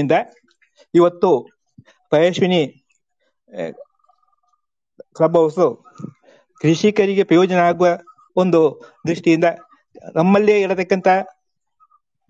ಇಂದ 0.00 0.14
ಇವತ್ತು 0.94 1.30
Payaswini 2.12 2.62
club 5.16 5.36
house 5.36 5.60
ಕೃಷಿಕರಿಗೆ 6.60 7.24
ಪ್ರಯೋಜನ 7.24 7.60
ಆಗುವ 7.68 7.88
ಒಂದು 8.36 8.60
ದೃಷ್ಟಿಯಿಂದ 9.08 9.46
ನಮ್ಮಲ್ಲೇ 10.16 10.56
ಇರತಕ್ಕಂತ 10.60 11.08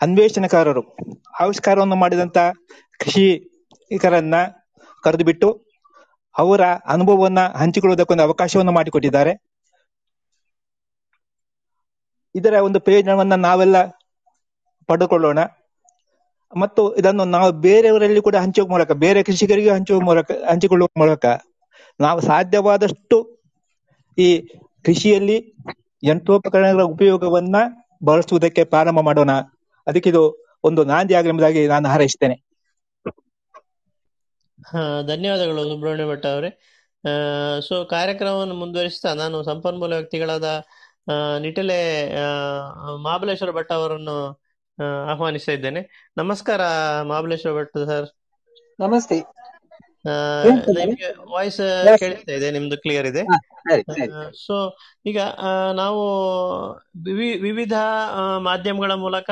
ಅನ್ವೇಷಣಕಾರರು, 0.00 0.82
ಆವಿಷ್ಕಾರವನ್ನು 1.40 1.96
ಮಾಡಿದಂತ 1.96 2.38
ಕೃಷಿಕರನ್ನ 3.00 4.34
ಕರೆದು 5.04 5.24
ಬಿಟ್ಟು 5.24 5.48
ಅವರ 6.34 6.62
ಅನುಭವವನ್ನ 6.86 7.40
ಹಂಚಿಕೊಳ್ಳುವುದಕ್ಕೊಂದು 7.60 8.22
ಅವಕಾಶವನ್ನು 8.22 8.72
ಮಾಡಿಕೊಟ್ಟಿದ್ದಾರೆ. 8.72 9.32
ಇದರ 12.34 12.54
ಒಂದು 12.66 12.78
ಪ್ರಯೋಜನವನ್ನ 12.80 13.34
ನಾವೆಲ್ಲ 13.46 13.76
ಪಡೆದುಕೊಳ್ಳೋಣ 14.88 15.40
ಮತ್ತು 16.52 16.96
ಇದನ್ನು 16.96 17.24
ನಾವು 17.24 17.52
ಬೇರೆಯವರಲ್ಲಿ 17.52 18.22
ಕೂಡ 18.22 18.36
ಹಂಚುವ 18.36 18.66
ಮೂಲಕ, 18.68 18.92
ಬೇರೆ 18.92 19.22
ಕೃಷಿಕರಿಗೆ 19.22 19.70
ಹಂಚುವ 19.70 20.00
ಮೂಲಕ, 20.00 20.30
ಹಂಚಿಕೊಳ್ಳುವ 20.50 20.88
ಮೂಲಕ 20.98 21.26
ನಾವು 22.00 22.20
ಸಾಧ್ಯವಾದಷ್ಟು 22.20 23.18
ಈ 24.18 24.28
ಕೃಷಿಯಲ್ಲಿ 24.84 25.36
ಯಂತ್ರೋಪಕರಣಗಳ 26.04 26.82
ಉಪಯೋಗವನ್ನ 26.82 27.56
ಬಳಸುವುದಕ್ಕೆ 28.04 28.64
ಪ್ರಾರಂಭ 28.64 29.00
ಮಾಡೋಣ. 29.00 29.32
ಅದಕ್ಕೆ 29.86 30.10
ಇದು 30.10 30.22
ಒಂದು 30.64 30.84
ನಾಂದಿ 30.84 31.14
ಆಗಲಿ 31.14 31.66
ನಾನು 31.68 31.88
ಹಾರೈಸ್ತೇನೆ. 31.88 32.36
ಧನ್ಯವಾದಗಳು 35.06 35.62
ಸುಬ್ರಹ್ಮಣ್ಯ 35.62 36.06
ಭಟ್ 36.10 36.26
ಅವರೇ. 36.26 36.50
ಸೊ 37.68 37.84
ಕಾರ್ಯಕ್ರಮವನ್ನು 37.84 38.54
ಮುಂದುವರಿಸ್ತಾ 38.54 39.14
ನಾನು 39.14 39.42
ಸಂಪನ್ಮೂಲ 39.42 39.92
ವ್ಯಕ್ತಿಗಳಾದ 39.94 40.48
ನಿಟಿಲೆ 41.40 41.78
ಮಹಾಬಲೇಶ್ವರ 43.02 43.50
ಭಟ್ 43.50 43.72
ಅವರನ್ನು 43.72 44.16
ಆಹ್ವಾನಿಸ್ತಾ 44.84 45.52
ಇದ್ದೇನೆ. 45.52 46.12
ನಮಸ್ಕಾರ 46.16 46.60
ಮಹಾಬಲೇಶ್ವರ 47.02 47.62
ಭಟ್ 47.62 47.86
ಸರ್. 47.86 48.06
ನಮಸ್ತೆ? 48.80 49.20
ನಿಮ್ಗೆ 50.84 51.32
ವಾಯ್ಸ್. 51.32 51.84
ಕೇಳಿಸ್ತಾ 51.98 52.32
ಇದೆ 52.32 52.50
ನಿಮ್ದು 52.50 52.78
ಕ್ಲಿಯರ್ 52.78 53.06
ಇದೆ. 53.06 53.22
ಸೊ 54.46 54.76
ಈಗ 55.06 55.20
ನಾವು 55.74 56.02
ವಿವಿ- 57.04 57.40
ವಿವಿಧ 57.40 57.72
ಮಾಧ್ಯಮಗಳ 58.38 58.92
ಮೂಲಕ 58.92 59.30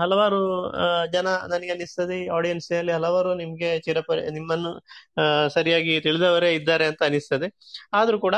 ಹಲವಾರು 0.00 0.72
ಜನ 1.12 1.26
ನನಗೆ 1.48 1.70
ಅನಿಸ್ತದೆ 1.70 2.28
ಆಡಿಯನ್ಸ್ 2.28 2.72
ಅಲ್ಲಿ 2.72 2.92
ಹಲವಾರು 2.92 3.34
ನಿಮ್ಗೆ 3.34 3.80
ಚಿರಪರಿ 3.80 4.30
ನಿಮ್ಮನ್ನು 4.30 4.82
ಸರಿಯಾಗಿ 5.48 6.00
ತಿಳಿದವರೇ 6.00 6.54
ಇದ್ದಾರೆ 6.54 6.86
ಅಂತ 6.86 7.02
ಅನಿಸ್ತದೆ 7.02 7.54
ಆದ್ರೂ 7.92 8.18
ಕೂಡ 8.18 8.34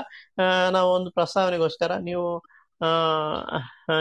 ನಾವು 0.70 0.92
ಒಂದು 0.92 1.10
ಪ್ರಸ್ತಾವನೆಗೋಸ್ಕರ 1.10 1.96
ನೀವು 1.96 2.38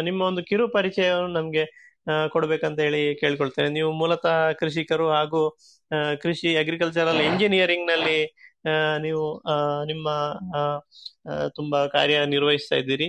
ನಿಮ್ಮ 0.02 0.22
ಒಂದು 0.22 0.44
ಕಿರು 0.44 0.68
ಪರಿಚಯವನ್ನು 0.68 1.40
ನಮ್ಗೆ 1.40 1.91
ಕೊಡ್ಬೇಕಂತ 2.34 2.80
ಹೇಳಿ 2.86 3.02
ಕೇಳ್ಕೊಳ್ತೇನೆ. 3.22 3.70
ನೀವು 3.78 3.90
ಮೂಲತಃ 4.02 4.38
ಕೃಷಿಕರು 4.62 5.08
ಹಾಗೂ 5.16 5.42
ಕೃಷಿ 6.24 6.50
ಅಗ್ರಿಕಲ್ಚರಲ್ 6.62 7.22
ಇಂಜಿನಿಯರಿಂಗ್ನಲ್ಲಿ 7.30 8.20
ನೀವು 9.06 9.24
ನಿಮ್ಮ 9.92 10.08
ತುಂಬಾ 11.58 11.80
ಕಾರ್ಯ 11.96 12.18
ನಿರ್ವಹಿಸ್ತಾ 12.36 12.78
ಇದ್ದೀರಿ. 12.82 13.08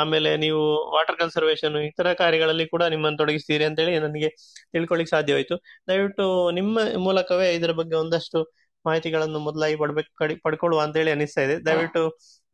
ಆಮೇಲೆ 0.00 0.30
ನೀವು 0.44 0.60
ವಾಟರ್ 0.94 1.18
ಕನ್ಸರ್ವೇಶನ್ 1.20 1.76
ಇತರ 1.90 2.08
ಕಾರ್ಯಗಳಲ್ಲಿ 2.20 2.66
ಕೂಡ 2.74 2.82
ನಿಮ್ಮನ್ನು 2.94 3.18
ತೊಡಗಿಸ್ತೀರಿ 3.22 3.64
ಅಂತ 3.68 3.78
ಹೇಳಿ 3.82 3.94
ನನಗೆ 4.06 4.28
ತಿಳ್ಕೊಳ್ಳಿಕ್ 4.74 5.10
ಸಾಧ್ಯವಾಯ್ತು. 5.14 5.56
ದಯವಿಟ್ಟು 5.90 6.26
ನಿಮ್ಮ 6.58 6.78
ಮೂಲಕವೇ 7.06 7.48
ಇದರ 7.58 7.72
ಬಗ್ಗೆ 7.80 7.96
ಒಂದಷ್ಟು 8.02 8.40
ಮಾಹಿತಿಗಳನ್ನು 8.84 9.40
ಮೊದಲಾಗಿ 9.48 9.76
ಪಡ್ಬೇಕು 9.82 10.10
ಪಡ್ಕೊಳ್ಳುವ 10.46 10.80
ಅಂತೇಳಿ 10.86 11.10
ಅನಿಸ್ತಾ 11.16 11.42
ಇದೆ. 11.46 11.56
ದಯವಿಟ್ಟು 11.68 12.02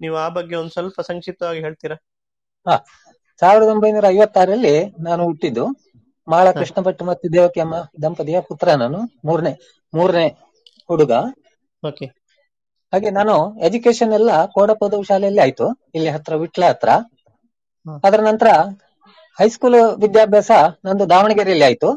ನೀವು 0.00 0.16
ಆ 0.24 0.28
ಬಗ್ಗೆ 0.38 0.56
ಒಂದು 0.62 0.72
ಸ್ವಲ್ಪ 0.76 1.00
ಸಂಕ್ಷಿಪ್ತವಾಗಿ 1.10 1.60
ಹೇಳ್ತೀರಾ? 1.66 1.98
ಸಾವಿರದ 3.42 3.68
ಒಂಬೈನೂರ 3.68 4.06
ಐವತ್ತಾರರಲ್ಲಿ 4.08 4.74
ನಾನು 5.00 5.22
ಹುಟ್ಟಿದ್ದು. 5.24 5.64
ಮಾಳ 6.28 6.46
ಕೃಷ್ಣ 6.50 6.78
ಭಟ್ 6.80 7.02
ಮತ್ತು 7.02 7.26
ದೇವಕಿ 7.32 7.60
ಅಮ್ಮ 7.60 7.76
ದಂಪತಿಯ 8.02 8.40
ಪುತ್ರ 8.48 8.74
ನಾನು 8.74 8.98
ಮೂರನೇ 9.24 9.52
ಮೂರನೇ 9.92 10.26
ಹುಡುಗ. 10.90 11.12
ಓಕೆ. 11.82 12.06
ಹಾಗೆ 12.92 13.10
ನಾನು 13.10 13.34
ಎಜುಕೇಶನ್ 13.58 14.12
ಎಲ್ಲ 14.12 14.30
ಕೋಡ 14.46 14.70
ಪದವಿ 14.80 15.02
ಶಾಲೆಯಲ್ಲಿ 15.02 15.40
ಆಯ್ತು. 15.40 15.66
ಇಲ್ಲಿ 15.94 16.10
ಹತ್ರ 16.10 16.34
ವಿಟ್ಲ 16.34 16.64
ಹತ್ರ. 16.64 16.90
ಅದರ 18.06 18.20
ನಂತರ 18.20 18.48
ಹೈಸ್ಕೂಲ್ 19.38 19.78
ವಿದ್ಯಾಭ್ಯಾಸ 20.02 20.50
ನಂದು 20.84 21.04
ದಾವಣಗೆರೆಯಲ್ಲಿ 21.10 21.64
ಆಯ್ತು. 21.64 21.90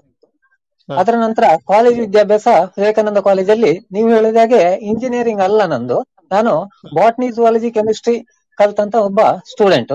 ಅದರ 0.89 1.15
ನಂತರ 1.17 1.43
ಕಾಲೇಜ್ 1.67 1.99
ವಿದ್ಯಾಭ್ಯಾಸ 1.99 2.47
ವಿವೇಕಾನಂದ 2.77 3.19
ಕಾಲೇಜಲ್ಲಿ. 3.19 3.73
ನೀವು 3.91 4.09
ಹೇಳಿದಾಗೆ 4.09 4.61
ಇಂಜಿನಿಯರಿಂಗ್ 4.91 5.41
ಅಲ್ಲ 5.41 5.65
ನಂದು. 5.65 5.97
ನಾನು 6.31 6.53
ಬಾಟ್ನಿ 6.95 7.27
ಜುವಾಲಜಿ 7.31 7.71
ಕೆಮಿಸ್ಟ್ರಿ 7.71 8.15
ಕಲ್ತಂತ 8.57 8.95
ಒಬ್ಬ 9.07 9.21
ಸ್ಟೂಡೆಂಟ್ 9.51 9.93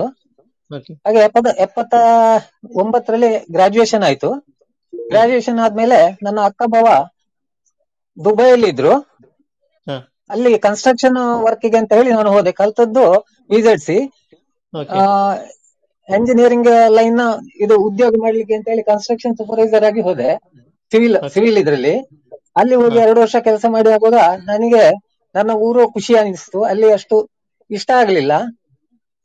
ಹಾಗೆ 1.05 1.19
ಎಪ್ಪತ್ತ 1.19 1.49
ಎಪ್ಪತ್ತ 1.59 1.93
ಒಂಬತ್ತರಲ್ಲಿ 2.75 3.31
ಗ್ರಾಜುಯೇಷನ್ 3.51 4.03
ಆಯ್ತು. 4.03 4.29
ಗ್ರಾಜುಯೇಷನ್ 4.93 5.59
ಆದ್ಮೇಲೆ 5.59 5.97
ನನ್ನ 6.23 6.39
ಅಕ್ಕ 6.45 6.63
ಬಾವ 6.67 6.87
ದುಬೈಯಲ್ಲಿ 8.17 8.69
ಇದ್ರು. 8.69 8.93
ಅಲ್ಲಿ 10.29 10.51
ಕನ್ಸ್ಟ್ರಕ್ಷನ್ 10.59 11.17
ವರ್ಕಿಗೆ 11.45 11.77
ಅಂತ 11.77 11.93
ಹೇಳಿ 11.93 12.11
ನಾನು 12.11 12.31
ಹೋದೆ. 12.31 12.51
ಕಲ್ತದ್ದು 12.53 13.05
ವಿಜೆಡ್ಸಿ 13.49 13.97
ಎಂಜಿನಿಯರಿಂಗ್ 16.09 16.69
ಲೈನ್ 16.89 17.21
ಇದು 17.57 17.75
ಉದ್ಯೋಗ 17.87 18.13
ಮಾಡ್ಲಿಕ್ಕೆ 18.21 18.55
ಅಂತ 18.55 18.67
ಹೇಳಿ 18.69 18.83
ಕನ್ಸ್ಟ್ರಕ್ಷನ್ 18.83 19.35
ಸೂಪರ್ವೈಸರ್ 19.37 19.85
ಆಗಿ 19.85 20.01
ಹೋದೆ. 20.01 20.29
ಸಿವಿಲ್. 20.91 21.17
ಸಿವಿಲ್ 21.33 21.57
ಇದ್ರಲ್ಲಿ. 21.57 21.95
ಅಲ್ಲಿ 22.55 22.75
ಹೋಗಿ. 22.75 22.99
ಎರಡು 22.99 23.19
ವರ್ಷ 23.21 23.35
ಕೆಲಸ 23.43 23.65
ಮಾಡಿ 23.69 23.89
ಆಗುವಾಗ 23.89 24.19
ನನಗೆ 24.45 24.83
ನನ್ನ 25.35 25.51
ಊರು 25.61 25.81
ಖುಷಿ 25.93 26.13
ಅನಿಸ್ತು. 26.15 26.59
ಅಲ್ಲಿ 26.63 26.89
ಅಷ್ಟು 26.91 27.17
ಇಷ್ಟ 27.69 27.91
ಆಗ್ಲಿಲ್ಲ. 27.97 28.33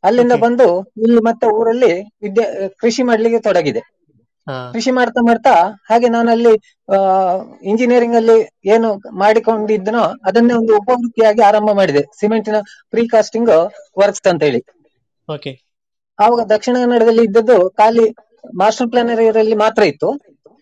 ಅಲ್ಲಿಂದ 0.04 0.34
ಬಂದು 0.44 0.66
ಇಲ್ಲಿ 1.04 1.20
ಮತ್ತೆ 1.28 1.46
ಊರಲ್ಲಿ 1.58 1.92
ವಿದ್ಯಾ 2.24 2.46
ಕೃಷಿ 2.82 3.02
ಮಾಡ್ಲಿಕ್ಕೆ 3.10 3.40
ತೊಡಗಿದೆ. 3.48 3.82
ಕೃಷಿ 4.74 4.92
ಮಾಡ್ತಾ 4.98 5.20
ಮಾಡ್ತಾ 5.28 5.52
ಹಾಗೆ 5.90 6.08
ನಾನು 6.14 6.28
ಅಲ್ಲಿ 6.34 6.52
ಇಂಜಿನಿಯರಿಂಗ್ 7.70 8.16
ಅಲ್ಲಿ 8.20 8.36
ಏನು 8.74 8.88
ಮಾಡಿಕೊಂಡಿದ್ದನೋ 9.22 10.04
ಅದನ್ನೇ 10.28 10.54
ಒಂದು 10.60 10.72
ಉಪವೃತ್ತಿಯಾಗಿ 10.80 11.42
ಆರಂಭ 11.50 11.70
ಮಾಡಿದೆ. 11.80 12.02
ಸಿಮೆಂಟಿನ 12.20 12.58
ಪ್ರೀ 12.92 13.04
ಕಾಸ್ಟಿಂಗ್ 13.14 13.52
ವರ್ಕ್ಸ್ 14.02 14.28
ಅಂತ 14.32 14.42
ಹೇಳಿ 14.48 14.60
ಆವಾಗ 16.18 16.42
ದಕ್ಷಿಣ 16.54 16.74
ಕನ್ನಡದಲ್ಲಿ 16.82 17.22
ಇದ್ದದ್ದು 17.28 17.56
ಖಾಲಿ 17.80 18.06
ಮಾಸ್ಟರ್ 18.60 18.88
ಪ್ಲಾನರ್ 18.92 19.22
ಅಲ್ಲಿ 19.42 19.56
ಮಾತ್ರ 19.64 19.82
ಇತ್ತು. 19.92 20.08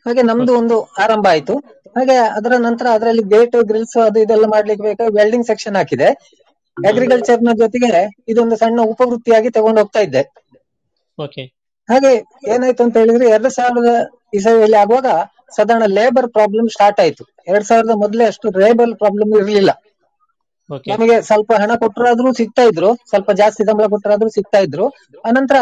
ಹಾಗೆ 0.07 0.23
ನಮ್ದು 0.31 0.53
ಒಂದು 0.61 0.77
ಆರಂಭ 1.05 1.27
ಆಯ್ತು. 1.33 1.55
ಹಾಗೆ 1.97 2.17
ಅದರ 2.39 2.53
ನಂತರ 2.67 2.87
ಅದರಲ್ಲಿ 2.97 3.25
ಗೇಟ್ 3.33 3.57
ಗ್ರಿಲ್ಸ್ 3.71 3.97
ಅದು 4.09 4.19
ಇದೆಲ್ಲ 4.25 4.47
ಮಾಡ್ಲಿಕ್ಕೆ 4.55 4.85
ಬೇಕಾಗಿ 4.89 5.13
ವೆಲ್ಡಿಂಗ್ 5.19 5.47
ಸೆಕ್ಷನ್ 5.51 5.77
ಹಾಕಿದೆ. 5.81 6.09
ಅಗ್ರಿಕಲ್ಚರ್ನ 6.77 7.53
ಜೊತೆಗೆ 7.61 7.91
ಇದೊಂದು 8.29 8.57
ಸಣ್ಣ 8.57 8.81
ಉಪವೃತ್ತಿಯಾಗಿ 8.93 9.51
ತಗೊಂಡು 9.57 9.81
ಹೋಗ್ತಾ 9.83 10.01
ಇದ್ದೆ 10.07 10.23
ಹಾಗೆ 11.89 12.13
ಏನಾಯ್ತು 12.49 12.83
ಅಂತ 12.85 12.97
ಹೇಳಿದ್ರೆ 12.97 13.27
ಎರಡ್ 13.31 13.49
ಸಾವಿರದ 13.57 13.91
ಇಸವಿಯಲ್ಲಿ 14.39 14.79
ಆಗುವಾಗ 14.83 15.09
ಸಾಧಾರಣ 15.57 15.85
ಲೇಬರ್ 15.97 16.29
ಪ್ರಾಬ್ಲಮ್ 16.37 16.69
ಸ್ಟಾರ್ಟ್ 16.69 17.01
ಆಯ್ತು. 17.01 17.23
ಎರಡ್ 17.49 17.67
ಸಾವಿರದ 17.69 17.95
ಮೊದಲೇ 18.03 18.25
ಅಷ್ಟು 18.33 18.49
ಲೇಬರ್ 18.59 18.93
ಪ್ರಾಬ್ಲಮ್ 19.01 19.33
ಇರಲಿಲ್ಲ. 19.39 19.71
ನಮಗೆ 20.87 21.17
ಸ್ವಲ್ಪ 21.29 21.51
ಹಣ 21.63 21.73
ಕೊಟ್ಟರಾದ್ರೂ 21.83 22.31
ಸಿಗ್ತಾ 22.41 22.65
ಇದ್ರು 22.71 22.91
ಸ್ವಲ್ಪ 23.11 23.31
ಜಾಸ್ತಿ 23.41 23.63
ಸಂಬಳ 23.69 23.87
ಕೊಟ್ಟರಾದ್ರೂ 23.95 24.29
ಸಿಗ್ತಾ 24.37 24.59
ಇದ್ರು. 24.67 24.87
ಅನಂತರ 25.25 25.57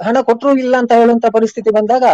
ಹಣ 0.00 0.16
ಕೊಟ್ಟರು 0.28 0.50
ಇಲ್ಲ 0.62 0.74
ಅಂತ 0.82 0.92
ಹೇಳುವಂತ 0.92 1.26
ಪರಿಸ್ಥಿತಿ 1.36 1.70
ಬಂದಾಗ 1.78 2.04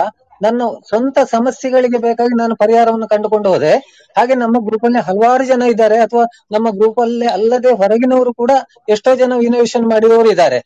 ನನ್ನ 0.42 0.60
ಸ್ವಂತ 0.88 1.18
ಸಮಸ್ಯೆಗಳಿಗೆ 1.30 1.98
ಬೇಕಾಗಿ 1.98 2.34
ನಾನು 2.38 2.56
ಪರಿಹಾರವನ್ನು 2.56 3.08
ಕಂಡುಕೊಂಡು 3.08 3.48
ಹೋದೆ. 3.48 3.72
ಹಾಗೆ 4.16 4.34
ನಮ್ಮ 4.34 4.56
ಗ್ರೂಪ್ 4.66 4.84
ಅಲ್ಲಿ 4.84 5.00
ಹಲವಾರು 5.00 5.44
ಜನ 5.44 5.62
ಇದ್ದಾರೆ. 5.68 5.98
ಅಥವಾ 5.98 6.24
ನಮ್ಮ 6.50 6.70
ಗ್ರೂಪ್ 6.70 7.00
ಅಲ್ಲಿ 7.00 7.26
ಅಲ್ಲದೆ 7.28 7.72
ಹೊರಗಿನವರು 7.72 8.32
ಕೂಡ 8.34 8.52
ಎಷ್ಟೋ 8.88 9.16
ಜನ 9.16 9.32
ಇನೋವೇಷನ್ 9.42 9.90
ಮಾಡಿದವರು 9.90 10.30
ಇದ್ದಾರೆ. 10.30 10.58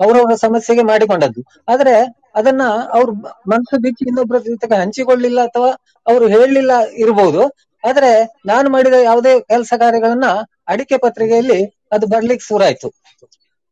ಅವರವರ 0.00 0.34
ಸಮಸ್ಯೆಗೆ 0.36 0.82
ಮಾಡಿಕೊಂಡದ್ದು. 0.82 1.40
ಆದ್ರೆ 1.68 1.94
ಅದನ್ನ 2.34 2.62
ಅವ್ರ 2.92 3.08
ಮನಸ್ಸು 3.48 3.80
ಬಿಚ್ಚಿ 3.80 4.04
ಇನ್ನೊಬ್ಬರ 4.08 4.38
ಜೊತೆಗೆ 4.46 4.80
ಹಂಚಿಕೊಳ್ಳಿಲ್ಲ 4.80 5.40
ಅಥವಾ 5.44 5.70
ಅವರು 6.06 6.28
ಹೇಳಲಿಲ್ಲ 6.28 6.72
ಇರಬಹುದು 6.96 7.42
ಆದ್ರೆ 7.84 8.10
ನಾನು 8.46 8.70
ಮಾಡಿದ 8.70 8.96
ಯಾವುದೇ 9.02 9.40
ಕೆಲಸ 9.46 9.72
ಕಾರ್ಯಗಳನ್ನ 9.78 10.28
ಅಡಿಕೆ 10.68 10.96
ಪತ್ರಿಕೆಯಲ್ಲಿ 10.98 11.60
ಅದು 11.92 12.06
ಬರ್ಲಿಕ್ಕೆ 12.06 12.46
ಶುರುವಾಯ್ತು. 12.46 12.88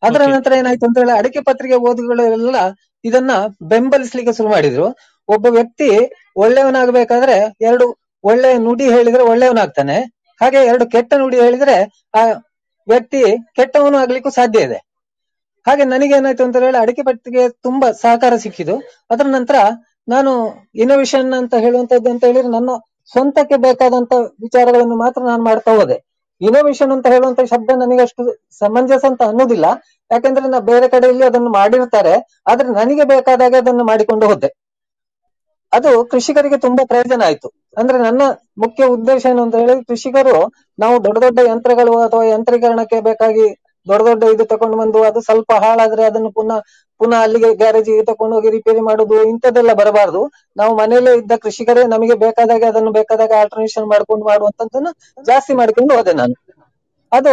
ಅದರ. 0.02 0.22
ನಂತರ 0.28 0.52
ಏನಾಯ್ತು 0.52 0.86
ಅಂತ 0.86 0.98
ಹೇಳಿ 0.98 1.18
ಅಡಿಕೆ 1.18 1.40
ಪತ್ರಿಕೆ 1.40 1.74
ಓದುಗಳೆಲ್ಲ 1.82 2.56
ಇದನ್ನ 3.04 3.32
ಬೆಂಬಲಿಸ್ಲಿಕ್ಕೆ 3.62 4.32
ಶುರು 4.32 4.48
ಮಾಡಿದ್ರು. 4.48 4.86
ಒಬ್ಬ 5.34 5.46
ವ್ಯಕ್ತಿ 5.46 5.88
ಒಳ್ಳೆಯವನಾಗಬೇಕಾದ್ರೆ 6.36 7.36
ಎರಡು 7.60 7.86
ಒಳ್ಳೆಯ 8.24 8.56
ನುಡಿ 8.58 8.86
ಹೇಳಿದ್ರೆ 8.90 9.22
ಒಳ್ಳೆಯವನಾಗ್ತಾನೆ. 9.22 9.96
ಹಾಗೆ 10.40 10.60
ಎರಡು 10.66 10.86
ಕೆಟ್ಟ 10.86 11.14
ನುಡಿ 11.14 11.40
ಹೇಳಿದ್ರೆ 11.40 11.76
ಆ 12.14 12.22
ವ್ಯಕ್ತಿ 12.88 13.20
ಕೆಟ್ಟವನು 13.56 13.96
ಆಗ್ಲಿಕ್ಕೂ 13.98 14.30
ಸಾಧ್ಯ 14.30 14.60
ಇದೆ. 14.60 14.78
ಹಾಗೆ 15.66 15.84
ನನಗೆ 15.84 16.14
ಏನಾಯ್ತು 16.14 16.44
ಅಂತ 16.44 16.56
ಹೇಳಿ 16.56 16.78
ಅಡಿಕೆ 16.78 17.02
ಪಟ್ಟಿಗೆ 17.02 17.48
ತುಂಬಾ 17.48 17.92
ಸಹಕಾರ 17.92 18.36
ಸಿಕ್ಕಿದ್ದು 18.36 18.76
ಅದರ 19.10 19.26
ನಂತರ 19.26 19.56
ನಾನು 20.08 20.30
ಇನೋವೇಷನ್ 20.74 21.32
ಅಂತ 21.32 21.54
ಹೇಳುವಂತದ್ದು 21.54 22.10
ಅಂತ 22.10 22.24
ಹೇಳಿದ್ರೆ 22.24 22.48
ನನ್ನ 22.48 22.70
ಸ್ವಂತಕ್ಕೆ 23.12 23.56
ಬೇಕಾದಂತ 23.56 24.12
ವಿಚಾರಗಳನ್ನು 24.40 24.96
ಮಾತ್ರ 24.96 25.22
ನಾನು 25.22 25.44
ಮಾಡ್ತಾ 25.44 25.72
ಹೋದೆ. 25.76 25.96
ಇನೋವೇಷನ್ 26.40 26.92
ಅಂತ 26.92 27.06
ಹೇಳುವಂತ 27.06 27.40
ಶಬ್ದ 27.40 27.70
ನನಗೆ 27.70 28.02
ಅಷ್ಟು 28.02 28.22
ಸಮಂಜಸ 28.58 29.04
ಅಂತ 29.04 29.22
ಅನ್ನೋದಿಲ್ಲ. 29.22 29.66
ಯಾಕಂದ್ರೆ 30.10 30.48
ನಾ 30.48 30.58
ಬೇರೆ 30.58 30.88
ಕಡೆಯಲ್ಲಿ 30.88 31.24
ಅದನ್ನು 31.24 31.50
ಮಾಡಿರ್ತಾರೆ. 31.52 32.14
ಆದ್ರೆ 32.46 32.68
ನನಗೆ 32.68 33.04
ಬೇಕಾದಾಗ 33.04 33.54
ಅದನ್ನು 33.58 33.84
ಮಾಡಿಕೊಂಡು 33.84 34.26
ಹೋದೆ. 34.26 34.61
ಅದು 35.72 36.04
ಕೃಷಿಕರಿಗೆ 36.04 36.58
ತುಂಬಾ 36.58 36.82
ಪ್ರಯೋಜನ 36.84 37.22
ಆಯ್ತು. 37.24 37.48
ಅಂದ್ರೆ 37.78 37.98
ನನ್ನ 37.98 38.22
ಮುಖ್ಯ 38.58 38.84
ಉದ್ದೇಶ 38.86 39.22
ಏನು 39.30 39.42
ಅಂತ 39.42 39.54
ಹೇಳಿದ್ರೆ 39.54 39.84
ಕೃಷಿಕರು 39.84 40.36
ನಾವು 40.78 41.04
ದೊಡ್ಡ 41.04 41.18
ದೊಡ್ಡ 41.22 41.38
ಯಂತ್ರಗಳು 41.48 41.94
ಅಥವಾ 41.98 42.24
ಯಂತ್ರೀಕರಣಕ್ಕೆ 42.24 43.00
ಬೇಕಾಗಿ 43.00 43.46
ದೊಡ್ಡ 43.86 44.02
ದೊಡ್ಡ 44.08 44.24
ಇದು 44.34 44.44
ತಗೊಂಡು 44.44 44.76
ಬಂದು 44.76 44.98
ಅದು 45.02 45.20
ಸ್ವಲ್ಪ 45.20 45.52
ಹಾಳಾದ್ರೆ 45.62 46.02
ಅದನ್ನು 46.04 46.30
ಪುನಃ 46.30 46.58
ಪುನಃ 47.00 47.20
ಅಲ್ಲಿಗೆ 47.22 47.54
ಗ್ಯಾರೇಜಿಗೆ 47.54 48.02
ತಕೊಂಡು 48.04 48.34
ಹೋಗಿ 48.36 48.50
ರಿಪೇರಿ 48.50 48.80
ಮಾಡುದು, 48.80 49.16
ಇಂಥದ್ದೆಲ್ಲ 49.22 49.72
ಬರಬಾರದು. 49.72 50.20
ನಾವು 50.56 50.72
ಮನೆಯಲ್ಲೇ 50.76 51.12
ಇದ್ದ 51.16 51.32
ಕೃಷಿಕರೇ 51.36 51.84
ನಮಗೆ 51.84 52.14
ಬೇಕಾದಾಗ 52.14 52.62
ಅದನ್ನು 52.64 52.92
ಬೇಕಾದಾಗ 52.92 53.32
ಆಲ್ಟರ್ನೇಷನ್ 53.40 53.86
ಮಾಡ್ಕೊಂಡು 53.86 54.24
ಮಾಡುವಂತದ್ದನ್ನ 54.26 54.90
ಜಾಸ್ತಿ 55.26 55.54
ಮಾಡಿಕೊಂಡು 55.54 55.96
ಹೋದೆ 55.96 56.12
ನಾನು. 56.12 56.34
ಅದು 57.12 57.32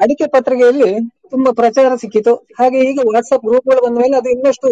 ಅಡಿಕೆ 0.00 0.26
ಪತ್ರಿಕೆಯಲ್ಲಿ 0.26 0.90
ತುಂಬಾ 1.30 1.52
ಪ್ರಚಾರ 1.52 1.94
ಸಿಕ್ಕಿತು. 1.94 2.34
ಹಾಗೆ 2.58 2.78
ಈಗ 2.90 3.00
ವಾಟ್ಸ್ಆಪ್ 3.08 3.46
ಗ್ರೂಪ್ಗಳು 3.46 3.80
ಬಂದ 3.86 3.96
ಮೇಲೆ 3.98 4.16
ಅದು 4.16 4.28
ಇನ್ನಷ್ಟು 4.30 4.68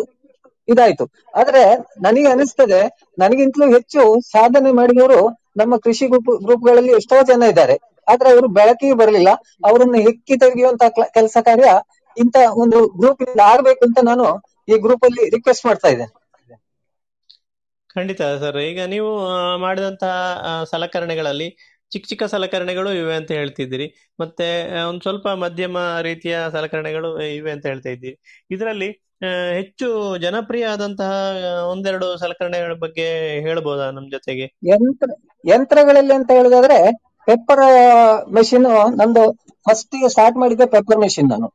ಇದಾಯ್ತು. 0.69 1.05
ಆದ್ರೆ 1.35 1.63
ನನಗೆ 1.77 2.29
ಅನಿಸ್ತದೆ, 2.29 2.81
ನನಗಿಂತಲೂ 3.19 3.67
ಹೆಚ್ಚು 3.73 4.21
ಸಾಧನೆ 4.21 4.71
ಮಾಡಿದವರು 4.73 5.21
ನಮ್ಮ 5.57 5.77
ಕೃಷಿ 5.77 6.07
ಗ್ರೂಪ್, 6.07 6.43
ಗ್ರೂಪ್ಗಳಲ್ಲಿ 6.45 6.93
ಎಷ್ಟೋ 6.93 7.23
ಜನ 7.23 7.43
ಇದ್ದಾರೆ. 7.43 7.77
ಆದ್ರೆ 8.09 8.31
ಅವರು 8.31 8.49
ಬೆಳಕಿಗೆ 8.49 8.93
ಬರಲಿಲ್ಲ. 8.93 9.29
ಅವರನ್ನು 9.65 9.99
ಹೆಕ್ಕಿ 9.99 10.37
ತೆಗೆಯುವಂತ 10.37 10.83
ಕೆಲಸ 11.15 11.37
ಕಾರ್ಯ 11.41 11.71
ಇಂತ 12.19 12.37
ಒಂದು 12.55 12.79
ಗ್ರೂಪ್ 12.89 13.23
ಇಂದ 13.23 13.41
ಆಗ್ಬೇಕು 13.45 13.85
ಅಂತ 13.87 13.99
ನಾನು 14.03 14.27
ಈ 14.69 14.79
ಗ್ರೂಪ್ 14.79 15.05
ಅಲ್ಲಿ 15.05 15.31
ರಿಕ್ವೆಸ್ಟ್ 15.31 15.67
ಮಾಡ್ತಾ 15.67 15.89
ಇದ್ದೇನೆ. 15.89 16.13
ಖಂಡಿತ 17.95 18.23
ಸರ್. 18.23 18.57
ಈಗ 18.57 18.81
ನೀವು 18.85 19.11
ಮಾಡಿದಂತಹ 19.59 20.65
ಸಲಕರಣೆಗಳಲ್ಲಿ 20.71 21.76
ಚಿಕ್ಕ 21.93 22.07
ಚಿಕ್ಕ 22.11 22.25
ಸಲಕರಣೆಗಳು 22.35 22.91
ಇವೆ 23.01 23.15
ಅಂತ 23.21 23.31
ಹೇಳ್ತಿದ್ದೀರಿ. 23.39 23.87
ಮತ್ತೆ 24.21 24.47
ಒಂದು 24.91 25.03
ಸ್ವಲ್ಪ 25.07 25.27
ಮಧ್ಯಮ 25.45 25.77
ರೀತಿಯ 26.09 26.37
ಸಲಕರಣೆಗಳು 26.57 27.11
ಇವೆ 27.39 27.51
ಅಂತ 27.55 27.65
ಹೇಳ್ತಾ 27.71 27.91
ಇದ್ದೀರಿ. 27.97 28.17
ಇದರಲ್ಲಿ 28.55 28.89
ಹೆಚ್ಚು 29.59 29.87
ಜನಪ್ರಿಯ 30.25 30.65
ಆದಂತಹ 30.73 31.11
ಒಂದೆರಡು 31.73 32.09
ಸಲಕರಣೆಗಳ 32.23 32.73
ಬಗ್ಗೆ 32.85 33.07
ಹೇಳ್ಬೋದಾ 33.47 33.87
ನಮ್ 33.99 34.09
ಜೊತೆಗೆ? 34.17 34.47
ಯಂತ್ರ 34.73 35.09
ಯಂತ್ರಗಳಲ್ಲಿ 35.45 36.15
ಅಂತ 36.19 36.31
ಹೇಳುದಾದ್ರೆ 36.39 36.79
ಪೆಪ್ಪರ್ 37.29 37.63
ಮೆಷಿನ್ 38.37 38.67
ನಂದು 39.01 39.23
ಫಸ್ಟ್ 39.67 39.97
ಸ್ಟಾರ್ಟ್ 40.15 40.37
ಮಾಡಿದ್ದೆ 40.43 40.67
ಪೆಪ್ಪರ್ 40.75 41.01
ಮೆಷಿನ್ 41.05 41.31
ನಾನು. 41.35 41.49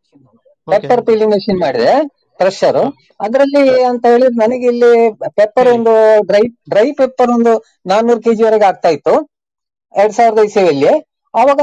ಪೆಪ್ಪರ್ 0.68 1.04
ಪೀಲಿಂಗ್ 1.10 1.34
ಮೆಷಿನ್ 1.36 1.60
ಮಾಡಿದೆ 1.66 1.94
ಕ್ರಷರ್ 2.40 2.82
ಅದರಲ್ಲಿ 3.26 3.64
ಅಂತ 3.90 4.04
ಹೇಳಿದ್ರೆ 4.12 4.38
ನನಗೆ 4.44 4.66
ಇಲ್ಲಿ 4.72 4.92
ಪೆಪ್ಪರ್ 5.40 5.70
ಒಂದು 5.76 5.94
ಡ್ರೈ 6.30 6.42
ಡ್ರೈ 6.70 6.86
ಪೆಪ್ಪರ್ 7.02 7.32
ಒಂದು 7.38 7.54
ನಾನ್ನೂರು 7.92 8.22
ಕೆಜಿ 8.28 8.44
ವರೆಗೆ 8.48 8.66
ಆಗ್ತಾ 8.70 8.90
ಇತ್ತು. 8.98 9.14
ಎರಡ್ 9.96 10.14
ಸಾವಿರದ 10.14 10.44
ಇಸವಿಯಲ್ಲಿ 10.50 10.92
ಅವಾಗ 11.34 11.62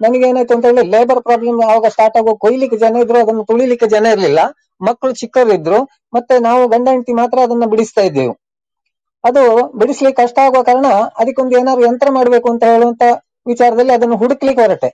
ನನಗೆ 0.00 0.24
ಏನಾಯ್ತು 0.28 0.54
ಅಂತ 0.54 0.64
ಹೇಳಿ 0.64 0.82
ಲೇಬರ್ 0.90 1.20
ಪ್ರಾಬ್ಲಮ್ 1.22 1.58
ಅವಾಗ 1.62 1.86
ಸ್ಟಾರ್ಟ್ 1.86 2.16
ಆಗೋ 2.16 2.32
ಕೊಯ್ಲಿಕ್ಕೆ 2.34 2.76
ಜನ 2.76 2.96
ಇದ್ರು, 2.96 3.18
ಅದನ್ನು 3.18 3.44
ತುಳಿಲಿಕ್ಕೆ 3.44 3.86
ಜನ 3.86 4.06
ಇರ್ಲಿಲ್ಲ. 4.06 4.40
ಮಕ್ಕಳು 4.80 5.12
ಚಿಕ್ಕವರಿದ್ರು 5.12 5.78
ಮತ್ತೆ 6.14 6.38
ನಾವು 6.38 6.68
ಗಂಡ 6.68 6.88
ಹೆಂಡತಿ 6.88 7.12
ಮಾತ್ರ 7.12 7.38
ಅದನ್ನ 7.38 7.66
ಬಿಡಿಸ್ತಾ 7.66 8.00
ಇದ್ದೆವು. 8.00 8.34
ಅದು 9.24 9.42
ಬಿಡಿಸ್ಲಿಕ್ಕೆ 9.78 10.22
ಕಷ್ಟ 10.22 10.38
ಆಗುವ 10.38 10.62
ಕಾರಣ 10.62 10.86
ಅದಕ್ಕೊಂದು 11.16 11.58
ಏನಾದ್ರು 11.58 11.84
ಯಂತ್ರ 11.86 12.08
ಮಾಡ್ಬೇಕು 12.10 12.48
ಅಂತ 12.52 12.64
ಹೇಳುವಂತ 12.64 13.02
ವಿಚಾರದಲ್ಲಿ 13.46 13.92
ಅದನ್ನು 13.92 14.16
ಹುಡುಕ್ಲಿಕ್ಕೆ 14.16 14.62
ಹೊರಟೆ. 14.62 14.90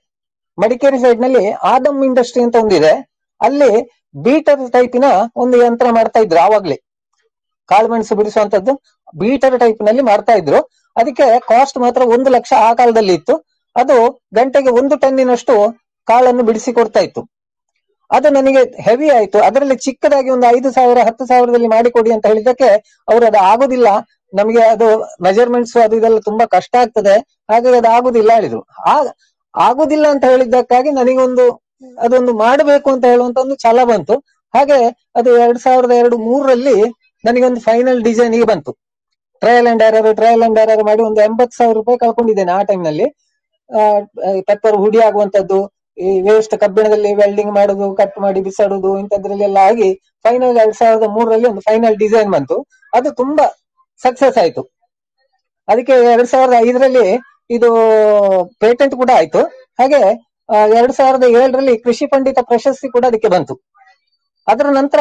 ಮಡಿಕೇರಿ 0.59 0.99
ಸೈಡ್ನಲ್ಲಿ 0.99 1.51
ಆದಮ್ 1.73 2.05
ಇಂಡಸ್ಟ್ರಿ 2.05 2.43
ಅಂತ 2.43 2.57
ಒಂದಿದೆ. 2.57 2.95
ಅಲ್ಲಿ 3.41 3.71
ಬೀಟರ್ 4.17 4.73
ಟೈಪಿನ 4.73 5.07
ಒಂದು 5.37 5.57
ಯಂತ್ರ 5.65 5.87
ಮಾಡ್ತಾ 5.91 6.21
ಇದ್ರು 6.21 6.41
ಆವಾಗ್ಲೇ. 6.41 6.77
ಕಾಳುಮೆಣಸು 7.69 8.15
ಬಿಡಿಸುವಂತದ್ದು 8.15 8.73
ಬೀಟರ್ 9.19 9.61
ಟೈಪ್ನಲ್ಲಿ 9.61 10.03
ಮಾಡ್ತಾ 10.03 10.33
ಇದ್ರು. 10.33 10.61
ಅದಕ್ಕೆ 10.97 11.27
ಕಾಸ್ಟ್ 11.49 11.79
ಮಾತ್ರ 11.79 12.03
ಒಂದು 12.17 12.31
ಲಕ್ಷ 12.31 12.53
ಆ 12.67 12.71
ಕಾಲದಲ್ಲಿ 12.75 13.15
ಇತ್ತು. 13.15 13.35
ಅದು 13.77 13.97
ಗಂಟೆಗೆ 14.35 14.71
ಒಂದು 14.81 14.97
ಟನ್ನಿನಷ್ಟು 14.97 15.55
ಕಾಳನ್ನು 16.09 16.43
ಬಿಡಿಸಿ 16.43 16.73
ಕೊಡ್ತಾ 16.73 17.01
ಇತ್ತು. 17.01 17.23
ಅದು 18.11 18.29
ನನಗೆ 18.31 18.63
ಹೆವಿ 18.83 19.09
ಆಯ್ತು. 19.11 19.39
ಅದರಲ್ಲಿ 19.39 19.77
ಚಿಕ್ಕದಾಗಿ 19.77 20.31
ಒಂದು 20.31 20.47
ಐದು 20.57 20.69
ಸಾವಿರ, 20.73 20.99
ಹತ್ತು 21.07 21.25
ಸಾವಿರದಲ್ಲಿ 21.27 21.69
ಮಾಡಿಕೊಡಿ 21.69 22.13
ಅಂತ 22.13 22.27
ಹೇಳಿದಕ್ಕೆ 22.27 22.69
ಅವರು 23.09 23.27
ಅದು 23.27 23.39
ಆಗುದಿಲ್ಲ. 23.53 23.89
ನಮಗೆ 24.35 24.63
ಅದು 24.75 24.87
ಮೆಜರ್ಮೆಂಟ್ಸ್ 25.23 25.77
ಅದು 25.85 25.97
ಇದೆಲ್ಲ 25.97 26.19
ತುಂಬಾ 26.19 26.45
ಕಷ್ಟ 26.47 26.75
ಆಗ್ತದೆ. 26.77 27.15
ಹಾಗಾಗಿ 27.51 27.77
ಅದು 27.77 27.89
ಆಗುದಿಲ್ಲ 27.89 28.31
ಹೇಳಿದ್ರು. 28.35 28.63
ಆಗುದಿಲ್ಲ 29.55 30.07
ಅಂತ 30.07 30.25
ಹೇಳಿದ್ದಕ್ಕಾಗಿ 30.25 30.91
ನನಗೊಂದು 30.91 31.45
ಅದೊಂದು 32.05 32.33
ಮಾಡಬೇಕು 32.39 32.89
ಅಂತ 32.91 33.05
ಹೇಳುವಂತ 33.05 33.39
ಒಂದು 33.39 33.57
ಛಲ 33.57 33.85
ಬಂತು. 33.85 34.15
ಹಾಗೆ 34.55 34.79
ಅದು 35.17 35.31
ಎರಡ್ 35.39 35.59
ಸಾವಿರದ 35.59 35.93
ಎರಡು 35.93 36.17
ಮೂರರಲ್ಲಿ 36.19 36.77
ನನಗೊಂದು 37.25 37.61
ಫೈನಲ್ 37.61 38.01
ಡಿಸೈನ್ಗೆ 38.05 38.45
ಬಂತು. 38.45 38.73
Trial 39.45 39.67
and 39.67 39.83
error 39.83 40.17
trial 40.17 40.43
and 40.43 40.59
error 40.59 40.85
ಮಾಡಿ 40.85 41.03
ಒಂದು 41.03 41.21
ಎಂಬತ್ 41.21 41.53
ಸಾವಿರ 41.53 41.75
ರೂಪಾಯಿ 41.75 41.99
ಕಳ್ಕೊಂಡಿದ್ದೇನೆ 41.99 42.53
ಆ 42.53 42.63
ಟೈಮ್ನಲ್ಲಿ. 42.63 43.05
ಪೆಪ್ಪರ್ 44.41 44.77
ಹುಡಿ 44.77 45.01
ಆಗುವಂತದ್ದು, 45.01 45.71
ಈ 45.99 46.21
ವೇಸ್ಟ್ 46.21 46.61
ಕಬ್ಬಿಣದಲ್ಲಿ 46.61 47.15
ವೆಲ್ಡಿಂಗ್ 47.15 47.53
ಮಾಡುದು 47.53 47.95
ಕಟ್ 47.95 48.19
ಮಾಡಿ 48.19 48.41
ಬಿಸಾಡುದು, 48.41 48.99
ಇಂಥದ್ರಲ್ಲೆಲ್ಲ 48.99 49.57
ಆಗಿ 49.57 49.95
ಫೈನಲ್ 49.95 50.57
ಎರಡ್ 50.57 50.75
ಸಾವಿರದ 50.75 51.07
ಮೂರರಲ್ಲಿ 51.07 51.49
ಒಂದು 51.49 51.61
ಫೈನಲ್ 51.61 51.97
ಡಿಸೈನ್ 51.97 52.33
ಬಂತು. 52.33 52.67
ಅದು 52.95 53.11
ತುಂಬಾ 53.11 53.57
ಸಕ್ಸಸ್ 54.03 54.39
ಆಯ್ತು. 54.39 54.63
ಅದಕ್ಕೆ 55.69 55.93
ಎರಡ್ 55.93 56.27
ಸಾವಿರದ 56.27 56.55
ಐದರಲ್ಲಿ 56.59 57.21
ಇದು 57.51 57.75
ಪೇಟೆಂಟ್ 58.59 58.95
ಕೂಡ 58.95 59.11
ಆಯ್ತು. 59.15 59.43
ಹಾಗೆ 59.79 60.29
ಎರಡ್ 60.77 60.93
ಸಾವಿರದ 60.93 61.25
ಏಳರಲ್ಲಿ 61.25 61.79
ಕೃಷಿ 61.79 62.07
ಪಂಡಿತ 62.07 62.39
ಪ್ರಶಸ್ತಿ 62.43 62.89
ಕೂಡ 62.89 63.05
ಅದಕ್ಕೆ 63.07 63.29
ಬಂತು. 63.29 63.61
ಅದರ 64.49 64.67
ನಂತರ, 64.67 64.99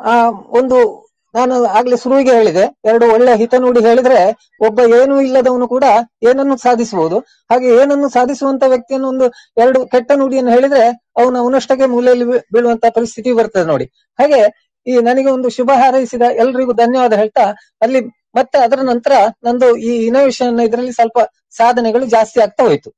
ಆ, 0.00 0.30
ಒಂದು 0.30 1.01
ನಾನು 1.34 1.54
ಆಗ್ಲೇ 1.78 1.96
ಶುರುವಿಗೆ 2.02 2.32
ಹೇಳಿದೆ, 2.38 2.64
ಎರಡು 2.90 3.06
ಒಳ್ಳೆ 3.14 3.32
ಹಿತ 3.42 3.54
ನೋಡಿ 3.64 3.80
ಹೇಳಿದ್ರೆ 3.88 4.18
ಒಬ್ಬ 4.66 4.80
ಏನೂ 4.98 5.14
ಇಲ್ಲದವನು 5.26 5.66
ಕೂಡ 5.74 5.84
ಏನನ್ನು 6.30 6.56
ಸಾಧಿಸಬಹುದು. 6.64 7.18
ಹಾಗೆ 7.50 7.68
ಏನನ್ನು 7.82 8.08
ಸಾಧಿಸುವಂತ 8.16 8.62
ವ್ಯಕ್ತಿಯನ್ನು 8.72 9.08
ಒಂದು 9.12 9.26
ಎರಡು 9.62 9.80
ಕೆಟ್ಟ 9.94 10.10
ನುಡಿಯನ್ನು 10.22 10.52
ಹೇಳಿದ್ರೆ 10.56 10.84
ಅವನು 11.20 11.36
ಅವನಷ್ಟಕ್ಕೆ 11.44 11.88
ಮೂಲೆಯಲ್ಲಿ 11.94 12.26
ಬೀಳುವಂತ 12.54 12.84
ಪರಿಸ್ಥಿತಿ 12.98 13.32
ಬರ್ತದೆ 13.40 13.66
ನೋಡಿ. 13.72 13.86
ಹಾಗೆ 14.18 14.40
ಈ 14.86 14.94
ನನಗೆ 15.08 15.30
ಒಂದು 15.36 15.48
ಶುಭ 15.56 15.70
ಹಾರೈಸಿದ 15.80 16.24
ಎಲ್ರಿಗೂ 16.42 16.72
ಧನ್ಯವಾದ 16.82 17.12
ಹೇಳ್ತಾ, 17.20 17.44
ಅಲ್ಲಿ 17.84 18.00
ಮತ್ತೆ 18.38 18.58
ಅದರ 18.66 18.80
ನಂತರ 18.92 19.12
ನಂದು 19.46 19.68
ಈ 19.88 19.90
ಇನೋವೇಷನ್ 20.08 20.60
ಇದರಲ್ಲಿ 20.68 20.92
ಸ್ವಲ್ಪ 20.98 21.18
ಸಾಧನೆಗಳು 21.58 22.04
ಜಾಸ್ತಿ 22.16 22.38
ಆಗ್ತಾ 22.44 22.62
ಹೋಯ್ತು. 22.68 22.90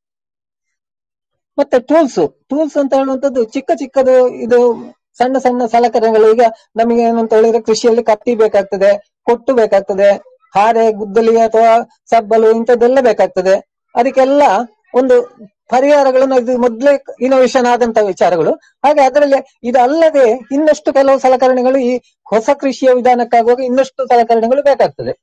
ಮತ್ತೆ 1.59 1.77
ಟೂಲ್ಸ್ 1.89 2.21
ಟೂಲ್ಸ್ 2.51 2.77
ಅಂತ 2.83 2.93
ಹೇಳುವಂತದ್ದು 3.01 3.43
ಚಿಕ್ಕ 3.55 3.71
ಚಿಕ್ಕದು 3.83 4.15
ಇದು 4.45 4.59
ಸಣ್ಣ 5.19 5.39
ಸಣ್ಣ 5.45 5.67
ಸಲಕರಣೆಗಳು. 5.75 6.29
ಈಗ 6.35 6.45
ನಮಗೆ 6.81 7.03
ಏನಂತ 7.09 7.33
ಹೇಳಿದ್ರೆ 7.39 7.61
ಕೃಷಿಯಲ್ಲಿ 7.69 8.05
ಕತ್ತಿ 8.11 8.33
ಬೇಕಾಗ್ತದೆ, 8.43 8.91
ಕೊಟ್ಟು 9.29 9.53
ಬೇಕಾಗ್ತದೆ, 9.61 10.11
ಹಾರೆ, 10.55 10.85
ಗುದ್ದಲಿ 11.01 11.35
ಅಥವಾ 11.49 11.73
ಸಬ್ಬಲು 12.13 12.49
ಇಂಥದ್ದೆಲ್ಲ 12.59 12.99
ಬೇಕಾಗ್ತದೆ. 13.11 13.55
ಅದಕ್ಕೆಲ್ಲ 13.95 14.43
ಒಂದು 15.01 15.17
ಪರಿಹಾರಗಳನ್ನು 15.73 16.37
ಇದು 16.41 16.55
ಮೊದಲೇ 16.65 16.93
ಇನೋವೇಶನ್ 17.27 17.67
ಆದಂತ 17.71 17.99
ವಿಚಾರಗಳು. 18.11 18.53
ಹಾಗೆ 18.85 19.03
ಅದರಲ್ಲಿ 19.09 19.39
ಇದು 19.69 19.79
ಅಲ್ಲದೆ 19.85 20.27
ಇನ್ನಷ್ಟು 20.57 20.91
ಕೆಲವು 20.99 21.19
ಸಲಕರಣೆಗಳು 21.25 21.79
ಈ 21.91 21.93
ಹೊಸ 22.33 22.49
ಕೃಷಿಯ 22.63 22.91
ವಿಧಾನಕ್ಕಾಗುವಾಗ 22.99 23.63
ಇನ್ನಷ್ಟು 23.69 24.03
ಸಲಕರಣೆಗಳು 24.13 24.63
ಬೇಕಾಗ್ತದೆ. 24.71 25.15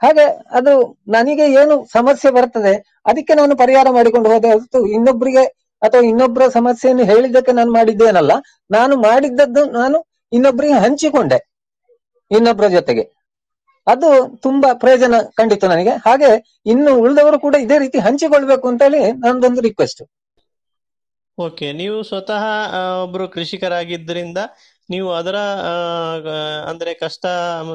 ಹಾಗೆ 0.00 0.26
ಅದು 0.58 0.72
ನನಗೆ 1.16 1.44
ಏನು 1.60 1.74
ಸಮಸ್ಯೆ 1.96 2.30
ಬರ್ತದೆ, 2.36 2.74
ಅದಕ್ಕೆ 3.10 3.34
ನಾನು 3.40 3.56
ಪರಿಹಾರ 3.62 3.88
ಮಾಡಿಕೊಂಡು 3.98 4.30
ಹೋದೆ 4.32 4.48
ಹೊರತು 4.52 4.80
ಇನ್ನೊಬ್ಬರಿಗೆ 4.96 5.44
ಅಥವಾ 5.82 6.02
ಇನ್ನೊಬ್ಬರ 6.10 6.44
ಸಮಸ್ಯೆಯನ್ನು 6.58 7.04
ಹೇಳಿದ್ದಕ್ಕೆ 7.04 7.52
ನಾನು 7.52 7.72
ಮಾಡಿದ್ದೇನಲ್ಲ, 7.78 8.32
ನಾನು 8.70 8.94
ಮಾಡಿದ್ದದ್ದು 9.06 9.64
ನಾನು 9.80 9.98
ಇನ್ನೊಬ್ಬರಿಗೆ 10.32 10.78
ಹಂಚಿಕೊಂಡೆ 10.84 11.38
ಇನ್ನೊಬ್ಬರ 12.30 12.66
ಜೊತೆಗೆ. 12.76 13.04
ಅದು 13.86 14.08
ತುಂಬಾ 14.46 14.68
ಪ್ರಯೋಜನ 14.82 15.14
ಕಂಡಿತ್ತು 15.38 15.66
ನನಗೆ. 15.72 15.94
ಹಾಗೆ 16.06 16.28
ಇನ್ನು 16.72 16.92
ಉಳಿದವರು 17.04 17.38
ಕೂಡ 17.46 17.54
ಇದೇ 17.66 17.76
ರೀತಿ 17.84 17.98
ಹಂಚಿಕೊಳ್ಬೇಕು 18.06 18.66
ಅಂತ 18.72 18.82
ಹೇಳಿ 18.88 19.00
ನಂದೊಂದು 19.24 19.62
ರಿಕ್ವೆಸ್ಟ್ 19.68 20.02
ಓಕೆ 21.38 21.66
ನೀವು 21.78 21.98
ಸ್ವತಃ 22.08 22.42
ಒಬ್ರು 23.04 23.26
ಕೃಷಿಕರಾಗಿದ್ದರಿಂದ 23.34 24.38
ನೀವು 24.92 25.08
ಅದರ 25.12 25.36
ಅಂದ್ರೆ 26.70 26.92
ಕಷ್ಟ, 26.94 27.24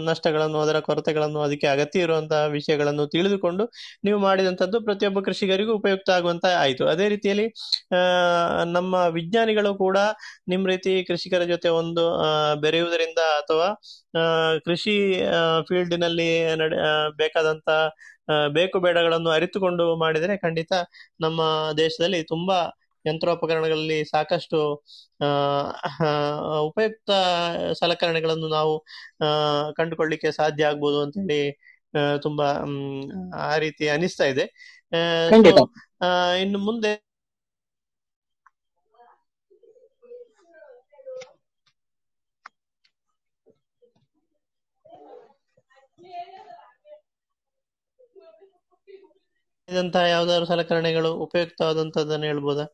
ನಷ್ಟಗಳನ್ನು, 0.05 0.57
ಅದರ 0.59 0.77
ಕೊರತೆಗಳನ್ನು 0.79 1.39
ಅದಕ್ಕೆ 1.41 1.67
ಅಗತ್ಯ 1.67 2.05
ಇರುವಂತಹ 2.05 2.41
ವಿಷಯಗಳನ್ನು 2.51 3.05
ತಿಳಿದುಕೊಂಡು 3.07 3.63
ನೀವು 4.03 4.19
ಮಾಡಿದಂಥದ್ದು 4.19 4.79
ಪ್ರತಿಯೊಬ್ಬ 4.81 5.19
ಕೃಷಿಕರಿಗೂ 5.19 5.73
ಉಪಯುಕ್ತ 5.73 6.09
ಆಗುವಂತ 6.09 6.45
ಆಯಿತು. 6.59 6.85
ಅದೇ 6.87 7.07
ರೀತಿಯಲ್ಲಿ 7.09 7.47
ನಮ್ಮ 8.73 8.95
ವಿಜ್ಞಾನಿಗಳು 9.13 9.71
ಕೂಡ 9.77 9.97
ನಿಮ್ಮ 10.47 10.65
ರೀತಿ 10.67 10.93
ಕೃಷಿಕರ 11.07 11.43
ಜೊತೆ 11.43 11.69
ಒಂದು 11.81 12.05
ಬೆರೆಯುವುದರಿಂದ 12.61 13.21
ಅಥವಾ 13.41 13.67
ಕೃಷಿ 14.65 14.95
ಫೀಲ್ಡಿನಲ್ಲಿ 15.69 16.29
ನಡೆ 16.55 16.77
ಬೇಕಾದಂತ 17.17 17.69
ಬೇಕು 18.53 18.77
ಬೇಡಗಳನ್ನು 18.79 19.29
ಅರಿತುಕೊಂಡು 19.29 19.83
ಮಾಡಿದರೆ 19.95 20.33
ಖಂಡಿತ 20.37 20.73
ನಮ್ಮ 21.21 21.41
ದೇಶದಲ್ಲಿ 21.77 22.19
ತುಂಬಾ 22.23 22.57
ಯಂತ್ರೋಪಕರಣಗಳಲ್ಲಿ 23.07 24.03
ಸಾಕಷ್ಟು 24.05 24.59
ಉಪಯುಕ್ತ 26.61 27.11
ಸಲಕರಣೆಗಳನ್ನು 27.79 28.47
ನಾವು 28.49 28.73
ಆ, 29.23 29.27
ಕಂಡುಕೊಳ್ಳಿಕ್ಕೆ 29.71 30.31
ಸಾಧ್ಯ 30.31 30.65
ಆಗ್ಬೋದು 30.65 31.01
ಅಂತ 31.01 31.17
ಹೇಳಿ 31.17 31.41
ತುಂಬಾ 32.21 32.47
ಆ 33.41 33.51
ರೀತಿ 33.57 33.85
ಅನಿಸ್ತಾ 33.89 34.25
ಇದೆ. 34.25 34.45
ಇನ್ನು 36.41 36.59
ಮುಂದೆ 36.59 36.91
ಇದಂತಹ 49.69 50.03
ಯಾವ್ದಾದ್ರು 50.07 50.45
ಸಲಕರಣೆಗಳು 50.45 51.13
ಉಪಯುಕ್ತವಾದಂತದನ್ನ 51.17 52.23
ಹೇಳ್ಬೋದಾ? 52.23 52.65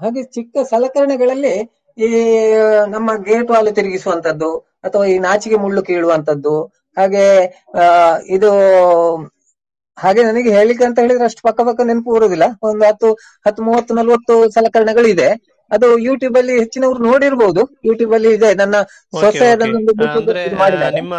ಹಾಗೆ 0.00 0.22
ಚಿಕ್ಕ 0.36 0.62
ಸಲಕರಣೆಗಳಲ್ಲಿ 0.70 1.54
ಈ 1.98 2.08
ನಮ್ಮ 2.88 3.10
ಗೇಟ್ 3.24 3.50
ವಾಲು 3.50 3.70
ತಿರುಗಿಸುವಂತದ್ದು 3.74 4.50
ಅಥವಾ 4.84 5.04
ಈ 5.06 5.16
ನಾಚಿಗೆ 5.18 5.56
ಮುಳ್ಳು 5.56 5.82
ಕೀಳುವಂತದ್ದು 5.82 6.54
ಹಾಗೆ 6.96 7.24
ಇದು 8.36 8.50
ಹಾಗೆ 9.98 10.22
ನನಗೆ 10.22 10.50
ಹೇಳಿಕೆ 10.50 10.84
ಅಂತ 10.84 10.98
ಹೇಳಿದ್ರೆ 10.98 11.24
ಅಷ್ಟು 11.24 11.42
ಪಕ್ಕ 11.48 11.60
ಪಕ್ಕ 11.60 11.80
ನೆನಪು 11.80 12.10
ಬರುವುದಿಲ್ಲ 12.14 12.46
ಒಂದು 12.62 12.82
ಹತ್ತು 12.86 13.08
ಹತ್ತು 13.46 13.60
ಮೂವತ್ತು 13.62 13.92
ನಲ್ವತ್ತು 13.94 14.34
ಸಲಕರಣೆಗಳು 14.50 15.08
ಇದೆ. 15.14 15.28
ಅದು 15.70 15.86
ಯೂಟ್ಯೂಬ್ 16.06 16.36
ಅಲ್ಲಿ 16.38 16.54
ಹೆಚ್ಚಿನವರು 16.60 17.00
ನೋಡಿರ್ಬಹುದು 17.08 17.62
ಯೂಟ್ಯೂಬ್ 17.88 18.14
ಅಲ್ಲಿ 18.14 18.30
ಇದೆ. 18.38 18.50
ನನ್ನ 18.54 18.76
ಮಾಡಿದ್ದಾರೆ. 20.62 20.94
ನಿಮ್ಮ 21.00 21.14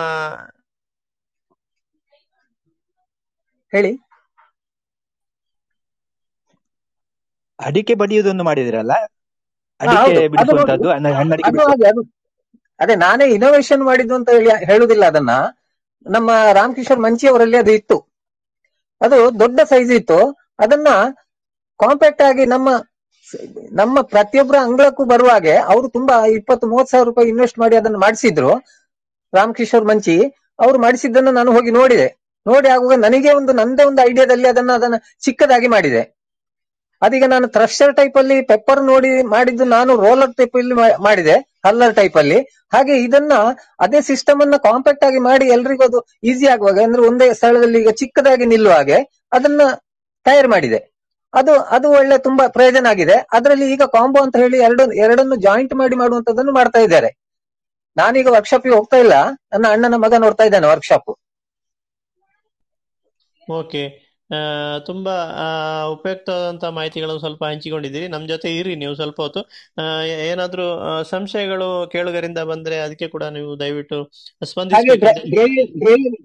ಹೇಳಿ. 3.73 3.91
ಅಡಿಕೆ 7.61 7.93
ಬಡಿಯುವುದನ್ನು 7.93 8.43
ಮಾಡಿದಿರಲ್ಲ? 8.43 8.93
ಅಡಿಕೆ 9.79 10.11
ಅದು 10.11 10.29
ಬಿಡಿಸುವಂತದ್ದು 10.29 10.89
ಹಣ್ಣಡಿಕೆ 11.19 12.95
ನಾನೇ 12.95 13.25
ಇನೋವೇಷನ್ 13.27 13.83
ಮಾಡಿದ್ದು 13.83 14.15
ಅಂತ 14.15 14.29
ಹೇಳಿ 14.29 14.49
ಹೇಳುದಿಲ್ಲ 14.49 15.05
ಅದನ್ನ. 15.05 15.29
ನಮ್ಮ 16.05 16.31
ರಾಮಕಿಶೋರ್ 16.53 16.99
ಮಂಚಿ 16.99 17.27
ಅವರಲ್ಲಿ 17.27 17.57
ಅದು 17.57 17.71
ಇತ್ತು. 17.71 17.97
ಅದು 19.01 19.39
ದೊಡ್ಡ 19.39 19.59
ಸೈಜ್ 19.61 19.91
ಇತ್ತು. 19.91 20.19
ಅದನ್ನ 20.59 20.87
ಕಾಂಪ್ಯಾಕ್ಟ್ 21.79 22.21
ಆಗಿ 22.21 22.45
ನಮ್ಮ 22.45 22.69
ನಮ್ಮ 23.71 24.01
ಪ್ರತಿಯೊಬ್ಬರ 24.01 24.55
ಅಂಗಳಕ್ಕೂ 24.57 25.05
ಬರುವ 25.05 25.29
ಹಾಗೆ 25.29 25.55
ಅವರು 25.55 25.87
ತುಂಬಾ 25.89 26.25
ಇಪ್ಪತ್ತು 26.25 26.67
ಮೂವತ್ತು 26.67 26.91
ಸಾವಿರ 26.91 27.05
ರೂಪಾಯಿ 27.05 27.27
ಇನ್ವೆಸ್ಟ್ 27.27 27.59
ಮಾಡಿ 27.59 27.75
ಅದನ್ನ 27.75 27.95
ಮಾಡಿಸಿದ್ರು. 27.95 28.51
ರಾಮಕಿಶೋರ್ 29.33 29.85
ಮಂಚಿ 29.85 30.15
ಅವ್ರು 30.59 30.79
ಮಾಡಿಸಿದ್ದನ್ನು 30.81 31.31
ನಾನು 31.31 31.51
ಹೋಗಿ 31.51 31.71
ನೋಡಿದೆ. 31.71 32.07
ನೋಡಿ 32.45 32.69
ಆಗುವಾಗ 32.69 32.99
ನನಗೆ 32.99 33.33
ಒಂದು 33.33 33.53
ನಂದೇ 33.53 33.83
ಒಂದು 33.83 34.01
ಐಡಿಯಾದಲ್ಲಿ 34.09 34.47
ಅದನ್ನ 34.47 34.71
ಅದನ್ನ 34.71 34.95
ಚಿಕ್ಕದಾಗಿ 35.19 35.67
ಮಾಡಿದೆ. 35.67 36.20
ಅದೀಗ 37.01 37.25
ನಾನು 37.33 37.47
ಥ್ರಶರ್ 37.55 37.93
ಟೈಪ್ 37.99 38.17
ಅಲ್ಲಿ 38.21 38.37
ಪೆಪ್ಪರ್ 38.51 38.81
ನೋಡಿ 38.89 39.11
ಮಾಡಿದ್ದು 39.33 39.65
ನಾನು 39.75 39.91
ರೋಲರ್ 40.05 40.33
ಟೈಪ್ 40.39 40.55
ಅಲ್ಲಿ 40.61 40.75
ಮಾಡಿದೆ 41.07 41.35
ಹಲ್ಲರ್ 41.65 41.95
ಟೈಪ್ 41.99 42.17
ಅಲ್ಲಿ. 42.21 42.39
ಹಾಗೆ 42.73 42.93
ಇದನ್ನ 43.05 43.33
ಅದೇ 43.85 43.99
ಸಿಸ್ಟಮ್ 44.09 44.41
ಅನ್ನ 44.43 44.57
ಕಾಂಪ್ಯಾಕ್ಟ್ 44.67 45.05
ಆಗಿ 45.07 45.19
ಮಾಡಿ 45.29 45.45
ಎಲ್ರಿಗೂ 45.55 45.83
ಅದು 45.89 45.99
ಈಸಿ 46.29 46.45
ಆಗುವಾಗ, 46.53 46.77
ಅಂದ್ರೆ 46.87 47.01
ಒಂದೇ 47.09 47.27
ಸ್ಥಳದಲ್ಲಿ 47.39 47.79
ಈಗ 47.83 47.91
ಚಿಕ್ಕದಾಗಿ 48.01 48.45
ನಿಲ್ಲುವ 48.53 48.73
ಹಾಗೆ 48.79 48.97
ಅದನ್ನ 49.37 49.61
ತಯಾರು 50.25 50.49
ಮಾಡಿದೆ. 50.55 50.79
ಅದು 51.33 51.53
ಅದು 51.75 51.87
ಒಳ್ಳೆ 51.99 52.15
ತುಂಬಾ 52.27 52.45
ಪ್ರಯೋಜನ 52.55 52.87
ಆಗಿದೆ. 52.93 53.17
ಅದರಲ್ಲಿ 53.37 53.67
ಈಗ 53.75 53.83
ಕಾಂಬೋ 53.95 54.19
ಅಂತ 54.25 54.35
ಹೇಳಿ 54.43 54.57
ಎರಡು, 54.67 54.83
ಎರಡನ್ನು 55.05 55.35
ಜಾಯಿಂಟ್ 55.45 55.73
ಮಾಡಿ 55.81 55.95
ಮಾಡುವಂತದನ್ನು 56.01 56.53
ಮಾಡ್ತಾ 56.59 56.79
ಇದ್ದಾರೆ. 56.87 57.09
ನಾನೀಗ 57.97 58.27
ವರ್ಕ್ಶಾಪ್ಗೆ 58.35 58.73
ಹೋಗ್ತಾ 58.77 58.97
ಇಲ್ಲ. 59.03 59.15
ನನ್ನ 59.53 59.65
ಅಣ್ಣನ 59.75 59.95
ಮಗ 60.05 60.13
ನೋಡ್ತಾ 60.25 60.43
ಇದ್ದಾನೆ 60.49 60.67
ವರ್ಕ್ಶಾಪ್ 60.73 61.11
ಓಕೆ 63.47 63.83
ತುಂಬಾ 64.85 65.13
ಉಪಯುಕ್ತವಾದಂತಹ 65.95 66.69
ಮಾಹಿತಿಗಳನ್ನು 66.77 67.21
ಸ್ವಲ್ಪ 67.23 67.43
ಹಂಚಿಕೊಂಡಿದ್ದೀರಿ. 67.43 68.07
ನಮ್ಮ 68.07 68.25
ಜೊತೆ 68.27 68.49
ಇರಿ 68.59 68.73
ನೀವು 68.75 68.93
ಸ್ವಲ್ಪ 68.95 69.17
ಹೊತ್ತು. 69.21 69.41
ಏನಾದ್ರೂ 70.29 70.65
ಸಂಶಯಗಳು 71.13 71.67
ಕೇಳುಗರಿಂದ 71.93 72.39
ಬಂದ್ರೆ 72.51 72.77
ಅದಕ್ಕೆ 72.85 73.07
ಕೂಡ 73.07 73.23
ನೀವು 73.37 73.51
ದಯವಿಟ್ಟು 73.59 73.99
ಸ್ಪಂದಿಸಿ. 74.41 74.97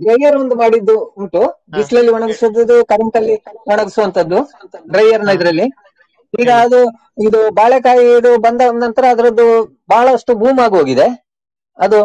ಡ್ರೈಯರ್ 0.03 0.37
ಒಂದು 0.43 0.57
ಮಾಡಿದ್ದು 0.63 0.97
ಉಂಟು. 1.23 1.43
ಬಿಸಿಲಲ್ಲಿ 1.77 2.13
ಒಣಗಿಸೋದು 2.19 2.77
ಕರೆಂಟ್ 2.93 3.19
ಅಲ್ಲಿ 3.23 3.37
ಒಣಗಿಸುವಂತದ್ದು 3.73 4.41
ಡ್ರೈಯರ್ನ 4.93 5.37
ಇದ್ರಲ್ಲಿ. 5.39 5.67
ಈಗ 6.35 6.51
ಅದು 6.65 6.79
ಇದು 7.27 7.41
ಬಾಳೆಕಾಯಿ 7.59 8.07
ಇದು 8.19 8.31
ಬಂದ 8.47 8.63
ನಂತರ 8.85 9.05
ಅದರದ್ದು 9.15 9.47
ಬಹಳಷ್ಟು 9.91 10.33
ಬೂಮ್ 10.41 10.59
ಆಗಿ 10.65 10.75
ಹೋಗಿದೆ 10.79 11.07
ಅದು 11.79 11.99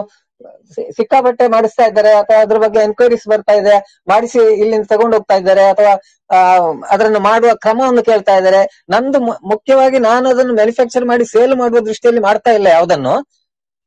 ಸಿಕ್ಕಾಪಟ್ಟೆ 0.98 1.46
ಮಾಡಿಸ್ತಾ 1.48 1.86
ಇದ್ದಾರೆ, 1.90 2.12
ಅಥವಾ 2.22 2.38
ಅದ್ರ 2.46 2.58
ಬಗ್ಗೆ 2.64 2.80
ಎನ್ಕ್ವೈರೀಸ್ 2.88 3.26
ಬರ್ತಾ 3.34 3.54
ಇದೆ, 3.62 3.76
ಮಾಡಿಸಿ 4.12 4.40
ಇಲ್ಲಿಂದ 4.64 4.88
ತಗೊಂಡು 4.94 5.16
ಹೋಗ್ತಾ 5.18 5.36
ಇದ್ದಾರೆ, 5.42 5.66
ಅಥವಾ 5.74 5.94
ಅದನ್ನು 6.94 7.20
ಮಾಡುವ 7.30 7.52
ಕ್ರಮವನ್ನು 7.64 8.04
ಕೇಳ್ತಾ 8.10 8.36
ಇದ್ದಾರೆ. 8.38 8.62
ನಂದು 8.90 9.20
ಮುಖ್ಯವಾಗಿ 9.54 10.00
ನಾನು 10.10 10.26
ಅದನ್ನು 10.30 10.54
ಮ್ಯಾನುಫ್ಯಾಕ್ಚರ್ 10.60 11.06
ಮಾಡಿ 11.12 11.26
ಸೇಲ್ 11.34 11.56
ಮಾಡುವ 11.64 11.82
ದೃಷ್ಟಿಯಲ್ಲಿ 11.90 12.24
ಮಾಡ್ತಾ 12.30 12.54
ಇಲ್ಲ 12.60 12.68
ಯಾವ್ದನ್ನು. 12.78 13.16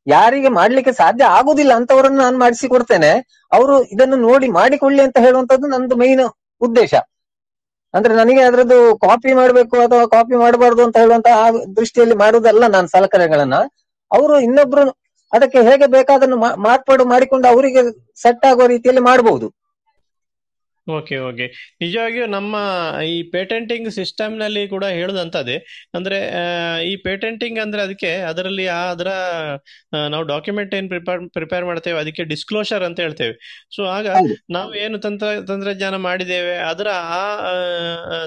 ಯಾರಿಗೆ 0.07 0.49
ಮಾಡ್ಲಿಕ್ಕೆ 0.59 0.91
ಸಾಧ್ಯ 1.01 1.23
ಆಗುದಿಲ್ಲ 1.37 1.73
ಅಂತವರನ್ನು 1.79 2.19
ನಾನು 2.23 2.37
ಮಾಡಿಸಿ 2.43 2.67
ಕೊಡ್ತೇನೆ. 2.73 3.11
ಅವರು 3.51 3.75
ಇದನ್ನು 3.93 4.17
ನೋಡಿ 4.27 4.47
ಮಾಡಿಕೊಳ್ಳಿ 4.59 5.01
ಅಂತ 5.07 5.17
ಹೇಳುವಂತದ್ದು 5.25 5.67
ನಂದು 5.67 5.95
ಮೈನ್ 6.01 6.25
ಉದ್ದೇಶ. 6.61 6.93
ಅಂದ್ರೆ 7.93 8.13
ನನಗೆ 8.19 8.41
ಅದರದ್ದು 8.41 8.77
ಕಾಪಿ 9.05 9.31
ಮಾಡಬೇಕು 9.33 9.75
ಅಥವಾ 9.85 10.05
ಕಾಪಿ 10.13 10.35
ಮಾಡಬಾರ್ದು 10.43 10.81
ಅಂತ 10.85 10.95
ಹೇಳುವಂತ 11.03 11.29
ದೃಷ್ಟಿಯಲ್ಲಿ 11.79 12.15
ಮಾಡುವುದಲ್ಲ 12.23 12.67
ನಾನು 12.75 12.87
ಸಲಕರಣೆಗಳನ್ನ. 12.95 13.57
ಅವರು 14.11 14.35
ಇನ್ನೊಬ್ರು 14.47 14.83
ಅದಕ್ಕೆ 15.35 15.61
ಹೇಗೆ 15.69 15.87
ಬೇಕಾದನ್ನು 15.95 16.39
ಮಾರ್ಪಾಡು 16.65 17.05
ಮಾಡಿಕೊಂಡು 17.13 17.47
ಅವರಿಗೆ 17.47 17.83
ಸೆಟ್ 18.23 18.45
ಆಗುವ 18.45 18.67
ರೀತಿಯಲ್ಲಿ 18.73 19.05
ಮಾಡಬಹುದು 19.05 19.49
ಓಕೆ 20.87 21.15
ಓಕೆ 21.27 21.45
ನಿಜವಾಗಿಯೂ 21.81 22.25
ನಮ್ಮ 22.33 22.55
ಈ 23.07 23.15
ಪೇಟೆಂಟಿಂಗ್ 23.31 23.87
ಸಿಸ್ಟಮ್ನಲ್ಲಿ 23.91 24.63
ಕೂಡ 24.69 24.85
ಹೇಳುದಂತದೇ 24.97 25.55
ಅಂದ್ರೆ 25.95 26.17
ಈ 26.83 27.01
ಪೇಟೆಂಟಿಂಗ್ 27.05 27.57
ಅಂದ್ರೆ 27.63 27.81
ಅದಕ್ಕೆ 27.81 28.11
ಅದರಲ್ಲಿ 28.27 28.65
ಆ 28.69 28.81
ಅದರ 28.91 29.09
ನಾವು 30.05 30.23
ಡಾಕ್ಯುಮೆಂಟ್ 30.23 30.75
ಏನ್ 30.79 30.89
ಪ್ರಿಪೇರ್ 30.91 31.23
ಪ್ರಿಪೇರ್ 31.37 31.65
ಮಾಡ್ತೇವೆ 31.65 31.97
ಅದಕ್ಕೆ 31.99 32.25
ಡಿಸ್ಕ್ಲೋಷರ್ 32.33 32.85
ಅಂತ 32.87 32.99
ಹೇಳ್ತೇವೆ. 32.99 33.33
ಸೊ 33.75 33.81
ಆಗ 33.95 34.05
ನಾವು 34.49 34.71
ಏನು 34.83 34.99
ತಂತ್ರ 34.99 35.31
ತಂತ್ರಜ್ಞಾನ 35.49 35.95
ಮಾಡಿದ್ದೇವೆ 36.05 36.53
ಅದರ 36.69 36.87
ಆ 37.13 37.23
ಆ, 37.45 37.55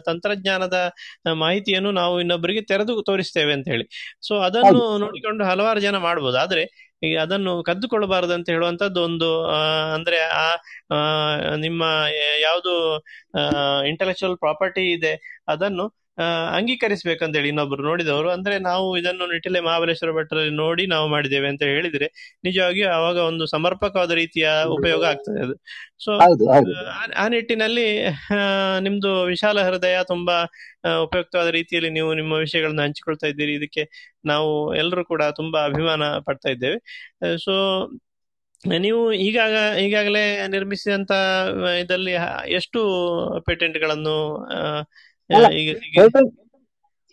ತಂತ್ರಜ್ಞಾನದ 0.08 0.80
ಮಾಹಿತಿಯನ್ನು 1.40 1.92
ನಾವು 2.00 2.16
ಇನ್ನೊಬ್ಬರಿಗೆ 2.20 2.64
ತೆರೆದು 2.68 2.96
ತೋರಿಸ್ತೇವೆ 3.04 3.52
ಅಂತ 3.52 3.68
ಹೇಳಿ. 3.68 3.86
ಸೊ 4.22 4.34
ಅದನ್ನು 4.48 4.74
ನೋಡಿಕೊಂಡು 5.04 5.44
ಹಲವಾರು 5.44 5.80
ಜನ 5.80 5.96
ಮಾಡ್ಬೋದು. 6.04 6.38
ಆದ್ರೆ 6.38 6.64
ಈ 7.02 7.14
ಅದನ್ನು 7.16 7.62
ಕದ್ದುಕೊಳ್ಳಬಾರದು 7.62 8.32
ಅಂತ 8.34 8.50
ಹೇಳುವಂತದ್ದು 8.50 9.02
ಒಂದು 9.02 9.28
ಅಂದ್ರೆ 9.94 10.18
ಆ 10.38 10.46
ಆ, 10.92 10.98
ನಿಮ್ಮ 11.56 11.82
ಯಾವುದು 12.42 12.72
ಇಂಟೆಲೆಕ್ಚುಯಲ್ 13.86 14.36
ಪ್ರಾಪರ್ಟಿ 14.38 14.92
ಇದೆ 14.92 15.12
ಅದನ್ನು 15.48 15.86
ಆ, 16.18 16.22
ಅಂಗೀಕರಿಸಬೇಕಂತ 16.56 17.36
ಹೇಳಿ 17.36 17.48
ಇನ್ನೊಬ್ರು 17.48 17.82
ನೋಡಿದವರು. 17.82 18.30
ಅಂದ್ರೆ 18.30 18.58
ನಾವು 18.58 18.98
ಇದನ್ನು 18.98 19.32
ನಿಟ್ಟಿಲೆ 19.32 19.60
ಮಹಾಬಲೇಶ್ವರ 19.60 20.12
ಭಟ್ಟರಲ್ಲಿ 20.12 20.56
ನೋಡಿ 20.56 20.86
ನಾವು 20.86 21.08
ಮಾಡಿದ್ದೇವೆ 21.08 21.48
ಅಂತ 21.48 21.62
ಹೇಳಿದ್ರೆ 21.62 22.38
ನಿಜವಾಗಿ 22.44 22.82
ಅವಾಗ 22.82 23.16
ಒಂದು 23.16 23.46
ಸಮರ್ಪಕವಾದ 23.46 24.10
ರೀತಿಯ 24.10 24.50
ಉಪಯೋಗ 24.68 25.04
ಆಗ್ತದೆ 25.04 25.42
ಅದು. 25.42 25.54
ಸೊ 26.04 26.12
ಆ- 27.16 27.28
ನಿಟ್ಟಿನಲ್ಲಿ 27.28 28.04
ನಿಮ್ದು 28.80 29.22
ವಿಶಾಲ 29.22 29.62
ಹೃದಯ 29.62 29.98
ತುಂಬಾ 30.06 30.44
ಉಪಯುಕ್ತವಾದ 31.02 31.48
ರೀತಿಯಲ್ಲಿ 31.48 31.90
ನೀವು 31.90 32.14
ನಿಮ್ಮ 32.14 32.32
ವಿಷಯಗಳನ್ನು 32.32 32.82
ಹಂಚಿಕೊಳ್ತಾ 32.82 33.26
ಇದ್ದೀರಿ. 33.26 33.54
ಇದಕ್ಕೆ 33.54 34.14
ನಾವು 34.24 34.74
ಎಲ್ಲರೂ 34.74 35.04
ಕೂಡ 35.04 35.22
ತುಂಬಾ 35.22 35.64
ಅಭಿಮಾನ 35.64 36.02
ಪಡ್ತಾ 36.18 36.48
ಇದ್ದೇವೆ. 36.48 36.78
ಸೊ 37.36 37.86
ನೀವು 38.78 39.12
ಈಗಾಗ 39.12 39.78
ಈಗಾಗಲೇ 39.78 40.46
ನಿರ್ಮಿಸಿದಂತ 40.46 41.10
ಇದರಲ್ಲಿ 41.80 42.12
ಎಷ್ಟು 42.48 42.80
ಪೇಟೆಂಟ್ಗಳನ್ನು 43.46 44.46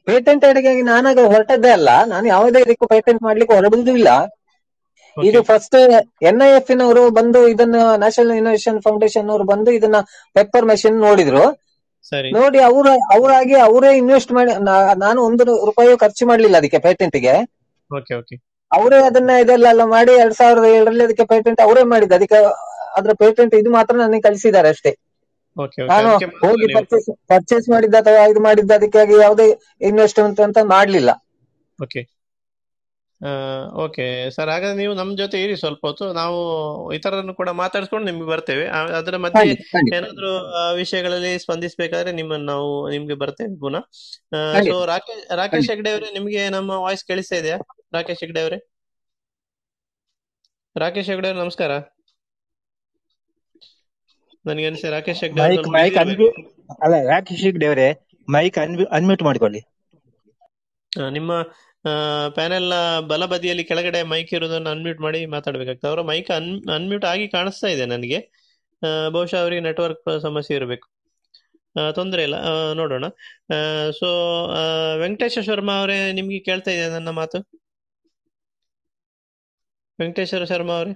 ಪೇಟೆಂಟ್ 0.07 0.43
ಅಡಿಗೆ 0.45 0.69
ಅಡಿಗೆಗೆ 0.69 0.83
ನಾನಾಗ 0.89 1.19
ಹೊರಟದ್ದೇ 1.25 1.71
ಅಲ್ಲ 1.71 1.89
ನಾನು 2.05 2.25
ಯಾವುದೇ 2.27 2.59
ಇದಕ್ಕೂ 2.65 2.85
ಪೇಟೆಂಟ್ 2.87 3.21
ಮಾಡ್ಲಿಕ್ಕೆ 3.23 3.53
ಹೊರಡುವುದೂ 3.55 3.93
ಇಲ್ಲ 3.99 4.09
ಇದು 5.17 5.39
ಫಸ್ಟ್ 5.43 5.75
ಎನ್ 6.29 6.41
ಐ 6.41 6.49
ಎಫ್ 6.57 6.71
ನವರು 6.75 7.03
ಬಂದು 7.17 7.41
ಇದನ್ನ 7.47 7.75
ನ್ಯಾಷನಲ್ 8.03 8.37
ಇನೋವೇಷನ್ 8.41 8.79
ಫೌಂಡೇಶನ್ 8.81 9.29
ಅವರು 9.29 9.45
ಬಂದು 9.51 9.71
ಇದನ್ನ 9.71 9.97
ಪೆಪ್ಪರ್ 10.35 10.65
ಮೆಷಿನ್ 10.71 10.97
ನೋಡಿದ್ರು. 11.07 11.43
ನೋಡಿ 12.37 12.59
ಅವ್ರ 12.69 12.87
ಅವರಾಗಿ 13.15 13.55
ಅವರೇ 13.67 13.91
ಇನ್ವೆಸ್ಟ್ 14.01 14.31
ಮಾಡಿ 14.37 14.51
ನಾನು 15.05 15.19
ಒಂದು 15.29 15.43
ರೂಪಾಯಿ 15.69 15.97
ಖರ್ಚು 16.03 16.25
ಮಾಡ್ಲಿಲ್ಲ 16.31 16.57
ಅದಕ್ಕೆ 16.61 16.79
ಪೇಟೆಂಟ್ಗೆ. 16.87 17.35
ಅವರೇ 18.71 18.99
ಅದನ್ನ 19.09 19.31
ಇದೆಲ್ಲ 19.43 19.85
ಮಾಡಿ 19.95 20.13
ಎರಡ್ 20.23 20.37
ಸಾವಿರದ 20.41 20.67
ಏಳರಲ್ಲಿ 20.77 21.03
ಅದಕ್ಕೆ 21.07 21.25
ಪೇಟೆಂಟ್ 21.33 21.61
ಅವರೇ 21.65 21.83
ಮಾಡಿದ್ದು. 21.93 22.15
ಅದಕ್ಕೆ 22.19 22.39
ಅದ್ರ 22.99 23.11
ಪೇಟೆಂಟ್ 23.23 23.53
ಇದು 23.61 23.69
ಮಾತ್ರ 23.77 23.93
ನನಗೆ 24.03 24.23
ಕಳಿಸಿದ್ದಾರೆ 24.27 24.69
ಅಷ್ಟೇ. 24.75 24.91
ನಾನು 25.91 26.09
ಹೋಗಿ 26.43 26.65
ಪರ್ಚೇಸ್ 26.73 27.07
ಪರ್ಚೇಸ್ 27.31 27.67
ಮಾಡಿದ್ದ 27.73 27.95
ಅಥವಾ 28.01 28.25
ಇದು 28.31 28.41
ಮಾಡಿದ್ದ 28.47 28.71
ಅದಕ್ಕಾಗಿ 28.79 29.15
ಯಾವುದೇ 29.25 29.45
ಇನ್ವೆಸ್ಟ್ಮೆಂಟ್ 29.89 30.41
ಅಂತ 30.47 30.59
ಮಾಡ್ಲಿಲ್ಲ. 30.75 31.11
ಓಕೆ 31.79 32.01
ಓಕೆ 33.83 34.05
ಸರ್ 34.35 34.49
ಹಾಗಾದ್ರೆ 34.53 34.77
ನೀವು 34.81 34.93
ನಮ್ಮ 34.99 35.11
ಜೊತೆ 35.21 35.37
ಇರಿ 35.43 35.53
ಸ್ವಲ್ಪ 35.61 35.81
ಹೊತ್ತು. 35.87 36.05
ನಾವು 36.19 36.37
ಇತರರನ್ನು 36.97 37.33
ಕೂಡ 37.39 37.49
ಮಾತಾಡಿಸ್ಕೊಂಡು 37.61 38.05
ನಿಮ್ಗೆ 38.09 38.27
ಬರ್ತೇವೆ. 38.31 38.65
ಅದರ 38.99 39.17
ಮಧ್ಯೆ 39.25 39.43
ಏನಾದ್ರೂ 39.97 40.31
ವಿಷಯಗಳಲ್ಲಿ 40.81 41.31
ಸ್ಪಂದಿಸಬೇಕಾದ್ರೆ 41.45 42.13
ನಿಮ್ಮನ್ನ 42.19 42.45
ನಾವು 42.53 42.69
ನಿಮ್ಗೆ 42.93 43.17
ಬರ್ತೇವೆ 43.23 43.55
ಪುನಃ. 43.63 43.85
ಸೊ 44.69 44.75
ರಾಕೇಶ್ 44.93 45.23
ರಾಕೇಶ್ 45.41 45.69
ಹೆಗ್ಡೆ 45.73 45.91
ಅವರೇ 45.95 46.11
ನಿಮ್ಗೆ 46.17 46.43
ನಮ್ಮ 46.57 46.71
ವಾಯ್ಸ್ 46.85 47.05
ಕೇಳಿಸ್ತಾ 47.11 47.37
ಇದೆಯಾ? 47.41 47.59
ರಾಕೇಶ್ 47.97 48.23
ಹೆಗ್ಡೆ 48.25 48.43
ಅವರೇ. 48.45 48.59
ರಾಕೇಶ್ 50.75 51.09
ಹೆಗ್ಡೆ 51.13 51.29
ಅವ್ರೆ 51.31 51.41
ನಮಸ್ಕಾರ. 51.43 51.71
ನನಗೆ 54.45 54.65
ಅನಿಸ್ತದೆ 54.65 54.91
ರಾಕೇಶ್ 54.91 55.21
ಹೆಗ್ಡೆ 55.23 55.41
ಅವ್ರು 55.43 55.71
ಮೈಕ್ 55.75 55.99
ಮೈಕ್ 55.99 56.23
ಅಲ್ಲ 56.85 56.95
ರಾಕೇಶ್ 57.09 57.43
ದೇವರೇ 57.61 57.87
ಮೈಕ್ 58.27 58.57
ಅನ್ಮ್ಯೂಟ್ 58.97 59.23
ಮಾಡ್ಕೊಳ್ಳಿ. 59.23 59.61
ನಿಮ್ಮ 61.11 61.31
ಪ್ಯಾನೆಲ್ನ 62.35 62.75
ಬಲಬದಿಯಲ್ಲಿ 63.07 63.63
ಕೆಳಗಡೆ 63.63 64.03
ಮೈಕ್ 64.03 64.33
ಇರೋದನ್ನ 64.33 64.69
ಅನ್ಮ್ಯೂಟ್ 64.69 65.01
ಮಾಡಿ 65.01 65.25
ಮಾತಾಡ್ಬೇಕಾಗ್ತದೆ. 65.25 65.89
ಅವರ 65.89 66.01
ಮೈಕ್ 66.01 66.31
ಅನ್ 66.31 66.47
ಅನ್ಮ್ಯೂಟ್ 66.69 67.05
ಆಗಿ 67.05 67.27
ಕಾಣಿಸ್ತಾ 67.27 67.67
ಇದೆ 67.67 67.85
ನನಗೆ. 67.85 68.19
ಬಹುಶಃ 69.09 69.37
ಅವರಿಗೆ 69.37 69.61
ನೆಟ್ವರ್ಕ್ 69.61 70.21
ಸಮಸ್ಯೆ 70.21 70.55
ಇರಬೇಕು. 70.55 70.87
ತೊಂದರೆ 71.95 72.23
ಇಲ್ಲ. 72.23 72.37
ನೋಡೋಣ. 72.73 73.05
ಸೊ 73.99 74.07
ವೆಂಕಟೇಶ 74.99 75.39
ಶರ್ಮಾ 75.45 75.79
ಅವರೇ 75.79 76.11
ನಿಮ್ಗೆ 76.11 76.39
ಕೇಳ್ತಾ 76.39 76.71
ಇದೆ 76.71 76.89
ನನ್ನ 76.89 77.09
ಮಾತು? 77.19 77.39
ವೆಂಕಟೇಶ್ವರ 79.99 80.45
ಶರ್ಮಾ 80.45 80.73
ಅವರೇ 80.73 80.93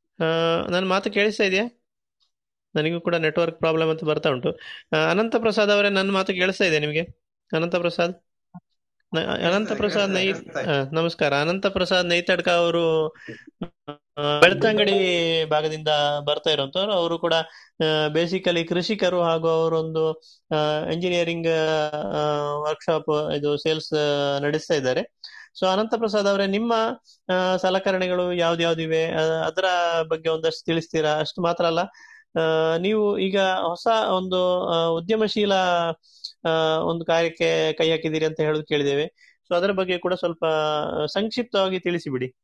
ಆ, 0.00 0.05
ನನ್ನ 0.18 0.84
ಮಾತು 0.94 1.10
ಕೇಳಿಸ್ತಾ 1.16 1.44
ಇದೆಯಾ? 1.44 1.66
ನನಗೂ 2.74 2.98
ಕೂಡ 3.06 3.16
ನೆಟ್ವರ್ಕ್ 3.24 3.58
ಪ್ರಾಬ್ಲಮ್ 3.58 3.90
ಅಂತ 3.90 4.04
ಬರ್ತಾ 4.04 4.28
ಉಂಟು. 4.30 4.50
ಅನಂತ 5.10 5.36
ಪ್ರಸಾದ್ 5.36 5.70
ಅವರೇ 5.70 5.90
ನನ್ನ 5.98 6.10
ಮಾತು 6.18 6.32
ಕೇಳಿಸ್ತಾ 6.40 6.64
ಇದೆ 6.70 6.78
ನಿಮಗೆ? 6.84 7.04
ಅನಂತ 7.52 7.76
ಪ್ರಸಾದ್ 7.84 8.14
ಅನಂತ 9.48 9.72
ಪ್ರಸಾದ್ 9.72 10.12
ನೈ 10.12 10.24
ನಮಸ್ಕಾರ. 10.92 11.32
ಅನಂತ 11.44 11.66
ಪ್ರಸಾದ್ 11.66 12.08
ನೈತಡ್ಕ 12.08 12.48
ಅವರು 12.62 12.82
ಬೆಳ್ತಂಗಡಿ 14.42 14.96
ಭಾಗದಿಂದ 15.50 15.90
ಬರ್ತಾ 16.28 16.50
ಇರುವಂತವ್ರು. 16.50 16.92
ಅವರು 16.92 17.16
ಕೂಡ 17.24 17.34
ಬೇಸಿಕಲಿ 18.08 18.62
ಕೃಷಿಕರು 18.64 19.18
ಹಾಗೂ 19.22 19.48
ಅವರೊಂದು 19.58 20.04
ಇಂಜಿನಿಯರಿಂಗ್ 20.92 21.50
ವರ್ಕ್ಶಾಪ್ 22.66 23.12
ಇದು 23.38 23.52
ಸೇಲ್ಸ್ 23.64 23.92
ನಡೆಸ್ತಾ 24.46 24.74
ಇದ್ದಾರೆ. 24.74 25.04
ಸೊ 25.58 25.66
ಅನಂತ 25.66 25.94
ಪ್ರಸಾದ್ 25.94 26.28
ಅವರೇ 26.28 26.46
ನಿಮ್ಮ 26.46 26.72
ಸಲಕರಣೆಗಳು 27.56 28.32
ಯಾವ್ದ್ಯಾವ್ದಿವೆ? 28.32 29.12
ಆ, 29.12 29.20
ಅದರ 29.20 29.64
ಬಗ್ಗೆ 30.02 30.28
ಒಂದಷ್ಟು 30.28 30.64
ತಿಳಿಸ್ತೀರಾ? 30.64 31.10
ಅಷ್ಟು 31.10 31.42
ಮಾತ್ರ 31.42 31.66
ಅಲ್ಲ. 31.66 31.78
ಆ, 32.40 32.76
ನೀವು 32.76 33.18
ಈಗ 33.18 33.40
ಹೊಸ 33.40 33.86
ಒಂದು 34.16 34.66
ಉದ್ಯಮಶೀಲ 34.94 35.52
ಒಂದು 36.82 37.04
ಕಾರ್ಯಕ್ಕೆ 37.04 37.72
ಕೈ 37.72 37.90
ಹಾಕಿದ್ದೀರಿ 37.90 38.24
ಅಂತ 38.24 38.40
ಹೇಳೋದು 38.40 38.64
ಕೇಳಿದ್ದೇವೆ. 38.64 39.06
ಸೊ 39.48 39.54
ಅದರ 39.54 39.70
ಬಗ್ಗೆ 39.70 39.98
ಕೂಡ 39.98 40.14
ಸ್ವಲ್ಪ 40.14 40.44
ಸಂಕ್ಷಿಪ್ತವಾಗಿ 41.12 41.80
ತಿಳಿಸಿಬಿಡಿ. 41.80 42.34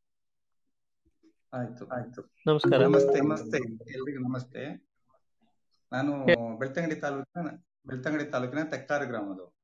ಆಯ್ತು. 1.53 1.89
ಆಯ್ತು. 1.89 2.35
ನಮಸ್ಕಾರ. 2.47 2.83
ನಮಸ್ತೆ. 2.83 3.21
ನಮಸ್ತೆ. 3.21 3.73
ಎಲ್ರಿಗೂ 3.93 4.29
ನಮಸ್ತೆ. 4.29 4.93
ನಾನು 5.93 6.13
ಬೆಳ್ತಂಗಡಿ 6.59 6.95
ತಾಲೂಕಿನ 6.95 7.47
ಬೆಳ್ತಂಗಡಿ 7.87 8.25
ತಾಲೂಕಿನ 8.25 8.63
ತೆಕ್ಕಾರು 8.63 9.07
ಗ್ರಾಮದವು 9.07 9.62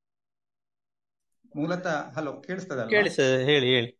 ಮೂಲತಃ 1.54 2.10
ಹಲೋ 2.10 2.40
ಕೇಳಿಸ್ತದ 2.40 2.82
ಕೇಳಿ 2.86 3.10
ಹೇಳಿ. 3.44 3.68
ಹೇಳಿ 3.72 3.90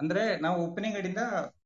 ಅಂದ್ರೆ 0.00 0.36
ನಾವು 0.40 0.66
ಉಪ್ಪಿನಂಗಡಿಯಿಂದ 0.66 1.18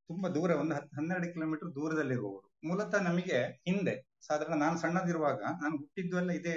ತುಂಬಾ 0.08 0.28
ದೂರ 0.28 0.50
ಒಂದು 0.50 0.74
ಹನ್ನೆರಡು 0.74 1.32
ಕಿಲೋಮೀಟರ್ 1.32 1.74
ದೂರದಲ್ಲಿರುವವರು 1.74 2.68
ಮೂಲತಃ 2.68 2.98
ನಮಗೆ 2.98 3.62
ಹಿಂದೆ 3.66 3.94
ಸಾಧಾರಣ 4.26 4.54
ನಾನು 4.54 4.78
ಸಣ್ಣದಿರುವಾಗ 4.78 5.40
ನಾನು 5.62 5.76
ಹುಟ್ಟಿದ್ದು 5.76 6.16
ಎಲ್ಲ 6.18 6.30
ಇದೇ 6.30 6.54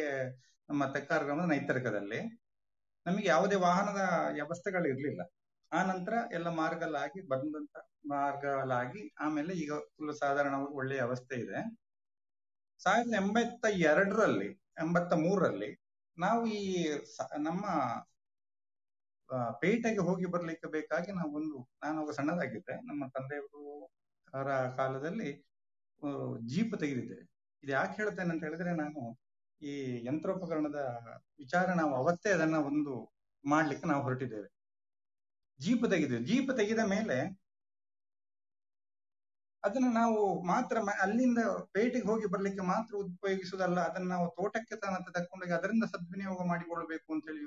ನಮ್ಮ 0.69 0.86
ತೆಕ್ಕಾರ 0.93 1.24
ಗ್ರಾಮದ 1.24 1.45
ನೈತರ್ಕದಲ್ಲಿ 1.45 2.19
ನಮಗೆ 3.05 3.27
ಯಾವುದೇ 3.27 3.55
ವಾಹನದ 3.55 4.01
ವ್ಯವಸ್ಥೆಗಳು 4.33 4.88
ಇರಲಿಲ್ಲ. 4.88 5.21
ಆ 5.71 5.83
ನಂತರ 5.83 6.13
ಎಲ್ಲ 6.33 6.50
ಮಾರ್ಗಲಾಗಿ 6.50 7.21
ಬಂದಂತ 7.27 7.77
ಮಾರ್ಗಲಾಗಿ 8.05 9.13
ಆಮೇಲೆ 9.19 9.53
ಈಗ 9.53 9.74
ಫುಲ್ 9.74 10.13
ಸಾಧಾರಣ 10.13 10.55
ಒಳ್ಳೆಯ 10.55 11.00
ಅವಸ್ಥೆ 11.00 11.36
ಇದೆ. 11.36 11.59
ಸಾವಿರದ 12.79 13.13
ಎಂಬತ್ತ 13.13 13.65
ಎರಡರಲ್ಲಿ 13.69 14.50
ಎಂಬತ್ತ 14.77 15.13
ಮೂರರಲ್ಲಿ 15.13 15.78
ನಾವು 16.20 16.42
ಈ 16.60 16.62
ನಮ್ಮ 17.40 17.64
ಪೇಟೆಗೆ 19.62 20.00
ಹೋಗಿ 20.00 20.26
ಬರ್ಲಿಕ್ಕೆ 20.26 20.68
ಬೇಕಾಗಿ 20.68 21.12
ನಾವು 21.12 21.32
ಒಂದು, 21.36 21.58
ನಾನು 21.84 21.96
ಅವಾಗ 22.02 22.14
ಸಣ್ಣದಾಗಿದ್ದೆ. 22.16 22.76
ನಮ್ಮ 22.88 23.02
ತಂದೆಯವರು 23.08 23.64
ಅವರ 24.34 24.50
ಕಾಲದಲ್ಲಿ 24.76 25.30
ಜೀಪ್ 26.46 26.76
ತೆಗೆದಿದ್ದೇವೆ 26.80 27.26
ಇದು 27.64 27.72
ಯಾಕೆ 27.72 27.94
ಹೇಳ್ತೇನೆ 28.02 28.32
ಅಂತ 28.34 28.44
ಹೇಳಿದ್ರೆ 28.44 28.72
ನಾನು 28.76 29.02
ಈ 29.62 29.74
ಯಂತ್ರೋಪಕರಣದ 30.06 30.82
ವಿಚಾರ 31.40 31.68
ನಾವು 31.74 31.94
ಅವತ್ತೇ 31.96 32.30
ಅದನ್ನ 32.30 32.58
ಒಂದು 32.70 32.94
ಮಾಡ್ಲಿಕ್ಕೆ 33.44 33.88
ನಾವು 33.88 34.04
ಹೊರಟಿದ್ದೇವೆ. 34.04 34.50
ಜೀಪ್ 35.60 35.86
ತೆಗೆದಿದ್ದೇವೆ. 35.90 36.26
ಜೀಪ್ 36.26 36.52
ತೆಗೆದ 36.58 36.84
ಮೇಲೆ 36.96 37.18
ಅದನ್ನ 39.63 39.88
ನಾವು 39.94 40.20
ಮಾತ್ರ 40.44 40.78
ಅಲ್ಲಿಂದ 41.04 41.39
ಪೇಟೆಗೆ 41.75 42.08
ಹೋಗಿ 42.08 42.28
ಬರ್ಲಿಕ್ಕೆ 42.34 42.63
ಮಾತ್ರ 42.66 42.92
ಉಪಯೋಗಿಸುವುದಲ್ಲ, 42.98 43.80
ಅದನ್ನ 43.89 44.08
ನಾವು 44.08 44.28
ತೋಟಕ್ಕೆ 44.38 44.75
ತನ್ನ 44.75 44.98
ತಕೊಂಡೋಗಿ 45.18 45.54
ಅದರಿಂದ 45.58 45.86
ಸದ್ವಿನಿಯೋಗ 45.94 46.46
ಮಾಡಿಕೊಳ್ಳಬೇಕು 46.48 47.10
ಅಂತ 47.13 47.25
ಹೇಳಿ 47.30 47.44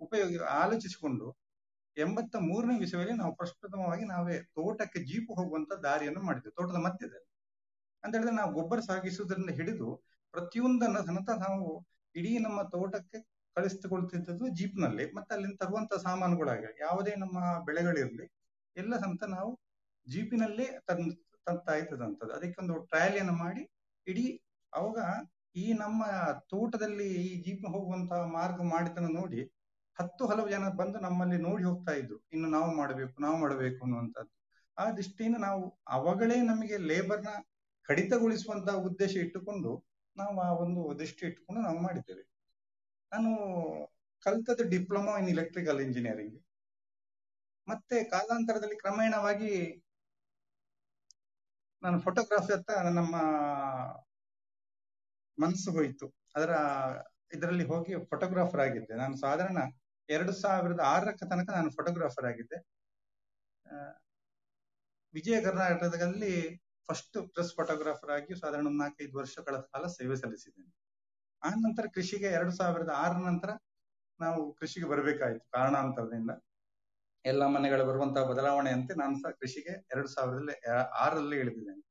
ಉಪಯೋಗ, 0.00 0.30
ಆಲೋಚಿಸಿಕೊಂಡು 0.62 1.26
ಎಂಬತ್ತ 1.96 2.36
ಮೂರನೇ 2.48 2.74
ವಿಷಯದಲ್ಲಿ 2.78 3.12
ನಾವು 3.12 3.32
ಪ್ರಪ್ರಥಮವಾಗಿ 3.34 4.04
ನಾವೇ 4.04 4.36
ತೋಟಕ್ಕೆ 4.58 5.00
ಜೀಪ್ 5.10 5.30
ಹೋಗುವಂತ 5.38 5.72
ದಾರಿಯನ್ನು 5.86 6.22
ಮಾಡಿದ್ದೇವೆ, 6.28 6.54
ತೋಟದ 6.58 6.78
ಮಧ್ಯದಲ್ಲಿ. 6.86 7.28
ಅಂತ 8.04 8.12
ಹೇಳಿದ್ರೆ 8.16 8.34
ನಾವು 8.36 8.52
ಗೊಬ್ಬರ 8.52 8.80
ಸಾಗಿಸುವುದರಿಂದ 8.80 9.50
ಹಿಡಿದು 9.58 9.88
ಪ್ರತಿಯೊಂದನ್ನ 10.34 10.98
ಸಮತ 11.08 11.30
ನಾವು 11.46 11.66
ಇಡೀ 12.14 12.32
ನಮ್ಮ 12.38 12.62
ತೋಟಕ್ಕೆ 12.74 13.18
ಕಳಿಸಿಕೊಳ್ತಿದ್ದದ್ದು 13.56 14.44
ಜೀಪ್ನಲ್ಲಿ 14.58 15.04
ಮತ್ತೆ 15.16 15.32
ಅಲ್ಲಿಂದ 15.34 15.56
ತರುವಂತ 15.60 15.94
ಸಾಮಾನುಗಳಾಗಿ 16.06 16.68
ಯಾವುದೇ 16.80 17.12
ನಮ್ಮ 17.14 17.38
ಬೆಳೆಗಳಿರ್ಲಿ, 17.64 18.26
ಎಲ್ಲ 18.76 18.92
ಸಮೇತ 18.96 19.24
ನಾವು 19.36 19.50
ಜೀಪಿನಲ್ಲೇ 20.06 20.66
ತನ್ 20.86 21.04
ಒಂದು 21.46 22.32
ಅದಕ್ಕೊಂದು 22.32 22.88
ಏನು 23.14 23.32
ಮಾಡಿ, 23.32 23.70
ಇಡೀ 24.06 24.42
ಅವಾಗ 24.74 24.98
ಈ 25.56 25.72
ನಮ್ಮ 25.72 26.04
ತೋಟದಲ್ಲಿ 26.48 27.08
ಈ 27.22 27.42
ಜೀಪ್ 27.42 27.66
ಹೋಗುವಂತ 27.66 28.12
ಮಾರ್ಗ 28.12 28.60
ಮಾಡಿದ್ದನ್ನು 28.62 29.08
ನೋಡಿ, 29.08 29.52
ಹತ್ತು 29.98 30.26
ಹಲವು 30.26 30.48
ಜನ 30.48 30.68
ಬಂದು 30.68 30.98
ನಮ್ಮಲ್ಲಿ 30.98 31.36
ನೋಡಿ 31.36 31.64
ಹೋಗ್ತಾ 31.64 31.92
ಇದ್ರು. 31.92 32.22
ಇನ್ನು 32.32 32.48
ನಾವು 32.48 32.76
ಮಾಡಬೇಕು 32.76 33.22
ನಾವು 33.22 33.36
ಮಾಡಬೇಕು 33.36 33.84
ಅನ್ನುವಂಥದ್ದು. 33.84 34.32
ಆ 34.78 34.90
ದೃಷ್ಟಿಯಿಂದ 34.90 35.36
ನಾವು 35.36 35.78
ಅವಾಗಲೇ 35.88 36.36
ನಮಗೆ 36.42 36.76
ಲೇಬರ್ನ 36.76 37.28
ಕಡಿತಗೊಳಿಸುವಂತಹ 37.82 38.74
ಉದ್ದೇಶ 38.74 39.16
ಇಟ್ಟುಕೊಂಡು, 39.16 39.84
ನಾವು 40.16 40.40
ಆ 40.40 40.52
ಒಂದು 40.52 40.98
ದೃಷ್ಟಿ 40.98 41.26
ಇಟ್ಟುಕೊಂಡು 41.26 41.62
ನಾವು 41.62 41.78
ಮಾಡಿದ್ದೇವೆ. 41.78 42.24
ನಾನು 43.12 43.30
ಕಲ್ತದ್ದು 44.20 44.64
ಡಿಪ್ಲೊಮಾ 44.70 45.18
ಇನ್ 45.18 45.28
ಎಲೆಕ್ಟ್ರಿಕಲ್ 45.28 45.80
ಇಂಜಿನಿಯರಿಂಗ್ 45.80 46.42
ಮತ್ತೆ 47.68 48.04
ಕಾಲಾಂತರದಲ್ಲಿ 48.04 48.76
ಕ್ರಮೇಣವಾಗಿ 48.76 49.81
ನಾನು 51.82 51.96
ಫೋಟೋಗ್ರಾಫಿ 52.00 52.52
ಹತ್ತ 52.52 52.70
ನಮ್ಮ 52.98 53.14
ಮನಸ್ಸು 55.38 55.70
ಹೋಯಿತು. 55.76 56.06
ಅದರ 56.36 56.52
ಇದರಲ್ಲಿ 57.34 57.64
ಹೋಗಿ 57.72 57.92
ಫೋಟೋಗ್ರಾಫರ್ 58.10 58.62
ಆಗಿದ್ದೆ. 58.66 58.94
ನಾನು 59.02 59.14
ಸಾಧಾರಣ 59.16 59.58
ಎರಡು 60.08 60.32
ಸಾವಿರದ 60.42 60.80
ಆರರ 60.94 61.10
ತನಕ 61.32 61.48
ನಾನು 61.58 61.70
ಫೋಟೋಗ್ರಾಫರ್ 61.70 62.26
ಆಗಿದ್ದೆ. 62.30 62.58
ವಿಜಯ 65.14 65.38
ಕರ್ನಾಟಕದಲ್ಲಿ 65.42 66.32
ಫಸ್ಟ್ 66.88 67.18
ಪ್ರೆಸ್ 67.34 67.52
ಫೋಟೋಗ್ರಾಫರ್ 67.58 68.10
ಆಗಿ 68.10 68.32
ಸಾಧಾರಣ 68.40 68.66
ಒಂದು 68.70 68.82
ನಾಲ್ಕೈದು 68.84 69.14
ವರ್ಷಗಳ 69.18 69.56
ಕಾಲ 69.74 69.86
ಸೇವೆ 69.98 70.16
ಸಲ್ಲಿಸಿದ್ದೇನೆ. 70.16 70.72
ಆ 71.42 71.50
ನಂತರ 71.64 71.84
ಕೃಷಿಗೆ 71.94 72.28
ಎರಡು 72.38 72.52
ಸಾವಿರದ 72.60 72.90
ಆರ 73.04 73.12
ನಂತರ 73.28 73.50
ನಾವು 74.20 74.40
ಕೃಷಿಗೆ 74.60 74.86
ಬರಬೇಕಾಯಿತು 74.88 75.44
ಕಾರಣಾಂತರದಿಂದ. 75.50 76.32
ಎಲ್ಲ 77.24 77.42
ಮನೆಗಳು 77.46 77.82
ಬರುವಂತಹ 77.88 78.22
ಬದಲಾವಣೆಯಂತೆ 78.30 78.92
ನಾನು 78.94 79.14
ಸಹ 79.22 79.30
ಕೃಷಿಗೆ 79.40 79.72
ಎರಡು 79.92 80.08
ಸಾವಿರದಲ್ಲಿ 80.08 80.54
ಆರಲ್ಲೇ 80.68 80.88
ಆರರಲ್ಲಿ 81.02 81.36
ಇಳಿದಿದ್ದೇನೆ. 81.42 81.82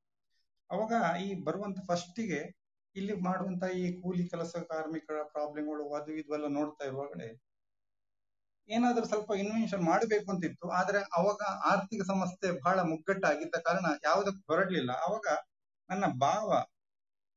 ಅವಾಗ 0.69 0.93
ಈ 1.25 1.27
ಬರುವಂತ 1.47 1.79
ಫಸ್ಟಿಗೆ 1.89 2.39
ಇಲ್ಲಿ 2.95 3.13
ಮಾಡುವಂತ 3.27 3.63
ಈ 3.81 3.83
ಕೂಲಿ 4.01 4.23
ಕೆಲಸ, 4.29 4.53
ಕಾರ್ಮಿಕರ 4.71 5.17
ಪ್ರಾಬ್ಲಮ್ಗಳು 5.33 5.83
ಅದು 5.97 6.11
ಇದು 6.21 6.31
ಎಲ್ಲ 6.37 6.47
ನೋಡ್ತಾ 6.57 6.83
ಇರುವಾಗಲೇ 6.89 7.29
ಏನಾದ್ರೂ 8.69 9.05
ಸ್ವಲ್ಪ 9.05 9.31
ಇನ್ವೆನ್ಷನ್ 9.43 9.83
ಮಾಡಬೇಕು 9.91 10.27
ಅಂತಿತ್ತು. 10.33 10.65
ಆದ್ರೆ 10.79 10.99
ಅವಾಗ 11.19 11.41
ಆರ್ಥಿಕ 11.71 12.01
ಸಮಸ್ಯೆ 12.11 12.51
ಬಹಳ 12.65 12.79
ಮುಗ್ಗಟ್ಟಾಗಿದ್ದ 12.91 13.55
ಕಾರಣ 13.67 13.87
ಯಾವುದಕ್ಕೂ 14.03 14.43
ಹೊರಡ್ಲಿಲ್ಲ 14.51 14.91
ಅವಾಗ 15.07 15.27
ನನ್ನ 15.89 16.05
ಭಾವ 16.25 16.49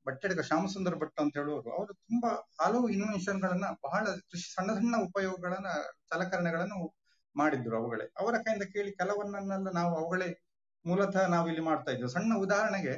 ಬಟ್ಟೆಡಿಗ 0.05 0.41
ಶ್ಯಾಮಸುಂದರ 0.41 0.95
ಭಟ್ 1.01 1.19
ಅಂತ 1.21 1.33
ಹೇಳುವವರು, 1.37 1.69
ಅವರು 1.77 1.91
ತುಂಬಾ 2.07 2.31
ಹಲವು 2.61 2.87
ಇನ್ವೆನ್ಷನ್ 2.95 3.39
ಗಳನ್ನ 3.45 3.67
ಬಹಳ 3.87 4.03
ಕೃಷಿ 4.29 4.47
ಸಣ್ಣ 4.55 4.71
ಸಣ್ಣ 4.73 4.95
ಉಪಯೋಗಗಳನ್ನ, 5.07 5.69
ಸಲಕರಣೆಗಳನ್ನು 6.11 6.77
ಮಾಡಿದ್ರು 7.35 7.75
ಅವುಗಳೇ. 7.77 8.05
ಅವರ 8.21 8.35
ಕೈಯಿಂದ 8.37 8.65
ಕೇಳಿ 8.73 8.91
ಕೆಲವನ್ನೆಲ್ಲ 8.91 9.69
ನಾವು 9.79 9.91
ಅವುಗಳೇ 9.95 10.29
ಮೂಲತಃ 10.85 11.25
ನಾವು 11.27 11.45
ಇಲ್ಲಿ 11.47 11.61
ಮಾಡ್ತಾ 11.61 11.91
ಇದ್ವಿ. 11.91 12.09
ಸಣ್ಣ 12.09 12.33
ಉದಾಹರಣೆಗೆ 12.37 12.93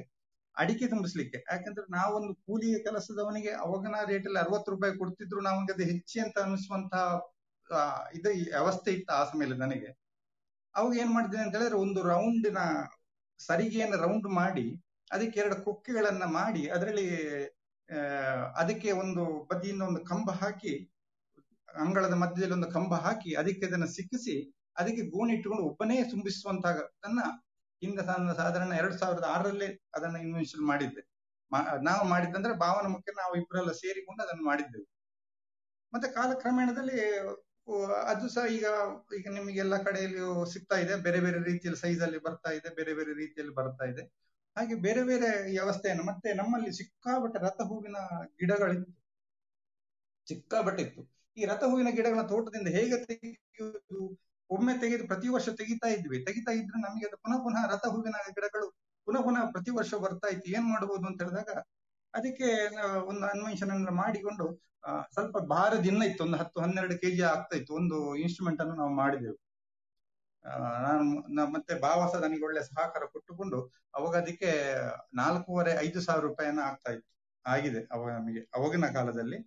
ಅಡಿಕೆ 0.58 0.86
ತುಂಬಿಸ್ಲಿಕ್ಕೆ. 0.88 1.40
ಯಾಕಂದ್ರೆ 1.52 1.86
ನಾವೊಂದು 1.92 2.34
ಕೂಲಿಯ 2.46 2.76
ಕೆಲಸದವನಿಗೆ 2.80 3.52
ಅವಾಗಿನ 3.66 3.98
ರೇಟಲ್ಲಿ 4.10 4.40
ಅರವತ್ತು 4.40 4.72
ರೂಪಾಯಿ 4.72 4.94
ಕೊಡ್ತಿದ್ರು 4.98 5.42
ನಮಗೆ 5.42 5.74
ಅದು 5.74 5.86
ಹೆಚ್ಚಿ 5.92 6.18
ಅಂತ 6.20 6.38
ಅನಿಸುವಂತಹ 6.40 7.04
ಇದು 8.14 8.30
ವ್ಯವಸ್ಥೆ 8.52 8.92
ಇತ್ತು 8.94 9.12
ಆ 9.14 9.24
ಸಮಯದಲ್ಲಿ 9.24 9.62
ನನಗೆ. 9.62 9.90
ಅವಾಗ 10.76 10.94
ಏನ್ 10.98 11.12
ಮಾಡಿದ್ದೇನೆ 11.14 11.44
ಅಂತ 11.44 11.56
ಹೇಳಿದ್ರೆ 11.56 11.78
ಒಂದು 11.78 12.00
ರೌಂಡಿನ 12.04 12.60
ಸರಿಗೆಯನ್ನ 13.40 13.96
ರೌಂಡ್ 13.96 14.28
ಮಾಡಿ 14.34 14.68
ಅದಕ್ಕೆ 15.12 15.38
ಎರಡು 15.40 15.56
ಕೊಕ್ಕೆಗಳನ್ನ 15.66 16.26
ಮಾಡಿ 16.30 16.64
ಅದರಲ್ಲಿ 16.68 17.08
ಅದಕ್ಕೆ 18.56 18.90
ಒಂದು 18.92 19.24
ಬದಿಯಿಂದ 19.52 19.82
ಒಂದು 19.82 20.02
ಕಂಬ 20.06 20.30
ಹಾಕಿ 20.42 20.74
ಅಂಗಳದ 21.84 22.14
ಮಧ್ಯದಲ್ಲಿ 22.14 22.54
ಒಂದು 22.54 22.70
ಕಂಬ 22.72 22.94
ಹಾಕಿ 22.94 23.34
ಅದಕ್ಕೆ 23.34 23.66
ಅದನ್ನ 23.66 23.86
ಸಿಕ್ಕಿಸಿ 23.86 24.36
ಅದಕ್ಕೆ 24.78 25.04
ಗೋಣಿ 25.10 25.34
ಇಟ್ಟುಕೊಂಡು 25.34 25.64
ಒಬ್ಬನೇ 25.64 26.04
ತುಂಬಿಸುವಂತಹ 26.04 26.74
ತನ್ನ 27.04 27.20
ಹಿಂದೆ 27.82 28.04
ನಾನು 28.06 28.36
ಸಾಧಾರಣ 28.36 28.74
ಎರಡ್ 28.74 28.96
ಸಾವಿರದ 29.00 29.24
ಆರರಲ್ಲಿ 29.24 29.68
ಅದನ್ನ 29.96 30.18
ಇನ್ವೆನ್ಷನ್ 30.18 30.66
ಮಾಡಿದ್ದೆ. 30.68 31.02
ನಾವು 31.84 32.04
ಮಾಡಿದ್ದಂದ್ರೆ 32.08 32.54
ಭಾವನ 32.58 32.88
ಮುಖ್ಯ 32.88 33.12
ನಾವು 33.18 33.34
ಇಬ್ಬರೆಲ್ಲ 33.36 33.72
ಸೇರಿಕೊಂಡು 33.72 34.24
ಅದನ್ನು 34.24 34.46
ಮಾಡಿದ್ದೆವು. 34.46 34.86
ಮತ್ತೆ 35.94 36.08
ಕಾಲಕ್ರಮೇಣದಲ್ಲಿ 36.12 37.00
ಅದು 38.12 38.30
ಸಹ 38.30 38.46
ಈಗ 38.58 38.68
ಈಗ 39.18 39.28
ನಿಮಗೆಲ್ಲ 39.34 39.76
ಕಡೆಯಲ್ಲಿ 39.84 40.22
ಸಿಗ್ತಾ 40.54 40.78
ಇದೆ. 40.80 40.96
ಬೇರೆ 40.96 41.20
ಬೇರೆ 41.20 41.40
ರೀತಿಯಲ್ಲಿ 41.44 41.80
ಸೈಜ್ 41.82 42.02
ಅಲ್ಲಿ 42.02 42.18
ಬರ್ತಾ 42.18 42.52
ಇದೆ, 42.52 42.70
ಬೇರೆ 42.76 42.94
ಬೇರೆ 42.94 43.14
ರೀತಿಯಲ್ಲಿ 43.14 43.54
ಬರ್ತಾ 43.56 43.86
ಇದೆ. 43.86 44.04
ಹಾಗೆ 44.58 44.76
ಬೇರೆ 44.76 45.04
ಬೇರೆ 45.04 45.30
ವ್ಯವಸ್ಥೆಯನ್ನು 45.52 46.04
ಮತ್ತೆ 46.04 46.34
ನಮ್ಮಲ್ಲಿ 46.34 46.72
ಸಿಕ್ಕಾಬಟ್ಟೆ 46.78 47.40
ರಥ 47.46 47.62
ಹೂವಿನ 47.62 47.98
ಗಿಡಗಳಿತ್ತು. 48.40 48.92
ಸಿಕ್ಕಾಪಟ್ಟೆ 50.28 50.82
ಇತ್ತು. 50.84 51.17
ಈ 51.38 51.44
ರಥ 51.52 51.64
ಹೂವಿನ 51.72 51.90
ಗಿಡಗಳ 51.98 52.22
ತೋಟದಿಂದ 52.32 52.70
ಹೇಗೆ 52.78 52.98
ತೆಗೆಯುವುದು? 53.10 54.00
ಒಮ್ಮೆ 54.50 54.74
ತೆಗೆದು 54.84 55.04
ಪ್ರತಿ 55.08 55.28
ವರ್ಷ 55.36 55.48
ತೆಗಿತಾ 55.60 55.88
ಇದ್ವಿ. 55.96 56.18
ತೆಗಿತಾ 56.28 56.52
ಇದ್ರೆ 56.60 56.80
ನಮಗೆ 56.86 57.06
ಅದು 57.10 57.18
ಪುನಃ 57.24 57.40
ಪುನಃ 57.46 57.64
ರಥ 57.74 57.86
ಹೂವಿನ 57.94 58.20
ಗಿಡಗಳು 58.38 58.68
ಪುನಃ 59.08 59.22
ಪುನಃ 59.28 59.42
ಪ್ರತಿ 59.52 59.72
ವರ್ಷ 59.80 59.94
ಬರ್ತಾ 60.06 60.28
ಇತ್ತು. 60.34 60.48
ಏನ್ 60.58 60.66
ಮಾಡಬಹುದು 60.72 61.06
ಅಂತ 61.10 61.20
ಹೇಳಿದಾಗ 61.24 61.52
ಅದಕ್ಕೆ 62.14 62.48
ಒಂದು 63.12 63.24
ಅನ್ವೇಷಣೆ 63.26 63.96
ಮಾಡಿಕೊಂಡು 64.04 64.46
ಸ್ವಲ್ಪ 65.14 65.38
ಭಾರ 65.54 65.74
ದಿನ 65.86 66.02
ಇತ್ತು. 66.10 66.24
ಒಂದು 66.24 66.38
ಹತ್ತು, 66.38 66.58
ಹನ್ನೆರಡು 66.62 66.96
ಕೆಜಿ 66.98 67.24
ಆಗ್ತಾ 67.34 67.56
ಇತ್ತು. 67.60 67.74
ಒಂದು 67.74 67.98
ಇನ್ಸ್ಟ್ರೂಮೆಂಟ್ 68.16 68.62
ಅನ್ನು 68.62 68.76
ನಾವು 68.76 68.94
ಮಾಡಿದೆವು. 69.02 69.38
ನಾನು 70.86 71.06
ಮತ್ತೆ 71.56 71.74
ಭಾವಸ 71.82 72.14
ನನಗೆ 72.26 72.44
ಒಳ್ಳೆ 72.46 72.62
ಸಹಕಾರ 72.64 73.04
ಕೊಟ್ಟುಕೊಂಡು 73.14 73.60
ಅವಾಗ 73.96 74.14
ಅದಕ್ಕೆ 74.16 74.52
ನಾಲ್ಕೂವರೆ, 75.14 75.72
ಐದು 75.86 76.00
ಸಾವಿರ 76.02 76.24
ರೂಪಾಯಿನ 76.24 76.60
ಆಗ್ತಾ 76.70 76.92
ಇತ್ತು. 76.92 77.10
ಆಗಿದೆ 77.46 77.82
ಅವಾಗ 77.96 78.12
ನಮಗೆ, 78.20 78.42
ಅವಾಗಿನ 78.58 78.88
ಕಾಲದಲ್ಲಿ. 78.98 79.40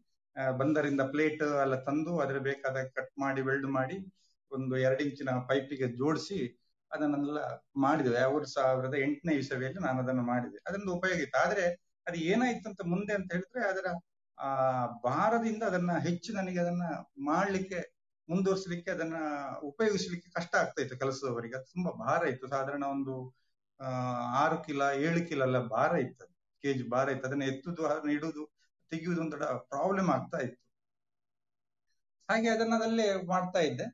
ಬಂದರಿಂದ 0.59 1.01
ಪ್ಲೇಟ್ 1.01 1.43
ಎಲ್ಲ 1.43 1.83
ತಂದು 1.83 2.19
ಅದ್ರ 2.19 2.39
ಬೇಕಾದ 2.39 2.77
ಕಟ್ 2.95 3.19
ಮಾಡಿ 3.19 3.43
ವೆಲ್ಡ್ 3.43 3.67
ಮಾಡಿ 3.67 4.15
ಒಂದು 4.53 4.77
ಎರಡು 4.77 5.05
ಇಂಚಿನ 5.05 5.31
ಪೈಪಿಗೆ 5.31 5.89
ಜೋಡಿಸಿ 5.89 6.57
ಅದನ್ನೆಲ್ಲ 6.93 7.39
ಮಾಡಿದೆ. 7.77 8.09
ಎರಡು 8.09 8.47
ಸಾವಿರದ 8.47 8.95
ಎಂಟನೇ 8.95 9.35
ಇಸವಿಯಲ್ಲಿ 9.35 9.81
ನಾನು 9.81 10.03
ಅದನ್ನು 10.03 10.23
ಮಾಡಿದೆ. 10.23 10.59
ಅದರಿಂದ 10.67 10.91
ಉಪಯೋಗ 10.91 11.19
ಇತ್ತು. 11.19 11.49
ಆದ್ರೆ 11.49 11.67
ಅದು 12.07 12.17
ಏನಾಯ್ತು 12.17 12.69
ಅಂತ 12.69 12.81
ಮುಂದೆ 12.85 13.15
ಅಂತ 13.15 13.33
ಹೇಳಿದ್ರೆ 13.33 13.69
ಅದರ, 13.69 13.87
ಆ, 14.39 14.87
ಭಾರದಿಂದ 14.87 15.63
ಅದನ್ನ 15.63 15.93
ಹೆಚ್ಚು 15.93 16.33
ನನಗೆ 16.33 16.61
ಅದನ್ನ 16.61 16.83
ಮಾಡ್ಲಿಕ್ಕೆ, 17.25 17.95
ಮುಂದುವರಿಸಲಿಕ್ಕೆ 18.29 18.91
ಅದನ್ನ 18.91 19.15
ಉಪಯೋಗಿಸ್ಲಿಕ್ಕೆ 19.63 20.31
ಕಷ್ಟ 20.31 20.57
ಆಗ್ತಾ 20.57 20.83
ಇತ್ತು 20.83 20.99
ಕೆಲಸದವರಿಗೆ. 20.99 21.55
ಅದು 21.55 21.65
ತುಂಬಾ 21.65 21.91
ಭಾರ 21.91 22.27
ಇತ್ತು. 22.27 22.49
ಸಾಧಾರಣ 22.49 22.85
ಒಂದು, 22.85 23.35
ಆ, 23.81 23.85
ಆರು 24.45 24.63
ಕಿಲ, 24.63 24.83
ಏಳು 24.97 25.29
ಕಿಲ 25.29 25.43
ಎಲ್ಲ 25.43 25.59
ಭಾರ 25.59 25.97
ಇತ್ತು. 25.97 26.27
ಕೆಜಿ 26.63 26.89
ಭಾರ 26.89 27.09
ಇತ್ತು. 27.09 27.29
ಅದನ್ನ 27.29 27.43
ಎತ್ತುದು, 27.43 27.87
ಅದನ್ನ 27.87 28.11
ಇಡುದು 28.11 28.60
ತೆಗೆಯುವುದು 28.93 29.21
ಒಂದು 29.25 29.37
ಪ್ರಾಬ್ಲಮ್ 29.73 30.11
ಆಗ್ತಾ 30.11 30.39
ಇತ್ತು. 30.47 30.61
ಹಾಗೆ 32.29 32.49
ಅದನ್ನ 32.49 32.75
ಅದಲ್ಲೇ 32.75 33.07
ಮಾಡ್ತಾ 33.25 33.61
ಇದ್ದೆ. 33.61 33.87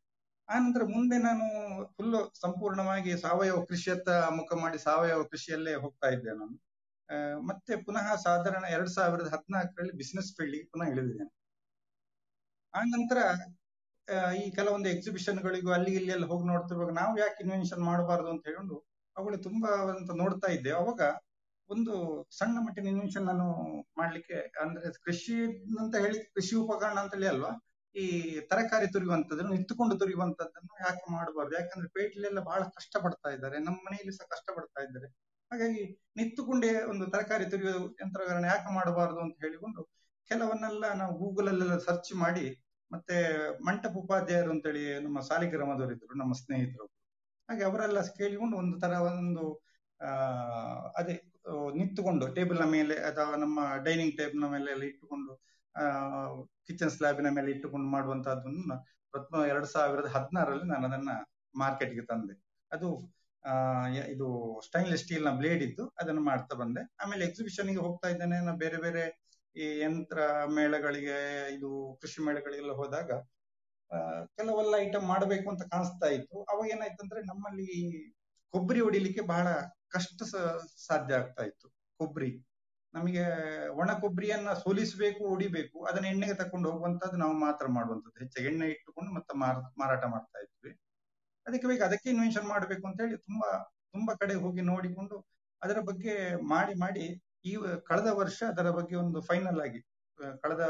ಆನಂತರ 0.48 0.82
ಮುಂದೆ 0.94 1.16
ನಾನು 1.18 1.44
ಫುಲ್ 1.94 2.16
ಸಂಪೂರ್ಣವಾಗಿ 2.40 3.12
ಸಾವಯವ 3.20 3.60
ಕೃಷಿಯತ್ತ 3.64 4.08
ಮುಖ 4.38 4.52
ಮಾಡಿ 4.62 4.78
ಸಾವಯವ 4.78 5.22
ಕೃಷಿಯಲ್ಲೇ 5.24 5.74
ಹೋಗ್ತಾ 5.74 6.08
ಇದ್ದೆ 6.08 6.32
ನಾನು. 6.40 6.56
ಮತ್ತೆ 7.48 7.72
ಪುನಃ 7.86 8.06
ಸಾಧಾರಣ 8.24 8.64
ಎರಡ್ 8.76 8.88
ಸಾವಿರದ 8.88 9.28
ಹದಿನಾಲ್ಕರಲ್ಲಿ 9.28 9.94
ಬಿಸಿನೆಸ್ 9.96 10.30
ಫೀಲ್ಡ್ಗೆ 10.36 10.64
ಪುನಃ 10.72 10.88
ಇಳಿದಿದ್ದೇನೆ 10.92 11.32
ಆ 12.74 12.80
ನಂತರ 12.94 13.18
ಈ 14.42 14.44
ಕೆಲವೊಂದು 14.50 14.88
ಎಕ್ಸಿಬಿಷನ್ಗಳಿಗೂ 14.88 15.70
ಅಲ್ಲಿ 15.72 15.92
ಇಲ್ಲಿ 15.94 16.10
ಎಲ್ಲ 16.12 16.26
ಹೋಗಿ 16.26 16.44
ನೋಡ್ತಿರುವಾಗ 16.46 16.92
ನಾವು 16.92 17.14
ಯಾಕೆ 17.18 17.38
ಇನ್ವೆನ್ಷನ್ 17.44 17.82
ಮಾಡಬಾರ್ದು 17.82 18.28
ಅಂತ 18.30 18.42
ಹೇಳಿಕೊಂಡು 18.46 18.76
ಅವುಗಳು 19.16 19.38
ತುಂಬಾ 19.42 19.70
ಅಂತ 19.94 20.10
ನೋಡ್ತಾ 20.22 20.48
ಇದ್ದೆ. 20.52 20.70
ಅವಾಗ 20.72 21.00
ಒಂದು 21.70 21.92
ಸಣ್ಣ 22.38 22.56
ಮಟ್ಟಿನ 22.66 22.86
ಇನ್ವೆನ್ಷನ್ 22.86 23.26
ನಾನು 23.26 23.46
ಮಾಡ್ಲಿಕ್ಕೆ 23.98 24.38
ಅಂದ್ರೆ 24.62 24.90
ಕೃಷಿ 25.06 25.36
ಅಂತ 25.82 25.94
ಹೇಳಿ 25.96 26.18
ಕೃಷಿ 26.34 26.54
ಉಪಕರಣ 26.56 26.98
ಅಂತ 27.00 27.14
ಹೇಳಿ 27.14 27.26
ಅಲ್ವಾ? 27.26 27.52
ಈ 27.94 28.06
ತರಕಾರಿ 28.40 28.86
ತುರಿಯುವಂತದನ್ನು 28.92 29.52
ನಿಂತುಕೊಂಡು 29.52 29.94
ತುರಿಯುವಂತದ್ದನ್ನು 29.98 30.74
ಯಾಕೆ 30.86 31.06
ಮಾಡಬಾರ್ದು? 31.12 31.54
ಯಾಕಂದ್ರೆ 31.60 31.88
ಪೇಟೆಲೆಲ್ಲ 31.88 32.40
ಬಹಳ 32.40 32.62
ಕಷ್ಟ 32.76 32.96
ಪಡ್ತಾ 32.96 33.30
ಇದ್ದಾರೆ. 33.30 33.58
ನಮ್ಮ 33.58 33.78
ಮನೆಯಲ್ಲಿ 33.86 34.14
ಸಹ 34.16 34.26
ಕಷ್ಟ 34.26 34.48
ಪಡ್ತಾ 34.56 34.80
ಇದ್ದಾರೆ. 34.82 35.08
ಹಾಗಾಗಿ 35.50 35.82
ನಿಂತುಕೊಂಡೇ 36.16 36.70
ಒಂದು 36.82 37.04
ತರಕಾರಿ 37.06 37.44
ತುರಿಯುವ 37.50 37.80
ಯಂತ್ರಗಳನ್ನ 38.02 38.46
ಯಾಕೆ 38.46 38.70
ಮಾಡಬಾರ್ದು 38.74 39.20
ಅಂತ 39.20 39.36
ಹೇಳಿಕೊಂಡು 39.40 39.82
ಕೆಲವನ್ನೆಲ್ಲ 40.30 40.84
ನಾವು 40.92 41.12
ಗೂಗಲ್ 41.18 41.48
ಅಲ್ಲೆಲ್ಲ 41.48 41.76
ಸರ್ಚ್ 41.78 42.12
ಮಾಡಿ 42.14 42.46
ಮತ್ತೆ 42.90 43.16
ಮಂಟಪ 43.64 43.94
ಉಪಾಧ್ಯಾಯರು 43.96 44.50
ಅಂತೇಳಿ 44.50 44.82
ನಮ್ಮ 45.00 45.18
ಸಾಲಿಗ್ರಾಮದವರು 45.20 45.92
ಇದ್ರು 45.92 46.14
ನಮ್ಮ 46.18 46.32
ಸ್ನೇಹಿತರು 46.32 46.86
ಹಾಗೆ 47.48 47.64
ಅವರೆಲ್ಲ 47.64 47.98
ಕೇಳಿಕೊಂಡು 48.18 48.56
ಒಂದು 48.56 48.76
ತರ 48.80 48.92
ಒಂದು 49.10 49.44
ಅದೇ 50.96 51.16
ನಿಂತುಕೊಂಡು 51.78 52.26
ಟೇಬಲ್ನ 52.36 52.64
ಮೇಲೆ 52.76 52.94
ಅಥವಾ 53.08 53.36
ನಮ್ಮ 53.44 53.60
ಡೈನಿಂಗ್ 53.86 54.14
ಟೇಬಲ್ನ 54.18 54.46
ಮೇಲೆ 54.54 54.68
ಎಲ್ಲ 54.74 54.84
ಇಟ್ಟುಕೊಂಡು 54.92 55.32
ಕಿಚನ್ 56.66 56.92
ಸ್ಲ್ಯಾಬಿನ 56.96 57.28
ಮೇಲೆ 57.38 57.50
ಇಟ್ಟುಕೊಂಡು 57.54 57.88
ಮಾಡುವಂತಹದ್ದನ್ನು 57.96 58.76
ಎರಡ್ 59.52 59.68
ಸಾವಿರದ 59.74 60.08
ಹದಿನಾರರಲ್ಲಿ 60.14 60.66
ನಾನು 60.72 60.84
ಅದನ್ನ 60.88 61.10
ಮಾರ್ಕೆಟ್ಗೆ 61.58 62.04
ತಂದೆ. 62.06 62.34
ಅದು 62.72 62.88
ಇದು 64.12 64.26
ಸ್ಟೈನ್ಲೆಸ್ 64.66 65.02
ಸ್ಟೀಲ್ನ 65.04 65.30
ಬ್ಲೇಡ್ 65.40 65.62
ಇದ್ದು 65.62 65.84
ಅದನ್ನು 66.00 66.22
ಮಾಡ್ತಾ 66.22 66.54
ಬಂದೆ. 66.62 66.82
ಆಮೇಲೆ 67.02 67.22
ಎಕ್ಸಿಬಿಷನ್ಗೆ 67.24 67.80
ಹೋಗ್ತಾ 67.84 68.08
ಇದ್ದೇನೆ. 68.08 68.36
ನಾನು 68.44 68.58
ಬೇರೆ 68.64 68.78
ಬೇರೆ 68.84 69.04
ಈ 69.56 69.66
ಯಂತ್ರ 69.80 70.18
ಮೇಳಗಳಿಗೆ, 70.56 71.18
ಇದು 71.56 71.70
ಕೃಷಿ 72.00 72.18
ಮೇಳಗಳಿಗೆಲ್ಲ 72.26 72.74
ಹೋದಾಗ 72.80 73.10
ಕೆಲವೆಲ್ಲ 74.36 74.74
ಐಟಮ್ 74.86 75.04
ಮಾಡಬೇಕು 75.12 75.46
ಅಂತ 75.50 75.64
ಕಾಣಿಸ್ತಾ 75.72 76.08
ಇತ್ತು. 76.16 76.36
ಅವಾಗ 76.42 76.66
ಏನಾಯ್ತು 76.74 77.02
ಅಂದ್ರೆ 77.04 77.20
ನಮ್ಮಲ್ಲಿ 77.30 77.68
ಕೊಬ್ಬರಿ 78.54 78.80
ಹೊಡಿಲಿಕ್ಕೆ 78.80 79.22
ಬಹಳ 79.32 79.46
ಕಷ್ಟ 79.88 80.22
ಸಾಧ್ಯ 80.86 81.14
ಆಗ್ತಾ 81.14 81.42
ಇತ್ತು. 81.42 81.68
ಕೊಬ್ಬರಿ 81.68 82.46
ನಮಗೆ 82.94 83.22
ಒಣ 83.68 83.92
ಕೊಬ್ಬರಿಯನ್ನ 83.92 84.52
ಸೋಲಿಸಬೇಕು, 84.52 85.28
ಹೊಡಿಬೇಕು, 85.28 85.84
ಅದನ್ನ 85.84 86.06
ಎಣ್ಣೆಗೆ 86.06 86.34
ತಕೊಂಡು 86.34 86.70
ಹೋಗುವಂತದ್ದು 86.70 87.16
ನಾವು 87.16 87.32
ಮಾತ್ರ 87.32 87.66
ಮಾಡುವಂತದ್ದು 87.66 88.20
ಹೆಚ್ಚಾಗಿ 88.20 88.48
ಎಣ್ಣೆ 88.48 88.66
ಇಟ್ಟುಕೊಂಡು 88.66 89.14
ಮತ್ತೆ 89.14 89.38
ಮಾರ- 89.38 89.78
ಮಾರಾಟ 89.78 90.04
ಮಾಡ್ತಾ 90.04 90.38
ಇದ್ವಿ. 90.38 90.80
ಅದಕ್ಕೆ 91.46 91.68
ಬೇಕು 91.68 91.84
ಅದಕ್ಕೆ 91.84 92.10
ಇನ್ವೆನ್ಷನ್ 92.10 92.44
ಮಾಡಬೇಕು 92.44 92.88
ಅಂತ 92.88 93.00
ಹೇಳಿ 93.00 93.16
ತುಂಬಾ 93.16 93.72
ತುಂಬಾ 93.92 94.14
ಕಡೆ 94.14 94.34
ಹೋಗಿ 94.34 94.60
ನೋಡಿಕೊಂಡು 94.60 95.26
ಅದರ 95.62 95.78
ಬಗ್ಗೆ 95.80 96.36
ಮಾಡಿ 96.48 96.74
ಮಾಡಿ 96.74 97.22
ಈ 97.44 97.56
ಕಳೆದ 97.84 98.06
ವರ್ಷ 98.06 98.42
ಅದರ 98.48 98.70
ಬಗ್ಗೆ 98.70 98.96
ಒಂದು 98.96 99.20
ಫೈನಲ್ 99.20 99.60
ಆಗಿ, 99.60 99.82
ಕಳೆದ, 100.42 100.60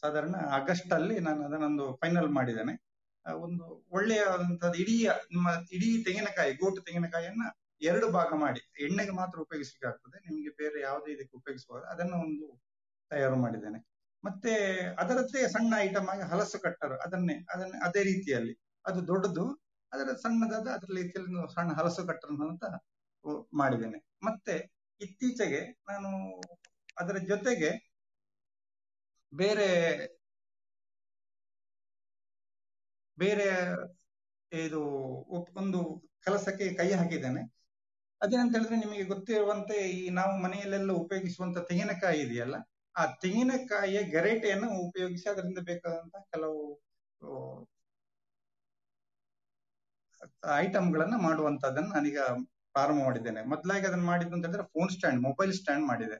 ಸಾಧಾರಣ 0.00 0.34
ಆಗಸ್ಟ್ 0.50 0.92
ಅಲ್ಲಿ 0.92 1.18
ನಾನು 1.18 1.44
ಅದನ್ನೊಂದು 1.44 1.96
ಫೈನಲ್ 1.96 2.28
ಮಾಡಿದ್ದೇನೆ. 2.28 2.85
ಒಂದು 3.34 3.86
ಒಳ್ಳೆಯದಂತದ್ದು 3.90 4.74
ಇಡೀ, 4.74 5.06
ನಿಮ್ಮ 5.06 5.48
ಇಡೀ 5.72 6.04
ತೆಂಗಿನಕಾಯಿ, 6.04 6.54
ಗೋಟು 6.54 6.82
ತೆಂಗಿನಕಾಯಿಯನ್ನ 6.82 7.42
ಎರಡು 7.80 8.10
ಭಾಗ 8.10 8.32
ಮಾಡಿ, 8.34 8.84
ಎಣ್ಣೆಗೆ 8.84 9.10
ಮಾತ್ರ 9.10 9.40
ಉಪಯೋಗಿಸಬೇಕಾಗ್ತದೆ 9.40 10.20
ನಿಮಗೆ 10.20 10.48
ಬೇರೆ 10.48 10.80
ಯಾವುದೇ 10.80 11.12
ಇದಕ್ಕೆ 11.12 11.36
ಉಪಯೋಗಿಸಬಹುದು 11.36 11.86
ಅದನ್ನ 11.86 12.14
ಒಂದು 12.14 12.62
ತಯಾರು 13.10 13.36
ಮಾಡಿದ್ದೇನೆ. 13.36 13.86
ಮತ್ತೆ 14.24 14.80
ಅದರದ್ದೇ 14.94 15.48
ಸಣ್ಣ 15.48 15.74
ಐಟಮ್ 15.76 16.08
ಆಗಿ 16.08 16.22
ಹಲಸು 16.22 16.58
ಕಟ್ಟರು 16.58 16.98
ಅದನ್ನೇ, 16.98 17.46
ಅದನ್ನ 17.54 17.74
ಅದೇ 17.84 18.02
ರೀತಿಯಲ್ಲಿ. 18.02 18.60
ಅದು 18.86 19.06
ದೊಡ್ಡದು, 19.06 19.64
ಅದರ 19.92 20.12
ಸಣ್ಣದಾದ 20.12 20.68
ಅದರ 20.68 20.94
ರೀತಿಯಲ್ಲಿ 20.96 21.54
ಸಣ್ಣ 21.54 21.72
ಹಲಸು 21.72 22.06
ಕಟ್ಟರ್ 22.06 22.30
ಅಂತ 22.30 22.64
ಉ- 23.24 23.46
ಮಾಡಿದ್ದೇನೆ. 23.54 24.06
ಮತ್ತೆ 24.22 24.72
ಇತ್ತೀಚೆಗೆ 25.00 25.82
ನಾನು 25.88 26.40
ಅದರ 26.98 27.16
ಜೊತೆಗೆ 27.16 27.96
ಬೇರೆ 29.34 30.15
ಬೇರೆ 33.18 33.46
ಇದು 34.52 34.80
ಒಂದು 35.62 35.80
ಕೆಲಸಕ್ಕೆ 36.26 36.66
ಕೈ 36.80 36.88
ಹಾಕಿದ್ದೇನೆ. 37.00 37.42
ಅದೇನಂತ 38.20 38.54
ಹೇಳಿದ್ರೆ 38.56 38.76
ನಿಮಗೆ 38.84 39.04
ಗೊತ್ತಿರುವಂತೆ 39.12 39.76
ಈ 39.98 40.02
ನಾವು 40.18 40.32
ಮನೆಯಲ್ಲೆಲ್ಲ 40.44 40.92
ಉಪಯೋಗಿಸುವಂತ 41.04 41.58
ತೆಂಗಿನಕಾಯಿ 41.70 42.20
ಇದೆಯಲ್ಲ, 42.26 42.56
ಆ 42.96 43.02
ತೆಂಗಿನಕಾಯಿಯ 43.22 44.00
ಗೆರೆಟೆಯನ್ನು 44.14 44.68
ಉಪಯೋಗಿಸಿ 44.86 45.26
ಅದರಿಂದ 45.32 45.60
ಬೇಕಾದಂತಹ 45.70 46.22
ಕೆಲವು 46.34 46.60
ಐಟಮ್ಗಳನ್ನ 50.62 51.16
ಮಾಡುವಂತದನ್ನ 51.26 51.90
ನಾನೀಗ 51.96 52.20
ಪ್ರಾರಂಭ 52.74 53.00
ಮಾಡಿದ್ದೇನೆ. 53.08 53.40
ಮೊದಲಾಗಿ 53.52 53.84
ಅದನ್ನ 53.90 54.06
ಮಾಡಿದ್ದು 54.12 54.34
ಅಂತ 54.36 54.46
ಹೇಳಿದ್ರೆ 54.48 54.66
ಫೋನ್ 54.74 54.90
ಸ್ಟ್ಯಾಂಡ್, 54.94 55.20
ಮೊಬೈಲ್ 55.28 55.52
ಸ್ಟ್ಯಾಂಡ್ 55.58 55.84
ಮಾಡಿದೆ. 55.90 56.16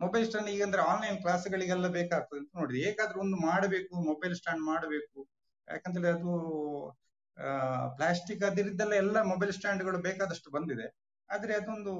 ಮೊಬೈಲ್ 0.00 0.24
ಸ್ಟ್ಯಾಂಡ್ 0.26 0.50
ಈಗ 0.54 0.62
ಅಂದ್ರೆ 0.66 0.82
ಆನ್ಲೈನ್ 0.92 1.18
ಕ್ಲಾಸ್ಗಳಿಗೆಲ್ಲ 1.24 1.88
ಬೇಕಾಗ್ತದೆ 1.98 2.40
ಅಂತ 2.42 2.52
ನೋಡಿ 2.60 2.74
ಹೇಗಾದ್ರೂ 2.84 3.18
ಒಂದು 3.26 3.38
ಮಾಡಬೇಕು, 3.48 3.94
ಮೊಬೈಲ್ 4.10 4.34
ಸ್ಟ್ಯಾಂಡ್ 4.40 4.64
ಮಾಡಬೇಕು. 4.70 5.18
ಯಾಕಂತೇಳಿ 5.68 6.08
ಅದು 6.08 6.32
ಪ್ಲಾಸ್ಟಿಕ್ 7.96 8.44
ಅದಿರಿದ್ದೆಲ್ಲ 8.44 8.94
ಎಲ್ಲ 8.94 9.22
ಮೊಬೈಲ್ 9.22 9.52
ಸ್ಟ್ಯಾಂಡ್ಗಳು 9.52 9.98
ಬೇಕಾದಷ್ಟು 9.98 10.50
ಬಂದಿದೆ. 10.50 10.86
ಆದ್ರೆ 11.28 11.54
ಅದೊಂದು 11.54 11.92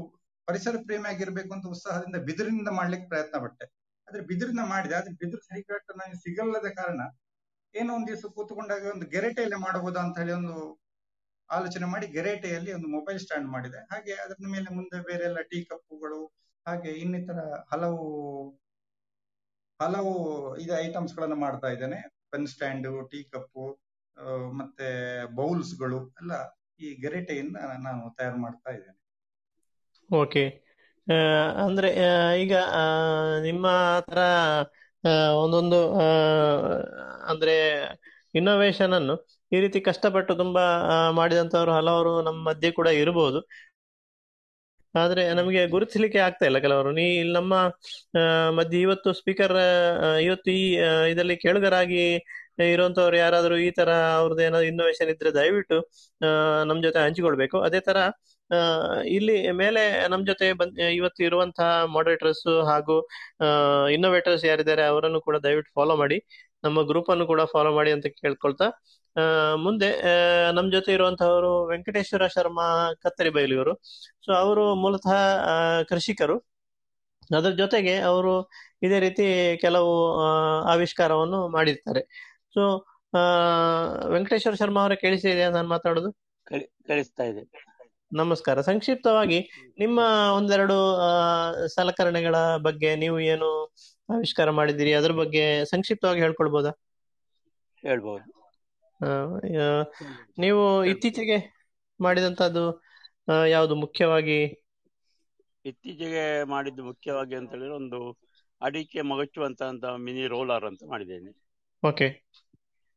ಪರಿಸರ 0.48 0.76
ಪ್ರೇಮಿ 0.82 1.08
ಆಗಿರ್ಬೇಕು 1.08 1.54
ಅಂತ 1.54 1.66
ಉತ್ಸಾಹದಿಂದ 1.66 2.16
ಬಿದಿರಿನಿಂದ 2.16 2.68
ಮಾಡ್ಲಿಕ್ಕೆ 2.68 3.08
ಪ್ರಯತ್ನ 3.08 3.36
ಪಟ್ಟೆ. 3.44 3.66
ಆದ್ರೆ 4.08 4.22
ಬಿದಿರಿನ 4.22 4.62
ಮಾಡಿದೆ. 4.64 4.94
ಆದ್ರೆ 4.94 5.14
ಬಿದಿರು 5.14 5.42
ಸರಿಕಟ್ಟು 5.42 5.92
ನನಗೆ 5.94 6.18
ಸಿಗಲ್ಲದ 6.18 6.68
ಕಾರಣ 6.74 7.00
ಏನೋ 7.74 7.94
ಒಂದ್ 7.94 8.06
ದಿವಸ 8.06 8.24
ಕೂತ್ಕೊಂಡಾಗ 8.34 8.84
ಒಂದು 8.94 9.06
ಗೆರೆಟೆಯಲ್ಲಿ 9.06 9.56
ಮಾಡಬಹುದಾ 9.56 10.00
ಅಂತ 10.00 10.18
ಹೇಳಿ 10.18 10.32
ಒಂದು 10.32 10.56
ಆಲೋಚನೆ 11.50 11.86
ಮಾಡಿ 11.86 12.06
ಗೆರೆಟೆಯಲ್ಲಿ 12.06 12.72
ಒಂದು 12.72 12.88
ಮೊಬೈಲ್ 12.88 13.18
ಸ್ಟ್ಯಾಂಡ್ 13.18 13.48
ಮಾಡಿದೆ. 13.50 13.80
ಹಾಗೆ 13.92 14.12
ಅದರ 14.14 14.34
ಮೇಲೆ 14.50 14.68
ಮುಂದೆ 14.74 14.98
ಬೇರೆ 15.02 15.24
ಎಲ್ಲ 15.24 15.40
ಟೀ 15.40 15.64
ಕಪ್ಪುಗಳು, 15.64 16.20
ಹಾಗೆ 16.66 16.90
ಇನ್ನಿತರ 16.90 17.40
ಹಲವು 17.72 18.04
ಹಲವು 19.80 20.12
ಇದು 20.56 20.72
ಐಟಮ್ಸ್ 20.78 21.14
ಗಳನ್ನ 21.14 21.34
ಮಾಡ್ತಾ 21.34 21.68
ಇದ್ದೇನೆ. 21.68 22.13
ಪೆನ್ 22.34 22.46
ಸ್ಟ್ಯಾಂಡ್ 22.46 23.08
ಟೀ 23.10 23.22
ಕಪ್ಪು 23.30 23.64
ಆ, 24.16 24.26
ಮತ್ತೆ 24.54 24.88
ಬೌಲ್ಸ್ಗಳು 25.34 26.00
ಎಲ್ಲ 26.20 26.32
ಈ 26.80 26.94
ಗೆರೆಟೆಯಿಂದ 27.00 27.56
ನಾನು 27.80 28.14
ತಯಾರು 28.14 28.36
ಮಾಡ್ತಾ 28.36 28.70
ಇದ್ದೇನೆ. 28.70 28.98
ಓಕೆ. 30.10 30.44
ಅಂದ್ರೆ 31.64 31.88
ಈಗ 32.40 32.54
ನಿಮ್ಮ 33.42 33.66
ತರ 34.06 34.20
ಒಂದೊಂದು 35.38 35.80
ಅಂದ್ರೆ 37.24 37.56
ಇನ್ನೋವೇಶನ್ 38.34 38.92
ಅನ್ನು 38.92 39.14
ಈ 39.52 39.60
ರೀತಿ 39.60 39.80
ಕಷ್ಟಪಟ್ಟು 39.80 40.34
ತುಂಬಾ 40.34 40.64
ಮಾಡಿದಂತವರು 41.10 41.72
ಹಲವರು 41.72 42.22
ನಮ್ಮ 42.22 42.48
ಮಧ್ಯೆ 42.48 42.70
ಕೂಡ 42.70 42.88
ಇರಬಹುದು 42.96 43.40
ಆದ್ರೆ 44.94 45.22
ನಮಗೆ 45.40 45.62
ಗುರುತಿಸಲಿಕ್ಕೆ 45.74 46.20
ಆಗ್ತಾ 46.26 46.44
ಇಲ್ಲ 46.50 46.58
ಕೆಲವರು. 46.66 46.90
ನೀ 46.98 47.06
ಇಲ್ಲಿ 47.20 47.34
ನಮ್ಮ 47.40 47.54
ಮಧ್ಯೆ 48.58 48.80
ಇವತ್ತು 48.86 49.10
ಸ್ಪೀಕರ್ 49.20 49.56
ಇವತ್ತು 50.26 50.50
ಈ 50.60 50.64
ಇದರಲ್ಲಿ 51.12 51.36
ಕೇಳುಗರಾಗಿ 51.44 52.02
ಇರುವಂತವ್ರು 52.74 53.16
ಯಾರಾದ್ರೂ 53.24 53.56
ಈ 53.66 53.70
ತರ 53.78 53.90
ಅವ್ರದ್ದು 54.20 54.42
ಏನಾದ್ರು 54.48 54.68
ಇನ್ನೋವೇಶನ್ 54.72 55.10
ಇದ್ರೆ 55.14 55.30
ದಯವಿಟ್ಟು 55.38 55.78
ನಮ್ 56.70 56.82
ಜೊತೆ 56.86 56.98
ಹಂಚಿಕೊಳ್ಬೇಕು. 57.06 57.56
ಅದೇ 57.68 57.80
ತರ 57.88 57.98
ಇಲ್ಲಿ 59.16 59.36
ಮೇಲೆ 59.62 59.82
ನಮ್ 60.12 60.22
ಜೊತೆ 60.30 60.46
ಬಂದ್ 60.60 60.78
ಇವತ್ತು 60.98 61.20
ಇರುವಂತಹ 61.28 61.70
ಮಾಡರೇಟರ್ಸ್ 61.96 62.46
ಹಾಗೂ 62.70 62.96
ಇನ್ನೋವೇಟರ್ಸ್ 63.96 64.44
ಯಾರಿದ್ದಾರೆ 64.50 64.84
ಅವರನ್ನು 64.92 65.20
ಕೂಡ 65.28 65.36
ದಯವಿಟ್ಟು 65.46 65.72
ಫಾಲೋ 65.78 65.94
ಮಾಡಿ. 66.02 66.18
ನಮ್ಮ 66.64 66.78
ಗ್ರೂಪ್ 66.90 67.10
ಅನ್ನು 67.14 67.24
ಕೂಡ 67.32 67.42
ಫಾಲೋ 67.54 67.70
ಮಾಡಿ 67.78 67.90
ಅಂತ 67.96 68.06
ಕೇಳ್ಕೊಳ್ತಾ 68.22 68.66
ಮುಂದೆ 69.56 69.88
ನಮ್ 70.52 70.72
ಜೊತೆ 70.72 70.92
ಇರುವಂತಹವರು 70.92 71.66
ವೆಂಕಟೇಶ್ವರ 71.66 72.26
ಶರ್ಮಾ 72.26 72.66
ಕತ್ತರಿ 72.94 73.30
ಬೈಲಿಯವರು 73.30 73.74
ಸೊ 74.26 74.32
ಅವರು 74.32 74.74
ಮೂಲತಃ 74.74 75.14
ಕೃಷಿಕರು. 75.82 76.36
ಅದರ 77.36 77.50
ಜೊತೆಗೆ 77.50 77.98
ಅವರು 78.00 78.32
ಇದೇ 78.82 79.00
ರೀತಿ 79.00 79.58
ಕೆಲವು 79.60 79.92
ಆವಿಷ್ಕಾರವನ್ನು 80.62 81.48
ಮಾಡಿರ್ತಾರೆ. 81.48 82.02
ಸೊ 82.54 82.62
ವೆಂಕಟೇಶ್ವರ 84.08 84.54
ಶರ್ಮಾ 84.54 84.80
ಅವರೇ 84.80 84.96
ಕೇಳಿಸಿದೆ 84.96 85.48
ನಾನು 85.48 85.68
ಮಾತಾಡೋದು? 85.68 86.10
ಕೇಳಿಸ್ತಾ 86.86 87.24
ಇದೆ. 87.24 87.42
ನಮಸ್ಕಾರ. 88.12 88.60
ಸಂಕ್ಷಿಪ್ತವಾಗಿ 88.60 89.38
ನಿಮ್ಮ 89.78 90.00
ಒಂದೆರಡು 90.36 90.76
ಸಲಕರಣೆಗಳ 91.68 92.36
ಬಗ್ಗೆ 92.56 92.96
ನೀವು 92.96 93.20
ಏನು 93.20 93.48
ಆವಿಷ್ಕಾರ 94.08 94.50
ಮಾಡಿದ್ದೀರಿ? 94.50 94.94
ಅದ್ರ 94.94 95.12
ಬಗ್ಗೆ 95.12 95.64
ಸಂಕ್ಷಿಪ್ತವಾಗಿ 95.64 96.20
ಹೇಳ್ಕೊಳ್ಬಹುದಾ 96.20 96.72
ಆ, 97.84 98.43
ನೀವು 100.38 100.84
ಇತ್ತೀಚೆಗೆ 100.84 101.68
ಮಾಡಿದಂತದ್ದು 102.00 102.82
ಯಾವುದು 103.46 103.74
ಮುಖ್ಯವಾಗಿ? 103.74 104.64
ಇತ್ತೀಚೆಗೆ 105.64 106.44
ಮಾಡಿದ್ದು 106.44 106.84
ಮುಖ್ಯವಾಗಿ 106.84 107.34
ಅಂತ 107.34 107.50
ಹೇಳಿದ್ರೆ 107.50 107.74
ಒಂದು 107.74 108.18
ಅಡಿಕೆ 108.62 109.00
ಮಗಚುವಂತ 109.00 109.62
ಮಿನಿ 109.84 110.26
ರೋಲರ್ 110.26 110.64
ಅಂತ 110.64 110.82
ಮಾಡಿದ್ದೇನೆ. 110.86 111.44
ಓಕೆ. 111.84 112.24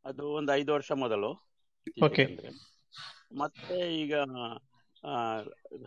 ಅದು 0.06 0.32
ಒಂದು 0.34 0.54
ಐದು 0.54 0.74
ವರ್ಷ 0.74 0.92
ಮೊದಲು 0.92 1.48
ಓಕೆ. 2.04 2.26
ಮತ್ತೆ 3.38 3.96
ಈಗ 4.02 4.16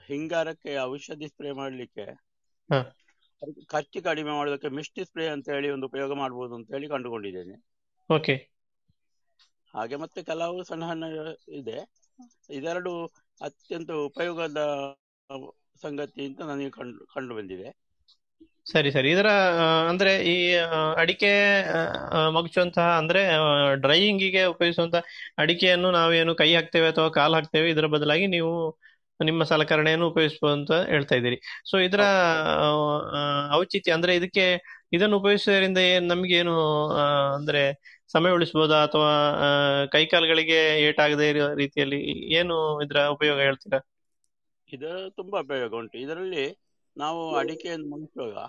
ಹಿಂಗಾರಕ್ಕೆ 0.07 0.79
ಔಷಧಿ 0.79 1.29
ಸ್ಪ್ರೇ 1.29 1.51
ಮಾಡ್ಲಿಕ್ಕೆ 1.51 2.07
ಖರ್ಚು 3.67 4.03
ಕಡಿಮೆ 4.03 4.31
ಮಾಡೋದಕ್ಕೆ 4.31 4.69
ಮಿಸ್ಟಿ 4.69 5.05
ಸ್ಪ್ರೇ 5.05 5.29
ಅಂತ 5.29 5.49
ಹೇಳಿ 5.49 5.71
ಒಂದು 5.71 5.87
ಉಪಯೋಗ 5.87 6.13
ಮಾಡಬಹುದು 6.13 6.55
ಅಂತ 6.55 6.73
ಹೇಳಿ 6.73 6.89
ಕಂಡುಕೊಂಡಿದ್ದೇನೆ. 6.89 7.65
ಓಕೆ. 8.15 8.50
ಹಾಗೆ 9.75 9.97
ಮತ್ತೆ 10.03 10.21
ಕೆಲವು 10.23 10.65
ಸಣ್ಣ 10.69 10.85
ಸಣ್ಣ 10.91 11.05
ಇದೆ. 11.61 11.79
ಇದೆರಡು 12.59 12.93
ಅತ್ಯಂತ 13.41 13.91
ಉಪಯೋಗದ 14.09 14.63
ಸಂಗತಿ 15.83 16.23
ಅಂತ 16.27 16.41
ನನಗೆ 16.51 16.71
ಕಂಡು 16.71 17.07
ಕಂಡು 17.15 17.35
ಬಂದಿದೆ. 17.35 17.69
ಸರಿ 18.73 18.91
ಸರಿ. 18.93 19.09
ಇದರ 19.11 19.29
ಅಂದ್ರೆ 19.91 20.13
ಈ 20.33 20.35
ಅಡಿಕೆ 20.97 21.31
ಮಗುಚುವಂತಹ, 22.37 22.89
ಅಂದ್ರೆ 23.01 23.23
ಡ್ರೈಯಿಂಗಿಗೆ 23.85 24.43
ಉಪಯೋಗಿಸುವಂತಹ 24.45 25.03
ಅಡಿಕೆಯನ್ನು 25.39 25.91
ನಾವೇನು 25.91 26.35
ಕೈ 26.35 26.51
ಹಾಕ್ತೇವೆ 26.55 26.89
ಅಥವಾ 26.89 27.09
ಕಾಲು 27.19 27.35
ಹಾಕ್ತೇವೆ, 27.35 27.69
ಇದರ 27.71 27.87
ಬದಲಾಗಿ 27.97 28.27
ನೀವು 28.37 28.53
ನಿಮ್ಮ 29.21 29.43
ಸಲಕರಣೆಯನ್ನು 29.43 30.07
ಉಪಯೋಗಿಸಬಹುದು 30.09 30.77
ಹೇಳ್ತಾ 30.93 31.15
ಇದ್ದೀರಿ. 31.15 31.39
ಸೊ 31.71 31.79
ಇದರ 31.87 32.03
ಔಚಿತ್ಯ, 33.59 33.93
ಅಂದ್ರೆ 33.93 34.13
ಇದಕ್ಕೆ, 34.21 34.47
ಇದನ್ನು 34.93 35.17
ಉಪಯೋಗಿಸುವುದರಿಂದ 35.19 35.81
ಏನ್ 35.93 36.07
ನಮ್ಗೆ 36.09 36.35
ಏನು 36.35 36.55
ಅಂದ್ರೆ 37.39 37.63
ಸಮಯ 38.13 38.31
ಉಳಿಸಬಹುದಾ 38.31 38.83
ಅಥವಾ 38.83 39.13
ಕೈಕಾಲುಗಳಿಗೆ 39.87 40.81
ಏಟಾಗದೇ 40.81 41.29
ಇರೋ 41.29 41.55
ರೀತಿಯಲ್ಲಿ 41.55 42.01
ಏನು 42.35 42.83
ಇದರ 42.83 43.07
ಉಪಯೋಗ 43.07 43.39
ಹೇಳ್ತೀರಾ? 43.39 43.81
ಇದು 44.73 45.11
ತುಂಬಾ 45.11 45.41
ಉಪಯೋಗ 45.41 45.75
ಉಂಟು. 45.75 45.99
ಇದರಲ್ಲಿ 45.99 46.59
ನಾವು 46.97 47.37
ಅಡಿಕೆಯನ್ನು 47.37 47.87
ಮುಗಿಸುವಾಗ. 47.87 48.49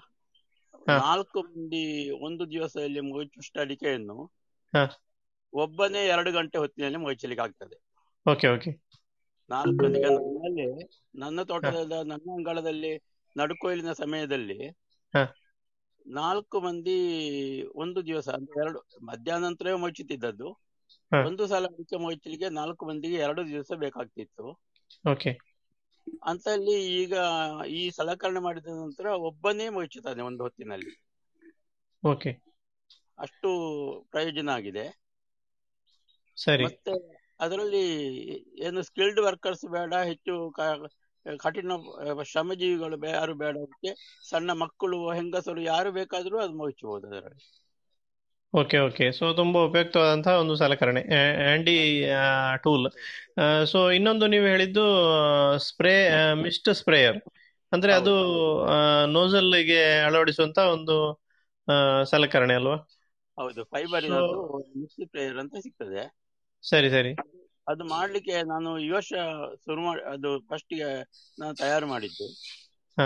ನಾಲ್ಕು 0.88 1.42
ಮಂದಿ 1.42 2.10
ಒಂದು 2.10 2.52
ದಿವಸದಲ್ಲಿ 2.52 3.00
ಮುಗಿಸುವಷ್ಟು 3.00 3.60
ಅಡಿಕೆಯನ್ನು. 3.60 4.32
ಒಬ್ಬನೇ 5.54 6.08
ಎರಡು 6.08 6.32
ಗಂಟೆ 6.32 6.58
ಹೊತ್ತಿನಲ್ಲಿ 6.58 6.98
ಮುಗಿಸಲಿಕ್ಕೆ 6.98 7.44
ಆಗ್ತದೆ. 7.44 7.78
Okay 8.32 8.48
okay. 8.48 8.72
ನಾಲ್ಕು 9.50 9.88
ನನ್ನಲ್ಲಿ 9.88 10.90
ನನ್ನ 11.16 11.42
ತೋಟದ 11.44 11.92
ನನ್ನ 12.06 12.32
ಅಂಗಳದಲ್ಲಿ 12.34 13.04
ನಡುಕೊಯ್ಲಿನ 13.38 13.92
ಸಮಯದಲ್ಲಿ. 13.92 14.78
ನಾಲ್ಕು 16.08 16.62
ಮಂದಿ 16.62 17.64
ಒಂದು 17.76 18.06
ದಿವಸ 18.06 18.30
ಅಂದ್ರೆ 18.30 18.62
ಎರಡು 18.62 19.06
ಮಧ್ಯಾಹ್ನ 19.06 19.46
ನಂತರವೇ 19.46 19.74
ಮುಚ್ಚುತ್ತಿದ್ದದ್ದು 19.74 20.58
ಒಂದು 21.26 21.48
ಸಲ 21.48 21.66
ಅಡಿಕೆ 21.66 21.96
ಮುಚ್ಚಲಿಕ್ಕೆ 21.96 22.50
ನಾಲ್ಕು 22.50 22.86
ಮಂದಿಗೆ 22.86 23.14
ಎರಡು 23.14 23.48
ದಿವಸ 23.48 23.72
ಬೇಕಾಗ್ತಿತ್ತು. 23.76 24.60
ಅಂತಲ್ಲಿ 26.24 27.04
ಈಗ 27.04 27.14
ಈ 27.68 27.90
ಸಲಕರಣೆ 27.90 28.40
ಮಾಡಿದ 28.40 28.66
ನಂತರ 28.66 29.06
ಒಬ್ಬನೇ 29.06 29.70
ಮುಚ್ಚುತ್ತಾನೆ 29.70 30.22
ಒಂದು 30.22 30.44
ಹೊತ್ತಿನಲ್ಲಿ. 30.44 31.04
ಓಕೆ. 32.06 32.44
ಅಷ್ಟು 33.20 33.48
ಪ್ರಯೋಜನ 34.12 34.50
ಆಗಿದೆ. 34.50 35.02
ಸರಿ. 36.38 36.66
ಮತ್ತೆ 36.66 37.22
ಅದರಲ್ಲಿ 37.40 37.86
ಏನು 38.66 38.82
ಸ್ಕಿಲ್ಡ್ 38.82 39.20
ವರ್ಕರ್ಸ್ 39.20 39.66
ಬೇಡ 39.66 39.94
ಹೆಚ್ಚು 39.94 40.52
ಕ- 40.52 40.92
ಕಠಿಣ 41.40 41.72
ಶ್ರಮಜೀವಿಗಳು 42.24 42.98
ಯಾರು 43.10 43.34
ಬೇಡ 43.36 43.56
ಅದಕ್ಕೆ 43.58 43.92
ಸಣ್ಣ 44.30 44.52
ಮಕ್ಕಳು 44.52 45.00
ಹೆಂಗಸರು 45.12 45.62
ಯಾರು 45.62 45.92
ಬೇಕಾದರೂ 45.92 46.40
ಅದು 46.40 46.54
ಮುಚ್ಚಬಹುದು 46.54 47.08
ಅದರಲ್ಲಿ. 47.08 47.44
Okay 48.54 48.78
okay. 48.78 49.12
ಸೊ 49.12 49.34
ತುಂಬಾ 49.34 49.60
ಉಪಯುಕ್ತವಾದಂತಹ 49.62 50.40
ಒಂದು 50.40 50.56
ಸಲಕರಣೆ 50.56 51.02
ಆಂಡಿ 51.52 51.76
ಟೂಲ್. 52.64 52.88
ಸೊ 53.72 53.92
ಇನ್ನೊಂದು 53.92 54.28
ನೀವು 54.28 54.46
ಹೇಳಿದ್ದು 54.46 54.86
ಸ್ಪ್ರೇ 55.58 55.94
ಮಿಸ್ಟ್ 56.42 56.70
ಸ್ಪ್ರೇಯರ್. 56.74 57.20
ಅಂದ್ರೆ 57.72 57.94
ಅದು 57.94 58.16
ನೋಸಲ್ಗೆ 59.08 59.84
ಅಳವಡಿಸುವಂತ 60.00 60.58
ಒಂದು 60.58 60.98
ಸಲಕರಣೆ 62.04 62.54
ಅಲ್ವಾ? 62.54 62.76
ಹೌದು 63.38 63.64
ಫೈಬರ್ 63.64 64.08
ಮಿಸ್ಟ್ 64.78 65.06
ಸ್ಪ್ರೇಯರ್ 65.06 65.38
ಅಂತ 65.38 65.56
ಸಿಗ್ತದೆ. 65.64 66.02
ಸರಿ 66.64 66.90
ಸರಿ. 66.90 67.14
ಅದು 67.68 67.84
ಮಾಡ್ಲಿಕ್ಕೆ 67.90 68.36
ನಾನು 68.44 68.70
ಈ 68.80 68.90
ವರ್ಷ 68.90 69.12
ಶುರು 69.64 69.82
ಮಾಡಿ 69.82 70.02
ಅದು 70.12 70.30
ಫಸ್ಟ್ಗೆ 70.50 70.88
ನಾನು 71.38 71.54
ತಯಾರು 71.56 71.88
ಮಾಡಿದ್ದು 71.88 72.28
ಹ. 72.98 73.06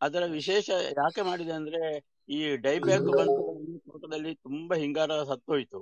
ಅದರ 0.00 0.22
ವಿಶೇಷ 0.32 0.66
ಯಾಕೆ 0.98 1.22
ಮಾಡಿದೆ 1.22 1.52
ಅಂದ್ರೆ 1.52 1.80
ಈ 2.28 2.56
ಡೈಬ್ಯಾಕ್ 2.58 3.08
ಬಂದು 3.12 3.36
ನಮ್ಮ 3.58 3.78
ತೋಟದಲ್ಲಿ 3.86 4.32
ತುಂಬಾ 4.46 4.76
ಹಿಂಗಾರ 4.76 5.22
ಸತ್ತೋಯ್ತು. 5.24 5.80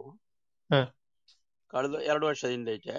ಕಳೆದ 1.73 1.97
ಎರಡು 2.07 2.25
ವರ್ಷದಿಂದ 2.27 2.69
ಈಚೆ 2.71 2.97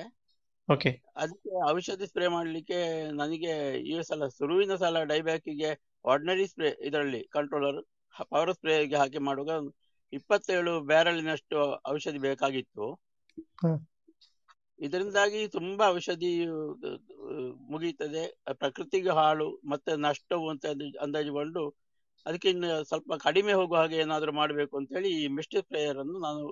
ಅದಕ್ಕೆ 1.16 1.52
ಔಷಧಿ 1.70 2.08
ಸ್ಪ್ರೇ 2.08 2.28
ಮಾಡ್ಲಿಕ್ಕೆ 2.28 2.78
ನನಗೆ 3.14 3.54
ಈ 3.86 3.96
ಸಲ 4.02 4.28
ಶುರುವಿನ 4.30 4.76
ಸಲ 4.76 5.04
ಡೈಬ್ಯಾಕಿಗೆ 5.04 5.70
ಆರ್ಡಿನರಿ 6.06 6.46
ಸ್ಪ್ರೇ 6.48 6.70
ಇದರಲ್ಲಿ 6.82 7.22
ಕಂಟ್ರೋಲರ್ 7.32 7.80
ಪವರ್ 8.26 8.54
ಸ್ಪ್ರೇಗೆ 8.54 8.96
ಹಾಕಿ 8.96 9.20
ಮಾಡುವಾಗ 9.22 9.66
ಇಪ್ಪತ್ತೇಳು 10.14 10.74
ಬ್ಯಾರಲಿನಷ್ಟು 10.86 11.60
ಔಷಧಿ 11.88 12.20
ಬೇಕಾಗಿತ್ತು. 12.20 12.86
ಇದರಿಂದಾಗಿ 14.82 15.48
ತುಂಬಾ 15.48 15.86
ಔಷಧಿ 15.90 16.32
ಮುಗೀತದೆ 17.70 18.24
ಪ್ರಕೃತಿಗೆ 18.54 19.10
ಹಾಳು 19.12 19.48
ಮತ್ತೆ 19.66 19.92
ನಷ್ಟವು 20.02 20.50
ಅಂತ 20.50 20.66
ಅಂದಾಜು- 20.66 21.00
ಅಂದಾಜುಗೊಂಡು 21.02 21.64
ಅದಕ್ಕೆ 22.26 22.50
ಇನ್ನು 22.50 22.84
ಸ್ವಲ್ಪ 22.84 23.14
ಕಡಿಮೆ 23.24 23.54
ಹೋಗುವ 23.54 23.78
ಹಾಗೆ 23.78 23.98
ಏನಾದ್ರೂ 23.98 24.32
ಮಾಡಬೇಕು 24.32 24.74
ಅಂತ 24.78 24.90
ಹೇಳಿ 24.94 25.12
ಈ 25.18 25.28
ಮಿಸ್ಟಿ 25.38 25.60
ಸ್ಪ್ರೇಯರ್ 25.62 26.00
ಅನ್ನು 26.00 26.18
ನಾನು 26.20 26.44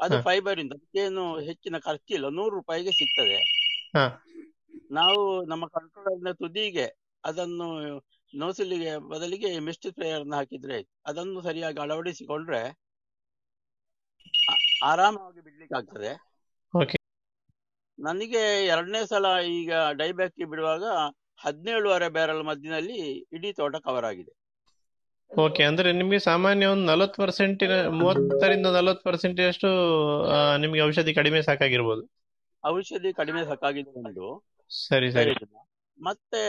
ಅದು 0.00 0.16
ಫೈಬರ್ 0.22 0.58
ಇಂದ 0.58 0.72
ಅದಕ್ಕೇನು 0.72 1.24
ಹೆಚ್ಚಿನ 1.40 1.76
ಖರ್ಚಿಲ್ಲ 1.78 2.26
ನೂರು 2.30 2.52
ರೂಪಾಯಿಗೆ 2.56 2.92
ಸಿಗ್ತದೆ. 2.92 3.38
ನಾವು 4.90 5.20
ನಮ್ಮ 5.46 5.64
ಕಂಟ್ರೋಲರ್ನ 5.68 6.30
ತುದಿಗೆ 6.32 6.86
ಅದನ್ನು 7.24 7.66
ನೋಸಿಲಿಗೆ 8.32 8.92
ಬದಲಿಗೆ 9.08 9.58
ಮಿಸ್ಟ್ 9.60 9.88
ಸ್ಪ್ರೇಯರ್ 9.88 10.24
ಹಾಕಿದ್ರೆ 10.34 10.74
ಆಯ್ತು. 10.76 10.92
ಅದನ್ನು 11.06 11.40
ಸರಿಯಾಗಿ 11.42 11.80
ಅಳವಡಿಸಿಕೊಂಡ್ರೆ 11.80 12.62
ಆರಾಮವಾಗಿ 14.82 15.40
ಬಿಡ್ಲಿಕ್ಕೆ 15.40 15.76
ಆಗ್ತದೆ 15.76 16.12
ಓಕೆ 16.74 16.96
ನನಗೆ 17.98 18.42
ಎರಡನೇ 18.66 19.06
ಸಲ 19.06 19.26
ಈಗ 19.52 19.72
ಡೈಬ್ಯಾಕ್ 19.92 20.46
ಬಿಡುವಾಗ 20.46 20.84
ಹದಿನೇಳುವರೆ 21.38 22.08
ಬ್ಯಾರಲ್ 22.08 22.42
ಮಧ್ಯದಲ್ಲಿ 22.42 23.00
ಇಡೀ 23.32 23.52
ತೋಟ 23.52 23.76
ಕವರ್ 23.76 24.04
ಆಗಿದೆ. 24.04 24.32
ಓಕೆ 25.30 25.62
ಅಂದ್ರೆ 25.62 25.92
ನಿಮಗೆ 25.92 26.18
ಸಾಮಾನ್ಯ 26.18 26.66
ಒಂದು 26.66 26.84
ನಲವತ್ತು 26.84 27.18
ಪರ್ಸೆಂಟಿನ 27.22 27.74
ಮೂವತ್ತರಿಂದ 27.90 28.66
ನಲವತ್ತು 28.66 29.04
ಪರ್ಸೆಂಟಷ್ಟು 29.04 29.68
ನಿಮಗೆ 30.56 30.82
ಔಷಧಿ 30.82 31.14
ಕಡಿಮೆ 31.14 31.42
ಸಾಕಾಗಿರ್ಬೋದು. 31.42 32.02
ಔಷಧಿ 32.64 33.12
ಕಡಿಮೆ 33.12 33.44
ಸಾಕಾಗಿದೆ 33.44 33.90
ಒಂದು 34.00 34.26
ಸರಿ 34.70 35.10
ಸರಿ. 35.12 35.34
ಮತ್ತೆ 35.98 36.42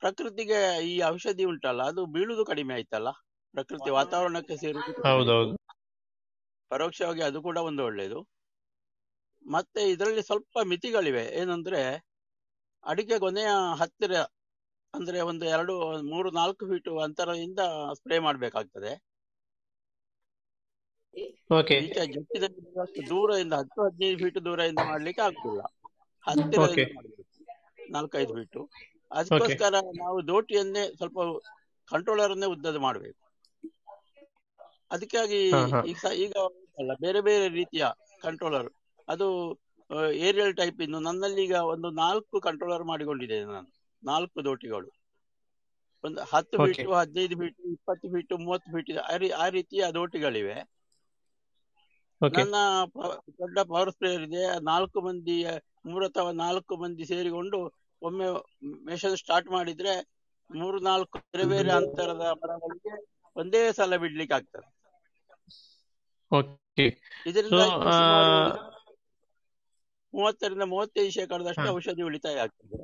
ಪ್ರಕೃತಿಗೆ 0.00 0.60
ಈ 0.86 1.02
ಔಷಧಿ 1.02 1.44
ಉಂಟಲ್ಲ 1.44 1.82
ಅದು 1.82 2.06
ಬೀಳುದು 2.06 2.44
ಕಡಿಮೆ 2.44 2.74
ಆಯ್ತಲ್ಲ? 2.74 3.10
ಪ್ರಕೃತಿ 3.54 3.90
ವಾತಾವರಣಕ್ಕೆ 3.90 4.56
ಸೇರುವುದು. 4.56 5.00
ಹೌದೌದು. 5.02 5.54
ಪರೋಕ್ಷವಾಗಿ 6.70 7.22
ಅದು 7.28 7.38
ಕೂಡ 7.42 7.58
ಒಂದು 7.68 7.82
ಒಳ್ಳೆಯದು 7.84 8.20
ಮತ್ತೆ 9.44 9.82
ಇದರಲ್ಲಿ 9.92 10.22
ಸ್ವಲ್ಪ 10.22 10.58
ಮಿತಿಗಳಿವೆ. 10.70 11.24
ಏನಂದ್ರೆ 11.40 11.80
ಅಡಿಕೆ 12.84 13.16
ಕೊನೆಯ 13.18 13.50
ಹತ್ತಿರ 13.80 14.14
ಅಂದ್ರೆ 14.94 15.18
ಒಂದು 15.30 15.44
ಎರಡು 15.46 15.74
ಮೂರು 16.08 16.30
ನಾಲ್ಕು 16.32 16.64
ಫೀಟ್ 16.66 16.90
ಅಂತರದಿಂದ 17.06 17.60
ಸ್ಪ್ರೇ 17.98 18.18
ಮಾಡಬೇಕಾಗ್ತದೆ. 18.20 18.92
ದೂರದಿಂದ 23.10 23.54
ಹತ್ತು 23.60 23.80
ಹದಿನೈದು 23.86 24.18
ಫೀಟ್ 24.22 24.38
ದೂರದಿಂದ 24.44 24.82
ಮಾಡ್ಲಿಕ್ಕೆ 24.88 25.22
ಆಗ್ತಿಲ್ಲ. 25.26 25.60
ಹತ್ತಿರ. 26.24 26.64
ನಾಲ್ಕೈದು 27.94 28.32
ಫೀಟ್ 28.32 28.58
ಅದಕ್ಕೋಸ್ಕರ 29.10 29.74
ನಾವು 30.00 30.18
ದೋಟಿಯನ್ನೇ 30.28 30.84
ಸ್ವಲ್ಪ 30.96 31.18
ಕಂಟ್ರೋಲರ್ 31.88 32.32
ಅನ್ನೇ 32.32 32.48
ಉದ್ದದ 32.54 32.78
ಮಾಡಬೇಕು. 32.80 33.20
ಅದಕ್ಕಾಗಿ 34.90 35.40
ಈಗ 35.84 36.34
ಅಲ್ಲ 36.78 36.92
ಬೇರೆ 37.04 37.20
ಬೇರೆ 37.20 37.46
ರೀತಿಯ 37.58 37.84
ಕಂಟ್ರೋಲರ್ 38.22 38.68
ಅದು 39.08 39.26
ಏರಿಯಲ್ 40.26 40.54
ಟೈಪ್ 40.56 40.80
ಇನ್ನು 40.80 40.98
ನನ್ನಲ್ಲಿ 41.00 41.40
ಈಗ 41.44 41.56
ಒಂದು 41.72 41.88
ನಾಲ್ಕು 42.02 42.36
ಕಂಟ್ರೋಲರ್ 42.40 42.84
ಮಾಡಿಕೊಂಡಿದ್ದೇನೆ 42.84 43.46
ನಾನು. 43.54 43.68
ನಾಲ್ಕು 44.02 44.44
ದೋಟಿಗಳು. 44.44 44.90
ಒಂದು 46.04 46.20
ಹತ್ತು. 46.32 46.56
ಫೀಟ್ 46.58 46.82
ಹದಿನೈದು 46.98 47.36
ಫೀಟ್ 47.40 47.58
ಇಪ್ಪತ್ತು 47.72 48.08
ಫೀಟ್ 48.12 48.32
ಮೂವತ್ತು 48.44 48.68
ಫೀಟ್ 48.74 48.90
ಆ 49.42 49.48
ರೀತಿಯ 49.56 49.84
ದೋಟಿಗಳಿವೆ. 49.98 50.56
ನನ್ನ 52.20 52.54
ದೊಡ್ಡ 53.40 53.58
ಪವರ್ 53.70 53.90
ಸ್ಪ್ರೇಯರ್ 53.92 54.24
ಇದೆ. 54.28 54.42
ನಾಲ್ಕು 54.70 54.98
ಮಂದಿ 55.06 55.36
ಮೂರು 55.88 56.04
ಅಥವಾ 56.06 56.32
ನಾಲ್ಕು 56.44 56.74
ಮಂದಿ 56.76 57.04
ಸೇರಿಕೊಂಡು 57.12 57.58
ಒಮ್ಮೆ 58.02 58.26
ಮೆಷನ್ 58.88 59.16
ಸ್ಟಾರ್ಟ್ 59.16 59.48
ಮಾಡಿದ್ರೆ 59.50 59.92
ಮೂರು 60.50 60.78
ನಾಲ್ಕು 60.80 61.16
ಬೇರೆ 61.28 61.46
ಬೇರೆ 61.48 61.70
ಅಂತರದ 61.72 62.24
ಮರಗಳಿಗೆ 62.42 62.94
ಒಂದೇ 63.36 63.60
ಸಲ 63.72 63.96
ಬಿಡ್ಲಿಕ್ಕೆ 64.04 64.34
ಆಗ್ತದೆ 64.34 64.68
ಓಕೆ 66.32 66.86
ಇದರಿಂದ 67.26 67.62
ಮೂವತ್ತರಿಂದ 70.14 70.64
ಮೂವತ್ತೈದು 70.66 71.12
ಶೇಕಡದಷ್ಟು. 71.16 71.66
ಔಷಧಿ 71.74 72.02
ಉಳಿತಾಯ 72.02 72.44
ಆಗ್ತದೆ. 72.44 72.78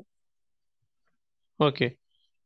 ಓಕೆ 1.61 1.87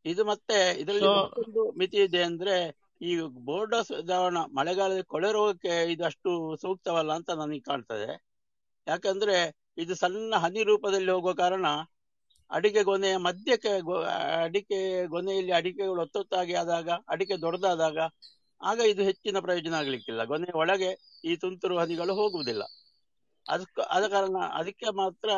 ಇದು 0.05 0.23
ಮತ್ತೆ 0.25 0.59
ಇದರಲ್ಲಿ 0.83 1.09
ಒಂದು 1.41 1.63
ಮಿತಿ 1.79 1.99
ಇದೆ 2.03 2.21
ಅಂದ್ರೆ 2.23 2.55
ಈ 3.01 3.11
ಬೋರ್ಡಸ್ 3.47 3.93
ದ್ರಾವಣ 4.07 4.39
ಮಳೆಗಾಲದಲ್ಲಿ 4.51 5.07
ಕೊಳೆ 5.07 5.31
ರೋಗಕ್ಕೆ 5.33 5.75
ಇದು 5.93 6.05
ಅಷ್ಟು 6.05 6.31
ಸೂಕ್ತವಲ್ಲ 6.63 7.13
ಅಂತ 7.19 7.31
ನನಗೆ 7.41 7.63
ಕಾಣ್ತದೆ. 7.63 8.11
ಯಾಕಂದ್ರೆ 8.87 9.37
ಇದು 9.79 9.95
ಸಣ್ಣ 9.95 10.35
ಹನಿ 10.37 10.63
ರೂಪದಲ್ಲಿ 10.63 11.11
ಹೋಗುವ 11.13 11.33
ಕಾರಣ 11.35 11.67
ಅಡಿಕೆ 12.51 12.83
ಗೊನೆಯ 12.83 13.17
ಮಧ್ಯಕ್ಕೆ 13.27 13.73
ಅಡಿಕೆ 14.45 14.79
ಗೊನೆಯಲ್ಲಿ 15.07 15.53
ಅಡಿಕೆಗಳು 15.53 16.01
ಒತ್ತೊತ್ತಾಗಿ 16.01 16.55
ಆದಾಗ 16.55 16.89
ಅಡಿಕೆ 17.09 17.37
ದೊಡ್ಡದಾದಾಗ 17.43 17.99
ಆಗ 18.63 18.79
ಇದು 18.79 19.03
ಹೆಚ್ಚಿನ 19.03 19.39
ಪ್ರಯೋಜನ 19.39 19.75
ಆಗ್ಲಿಕ್ಕಿಲ್ಲ. 19.75 20.25
ಗೊನೆ 20.25 20.57
ಒಳಗೆ 20.57 21.21
ಈ 21.25 21.37
ತುಂತುರು 21.37 21.79
ಹನಿಗಳು 21.79 22.15
ಹೋಗುವುದಿಲ್ಲ. 22.15 22.63
ಅದಕ್ಕೆ 23.49 23.83
ಆದ 23.83 24.09
ಕಾರಣ 24.09 24.37
ಅದಕ್ಕೆ 24.53 24.87
ಮಾತ್ರ 24.87 25.31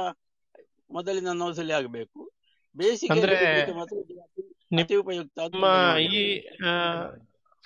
ಮೊದಲಿನ 0.91 1.29
ನೌಸಲಿ 1.33 1.73
ಆಗಬೇಕು. 1.73 2.31
ಬೇಸಿಗೆ 2.77 3.13
ಮಾತ್ರ 3.73 3.97
ಅತಿ- 4.83 4.97
ಉಪಯುಕ್ತ 4.97 5.39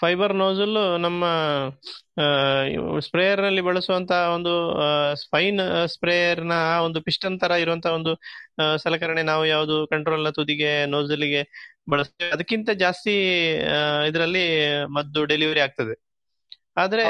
ಫೈಬರ್ 0.00 0.34
ನೋಜಲ್ 0.34 1.00
ನಮ್ಮ 1.00 1.24
ಸ್ಪ್ರೇಯರ್ನಲ್ಲಿ 3.00 3.60
ಬಳಸುವಂತಹ 3.60 4.30
ಒಂದು 4.34 4.52
ಸ್ಪೈನ್ 5.14 5.88
ಸ್ಪ್ರೇಯರ್ನ 5.88 6.52
ಒಂದು 6.84 7.02
ಪಿಸ್ಟನ್ 7.02 7.40
ತರ 7.40 7.50
ಇರುವಂತ 7.50 7.86
ಒಂದು 7.86 8.12
ಸಲಕರಣೆ 8.76 9.22
ನಾವು 9.22 9.46
ಯಾವುದು 9.46 9.86
ಕಂಟ್ರೋಲ್ನ 9.90 10.30
ತುದಿಗೆ 10.30 10.86
ನೋಜಲ್ಗೆ 10.86 11.42
ಬಳಸ್ತೇವೆ. 11.90 12.30
ಅದಕ್ಕಿಂತ 12.30 12.70
ಜಾಸ್ತಿ 12.70 13.14
ಇದರಲ್ಲಿ 14.08 14.44
ಮದ್ದು 14.84 15.24
ಡೆಲಿವರಿ 15.24 15.60
ಆಗ್ತದೆ. 15.60 15.94
ಆದ್ರೆ 16.76 17.04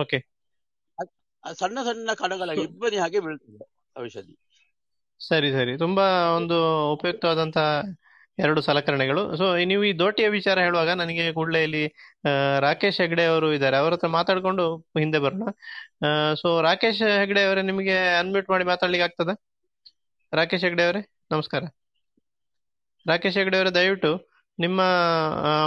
ಓಕೆ. 0.00 0.18
ಸಣ್ಣ 1.54 1.78
ಸಣ್ಣ 1.82 2.10
ಕಣಗಳ 2.14 2.50
ಇಬ್ಬನಿ 2.58 2.96
ಹಾಗೆ 2.96 3.20
ಬೀಳ್ತದೆ 3.20 3.68
ಔಷಧಿ. 4.00 4.34
ಸರಿ 5.28 5.50
ಸರಿ. 5.52 5.78
ತುಂಬಾ 5.78 6.06
ಒಂದು 6.36 6.58
ಉಪಯುಕ್ತವಾದಂತ 6.92 7.58
ಎರಡು 8.44 8.60
ಸಲಕರಣೆಗಳು. 8.68 9.22
ಸೊ 9.40 9.46
ನೀವು 9.70 9.82
ಈ 9.88 9.92
ದೋಟಿಯ 10.02 10.26
ವಿಚಾರ 10.36 10.56
ಹೇಳುವಾಗ 10.66 10.90
ನನಗೆ 11.00 11.24
ಕೂಡಲೇ 11.38 11.60
ಇಲ್ಲಿ 11.66 11.82
ರಾಕೇಶ್ 12.66 12.98
ಹೆಗ್ಡೆ 13.02 13.24
ಅವರು 13.32 13.48
ಇದ್ದಾರೆ. 13.56 13.76
ಅವರ 13.82 13.92
ಹತ್ರ 13.96 14.08
ಮಾತಾಡ್ಕೊಂಡು 14.18 14.64
ಹಿಂದೆ 15.02 15.18
ಬರೋಣ. 15.24 15.44
ಸೊ 16.42 16.48
ರಾಕೇಶ್ 16.68 17.02
ಹೆಗ್ಡೆ 17.22 17.42
ಅವರೇ 17.48 17.62
ನಿಮಗೆ 17.70 17.96
ಅನ್ಮ್ಯೂಟ್ 18.22 18.50
ಮಾಡಿ 18.54 18.66
ಮಾತಾಡ್ಲಿಕ್ಕೆ 18.72 19.06
ಆಗ್ತದ? 19.08 19.32
ರಾಕೇಶ್ 20.32 20.64
ಹೆಗ್ಡೆ 20.68 20.84
ಅವರೇ, 20.88 21.02
ನಮಸ್ಕಾರ. 21.34 21.62
ರಾಕೇಶ್ 23.06 23.38
ಹೆಗ್ಡೆ 23.40 23.58
ಅವರೇ, 23.60 23.72
ದಯವಿಟ್ಟು 23.80 24.12
ನಿಮ್ಮ 24.58 24.80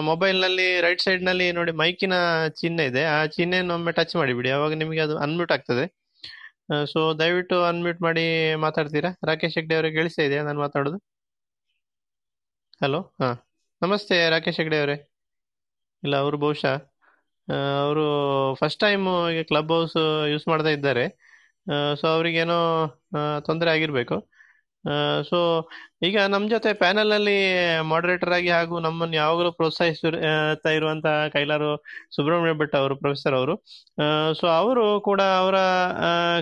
ಮೊಬೈಲ್ನಲ್ಲಿ 0.09 0.67
ರೈಟ್ 0.81 1.01
ಸೈಡ್ನಲ್ಲಿ 1.05 1.47
ನೋಡಿ 1.57 1.71
ಮೈಕಿನ 1.81 2.15
ಚಿಹ್ನೆ 2.59 2.85
ಇದೆ. 2.91 3.03
ಆ 3.15 3.17
ಚಿಹ್ನೆಯನ್ನು 3.35 3.73
ಒಮ್ಮೆ 3.77 3.91
ಟಚ್ 3.99 4.15
ಮಾಡಿಬಿಡಿ. 4.21 4.49
ಅವಾಗ 4.57 4.73
ನಿಮಗೆ 4.83 5.01
ಅದು 5.07 5.15
ಅನ್ಮ್ಯೂಟ್ 5.25 5.53
ಆಗ್ತದೆ. 5.57 5.85
ಸೊ 6.93 6.99
ದಯವಿಟ್ಟು 7.21 7.57
ಅನ್ಮ್ಯೂಟ್ 7.71 8.01
ಮಾಡಿ 8.07 8.25
ಮಾತಾಡ್ತೀರಾ? 8.65 9.11
ರಾಕೇಶ್ 9.29 9.55
ಹೆಗ್ಡೆ 9.59 9.75
ಅವರಿಗೆ 9.79 9.95
ಕೇಳಿಸ್ತಾ 9.99 10.23
ಇದೆಯಾ? 10.27 10.43
ನಾನು 10.49 10.59
ಮಾತಾಡೋದು. 10.65 10.99
ಹಲೋ 12.81 12.99
ಹಾ. 13.21 13.27
ನಮಸ್ತೆ 13.81 14.17
ರಾಕೇಶ್ 14.29 14.59
ಹೆಗ್ಡೆ 14.59 14.77
ಅವರೇ. 14.81 14.93
ಇಲ್ಲ, 16.03 16.15
ಅವರು 16.23 16.37
ಬಹುಶಃ 16.43 16.75
ಅವರು 17.83 18.05
first 18.59 18.79
time 18.83 19.05
club 19.49 19.71
house 19.75 19.95
use 20.31 20.45
ಮಾಡ್ತಾ 20.47 20.71
ಇದ್ದಾರೆ. 20.75 21.03
ಸೊ 22.01 22.05
ಅವರಿಗೇನೋ 22.07 22.59
ತೊಂದರೆ 23.47 23.71
ಆಗಿರಬೇಕು. 23.75 24.17
ಸೊ 25.29 25.37
ಈಗ 26.03 26.17
ನಮ್ಮ 26.33 26.45
ಜೊತೆ 26.49 26.71
ಪ್ಯಾನೆಲ್ 26.83 27.11
ಅಲ್ಲಿ 27.11 27.35
ಮಾಡರೇಟರ್ 27.91 28.33
ಆಗಿ 28.37 28.51
ಹಾಗೂ 28.57 28.79
ನಮ್ಮನ್ನು 28.79 29.15
ಯಾವಾಗಲೂ 29.15 29.51
ಪ್ರೋತ್ಸಾಹಿಸ್ತಾ 29.59 30.71
ಇರುವಂತಹ 30.77 31.27
ಕೈಲಾರು 31.35 31.71
ಸುಬ್ರಹ್ಮಣ್ಯ 32.15 32.55
ಭಟ್ 32.61 32.77
ಅವರು 32.81 32.97
ಪ್ರೊಫೆಸರ್ 33.03 33.37
ಅವರು. 33.41 33.55
ಸೊ 34.39 34.47
ಅವರು 34.61 34.85
ಕೂಡ 35.09 35.21
ಅವರ 35.41 35.57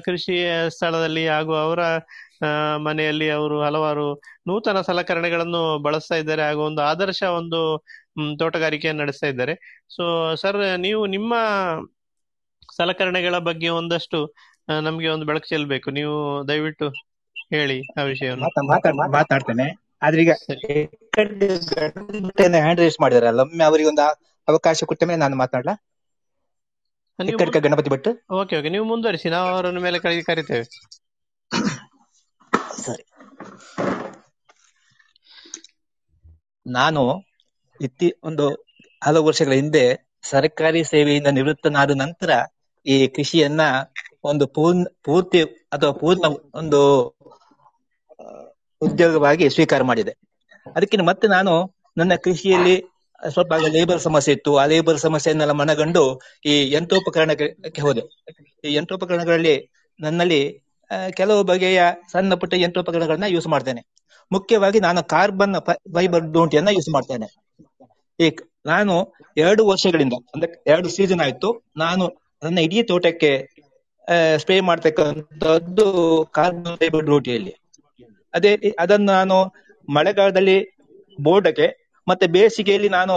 ಕೃಷಿ 0.07 0.37
ಸ್ಥಳದಲ್ಲಿ 0.69 1.25
ಹಾಗೂ 1.27 1.55
ಅವರ 1.65 1.81
ಮನೆಯಲ್ಲಿ 2.77 3.29
ಅವರು 3.29 3.61
ಹಲವಾರು 3.61 4.15
ನೂತನ 4.15 4.81
ಸಲಕರಣೆಗಳನ್ನು 4.81 5.79
ಬಳಸ್ತಾ 5.79 6.15
ಇದ್ದಾರೆ. 6.15 6.41
ಹಾಗೂ 6.41 6.61
ಒಂದು 6.61 6.81
ಆದರ್ಶ 6.81 7.23
ಒಂದು 7.23 7.83
ತೋಟಗಾರಿಕೆಯನ್ನು 8.39 9.01
ನಡೆಸ್ತಾ 9.01 9.27
ಇದ್ದಾರೆ. 9.27 9.85
ಸೊ 9.89 10.35
ಸರ್ 10.35 10.79
ನೀವು 10.79 11.05
ನಿಮ್ಮ 11.05 11.33
ಸಲಕರಣೆಗಳ 12.77 13.37
ಬಗ್ಗೆ 13.37 13.69
ಒಂದಷ್ಟು 13.69 14.33
ನಮಗೆ 14.81 15.07
ಒಂದು 15.07 15.25
ಬೆಳಕು 15.25 15.47
ಚೆಲ್ಲಬೇಕು. 15.47 15.91
ನೀವು 15.91 16.47
ದಯವಿಟ್ಟು 16.47 16.89
ಹೇಳಿ 17.53 17.81
ಆ 17.99 18.03
ವಿಷಯವನ್ನು. 18.03 18.43
ಮಾತಾ- 18.43 18.67
ಮಾತಾ- 18.67 19.13
ಮಾತಾಡ್ತೇನೆ. 19.13 19.87
ಆದ್ರೆ 20.01 20.21
ಈಗ 20.21 20.31
ಸರಿ. 20.31 20.85
ಹ್ಯಾಂಡ್ 22.51 22.79
ರೈಸ್ 22.79 23.01
ಮಾಡಿದಾರಲ್ಲ 23.01 23.39
ಒಮ್ಮೆ 23.39 23.63
ಅವರಿಗೆ 23.63 23.89
ಒಂದು 23.89 24.01
ಅವಕಾಶ 24.47 24.83
ಕೊಟ್ಟ 24.83 25.03
ಮೇಲೆ 25.03 25.19
ನಾನು 25.19 25.35
ಮಾತಾಡ್ಲಾ? 25.35 25.83
Ganapathi 27.59 27.89
Bhat 27.89 28.07
okay 28.31 28.59
okay. 28.59 28.69
ನೀವು 28.69 28.85
ಮುಂದುವರಿಸಿ. 28.85 29.29
ನಾವು 29.29 29.49
ಅವರನ್ನು 29.49 29.81
ಮೇಲೆ 29.81 29.99
ಕರೆ 29.99 30.21
ಕರಿತೇವೆ. 30.21 30.63
ನಾನು 36.65 37.23
ಇತ್ತಿ 37.81 38.13
ಒಂದು 38.23 38.45
ಹಲವು 39.03 39.25
ವರ್ಷಗಳ 39.25 39.51
ಹಿಂದೆ 39.51 40.09
ಸರ್ಕಾರಿ 40.23 40.83
ಸೇವೆಯಿಂದ 40.83 41.27
ನಿವೃತ್ತನಾದ 41.27 41.91
ನಂತರ 41.91 42.29
ಈ 42.85 43.07
ಕೃಷಿಯನ್ನ 43.07 43.61
ಒಂದು 44.23 44.47
ಪೂರ್ಣ, 44.47 44.83
ಪೂರ್ತಿ 45.03 45.43
ಅಥವಾ 45.43 45.91
ಪೂರ್ಣ 45.91 46.25
ಒಂದು, 46.53 47.03
ಉದ್ಯೋಗವಾಗಿ 48.81 49.49
ಸ್ವೀಕಾರ 49.49 49.83
ಮಾಡಿದೆ. 49.83 50.13
ಅದಕ್ಕಿಂತ 50.75 51.03
ಮತ್ತೆ 51.03 51.27
ನಾನು 51.27 51.75
ನನ್ನ 51.97 52.15
ಕೃಷಿಯಲ್ಲಿ 52.15 52.75
ಸ್ವಲ್ಪ 53.29 53.53
ಲೇಬರ್ 53.53 54.01
ಸಮಸ್ಯೆ 54.01 54.33
ಇತ್ತು. 54.33 54.57
ಆ 54.57 54.65
ಲೇಬರ್ 54.65 54.97
ಸಮಸ್ಯೆಯನ್ನೆಲ್ಲ 54.97 55.51
ಮನಗಂಡು 55.51 56.21
ಈ 56.45 56.71
ಯಂತ್ರೋಪಕರಣಕ್ಕೆ 56.71 57.81
ಹೋದೆ. 57.81 58.01
ಈ 58.63 58.73
ಯಂತ್ರೋಪಕರಣಗಳಲ್ಲಿ 58.73 59.71
ನನ್ನಲ್ಲಿ 59.99 60.66
ಕೆಲವು 60.91 61.41
ಬಗೆಯ 61.43 61.81
ಸಣ್ಣ 62.11 62.33
ಪುಟ್ಟ 62.41 62.53
ಯಂತ್ರೋಪಕರಣಗಳನ್ನ 62.65 63.27
ಯೂಸ್ 63.35 63.47
ಮಾಡ್ತೇನೆ. 63.53 63.81
ಮುಖ್ಯವಾಗಿ 64.31 64.79
ನಾನು 64.79 65.01
ಕಾರ್ಬನ್ 65.13 65.55
ಫೈಬರ್ 65.95 66.25
ಡೋಂಟಿಯನ್ನ 66.35 66.71
ಯೂಸ್ 66.77 66.89
ಮಾಡ್ತೇನೆ. 66.95 67.27
ಈ 68.19 68.27
ನಾನು 68.65 68.93
ಎರಡು 69.37 69.61
ವರ್ಷಗಳಿಂದ, 69.65 70.15
ಅಂದ್ರೆ 70.33 70.49
ಎರಡು 70.71 70.89
ಸೀಸನ್ 70.89 71.21
ಆಯ್ತು, 71.25 71.49
ನಾನು 71.77 72.05
ನನ್ನ 72.43 72.57
ಇಡೀ 72.67 72.79
ತೋಟಕ್ಕೆ 72.83 73.31
ಸ್ಪ್ರೇ 74.41 74.57
ಮಾಡ್ತಕ್ಕಂಥದ್ದು 74.69 75.85
ಕಾರ್ಬನ್ 76.37 76.77
ಫೈಬರ್ 76.81 77.05
ಡೋಟಿಯಲ್ಲಿ 77.05 77.53
ಅದೇ 78.33 78.51
ಅದನ್ನು 78.79 79.11
ನಾನು 79.11 79.37
ಮಳೆಗಾಲದಲ್ಲಿ 79.87 80.57
ಬೋರ್ಡಕ್ಕೆ 81.19 81.67
ಮತ್ತೆ 82.07 82.25
ಬೇಸಿಗೆಯಲ್ಲಿ 82.35 82.89
ನಾನು 82.89 83.15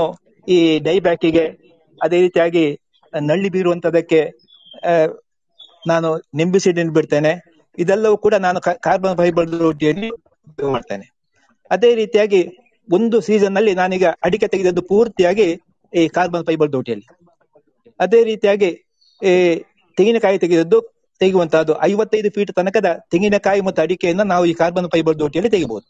ಈ 0.48 0.56
ಡೈ 0.78 0.96
ಬ್ಯಾಕಿಗೆ 1.00 1.44
ಅದೇ 2.00 2.18
ರೀತಿಯಾಗಿ 2.20 2.64
ನಳ್ಳಿ 3.14 3.48
ಬೀರುವಂತದಕ್ಕೆ 3.54 4.20
ನಾನು 5.87 6.09
ನಿಂಬಿಸಿಡಿನ್ 6.35 6.92
ಬಿಡ್ತೇನೆ. 6.96 7.33
ಇದೆಲ್ಲವೂ 7.78 8.16
ಕೂಡ 8.16 8.35
ನಾನು 8.38 8.59
ಕಾರ್ಬನ್ 8.80 9.16
ಫೈಬರ್ 9.16 9.50
ರೊಟ್ಟಿಯಲ್ಲಿ 9.61 10.11
ಮಾಡ್ತೇನೆ 10.70 11.06
ಅದೇ 11.70 11.90
ರೀತಿಯಾಗಿ 11.94 12.40
ಒಂದು 12.88 13.16
ಸೀಸನ್ನಲ್ಲಿ 13.20 13.72
ನಾನೀಗ 13.74 14.06
ಅಡಿಕೆ 14.22 14.46
ತೆಗೆದದ್ದು 14.46 14.83
ಪೂರ್ತಿಯಾಗಿ 14.83 15.46
ಈ 15.92 16.02
ಕಾರ್ಬನ್ 16.09 16.44
ಫೈಬರ್ 16.44 16.70
ದೋಟಿಯಲ್ಲಿ 16.72 17.06
ಅದೇ 18.00 18.20
ರೀತಿಯಾಗಿ 18.24 18.70
ಈ 19.22 19.33
ತೆಂಗಿನಕಾಯಿ 19.98 20.38
ತೆಗೆದದ್ದು 20.38 20.78
ತೆಗೆಯುವಂತಹದ್ದು 21.20 21.74
ಐವತ್ತೈದು 21.83 22.28
ಫೀಟ್ 22.30 22.52
ತನಕದ 22.56 22.88
ತೆಂಗಿನಕಾಯಿ 23.11 23.61
ಮತ್ತು 23.61 23.80
ಅಡಿಕೆಯನ್ನು 23.83 24.24
ನಾವು 24.24 24.44
ಈ 24.44 24.54
ಕಾರ್ಬನ್ 24.54 24.88
ಫೈಬರ್ 24.88 25.16
ದೋಟಿಯಲ್ಲಿ 25.18 25.50
ತೆಗಿಬಹುದು 25.50 25.87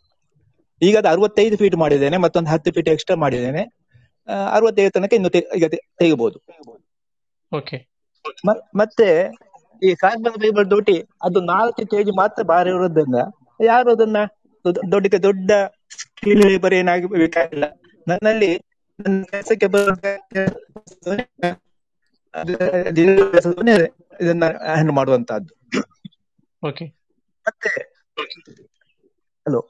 ಈಗ 0.83 0.95
ಅದು 0.99 1.09
ಅರವತ್ತೈದು 1.09 1.57
ಫೀಟ್ 1.57 1.77
ಮಾಡಿದ್ದೇನೆ 1.77 2.17
ಮತ್ತೊಂದು 2.17 2.51
ಹತ್ತು 2.51 2.71
ಫೀಟ್ 2.73 2.89
ಎಕ್ಸ್ಟ್ರಾ 2.89 3.17
ಮಾಡಿದ್ದೇನೆ 3.17 3.63
ಅರವತ್ತೈದು 4.53 4.93
ತನಕ 4.93 5.13
ಇನ್ನು 5.13 5.31
ಈಗ 5.57 5.67
ತೆಗಿಬಹುದು 5.99 6.39
ಓಕೆ 7.53 7.79
ಮತ್ತೆ 8.77 9.09
ಈ 9.83 9.91
ಕಾರ್ಬನ್ 10.03 10.39
ಬೈಬಲ್ 10.43 10.67
ದೋಟಿ 10.71 10.97
ಅದು 11.27 11.39
ನಾಲ್ಕು 11.51 11.83
ಕೆಜಿ 11.93 12.13
ಮಾತ್ರ 12.19 12.43
ಭಾರ 12.51 12.65
ಇರೋದನ್ನ 12.73 13.19
ಯಾರು 13.61 13.89
ಅದನ್ನ 13.91 14.19
ದೊಡ್ಡ 14.93 15.15
ದೊಡ್ಡ 15.27 15.51
ಸ್ಕಿಲ್ 16.01 16.43
ಲೇಬರ್ 16.43 16.75
ಏನಾಗಿ 16.75 17.07
ಬೇಕಾಗಿಲ್ಲ. 17.15 17.67
ನನ್ನಲ್ಲಿ 18.07 18.51
ನನ್ನ 18.99 19.21
ಕೆಲಸಕ್ಕೆ 19.33 19.67
ಇದನ್ನ 24.23 24.45
ಹ್ಯಾಂಡಲ್ 24.67 24.95
ಮಾಡುವಂತಹದ್ದು. 24.99 25.53
ಓಕೆ 26.63 26.87
ಮತ್ತೆ 27.47 27.71
ಹಲೋ 29.47 29.61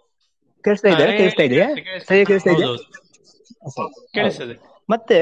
ಕೇಳಿಸ್ತಾ 0.65 0.89
ಇದೆಯಾ? 0.93 1.11
ಕೇಳಿಸ್ತಾ 1.19 1.45
ಇದೆಯಾ? 1.49 1.67
ಸರಿ 2.09 2.23
ಕೇಳಿಸ್ತಾ 2.29 2.53
ಇದೆಯಾ? 2.55 2.71
ಮತ್ತೆ 4.89 5.19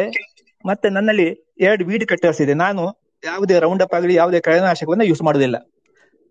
ಮತ್ತೆ 0.64 0.88
ನನ್ನಲ್ಲಿ 0.96 1.26
ಎರಡು 1.66 1.82
ವೀಡ್ 1.88 2.06
ಕಟ್ಟರ್ಸ್ 2.10 2.40
ಇದೆ 2.44 2.54
ನಾನು 2.62 2.84
ಯಾವುದೇ 3.24 3.58
ರೌಂಡ್ 3.58 3.82
ಅಪ್ 3.82 3.94
ಆಗಲಿ, 3.94 4.14
ಯಾವುದೇ 4.14 4.40
ಕಳೆನಾಶಕವನ್ನ 4.40 5.02
ಯೂಸ್ 5.02 5.22
ಮಾಡುದಿಲ್ಲ. 5.22 5.56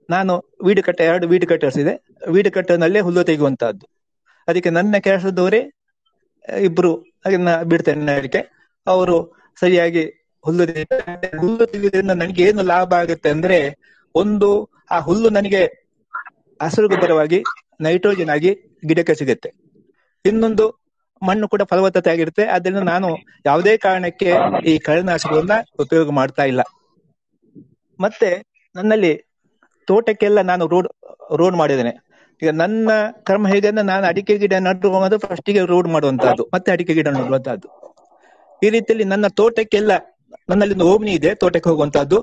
ನಾನು 0.10 0.56
ವೀಡ್ 0.64 0.82
ಕಟ್ಟ, 0.82 1.02
ಎರಡು 1.02 1.28
ವೀಡ್ 1.28 1.46
ಕಟ್ಟರ್ಸ್ 1.46 1.78
ಇದೆ 1.78 2.08
ವೀಡ್ 2.30 2.52
ಕಟ್ಟರ್ನಲ್ಲೇ 2.52 3.00
ಹುಲ್ಲು 3.00 3.24
ತೆಗೆಯುವಂತಹದ್ದು. 3.24 3.88
ಅದಕ್ಕೆ 4.48 4.70
ನನ್ನ 4.70 4.96
ಕೆಲಸದವರೇ 4.98 5.74
ಇಬ್ರು 6.60 6.96
ಅದನ್ನ 7.26 7.62
ಬಿಡ್ತೇನೆ 7.62 8.14
ಅದಕ್ಕೆ 8.14 8.72
ಅವರು 8.88 9.48
ಸರಿಯಾಗಿ 9.60 10.04
ಹುಲ್ಲು. 10.46 10.64
ಹುಲ್ಲು 11.40 11.66
ತೆಗೆಯುವುದರಿಂದ 11.66 12.12
ನನಗೆ 12.12 12.44
ಏನು 12.44 12.64
ಲಾಭ 12.64 12.94
ಆಗುತ್ತೆ 12.94 13.30
ಅಂದ್ರೆ, 13.30 13.76
ಒಂದು, 14.16 14.70
ಆ 14.92 15.00
ಹುಲ್ಲು 15.00 15.30
ನನಗೆ 15.30 15.64
ಹಸಿರು 16.62 16.90
ಗೊಬ್ಬರವಾಗಿ 16.90 17.44
ನೈಟ್ರೋಜನ್ 17.82 18.30
ಆಗಿ 18.30 18.56
ಗಿಡಕ್ಕೆ 18.88 19.16
ಸಿಗುತ್ತೆ. 19.16 19.54
ಇನ್ನೊಂದು, 20.26 20.88
ಮಣ್ಣು 21.26 21.48
ಕೂಡ 21.48 21.62
ಫಲವತ್ತತೆ 21.62 22.12
ಆಗಿರುತ್ತೆ. 22.12 22.46
ಅದರಿಂದ 22.46 22.78
ನಾನು 22.78 23.18
ಯಾವುದೇ 23.46 23.78
ಕಾರಣಕ್ಕೆ 23.78 24.34
ಈ 24.66 24.78
ಕಳೆನಾಶಕವನ್ನ 24.80 25.52
ಉಪಯೋಗ 25.80 26.10
ಮಾಡ್ತಾ 26.12 26.44
ಇಲ್ಲ. 26.44 26.62
ಮತ್ತೆ 28.00 28.30
ನನ್ನಲ್ಲಿ 28.76 29.14
ತೋಟಕ್ಕೆಲ್ಲ 29.88 30.40
ನಾನು 30.52 30.64
ರೋಡ್ 30.74 30.88
ರೋಡ್ 31.40 31.56
ಮಾಡಿದ್ದೇನೆ. 31.62 31.94
ಈಗ 32.42 32.50
ನನ್ನ 32.62 32.90
ಕ್ರಮ 33.28 33.44
ಹೇಗೆ 33.52 33.68
ಅಂದ್ರೆ 33.72 33.86
ನಾನು 33.92 34.06
ಅಡಿಕೆ 34.12 34.34
ಗಿಡ 34.42 34.56
ನಟ್ಟು 34.68 34.88
ಫಸ್ಟ್ 34.94 35.26
ಫಸ್ಟಿಗೆ 35.26 35.62
ರೋಡ್ 35.72 35.88
ಮಾಡುವಂತಹದ್ದು, 35.96 36.44
ಮತ್ತೆ 36.54 36.70
ಅಡಿಕೆ 36.74 36.94
ಗಿಡ 36.98 37.08
ನೆಡುವಂತಹದ್ದು. 37.18 37.68
ಈ 38.62 38.70
ರೀತಿಯಲ್ಲಿ 38.76 39.06
ನನ್ನ 39.14 39.26
ತೋಟಕ್ಕೆಲ್ಲ 39.40 39.92
ನನ್ನಲ್ಲಿ 40.50 40.74
ಒಂದು 40.76 40.88
ಓಮ್ನಿ 40.94 41.12
ಇದೆ, 41.20 41.32
ತೋಟಕ್ಕೆ 41.42 41.68
ಹೋಗುವಂತಹದ್ದು. 41.70 42.18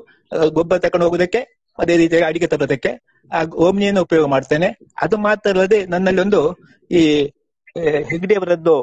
ಗೊಬ್ಬರ 0.58 0.78
ತಕೊಂಡು 0.84 1.06
ಹೋಗೋದಕ್ಕೆ 1.06 1.40
ಅದೇ 1.78 1.94
ರೀತಿಯಾಗಿ 2.00 2.26
ಅಡಿಕೆ 2.30 2.48
ತರೋದಕ್ಕೆ, 2.52 2.90
ಆ 3.30 3.40
ಓಮ್ನಿಯನ್ನು 3.66 4.02
ಉಪಯೋಗ 4.06 4.26
ಮಾಡ್ತೇನೆ. 4.34 4.68
ಅದು 5.04 5.16
ಮಾತ್ರ 5.26 5.50
ಅಲ್ಲದೆ 5.54 5.78
ನನ್ನಲ್ಲಿ 5.94 6.20
ಒಂದು 6.26 6.40
ಈ 6.90 7.02
ಹೆಗ್ಡೆ 8.10 8.34
ಅವರದ್ದು 8.40 8.76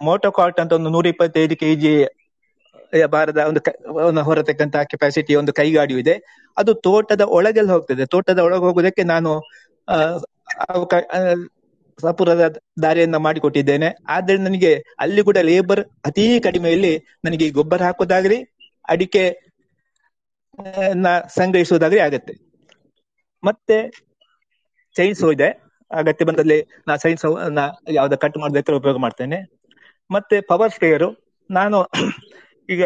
ಮೋಟೋಕಾರ್ಟ್ 0.00 0.58
ಅಂತ 0.62 0.72
ಒಂದು 0.78 0.90
ನೂರ 0.94 1.06
ಇಪ್ಪತ್ತೈದು 1.12 1.56
ಕೆಜಿ 1.62 1.92
ಭಾರದ 3.12 3.38
ಒಂದು 4.08 4.22
ಹೊರತಕ್ಕಂತಹ 4.22 4.82
ಕೆಪಾಸಿಟಿ 4.82 5.34
ಒಂದು 5.34 5.52
ಕೈಗಾಡಿಯು 5.52 6.00
ಇದೆ. 6.00 6.14
ಅದು 6.56 6.74
ತೋಟದ 6.86 7.20
ಒಳಗೆಲ್ಲ 7.36 7.72
ಹೋಗ್ತದೆ. 7.72 8.04
ತೋಟದ 8.06 8.38
ಒಳಗೆ 8.38 8.60
ಹೋಗುವುದಕ್ಕೆ 8.60 9.04
ನಾನು 9.04 9.30
ಸಪುರದ 11.98 12.44
ದಾರಿಯನ್ನ 12.82 13.16
ಮಾಡಿಕೊಟ್ಟಿದ್ದೇನೆ. 13.16 13.88
ಆದ್ರೆ 14.08 14.36
ನನಗೆ 14.38 14.72
ಅಲ್ಲಿ 14.98 15.22
ಕೂಡ 15.22 15.38
ಲೇಬರ್ 15.42 15.82
ಅತಿ 16.06 16.24
ಕಡಿಮೆಯಲ್ಲಿ 16.40 16.92
ನನಗೆ 17.24 17.50
ಗೊಬ್ಬರ 17.50 17.82
ಹಾಕೋದಾಗ್ಲಿ 17.82 18.38
ಅಡಿಕೆ 18.88 19.24
ಸಂಗ್ರಹಿಸುವುದಾಗ್ಲಿ 21.36 22.00
ಆಗತ್ತೆ. 22.00 22.34
ಮತ್ತೆ 23.44 23.76
ಚೈನ್ಸ್ 24.96 25.22
ಇದೆ 25.32 25.48
ಅಗತ್ಯ 25.90 26.24
ಬಂದಲ್ಲಿ 26.24 26.58
ನಾ 26.88 26.96
ಸೈನ್ಸ್ 26.96 27.24
ಯಾವ್ದು 27.90 28.16
ಕಟ್ 28.18 28.38
ಮಾಡೋದಕ್ಕೆ 28.38 28.72
ಉಪಯೋಗ 28.72 28.98
ಮಾಡ್ತೇನೆ. 28.98 29.38
ಮತ್ತೆ 30.10 30.36
ಪವರ್ 30.40 30.72
ಸ್ಪ್ರೇಯರು 30.72 31.08
ನಾನು 31.50 31.78
ಈಗ 32.68 32.84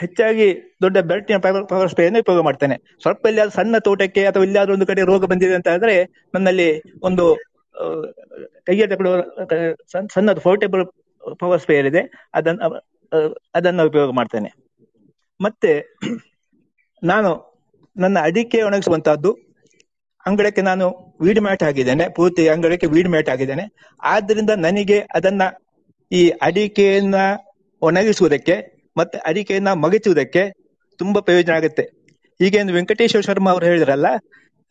ಹೆಚ್ಚಾಗಿ 0.00 0.46
ದೊಡ್ಡ 0.82 0.98
ಬೆಲ್ಟಿನ 0.98 1.36
ಪವರ್ 1.70 1.90
ಸ್ಪ್ರೇಯನ್ನು 1.90 2.20
ಉಪಯೋಗ 2.20 2.40
ಮಾಡ್ತೇನೆ. 2.40 2.76
ಸ್ವಲ್ಪ 3.02 3.22
ಇಲ್ಲಿ 3.26 3.42
ಸಣ್ಣ 3.54 3.78
ತೋಟಕ್ಕೆ 3.78 4.26
ಅಥವಾ 4.26 4.44
ಇಲ್ಲಾದ್ರೂ 4.44 4.74
ಒಂದು 4.74 4.86
ಕಡೆ 4.86 5.02
ರೋಗ 5.02 5.24
ಬಂದಿದೆ 5.24 5.54
ಅಂತ 5.54 5.68
ಆದ್ರೆ 5.68 5.94
ನನ್ನಲ್ಲಿ 6.34 6.68
ಒಂದು 7.02 7.24
ಕೈಗೆ 8.66 8.86
ತಗೊಳ್ಳುವ 8.86 9.16
ಸಣ್ಣ, 9.92 10.06
ಸಣ್ಣದು 10.14 10.40
ಪೋರ್ಟೇಬಲ್ 10.40 10.84
ಪವರ್ 11.40 11.60
ಸ್ಪ್ರೇಯರ್ 11.60 11.86
ಇದೆ 11.86 12.02
ಅದನ್ನ 12.34 12.60
ಅದನ್ನ 13.54 13.82
ಉಪಯೋಗ 13.82 14.10
ಮಾಡ್ತೇನೆ. 14.10 14.50
ಮತ್ತೆ 15.40 15.72
ನಾನು 17.02 17.30
ನನ್ನ 17.96 18.18
ಅಡಿಕೆ 18.22 18.62
ಒಣಗಿಸುವಂತಹದ್ದು 18.62 19.30
ಅಂಗಡಕ್ಕೆ 20.26 20.62
ನಾನು 20.62 20.86
ವೀಡ್ 21.20 21.40
ಮ್ಯಾಟ್ 21.40 21.62
ಹಾಕಿದ್ದೇನೆ. 21.62 22.04
ಪೂರ್ತಿ 22.14 22.48
ಅಂಗಡಕ್ಕೆ 22.48 22.86
ವೀಡ್ 22.86 23.08
ಮ್ಯಾಟ್ 23.08 23.28
ಹಾಕಿದ್ದೇನೆ. 23.28 23.64
ಆದ್ರಿಂದ 24.02 24.50
ನನಗೆ 24.56 24.98
ಅದನ್ನ 25.14 25.42
ಈ 26.12 26.22
ಅಡಿಕೆಯನ್ನ 26.28 27.14
ಒಣಗಿಸುವುದಕ್ಕೆ 27.82 28.75
ಮತ್ತೆ 28.98 29.18
ಅಡಿಕೆಯನ್ನ 29.18 29.72
ಮಗಚುವುದಕ್ಕೆ 29.72 30.50
ತುಂಬಾ 30.98 31.20
ಪ್ರಯೋಜನ 31.20 31.52
ಆಗುತ್ತೆ. 31.52 31.90
ಈಗೇನು 32.40 32.72
ವೆಂಕಟೇಶ್ವರ 32.72 33.20
ಶರ್ಮಾ 33.22 33.50
ಅವರು 33.50 33.66
ಹೇಳಿದ್ರಲ್ಲ, 33.66 34.06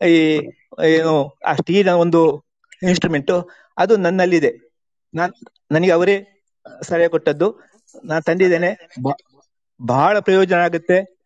ಈ, 0.06 0.40
ಏನು, 0.84 1.38
ಆ 1.46 1.52
ಸ್ಟೀಲ್ 1.52 1.88
ಒಂದು 1.88 2.44
ಇನ್ಸ್ಟ್ರೂಮೆಂಟ್ 2.82 3.48
ಅದು 3.78 3.96
ನನ್ನಲ್ಲಿದೆ. 3.96 4.72
ನಾನ್, 5.14 5.32
ನನಗೆ 5.72 5.90
ಅವರೇ 5.90 6.44
ಸಲಹೆ 6.82 7.08
ಕೊಟ್ಟದ್ದು. 7.08 7.60
ನಾನು 8.04 8.22
ತಂದಿದ್ದೇನೆ. 8.22 8.88
ಬಹಳ 9.86 10.18
ಪ್ರಯೋಜನ 10.18 10.56
ಆಗುತ್ತೆ. 10.56 11.16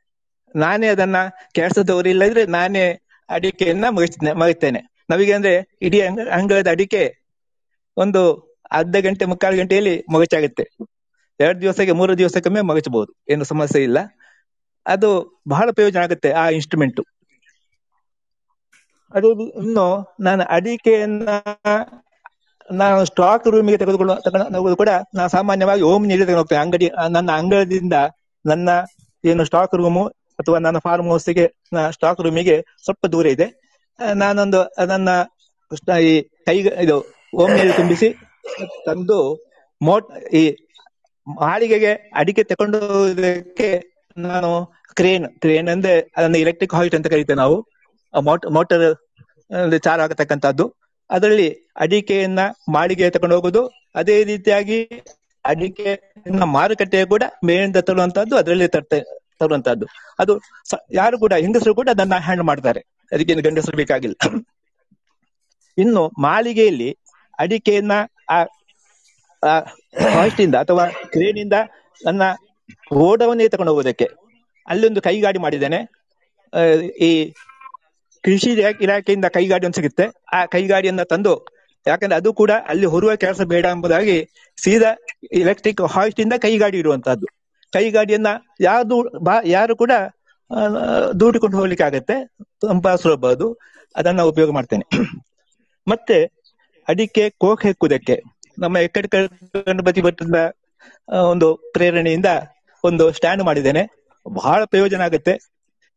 ನಾನೇ 0.56 0.86
ಅದನ್ನ 0.86 1.16
ಕೆಲಸದವರು 1.52 2.08
ಇಲ್ಲದ್ರೆ 2.08 2.46
ನಾನೇ 2.46 3.00
ಅಡಿಕೆಯನ್ನ 3.28 3.84
ಮುಗಿಸ್ತೇನೆ 3.90 4.32
ಮಗಿಸ್ತೇನೆ 4.32 4.80
ನಮಗೆ 5.10 5.32
ಅಂದ್ರೆ 5.32 5.78
ಇಡೀ 5.82 6.00
ಅಂಗ, 6.00 6.20
ಅಂಗಳದ 6.32 6.66
ಅಡಿಕೆ 6.70 7.16
ಒಂದು 7.96 8.50
ಅರ್ಧ 8.72 8.96
ಗಂಟೆ, 9.00 9.24
ಮುಕ್ಕಾಲು 9.24 9.56
ಗಂಟೆಯಲ್ಲಿ 9.56 10.04
ಮಗಚಾಗುತ್ತೆ. 10.12 10.70
ಎರಡು 11.44 11.58
ದಿವಸಕ್ಕೆ, 11.64 11.94
ಮೂರು 12.00 12.12
ದಿವಸಕ್ಕೊಮ್ಮೆ 12.20 12.62
ಮಗಚಬಹುದು. 12.70 13.10
ಏನು 13.32 13.44
ಸಮಸ್ಯೆ 13.52 13.80
ಇಲ್ಲ. 13.88 13.98
ಅದು 14.86 15.08
ಬಹಳ 15.52 15.66
ಪ್ರಯೋಜನ 15.76 16.00
ಆಗುತ್ತೆ 16.06 16.30
ಆ 16.42 16.44
ಇನ್ಸ್ಟ್ರೂಮೆಂಟ್ 16.58 17.00
ಅದೇ 19.12 19.30
ಇನ್ನು 19.62 19.86
ನಾನು 20.26 20.42
ಅಡಿಕೆಯನ್ನ, 20.56 21.28
ನಾನು 22.70 22.98
ಸ್ಟಾಕ್ 23.10 23.46
ರೂಮಿಗೆ 23.52 23.78
ತೆಗೆದುಕೊಳ್ಳುವ 23.82 24.16
ತಗೊಂಡು 24.26 24.76
ಕೂಡ 24.82 24.90
ನಾನು 25.18 25.30
ಸಾಮಾನ್ಯವಾಗಿ 25.36 25.82
ಓಮ್ 25.90 26.04
ನೀಡಿ 26.10 26.22
ತಗೊಂಡು 26.22 26.42
ಹೋಗ್ತೇನೆ 26.42 26.62
ಅಂಗಡಿ, 26.64 26.88
ನನ್ನ 27.16 27.30
ಅಂಗಡಿಯಿಂದ 27.40 27.96
ನನ್ನ 28.44 28.68
ಏನು 29.24 29.44
ಸ್ಟಾಕ್ 29.50 29.74
ರೂಮು 29.80 30.04
ಅಥವಾ 30.40 30.58
ನನ್ನ 30.66 30.78
ಫಾರ್ಮ್ 30.86 31.08
ಹೌಸ್ಗೆ 31.12 31.46
ಸ್ಟಾಕ್ 31.96 32.20
ರೂಮಿಗೆ 32.26 32.56
ಸ್ವಲ್ಪ 32.84 33.04
ದೂರ 33.14 33.26
ಇದೆ. 33.36 33.46
ನಾನೊಂದು 34.22 34.60
ನನ್ನ 34.92 35.08
ಈ 36.10 36.14
ಕೈ 36.46 36.56
ಇದು 36.84 36.96
ಓಮ್ 37.40 37.52
ನೀರು 37.58 37.74
ತುಂಬಿಸಿ 37.80 38.08
ತಂದು 38.86 39.18
ಮೋಟ್ 39.80 40.08
ಈ 40.40 40.42
ಮಾಳಿಗೆಗೆ 41.38 41.92
ಅಡಿಕೆ 42.14 42.42
ತಕೊಂಡು 42.42 42.78
ಹೋಗೋದಕ್ಕೆ 42.80 43.68
ನಾನು 44.16 44.50
ಕ್ರೇನ್ 44.94 45.26
ಕ್ರೇನ್ 45.40 45.68
ಅಂದ್ರೆ 45.68 45.94
ಅದನ್ನ 46.16 46.36
ಎಲೆಕ್ಟ್ರಿಕ್ 46.36 46.74
ಹಾಯಿಟ್ 46.74 46.94
ಅಂತ 46.94 47.06
ಕರಿತೇವೆ 47.06 47.36
ನಾವು. 47.36 47.56
ಮೋಟರ್ 48.52 48.86
ಚಾರ್ 49.78 50.00
ಆಗತಕ್ಕಂತದ್ದು 50.00 50.74
ಅದರಲ್ಲಿ 51.10 51.48
ಅಡಿಕೆಯನ್ನ 51.76 52.40
ಮಾಳಿಗೆ 52.72 53.10
ತಕೊಂಡು 53.10 53.36
ಹೋಗುದು 53.36 53.62
ಅದೇ 53.94 54.24
ರೀತಿಯಾಗಿ 54.24 54.78
ಅಡಿಕೆ 55.44 56.14
ಮಾರುಕಟ್ಟೆ 56.44 57.04
ಕೂಡ 57.04 57.22
ಮೇಲಿಂದ 57.44 57.76
ತರುವಂತಹದ್ದು 57.76 58.36
ಅದರಲ್ಲಿ 58.36 58.68
ತರ್ತೆ 58.68 58.98
ತರುವಂತಹದ್ದು 59.40 59.86
ಅದು 60.18 60.34
ಯಾರು 60.92 61.18
ಕೂಡ, 61.18 61.32
ಹೆಂಗಸರು 61.32 61.74
ಕೂಡ 61.74 61.88
ಅದನ್ನ 61.90 62.14
ಹ್ಯಾಂಡಲ್ 62.14 62.46
ಮಾಡ್ತಾರೆ. 62.46 62.80
ಅದಕ್ಕೆ 63.12 63.34
ಗಂಡಸರು 63.34 63.76
ಬೇಕಾಗಿಲ್ಲ. 63.76 64.16
ಇನ್ನು 65.78 66.10
ಮಾಳಿಗೆಯಲ್ಲಿ 66.18 66.90
ಅಡಿಕೆಯನ್ನ 67.38 67.92
ಆ 68.28 68.44
ಇಂದ 70.42 70.54
ಅಥವಾ 70.54 70.86
ಕ್ರೇನಿಂದ 70.86 71.52
ನನ್ನ 72.04 72.22
ಓಡವನ್ನೇ 72.94 73.48
ತಕೊಂಡು 73.48 73.72
ಹೋಗೋದಕ್ಕೆ. 73.72 74.08
ಅಲ್ಲೊಂದು 74.68 75.02
ಕೈಗಾಡಿ 75.02 75.38
ಮಾಡಿದ್ದೇನೆ. 75.38 75.76
ಆ, 76.54 76.60
ಈ 76.80 77.30
ಕೃಷಿ 78.24 78.50
ಇಲಾ- 78.50 78.82
ಇಲಾಖೆಯಿಂದ 78.82 79.24
ಕೈಗಾಡಿ 79.24 79.66
ಒಂದು 79.66 79.76
ಸಿಗುತ್ತೆ. 79.76 80.04
ಆ 80.32 80.46
ಕೈಗಾಡಿಯನ್ನ 80.46 81.02
ತಂದು 81.02 81.60
ಯಾಕಂದ್ರೆ 81.86 82.16
ಅದು 82.16 82.32
ಕೂಡ 82.32 82.50
ಅಲ್ಲಿ 82.68 82.86
ಹೊರುವ 82.86 83.16
ಕೆಲಸ 83.16 83.40
ಬೇಡ 83.40 83.64
ಎಂಬುದಾಗಿ 83.64 84.28
ಸೀದಾ 84.56 85.04
ಎಲೆಕ್ಟ್ರಿಕ್ 85.32 85.80
ಹಾಯಿಸ್ಟ್ 85.80 86.20
ಇಂದ 86.20 86.32
ಕೈಗಾಡಿ 86.38 86.78
ಇರುವಂತಹದ್ದು 86.78 87.26
ಕೈಗಾಡಿಯನ್ನ 87.72 88.26
ಯಾರು 88.60 89.18
ಬಾ- 89.18 89.48
ಯಾರು 89.48 89.76
ಕೂಡ 89.76 89.90
ಆ, 90.56 90.66
ದೂಡಿಕೊಂಡು 91.20 91.56
ಹೋಗ್ಲಿಕ್ಕೆ 91.56 91.84
ಆಗತ್ತೆ. 91.84 92.26
ತುಂಬಾ 92.60 92.96
ಸುಲಭ 92.96 93.26
ಅದು. 93.26 93.56
ಅದನ್ನ 93.96 94.22
ಉಪಯೋಗ 94.22 94.50
ಮಾಡ್ತೇನೆ. 94.50 94.96
ಮತ್ತೆ 95.88 96.24
ಅಡಿಕೆ 96.88 97.30
ಕೋಕ್ 97.30 97.62
ಹೆಕ್ಕುವುದಕ್ಕೆ 97.62 98.22
ನಮ್ಮ 98.60 98.76
ಎಕ್ಕಡೆ 98.78 99.08
ಗಣಪತಿ 99.66 100.00
ಭಟ್ಟದ 100.02 100.38
ಒಂದು 101.24 101.48
ಪ್ರೇರಣೆಯಿಂದ 101.72 102.30
ಒಂದು 102.84 103.12
ಸ್ಟ್ಯಾಂಡ್ 103.12 103.42
ಮಾಡಿದ್ದೇನೆ. 103.42 103.82
ಬಹಳ 104.26 104.64
ಪ್ರಯೋಜನ 104.64 105.00
ಆಗುತ್ತೆ. 105.00 105.34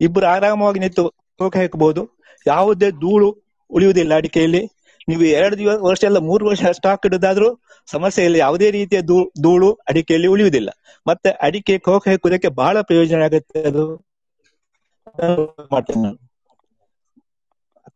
ಇಬ್ಬರು 0.02 0.26
ಆರಾಮವಾಗಿ 0.26 0.80
ನಿಂತು 0.80 1.04
ಕೋಕ 1.40 1.56
ಹಾಕಬಹುದು. 1.58 2.02
ಯಾವುದೇ 2.46 2.92
ಧೂಳು 2.98 3.30
ಉಳಿಯುವುದಿಲ್ಲ 3.72 4.14
ಅಡಿಕೆಯಲ್ಲಿ. 4.16 4.62
ನೀವು 5.08 5.24
ಎರಡು 5.36 5.58
ದಿವಸ 5.58 5.78
ವರ್ಷ 5.82 6.04
ಎಲ್ಲ 6.04 6.20
ಮೂರು 6.24 6.44
ವರ್ಷ 6.46 6.64
ಸ್ಟಾಕ್ 6.72 7.06
ಇಡುದಾದ್ರೂ 7.06 7.50
ಸಮಸ್ಯೆ 7.88 8.26
ಇಲ್ಲ 8.26 8.38
ಯಾವುದೇ 8.38 8.72
ರೀತಿಯ 8.72 9.00
ಧೂಳು 9.42 9.70
ಅಡಿಕೆಯಲ್ಲಿ 9.90 10.28
ಉಳಿಯುವುದಿಲ್ಲ. 10.28 10.70
ಮತ್ತೆ 11.06 11.30
ಅಡಿಕೆ 11.42 11.78
ಕೋಕ 11.80 12.08
ಹಾಕುವುದಕ್ಕೆ 12.08 12.50
ಬಹಳ 12.56 12.82
ಪ್ರಯೋಜನ 12.82 13.24
ಆಗುತ್ತೆ 13.24 13.62
ಅದು. 13.64 13.86
ಮಾಡ್ತೇನೆ 15.72 16.02
ನಾನು. 16.04 16.20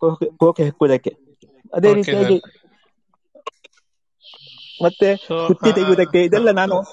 ಕೋಕೆ 0.01 0.27
ಕೋಕೆ 0.37 0.63
ಹಾಕುವುದಕ್ಕೆ. 0.63 1.11
ಅದೇ 1.73 1.89
ರೀತಿಯಾಗಿ. 1.93 2.37
ಮತ್ತೆ 4.83 5.15
ಕುತ್ತಿ 5.15 5.71
ತೆಗೆಯುವುದಕ್ಕೆ 5.71 6.23
ಇದೆಲ್ಲ 6.23 6.51
ನಾನು 6.51 6.83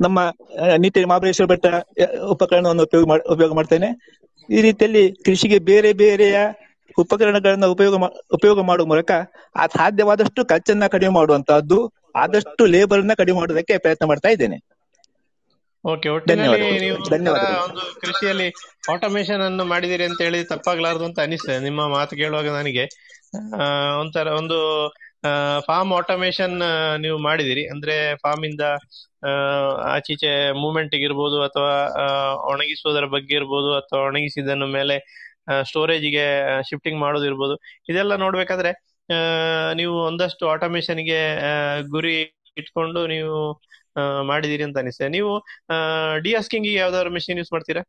ನಮ್ಮ 0.00 0.32
ನಿತ್ಯ 0.76 1.04
ಮಹಾಬಲೇಶ್ವರ 1.04 1.46
ಬೆಟ್ಟ 1.46 1.66
ಉಪಕರಣವನ್ನು 2.20 2.82
ಉಪಯೋಗ 2.82 3.10
ಉಪಯೋಗ 3.30 3.52
ಮಾಡ್ತೇನೆ. 3.52 4.16
ಈ 4.50 4.60
ರೀತಿಯಲ್ಲಿ 4.60 5.12
ಕೃಷಿಗೆ 5.12 5.58
ಬೇರೆ 5.58 5.92
ಬೇರೆಯ 5.92 6.36
ಉಪಕರಣಗಳನ್ನ 6.98 7.66
ಉಪಯೋಗ 7.66 7.94
ಉಪಯೋಗ 8.32 8.60
ಮಾಡುವ 8.60 8.86
ಮೂಲಕ 8.86 9.10
ಆ 9.56 9.66
ಸಾಧ್ಯವಾದಷ್ಟು 9.66 10.44
ಖರ್ಚನ್ನ 10.44 10.86
ಕಡಿಮೆ 10.86 11.12
ಮಾಡುವಂತಹದ್ದು 11.12 11.92
ಆದಷ್ಟು 12.16 12.66
ಲೇಬರ್ನ 12.66 13.12
ಕಡಿಮೆ 13.16 13.38
ಮಾಡೋದಕ್ಕೆ 13.38 13.78
ಪ್ರಯತ್ನ 13.78 14.06
ಮಾಡ್ತಾ 14.06 14.28
ಇದ್ದೇನೆ. 14.28 14.56
ಓಕೆ. 15.92 16.08
ಒಂದು 16.08 18.00
ಕೃಷಿಯಲ್ಲಿ 18.00 18.52
ಆಟೋಮೇಶನ್ 18.92 19.42
ಅನ್ನು 19.42 19.64
ಮಾಡಿದಿರಿ 19.64 20.04
ಅಂತ 20.04 20.22
ಹೇಳಿ 20.22 20.44
ತಪ್ಪಾಗ್ಲಾರ್ದು 20.44 21.04
ಅಂತ 21.04 21.20
ಅನಿಸ್ತದೆ 21.20 21.58
ನಿಮ್ಮ 21.58 21.88
ಮಾತು 21.88 22.16
ಕೇಳುವಾಗ 22.16 22.48
ನನಗೆ. 22.48 22.84
ಆ, 23.62 23.96
ಒಂಥರ 24.00 24.26
ಒಂದು 24.26 24.88
ಫಾರ್ಮ್ 25.66 25.92
ಆಟೋಮೇಶನ್ 25.92 26.54
ನೀವು 26.98 27.18
ಮಾಡಿದಿರಿ. 27.18 27.64
ಅಂದ್ರೆ 27.66 27.94
ಫಾರ್ಮ್ 28.14 28.44
ಇಂದ 28.44 28.64
ಆಚೀಚೆ 29.94 30.30
ಮೂವ್ಮೆಂಟ್ 30.62 30.94
ಇರ್ಬೋದು 31.06 31.42
ಅಥವಾ 31.42 31.72
ಆ, 32.02 32.06
ಒಣಗಿಸುವುದರ 32.52 33.06
ಬಗ್ಗೆ 33.06 33.34
ಇರ್ಬೋದು 33.34 33.70
ಅಥವಾ 33.74 34.00
ಒಣಗಿಸಿದನ್ನು 34.02 34.66
ಮೇಲೆ 34.78 34.96
ಸ್ಟೋರೇಜ್ಗೆ 35.64 36.26
ಶಿಫ್ಟಿಂಗ್ 36.62 37.00
ಮಾಡೋದಿರ್ಬೋದು 37.00 37.54
ಇದೆಲ್ಲ 37.88 38.14
ನೋಡ್ಬೇಕಾದ್ರೆ 38.16 38.70
ನೀವು 39.74 39.94
ಒಂದಷ್ಟು 40.02 40.44
ಆಟೋಮೇಶನ್ಗೆ 40.48 41.20
ಗುರಿ 41.90 42.14
ಇಟ್ಕೊಂಡು 42.56 43.00
ನೀವು 43.06 43.34
ಮಾಡಿದಿರಿ 44.28 44.62
ಅಂತ 44.62 44.78
ಅನಿಸ್ತದೆ. 44.78 45.08
ನೀವು 45.08 45.30
ಡಿಯಾಸ್ಕಿಂಗ್ 46.22 46.66
ಯಾವ್ದಾದ್ರು 46.74 47.10
ಮೆಷಿನ್ 47.10 47.38
ಯೂಸ್ 47.38 47.52
ಮಾಡ್ತೀರಾ? 47.52 47.82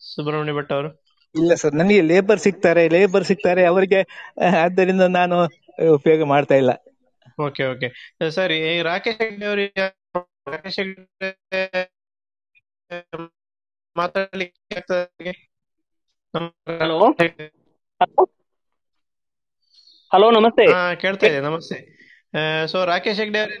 ಸುಬ್ರಹ್ಮಣ್ಯ 0.00 0.52
ಭಟ್ 0.52 0.72
ಅವರು. 0.72 0.90
ಇಲ್ಲ 1.34 1.52
ಸರ್ 1.54 1.74
ನನಗೆ 1.74 2.02
ಲೇಬರ್ 2.02 2.38
ಸಿಗ್ತಾರೆ 2.38 2.82
ಲೇಬರ್ 2.88 3.24
ಸಿಗ್ತಾರೆ 3.24 3.62
ಅವರಿಗೆ 3.66 4.00
ಆದ್ದರಿಂದ 4.64 5.04
ನಾನು 5.16 5.36
ಉಪಯೋಗ 5.94 6.22
ಮಾಡ್ತಾ 6.24 6.54
ಇಲ್ಲ. 6.54 6.72
Okay 7.38 7.64
okay. 7.64 7.88
ಸರಿ 8.30 8.56
ಈ 8.70 8.82
ರಾಕೇಶ್ 8.82 9.22
ಹೆಗ್ಡೆ 9.22 9.46
ಅವರಿಗೆ 9.46 9.84
ರಾಕೇಶ್ 10.46 10.78
ಹೆಗ್ಡೆ 10.78 11.30
ಮಾತಾಡ್ಲಿಕ್ಕೆ 13.96 15.32
ಹಲೋ? 16.80 16.98
ಹಲೋ 20.12 20.28
ನಮಸ್ತೆ. 20.30 20.64
ಹಾ 20.72 20.94
ಕೇಳ್ತಾ 20.94 21.26
ಇದೆ 21.26 21.40
ನಮಸ್ತೆ. 21.40 21.76
ಸೊ 22.66 22.84
ರಾಕೇಶ್ 22.84 23.20
ಹೆಗ್ಡೆ 23.20 23.40
ಅವರೇ 23.40 23.56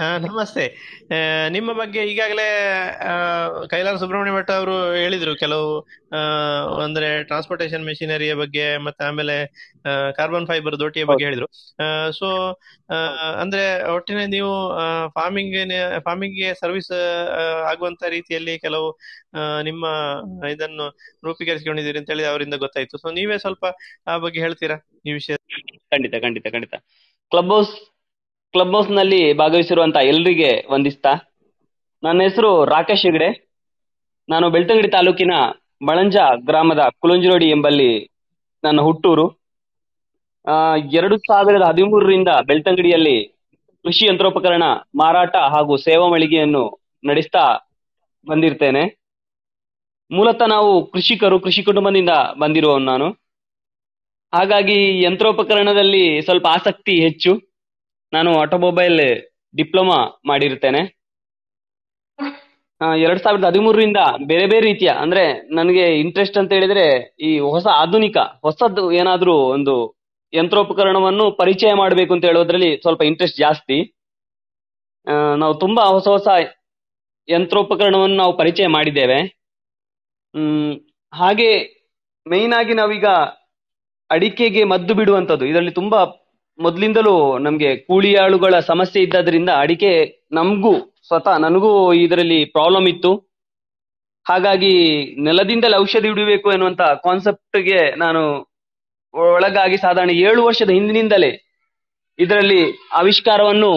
ನಮಸ್ತೆ. 0.00 0.64
ನಿಮ್ಮ 1.54 1.70
ಬಗ್ಗೆ 1.80 2.00
ಈಗಾಗಲೇ 2.10 2.46
ಕೈಲಾಸ 3.72 3.96
ಸುಬ್ರಹ್ಮಣ್ಯ 4.02 4.32
ಭಟ್ 4.36 4.50
ಅವರು 4.56 4.74
ಹೇಳಿದ್ರು 5.02 5.32
ಕೆಲವು 5.42 5.70
ಅಂದ್ರೆ 6.84 7.08
ಟ್ರಾನ್ಸ್ಪೋರ್ಟೇಷನ್ 7.28 7.86
ಮೆಷಿನರಿಯ 7.88 8.32
ಬಗ್ಗೆ 8.42 8.66
ಮತ್ತೆ 8.86 9.02
ಆಮೇಲೆ 9.08 9.36
ಕಾರ್ಬನ್ 10.18 10.48
ಫೈಬರ್ 10.50 10.76
ದೋಟಿಯ 10.82 11.04
ಬಗ್ಗೆ 11.10 11.26
ಹೇಳಿದ್ರು. 11.28 11.48
ಸೊ 12.18 12.28
ಅಂದ್ರೆ 13.42 13.64
ಒಟ್ಟಿನ 13.94 14.26
ನೀವು 14.36 14.52
ಫಾರ್ಮಿಂಗ್ 15.16 15.56
ಫಾರ್ಮಿಂಗ್ಗೆ 16.08 16.50
ಸರ್ವಿಸ್ 16.62 16.92
ಆಗುವಂತ 17.72 18.02
ರೀತಿಯಲ್ಲಿ 18.16 18.56
ಕೆಲವು 18.66 18.90
ನಿಮ್ಮ 19.70 19.86
ಇದನ್ನು 20.54 20.86
ರೂಪೀಕರಿಸಿಕೊಂಡಿದ್ದೀರಿ 21.28 22.00
ಅಂತ 22.02 22.10
ಹೇಳಿ 22.14 22.26
ಅವರಿಂದ 22.32 22.58
ಗೊತ್ತಾಯ್ತು. 22.66 23.02
ಸೊ 23.04 23.10
ನೀವೇ 23.20 23.38
ಸ್ವಲ್ಪ 23.46 23.66
ಆ 24.12 24.16
ಬಗ್ಗೆ 24.26 24.40
ಹೇಳ್ತೀರಾ 24.46 24.78
ಈ 25.08 25.12
ವಿಷಯ 25.20 25.36
ಖಂಡಿತ 25.94 26.14
ಖಂಡಿತ 26.26 26.46
ಖಂಡಿತ. 26.56 26.74
ಕ್ಲಬ್ 27.32 27.52
ಹೌಸ್ 27.56 27.74
ಕ್ಲಬ್ 28.52 28.74
ಹೌಸ್ನಲ್ಲಿ 28.74 29.32
ಭಾಗವಹಿಸಿರುವಂತ 29.32 29.96
ಎಲ್ರಿಗೆ 29.96 30.50
ವಂದಿಸ್ತಾ. 30.72 31.12
ನನ್ನ 32.02 32.22
ಹೆಸರು 32.22 32.64
ರಾಕೇಶ್ 32.64 33.06
ಹೆಗಡೆ. 33.06 33.28
ನಾನು 34.28 34.50
ಬೆಳ್ತಂಗಡಿ 34.50 34.88
ತಾಲೂಕಿನ 34.88 35.34
ಬಳಂಜ 35.86 36.16
ಗ್ರಾಮದ 36.46 36.82
ಕುಲಂಜಿರೋಡಿ 37.00 37.48
ಎಂಬಲ್ಲಿ 37.48 37.90
ನನ್ನ 38.64 38.80
ಹುಟ್ಟೂರು. 38.80 39.26
ಎರಡು 40.92 41.16
ಸಾವಿರದ 41.18 41.62
ಹದಿಮೂರರಿಂದ 41.62 42.28
ಬೆಳ್ತಂಗಡಿಯಲ್ಲಿ 42.46 43.16
ಕೃಷಿ 43.84 44.06
ಯಂತ್ರೋಪಕರಣ 44.06 44.62
ಮಾರಾಟ 44.94 45.36
ಹಾಗೂ 45.36 45.76
ಸೇವಾ 45.76 46.06
ಮಳಿಗೆಯನ್ನು 46.08 46.62
ನಡೆಸ್ತಾ 47.04 47.44
ಬಂದಿರ್ತೇನೆ. 48.26 48.84
ಮೂಲತಃ 50.10 50.46
ನಾವು 50.46 50.90
ಕೃಷಿಕರು, 50.90 51.40
ಕೃಷಿ 51.40 51.62
ಕುಟುಂಬದಿಂದ 51.62 52.10
ಬಂದಿರುವ 52.40 52.78
ನಾನು. 52.78 53.08
ಹಾಗಾಗಿ 54.34 55.02
ಯಂತ್ರೋಪಕರಣದಲ್ಲಿ 55.04 56.22
ಸ್ವಲ್ಪ 56.22 56.46
ಆಸಕ್ತಿ 56.46 56.94
ಹೆಚ್ಚು. 57.00 57.32
ನಾನು 58.12 58.30
ಆಟೋಮೊಬೈಲ್ 58.38 59.00
ಡಿಪ್ಲೊಮಾ 59.54 59.98
ಮಾಡಿರ್ತೇನೆ. 60.26 60.80
ಎರಡ್ 63.00 63.22
ಸಾವಿರದ 63.22 63.46
ಹದಿಮೂರರಿಂದ 63.46 64.00
ಬೇರೆ 64.26 64.46
ಬೇರೆ 64.46 64.64
ರೀತಿಯ, 64.66 64.90
ಅಂದ್ರೆ 65.02 65.22
ನನಗೆ 65.54 65.84
ಇಂಟ್ರೆಸ್ಟ್ 66.00 66.38
ಅಂತ 66.38 66.52
ಹೇಳಿದ್ರೆ 66.52 66.84
ಈ 67.20 67.38
ಹೊಸ 67.46 67.66
ಆಧುನಿಕ, 67.74 68.16
ಹೊಸದ್ದು 68.42 68.92
ಏನಾದ್ರೂ 68.92 69.34
ಒಂದು 69.54 69.74
ಯಂತ್ರೋಪಕರಣವನ್ನು 70.32 71.30
ಪರಿಚಯ 71.36 71.74
ಮಾಡಬೇಕು 71.74 72.14
ಅಂತ 72.14 72.24
ಹೇಳೋದ್ರಲ್ಲಿ 72.24 72.70
ಸ್ವಲ್ಪ 72.82 73.02
ಇಂಟ್ರೆಸ್ಟ್ 73.02 73.38
ಜಾಸ್ತಿ. 73.38 73.78
ನಾವು 75.36 75.54
ತುಂಬಾ 75.54 75.82
ಹೊಸ 75.86 76.06
ಹೊಸ 76.08 76.28
ಯಂತ್ರೋಪಕರಣವನ್ನು 77.28 78.16
ನಾವು 78.16 78.36
ಪರಿಚಯ 78.36 78.66
ಮಾಡಿದ್ದೇವೆ. 78.66 79.18
ಹ್ಮ್, 80.34 80.72
ಹಾಗೆ 81.12 81.50
ಮೇಯ್ನ್ 82.26 82.54
ಆಗಿ 82.54 82.74
ನಾವೀಗ 82.74 83.08
ಅಡಿಕೆಗೆ 84.10 84.64
ಮದ್ದು 84.64 84.94
ಬಿಡುವಂತದ್ದು 84.94 85.44
ಇದರಲ್ಲಿ 85.46 85.72
ತುಂಬಾ 85.72 86.00
ಮೊದ್ಲಿಂದಲೂ 86.58 87.38
ನಮ್ಗೆ 87.38 87.76
ಕೂಲಿ 87.76 88.14
ಆಳುಗಳ 88.14 88.58
ಸಮಸ್ಯೆ 88.60 89.02
ಇದ್ದದ್ರಿಂದ 89.02 89.50
ಅಡಿಕೆ 89.56 90.22
ನಮಗೂ 90.32 90.72
ಸ್ವತಃ 91.06 91.36
ನನಗೂ 91.36 91.92
ಇದರಲ್ಲಿ 91.92 92.44
ಪ್ರಾಬ್ಲಮ್ 92.44 92.88
ಇತ್ತು. 92.88 93.16
ಹಾಗಾಗಿ 94.28 94.72
ನೆಲದಿಂದಲೇ 95.22 95.76
ಔಷಧಿ 95.76 96.08
ಹಿಡಿಬೇಕು 96.08 96.52
ಎನ್ನುವಂತ 96.52 96.82
ಕಾನ್ಸೆಪ್ಟ್ಗೆ 96.82 97.96
ನಾನು 97.96 98.22
ಒಳಗಾಗಿ 99.14 99.76
ಸಾಧಾರಣ 99.76 100.10
ಏಳು 100.10 100.44
ವರ್ಷದ 100.44 100.70
ಹಿಂದಿನಿಂದಲೇ 100.70 101.30
ಇದರಲ್ಲಿ 102.18 102.62
ಆವಿಷ್ಕಾರವನ್ನು 102.92 103.72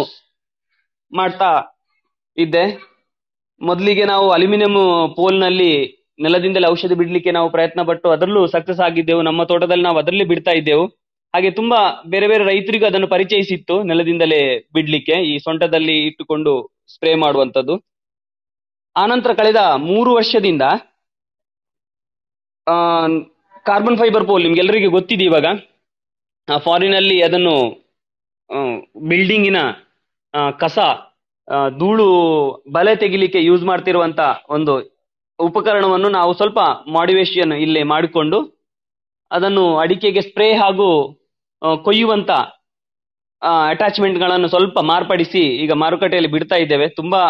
ಮಾಡ್ತಾ 1.12 1.52
ಇದ್ದೆ. 2.38 2.64
ಮೊದಲಿಗೆ 3.62 4.06
ನಾವು 4.06 4.30
ಅಲ್ಯೂಮಿನಿಯಂ 4.30 4.76
ಪೋಲ್ನಲ್ಲಿ 5.16 5.72
ನೆಲದಿಂದಲೇ 6.20 6.68
ಔಷಧಿ 6.72 6.96
ಬಿಡ್ಲಿಕ್ಕೆ 6.96 7.32
ನಾವು 7.32 7.50
ಪ್ರಯತ್ನ 7.50 7.82
ಪಟ್ಟು 7.84 8.10
ಅದರಲ್ಲೂ 8.10 8.48
ಸಕ್ಸಸ್ 8.48 8.80
ಆಗಿದ್ದೆವು. 8.80 9.22
ನಮ್ಮ 9.22 9.44
ತೋಟದಲ್ಲಿ 9.44 9.84
ನಾವು 9.84 9.98
ಅದರಲ್ಲಿ 9.98 10.24
ಬಿಡ್ತಾ 10.24 10.52
ಇದ್ದೆವು. 10.52 10.99
ಹಾಗೆ 11.36 11.52
ತುಂಬಾ 11.52 12.04
ಬೇರೆ 12.08 12.28
ಬೇರೆ 12.28 12.44
ರೈತರಿಗೂ 12.44 12.86
ಅದನ್ನು 12.86 13.08
ಪರಿಚಯಿಸಿತ್ತು 13.08 13.84
ನೆಲದಿಂದಲೇ 13.84 14.70
ಬಿಡ್ಲಿಕ್ಕೆ, 14.74 15.12
ಈ 15.12 15.38
ಸೊಂಟದಲ್ಲಿ 15.38 15.98
ಇಟ್ಟುಕೊಂಡು 16.08 16.80
ಸ್ಪ್ರೇ 16.94 17.16
ಮಾಡುವಂತದ್ದು 17.16 17.86
ಆನಂತರ 18.96 19.34
ಕಳೆದ 19.34 19.56
ಮೂರು 19.76 20.14
ವರ್ಷದಿಂದ, 20.14 20.62
ಆ, 22.68 23.08
ಕಾರ್ಬನ್ 23.66 23.98
ಫೈಬರ್ 23.98 24.26
ಪೋಲ್ 24.26 24.44
ನಿಮ್ಗೆಲ್ಲರಿಗೂ 24.44 24.92
ಗೊತ್ತಿದೆ 24.92 25.24
ಇವಾಗ. 25.24 25.46
ಫಾರಿನ್ 26.58 26.96
ಅಲ್ಲಿ 26.96 27.24
ಅದನ್ನು 27.24 27.56
ಬಿಲ್ಡಿಂಗಿನ 29.08 29.58
ಕಸ 30.60 30.80
ಧೂಳು 31.80 32.08
ಬಲೆ 32.72 32.96
ತೆಗಿಲಿಕ್ಕೆ 32.96 33.44
ಯೂಸ್ 33.44 33.64
ಮಾಡ್ತಿರುವಂತ 33.64 34.20
ಒಂದು 34.50 35.00
ಉಪಕರಣವನ್ನು 35.40 36.10
ನಾವು 36.10 36.34
ಸ್ವಲ್ಪ 36.34 36.60
ಮಾಡಿವೇಶನ್ 36.88 37.54
ಇಲ್ಲಿ 37.54 37.84
ಮಾಡಿಕೊಂಡು 37.84 38.60
ಅದನ್ನು 39.32 39.78
ಅಡಿಕೆಗೆ 39.78 40.22
ಸ್ಪ್ರೇ 40.22 40.54
ಹಾಗೂ 40.54 41.19
ಕೊಯ್ಯುವಂತ 41.62 42.32
ಅಟ್ಯಾಚ್ಮೆಂಟ್ಗಳನ್ನು 43.72 44.48
ಸ್ವಲ್ಪ 44.48 44.80
ಮಾರ್ಪಡಿಸಿ 44.92 45.44
ಈಗ 45.64 45.74
ಮಾರುಕಟ್ಟೆಯಲ್ಲಿ 45.82 46.32
ಬಿಡ್ತಾ 46.36 46.56
ಇದ್ದೇವೆ. 46.56 46.88
ತುಂಬಾ 47.00 47.22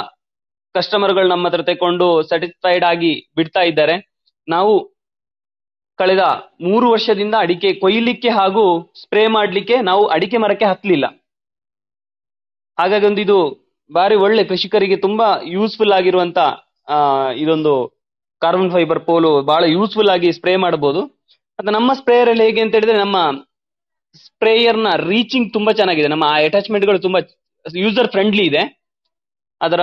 ಕಸ್ಟಮರ್ಗಳು 0.75 1.27
ನಮ್ಮ 1.27 1.47
ಹತ್ರ 1.47 1.63
ತೆಕೊಂಡು 1.69 2.07
ಸ್ಯಾಟಿಸ್ಫೈಡ್ 2.29 2.85
ಆಗಿ 2.91 3.11
ಬಿಡ್ತಾ 3.37 3.61
ಇದ್ದಾರೆ. 3.61 3.95
ನಾವು 4.47 4.73
ಕಳೆದ 5.99 6.23
ಮೂರು 6.61 6.85
ವರ್ಷದಿಂದ 6.91 7.35
ಅಡಿಕೆ 7.39 7.69
ಕೊಯ್ಲಿಕ್ಕೆ 7.73 8.29
ಹಾಗೂ 8.29 8.63
ಸ್ಪ್ರೇ 9.01 9.23
ಮಾಡ್ಲಿಕ್ಕೆ 9.27 9.75
ನಾವು 9.81 10.03
ಅಡಿಕೆ 10.07 10.37
ಮರಕ್ಕೆ 10.37 10.65
ಹತ್ತಲಿಲ್ಲ 10.65 11.05
ಹಾಗಾಗಿ 12.77 13.05
ಒಂದು 13.05 13.21
ಇದು 13.21 13.37
ಬಾರಿ 13.91 14.15
ಒಳ್ಳೆ 14.15 14.43
ಕೃಷಿಕರಿಗೆ 14.43 14.97
ತುಂಬಾ 15.05 15.27
ಯೂಸ್ಫುಲ್ 15.55 15.93
ಆಗಿರುವಂತ 15.97 16.39
ಇದೊಂದು 17.43 17.73
ಕಾರ್ಬನ್ 18.41 18.71
ಫೈಬರ್ 18.71 19.01
ಪೋಲು 19.05 19.31
ಬಹಳ 19.41 19.63
ಯೂಸ್ಫುಲ್ 19.67 20.11
ಆಗಿ 20.13 20.29
ಸ್ಪ್ರೇ 20.31 20.53
ಮಾಡಬಹುದು. 20.55 21.01
ಮತ್ತೆ 21.59 21.71
ನಮ್ಮ 21.77 21.91
ಸ್ಪ್ರೇಯರ್ 21.93 22.29
ಅಲ್ಲಿ 22.29 22.43
ಹೇಗೆ 22.45 22.61
ಅಂತ 22.61 22.73
ಹೇಳಿದ್ರೆ 22.77 22.97
ನಮ್ಮ 22.97 23.17
ಸ್ಪ್ರೇಯರ್ನ 24.15 24.89
ರೀಚಿಂಗ್ 25.09 25.53
ತುಂಬಾ 25.53 25.71
ಚೆನ್ನಾಗಿದೆ. 25.71 26.07
ನಮ್ಮ 26.07 26.25
ಅಟ್ಯಾಚ್ಮೆಂಟ್ಗಳು 26.45 26.99
ತುಂಬಾ 26.99 27.19
ಯೂಸರ್ 27.65 28.11
ಫ್ರೆಂಡ್ಲಿ 28.11 28.43
ಇದೆ. 28.45 28.63
ಅದರ 29.61 29.81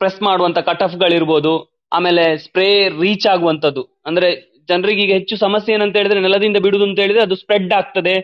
ಪ್ರೆಸ್ 0.00 0.20
ಮಾಡುವಂತ 0.22 0.58
ಕಟ್ 0.58 0.82
ಆಫ್ 0.82 0.96
ಗಳಿರ್ಬೋದು. 0.96 1.52
ಆಮೇಲೆ 1.92 2.24
ಸ್ಪ್ರೇ 2.36 2.68
ರೀಚ್ 3.02 3.26
ಆಗುವಂತದ್ದು 3.26 3.82
ಅಂದ್ರೆ 4.06 4.28
ಜನರಿಗೆ 4.68 5.02
ಈಗ 5.02 5.12
ಹೆಚ್ಚು 5.12 5.36
ಸಮಸ್ಯೆ 5.36 5.74
ಏನಂತ 5.74 5.96
ಹೇಳಿದ್ರೆ 5.96 6.20
ನೆಲದಿಂದ 6.20 6.56
ಬಿಡುದು 6.56 6.84
ಅಂತ 6.84 6.98
ಹೇಳಿದ್ರೆ 6.98 7.22
ಅದು 7.22 7.36
ಸ್ಪ್ರೆಡ್ 7.36 7.72
ಆಗ್ತದೆ. 7.72 8.14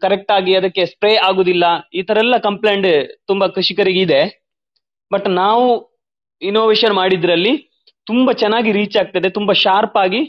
ಕರೆಕ್ಟ್ 0.00 0.32
ಆಗಿ 0.32 0.52
ಅದಕ್ಕೆ 0.56 0.82
ಸ್ಪ್ರೇ 0.86 1.12
ಆಗುದಿಲ್ಲ. 1.28 1.64
ಈ 1.94 2.02
ತರ 2.02 2.16
ಎಲ್ಲ 2.18 2.36
ಕಂಪ್ಲೇಂಟ್ 2.48 2.88
ತುಂಬಾ 3.26 3.46
ಕೃಷಿಕರಿಗೆ 3.48 4.00
ಇದೆ. 4.00 4.20
ಬಟ್ 5.12 5.28
ನಾವು 5.28 5.64
ಇನೋವೇಷನ್ 6.42 6.94
ಮಾಡಿದ್ರಲ್ಲಿ 6.94 7.52
ತುಂಬಾ 8.06 8.32
ಚೆನ್ನಾಗಿ 8.32 8.70
ರೀಚ್ 8.72 8.96
ಆಗ್ತದೆ. 8.96 9.28
ತುಂಬಾ 9.30 9.54
ಶಾರ್ಪ್ 9.64 9.96
ಆಗಿ, 9.96 10.22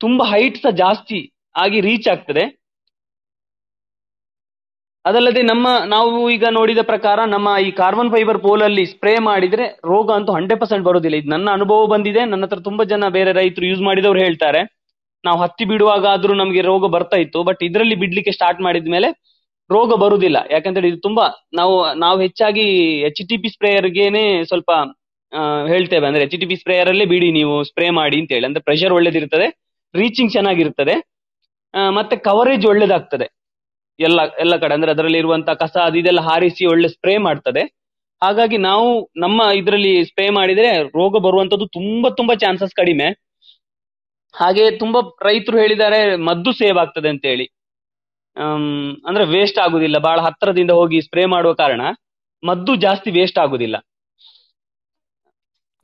ತುಂಬಾ 0.00 0.24
ಹೈಟ್ 0.26 0.56
ಸಹ 0.62 0.70
ಜಾಸ್ತಿ 0.70 1.20
ಆಗಿ 1.62 1.78
ರೀಚ್ 1.88 2.08
ಆಗ್ತದೆ. 2.14 2.44
ಅದಲ್ಲದೆ 5.04 5.40
ನಮ್ಮ, 5.42 5.66
ನಾವು 5.94 6.10
ಈಗ 6.34 6.44
ನೋಡಿದ 6.58 6.82
ಪ್ರಕಾರ 6.90 7.18
ನಮ್ಮ 7.32 7.48
ಈ 7.66 7.70
ಕಾರ್ಬನ್ 7.80 8.10
ಫೈಬರ್ 8.14 8.38
ಪೋಲ್ 8.44 8.62
ಅಲ್ಲಿ 8.68 8.84
ಸ್ಪ್ರೇ 8.92 9.14
ಮಾಡಿದ್ರೆ 9.28 9.64
ರೋಗ 9.92 10.08
ಅಂತೂ 10.18 10.32
ಹಂಡ್ರೆಡ್ 10.36 10.60
ಪರ್ಸೆಂಟ್ 10.60 10.86
ಬರೋದಿಲ್ಲ 10.88 11.16
ಇದು 11.20 11.30
ನನ್ನ 11.34 11.48
ಅನುಭವ 11.58 11.86
ಬಂದಿದೆ. 11.94 12.22
ನನ್ನ 12.30 12.46
ಹತ್ರ 12.46 12.60
ತುಂಬಾ 12.68 12.84
ಜನ 12.92 13.08
ಬೇರೆ 13.18 13.32
ರೈತರು 13.40 13.66
ಯೂಸ್ 13.70 13.82
ಮಾಡಿದವರು 13.88 14.20
ಹೇಳ್ತಾರೆ. 14.26 14.62
ನಾವು 15.24 15.38
ಹತ್ತಿ 15.42 15.64
ಬಿಡುವಾಗ 15.72 16.04
ಆದ್ರೂ 16.14 16.34
ನಮಗೆ 16.42 16.62
ರೋಗ 16.70 16.90
ಬರ್ತಾ 16.96 17.18
ಇತ್ತು. 17.24 17.42
ಬಟ್ 17.48 17.62
ಇದರಲ್ಲಿ 17.68 17.96
ಬಿಡ್ಲಿಕ್ಕೆ 18.02 18.32
ಸ್ಟಾರ್ಟ್ 18.38 18.60
ಮಾಡಿದ್ಮೇಲೆ 18.66 19.08
ರೋಗ 19.70 19.90
ಬರುವುದಿಲ್ಲ. 20.04 20.38
ಯಾಕಂದ್ರೆ 20.54 20.88
ಇದು 20.88 20.98
ತುಂಬಾ 21.08 21.24
ನಾವು 21.60 21.74
ನಾವು 22.04 22.18
ಹೆಚ್ಚಾಗಿ 22.26 22.64
ಎಚ್ 23.08 23.22
ಟಿ 23.30 23.36
ಪಿ 23.42 23.48
ಸ್ಪ್ರೇಯರ್ಗೆನೆ 23.54 24.24
ಸ್ವಲ್ಪ 24.50 24.70
ಹೇಳ್ತೇವೆ. 25.72 26.06
ಅಂದ್ರೆ 26.08 26.24
ಎಚ್ 26.26 26.36
ಟಿ 26.40 26.46
ಪಿ 26.50 26.56
ಸ್ಪ್ರೇಯರ್ 26.62 26.88
ಅಲ್ಲೇ 26.88 27.06
ಬಿಡಿ 27.12 27.28
ನೀವು 27.38 27.54
ಸ್ಪ್ರೇ 27.70 27.86
ಮಾಡಿ 28.00 28.16
ಅಂತ 28.22 28.32
ಹೇಳಿ 28.36 28.46
ಅಂದ್ರೆ 28.48 28.62
ಪ್ರೆಷರ್ 28.68 28.94
ಒಳ್ಳೇದಿರ್ತದೆ. 28.98 29.46
ರೀಚಿಂಗ್ 29.94 30.32
ಚೆನ್ನಾಗಿರ್ತದೆ. 30.32 30.94
ಮತ್ತೆ 31.96 32.16
ಕವರೇಜ್ 32.26 32.64
ಒಳ್ಳೇದಾಗ್ತದೆ. 32.66 33.26
ಎಲ್ಲ 33.98 34.20
ಎಲ್ಲ 34.38 34.54
ಕಡೆ 34.56 34.74
ಅಂದ್ರೆ 34.74 34.90
ಅದರಲ್ಲಿ 34.92 35.18
ಇರುವಂತ 35.18 35.50
ಕಸ 35.62 35.76
ಅದು 35.84 35.96
ಇದೆಲ್ಲ 35.98 36.20
ಹಾರಿಸಿ 36.20 36.64
ಒಳ್ಳೆ 36.66 36.88
ಸ್ಪ್ರೇ 36.88 37.14
ಮಾಡ್ತದೆ. 37.18 37.62
ಹಾಗಾಗಿ 38.22 38.58
ನಾವು 38.68 38.86
ನಮ್ಮ 39.16 39.40
ಇದರಲ್ಲಿ 39.54 39.92
ಸ್ಪ್ರೇ 40.04 40.26
ಮಾಡಿದ್ರೆ 40.30 40.70
ರೋಗ 40.98 41.20
ಬರುವಂತದ್ದು 41.26 41.66
ತುಂಬಾ 41.68 42.10
ತುಂಬಾ 42.10 42.34
ಚಾನ್ಸಸ್ 42.34 42.74
ಕಡಿಮೆ. 42.74 43.08
ಹಾಗೆ 44.34 44.64
ತುಂಬಾ 44.78 45.00
ರೈತರು 45.22 45.56
ಹೇಳಿದ್ದಾರೆ 45.58 45.98
ಮದ್ದು 46.28 46.52
ಸೇವ್ 46.52 46.78
ಆಗ್ತದೆ 46.78 47.08
ಅಂತ 47.08 47.24
ಹೇಳಿ 47.32 47.46
ಅಂದ್ರೆ 49.06 49.24
ವೇಸ್ಟ್ 49.34 49.58
ಆಗುದಿಲ್ಲ. 49.58 49.96
ಬಹಳ 50.06 50.18
ಹತ್ತಿರದಿಂದ 50.20 50.72
ಹೋಗಿ 50.72 50.98
ಸ್ಪ್ರೇ 51.00 51.24
ಮಾಡುವ 51.26 51.52
ಕಾರಣ 51.54 51.82
ಮದ್ದು 52.42 52.72
ಜಾಸ್ತಿ 52.76 53.10
ವೇಸ್ಟ್ 53.10 53.38
ಆಗುದಿಲ್ಲ. 53.38 53.76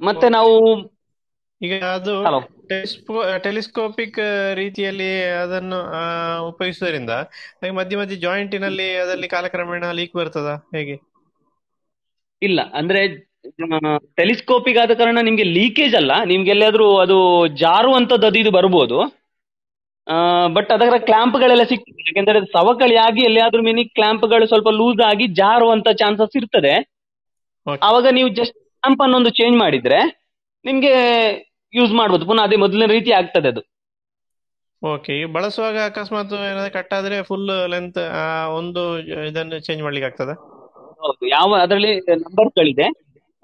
ಮತ್ತೆ 0.01 0.27
ನಾವು 0.29 0.55
ಈಗ 1.61 1.83
ಅದು 1.99 2.15
ಟೆಲಿಸ್ಕೋಪಿಕ್ 3.45 4.19
ರೀತಿಯಲ್ಲಿ 4.55 5.09
ಅದನ್ನು 5.45 5.79
ಉಪಯೋಗಿಸುವುದರಿಂದ 6.49 7.13
ಮಧ್ಯ 7.79 7.97
ಮಧ್ಯೆ 7.97 8.17
ಜಾಯಿಂಟಿನಲ್ಲಿ 8.17 8.89
ಅದರಲ್ಲಿ 8.97 9.29
ಕಾಲಕ್ರಮೇಣ 9.29 9.91
ಲೀಕ್ 10.01 10.15
ಬರ್ತದ? 10.17 10.51
ಹೇಗೆ? 10.77 10.97
ಇಲ್ಲ 12.43 12.61
ಅಂದ್ರೆ 12.75 13.01
ಟೆಲಿಸ್ಕೋಪಿಗ್ 14.17 14.79
ಆದ 14.79 14.93
ಕಾರಣ 14.99 15.19
ನಿಮ್ಗೆ 15.23 15.47
ಲೀಕೇಜ್ 15.57 15.95
ಅಲ್ಲ. 15.95 16.13
ನಿಮ್ಗೆ 16.25 16.51
ಎಲ್ಲಾದ್ರೂ 16.51 16.87
ಅದು 16.97 17.19
ಜಾರುವಂತದ್ದು 17.63 18.27
ಅದು 18.27 18.39
ಇದು 18.39 18.51
ಬರ್ಬೋದು. 18.51 18.99
ಬಟ್ 20.55 20.71
ಅದರ 20.73 20.97
ಕ್ಲಾಂಪ್ 21.09 21.37
ಗಳೆಲ್ಲ 21.41 21.63
ಸಿಗ್ತದೆ. 21.63 22.01
ಯಾಕೆಂದ್ರೆ 22.09 22.39
ಅದು 22.39 22.49
ಸವಕಳಿ 22.57 22.97
ಆಗಿ 22.97 23.21
ಎಲ್ಲಿಯಾದ್ರೂ 23.25 23.63
ಮಿನಿ 23.63 23.85
ಕ್ಲಾಂಪ್ಗಳು 23.99 24.47
ಸ್ವಲ್ಪ 24.47 24.71
ಲೂಸ್ 24.79 25.03
ಆಗಿ 25.11 25.27
ಜಾರುವಂತ 25.41 25.89
ಚಾನ್ಸಸ್ 25.99 26.37
ಇರ್ತದೆ. 26.37 26.75
ಅವಾಗ 27.83 28.07
ನೀವು 28.19 28.29
ಜಸ್ಟ್ 28.41 28.57
ಕ್ಲಾಂಪ್ 28.57 29.03
ಅನ್ನೊಂದು 29.03 29.31
ಚೇಂಜ್ 29.31 29.57
ಮಾಡಿದ್ರೆ 29.59 30.01
ನಿಮ್ಗೆ 30.65 30.95
ಯೂಸ್ 31.75 31.93
ಮಾಡ್ಬೋದು. 32.01 32.25
ಪುನಃ 32.31 32.45
ಅದೇ 32.49 32.57
ಮೊದಲಿನ 32.63 32.87
ರೀತಿ 32.97 33.11
ಆಗ್ತದೆ 33.21 33.49
ಅದು. 33.53 33.63
ಓಕೆ 34.83 35.15
ಬಳಸುವಾಗ 35.35 35.79
ಅಕಸ್ಮಾತ್ 35.91 36.33
ಏನಾದ್ರು 36.51 36.73
ಕಟ್ 36.77 36.93
ಆದ್ರೆ 36.99 37.17
ಫುಲ್ 37.29 37.51
ಲೆಂತ್ 37.73 37.99
ಒಂದು 38.59 38.83
ಇದನ್ನು 39.31 39.57
ಚೇಂಜ್ 39.67 39.83
ಮಾಡ್ಲಿಕ್ಕೆ 39.87 40.09
ಆಗ್ತದೆ? 40.11 40.35
ಹೌದು 41.05 41.25
ಯಾವ 41.37 41.51
ಅದರಲ್ಲಿ 41.65 41.93
ನಂಬರ್ಗಳಿದೆ 42.25 42.87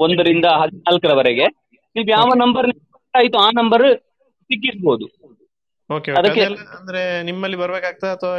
ಒಂದರಿಂದ 0.01 0.47
ಹದಿನಾಲ್ಕರವರೆಗೆ. 0.63 1.47
ನೀವು 1.97 2.09
ಯಾವ 2.17 2.31
ನಂಬರ್ 2.43 2.69
ಆಯ್ತು 3.15 3.39
ಆ 3.45 3.49
ನಂಬರ್ 3.61 3.87
ಸಿಕ್ಕಿರ್ಬೋದು. 4.51 5.07
ಓಕೆ 5.91 6.11
ಅದಕ್ಕೆ 6.19 6.43
ಅಂದ್ರೆ 6.79 7.03
ನಿಮ್ಮಲ್ಲಿ 7.29 7.57
ಬರ್ಬೇಕಾಗ್ತದ 7.63 8.11
ಅಥವಾ 8.17 8.37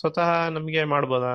ಸ್ವತಃ 0.00 0.28
ನಮಗೆ 0.56 0.82
ಮಾಡ್ಬೋದಾ? 0.94 1.32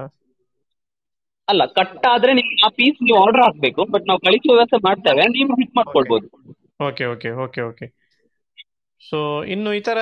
ಅಲ್ಲ 1.48 1.64
ಕಟ್ 1.78 2.06
ಆದ್ರೆ 2.14 2.32
ನೀವು 2.38 2.52
ಆ 2.68 2.70
ಪೀಸ್ 2.78 3.00
ನೀವು 3.08 3.18
ಆರ್ಡರ್ 3.24 3.44
ಹಾಕ್ಬೇಕು 3.46 3.82
ಬಟ್ 3.94 4.06
ನಾವು 4.10 4.22
ಕಳಿಸುವ 4.28 4.54
ವ್ಯವಸ್ಥೆ 4.58 4.80
ಮಾಡ್ತೇವೆ. 4.88 5.26
ನೀವು 5.36 5.50
ಫಿಟ್ 5.60 5.76
ಮಾಡ್ಕೊಳ್ಬಹುದು 5.80 6.28
okay 6.80 7.06
okay 7.06 7.30
okay 7.44 7.62
okay 7.62 7.86
so 9.10 9.44
ಇನ್ನು 9.44 9.74
ಇತರ 9.74 9.98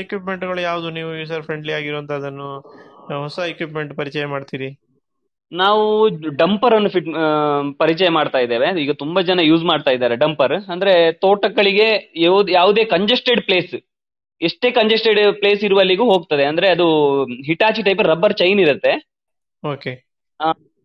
ಇಕ್ವಿಪ್ಮೆಂಟ್ಗಳು 0.00 0.60
ಯಾವುದು? 0.60 0.90
ನೀವು 0.90 1.14
ಯೂಸರ್ 1.14 1.42
ಫ್ರೆಂಡ್ಲಿ 1.42 1.72
ಆಗಿರುವಂತದನ್ನು 1.72 2.48
ಹೊಸ 3.22 3.38
ಇಕ್ವಿಪ್ಮೆಂಟ್ 3.38 3.96
ಪರಿಚಯ 3.96 4.26
ಮಾಡ್ತೀರಿ? 4.26 4.68
ನಾವು 5.52 6.08
ಡಂಪರ್ 6.36 6.74
ಅನ್ನು 6.74 6.88
ಫಿಟ್ 6.88 7.08
ಪರಿಚಯ 7.78 8.08
ಮಾಡ್ತಾ 8.08 8.38
ಇದ್ದೇವೆ. 8.38 8.82
ಈಗ 8.82 8.92
ತುಂಬಾ 8.92 9.22
ಜನ 9.22 9.40
ಯೂಸ್ 9.42 9.64
ಮಾಡ್ತಾ 9.64 9.90
ಇದ್ದಾರೆ 9.90 10.16
ಡಂಪರ್ 10.16 10.52
ಅಂದ್ರೆ 10.52 11.12
ತೋಟಗಳಿಗೆ 11.12 12.12
ಯಾವ್ದ್- 12.16 12.84
ಕಂಜೆಸ್ಟೆಡ್ 12.84 13.42
ಪ್ಲೇಸ್ 13.42 13.74
ಎಷ್ಟೇ 14.40 14.70
ಕಂಜೆಸ್ಟೆಡ್ 14.70 15.38
ಪ್ಲೇಸ್ 15.38 15.64
ಇರುವಲ್ಲಿಗೂ 15.64 16.04
ಹೋಗ್ತದೆ. 16.04 16.44
ಅಂದ್ರೆ 16.44 16.68
ಅದು 16.68 16.86
ಹಿಟಾಚಿ 17.24 17.82
ಟೈಪ್ 17.82 18.00
ರಬ್ಬರ್ 18.00 18.34
ಚೈನ್ 18.34 18.60
ಇರುತ್ತೆ. 18.60 18.92
ಓಕೆ 19.64 19.92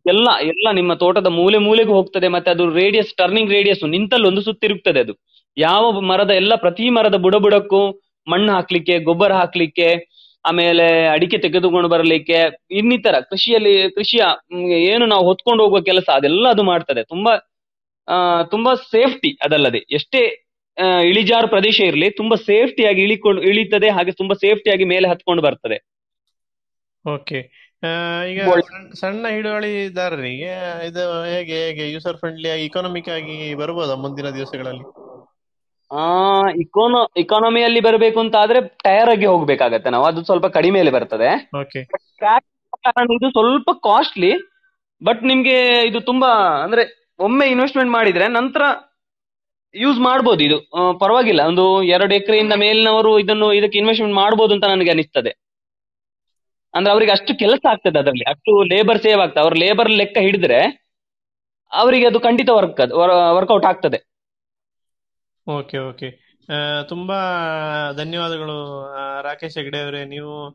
ಎಲ್ಲ 0.05 0.27
ಎಲ್ಲ 0.41 0.67
ನಿಮ್ಮ 0.71 0.93
ತೋಟದ 0.93 1.27
ಮೂಲೆ 1.27 1.57
ಮೂಲೆಗೂ 1.57 1.93
ಹೋಗ್ತದೆ. 1.93 2.27
ಮತ್ತೆ 2.27 2.51
ಅದು 2.51 2.69
ರೇಡಿಯಸ್ 2.69 3.13
ಟರ್ನಿಂಗ್ 3.13 3.51
ರೇಡಿಯಸ್ 3.51 3.89
ನಿಂತಲ್ಲಿ 3.89 4.27
ಒಂದು 4.27 4.41
ಸುತ್ತಿರುತ್ತದೆ 4.41 4.99
ಅದು. 4.99 5.13
ಯಾವ 5.57 6.01
ಮರದ 6.01 6.31
ಎಲ್ಲ 6.31 6.55
ಪ್ರತಿ 6.55 6.89
ಮರದ 6.89 7.15
ಬುಡ 7.15 7.35
ಬುಡಕ್ಕೂ 7.35 7.81
ಮಣ್ಣು 8.27 8.51
ಹಾಕ್ಲಿಕ್ಕೆ 8.53 8.99
ಗೊಬ್ಬರ 8.99 9.33
ಹಾಕ್ಲಿಕ್ಕೆ 9.33 9.87
ಆಮೇಲೆ 10.45 11.07
ಅಡಿಕೆ 11.07 11.37
ತೆಗೆದುಕೊಂಡು 11.37 11.89
ಬರಲಿಕ್ಕೆ 11.89 12.37
ಇನ್ನಿತರ 12.71 13.19
ಕೃಷಿಯಲ್ಲಿ 13.19 13.91
ಕೃಷಿಯ 13.95 14.23
ಏನು 14.73 15.05
ನಾವು 15.05 15.23
ಹೊತ್ಕೊಂಡು 15.23 15.63
ಹೋಗುವ 15.63 15.81
ಕೆಲಸ 15.81 16.09
ಅದೆಲ್ಲ 16.15 16.49
ಅದು 16.49 16.63
ಮಾಡ್ತದೆ. 16.63 17.03
ತುಂಬಾ 17.03 17.33
ಆ, 18.07 18.43
ತುಂಬಾ 18.43 18.75
ಸೇಫ್ಟಿ 18.75 19.37
ಅದಲ್ಲದೆ. 19.41 19.77
ಎಷ್ಟೇ 19.91 20.21
ಇಳಿಜಾರು 21.05 21.47
ಪ್ರದೇಶ 21.47 21.79
ಇರಲಿ 21.79 22.09
ತುಂಬಾ 22.09 22.35
ಸೇಫ್ಟಿಯಾಗಿ 22.35 23.01
ಇಳಿಕೊಂಡು 23.01 23.41
ಇಳಿತದೆ 23.41 23.89
ಹಾಗೆ 23.89 24.11
ತುಂಬಾ 24.11 24.35
ಸೇಫ್ಟಿಯಾಗಿ 24.35 24.83
ಮೇಲೆ 24.83 25.07
ಹತ್ಕೊಂಡು 25.07 25.43
ಬರ್ತದೆ. 25.43 25.77
ಓಕೆ. 27.05 27.39
ಈಗ 28.29 28.41
ಸಣ್ಣ 28.93 29.27
ಹಿಡುವಳಿದಾರರಿಗೆ 29.29 30.51
ಇದು 30.87 31.23
ಹೇಗೆ 31.23 31.65
ಹೇಗೆ 31.65 31.91
ಯೂಸರ್ 31.91 32.17
ಫ್ರೆಂಡ್ಲಿ 32.17 32.49
ಆಗಿ 32.49 32.65
ಇಕೋನಾಮಿಕ್ 32.65 33.09
ಆಗಿ 33.09 33.55
ಬರ್ಬೋದಾ 33.55 33.95
ಮುಂದಿನ 33.95 34.29
ದಿವಸಗಳಲ್ಲಿ? 34.29 35.10
ಇಕೋನೋ 36.55 37.09
ಇಕಾನಮಿಯಲ್ಲಿ 37.17 37.81
ಬರಬೇಕು 37.81 38.19
ಅಂತ 38.19 38.35
ಆದ್ರೆ 38.35 38.67
ಟೈರ್ 38.83 39.09
ಆಗಿ 39.09 39.25
ಹೋಗ್ಬೇಕಾಗತ್ತೆ 39.25 39.89
ನಾವು. 39.89 40.05
ಅದು 40.05 40.23
ಸ್ವಲ್ಪ 40.23 40.45
ಕಡಿಮೆಯಲ್ಲಿ 40.45 40.93
ಬರ್ತದೆ. 40.93 41.29
ಇದು 43.15 43.31
ಸ್ವಲ್ಪ 43.31 43.69
ಕಾಸ್ಟ್ಲಿ 43.83 44.31
ಬಟ್ 45.03 45.23
ನಿಮ್ಗೆ 45.23 45.81
ಇದು 45.87 46.01
ತುಂಬಾ 46.01 46.29
ಅಂದ್ರೆ 46.63 47.13
ಒಮ್ಮೆ 47.19 47.47
ಇನ್ವೆಸ್ಟ್ಮೆಂಟ್ 47.47 47.91
ಮಾಡಿದ್ರೆ 47.91 48.27
ನಂತರ 48.27 48.61
ಯೂಸ್ 49.75 49.99
ಮಾಡ್ಬೋದು 49.99 50.43
ಇದು. 50.43 50.57
ಪರವಾಗಿಲ್ಲ. 50.99 51.41
ಒಂದು 51.41 51.83
ಎರಡು 51.83 52.15
ಎಕರೆಯಿಂದ 52.15 52.53
ಮೇಲಿನವರು 52.53 53.19
ಇದನ್ನು 53.19 53.53
ಇದಕ್ಕೆ 53.53 53.77
ಇನ್ವೆಸ್ಟ್ಮೆಂಟ್ 53.77 54.15
ಮಾಡ್ಬೋದು 54.15 54.53
ಅಂತ 54.53 54.65
ನನಗೆ 54.65 54.91
ಅನಿಸ್ತದೆ. 54.91 55.31
ಅಂದ್ರೆ 56.73 56.91
ಅವರಿಗೆ 56.91 57.11
ಅಷ್ಟು 57.11 57.35
ಕೆಲಸ 57.35 57.59
ಆಗ್ತದೆ 57.69 57.99
ಅದರಲ್ಲಿ. 57.99 58.29
ಅಷ್ಟು 58.29 58.63
ಲೇಬರ್ 58.63 59.01
ಸೇವ್ 59.01 59.21
ಆಗ್ತದೆ. 59.21 59.43
ಅವ್ರ 59.43 59.53
ಲೇಬರ್ 59.53 59.91
ಲೆಕ್ಕ 59.91 60.17
ಹಿಡಿದ್ರೆ 60.17 60.59
ಅವರಿಗೆ 61.71 62.05
ಅದು 62.07 62.19
ಖಂಡಿತ 62.19 62.49
ವರ್ಕ್ 62.49 62.79
ವರ್ಕೌಟ್ 63.35 63.65
ಆಗ್ತದೆ. 63.65 64.10
Okay 65.47 65.77
okay. 65.77 66.09
ತುಂಬಾ 66.89 67.17
ಧನ್ಯವಾದಗಳು 67.97 68.57
ರಾಕೇಶ್ 69.23 69.57
ಹೆಗ್ಡೆ 69.57 69.79
ಅವರೇ. 69.79 70.05
ನೀವು 70.05 70.49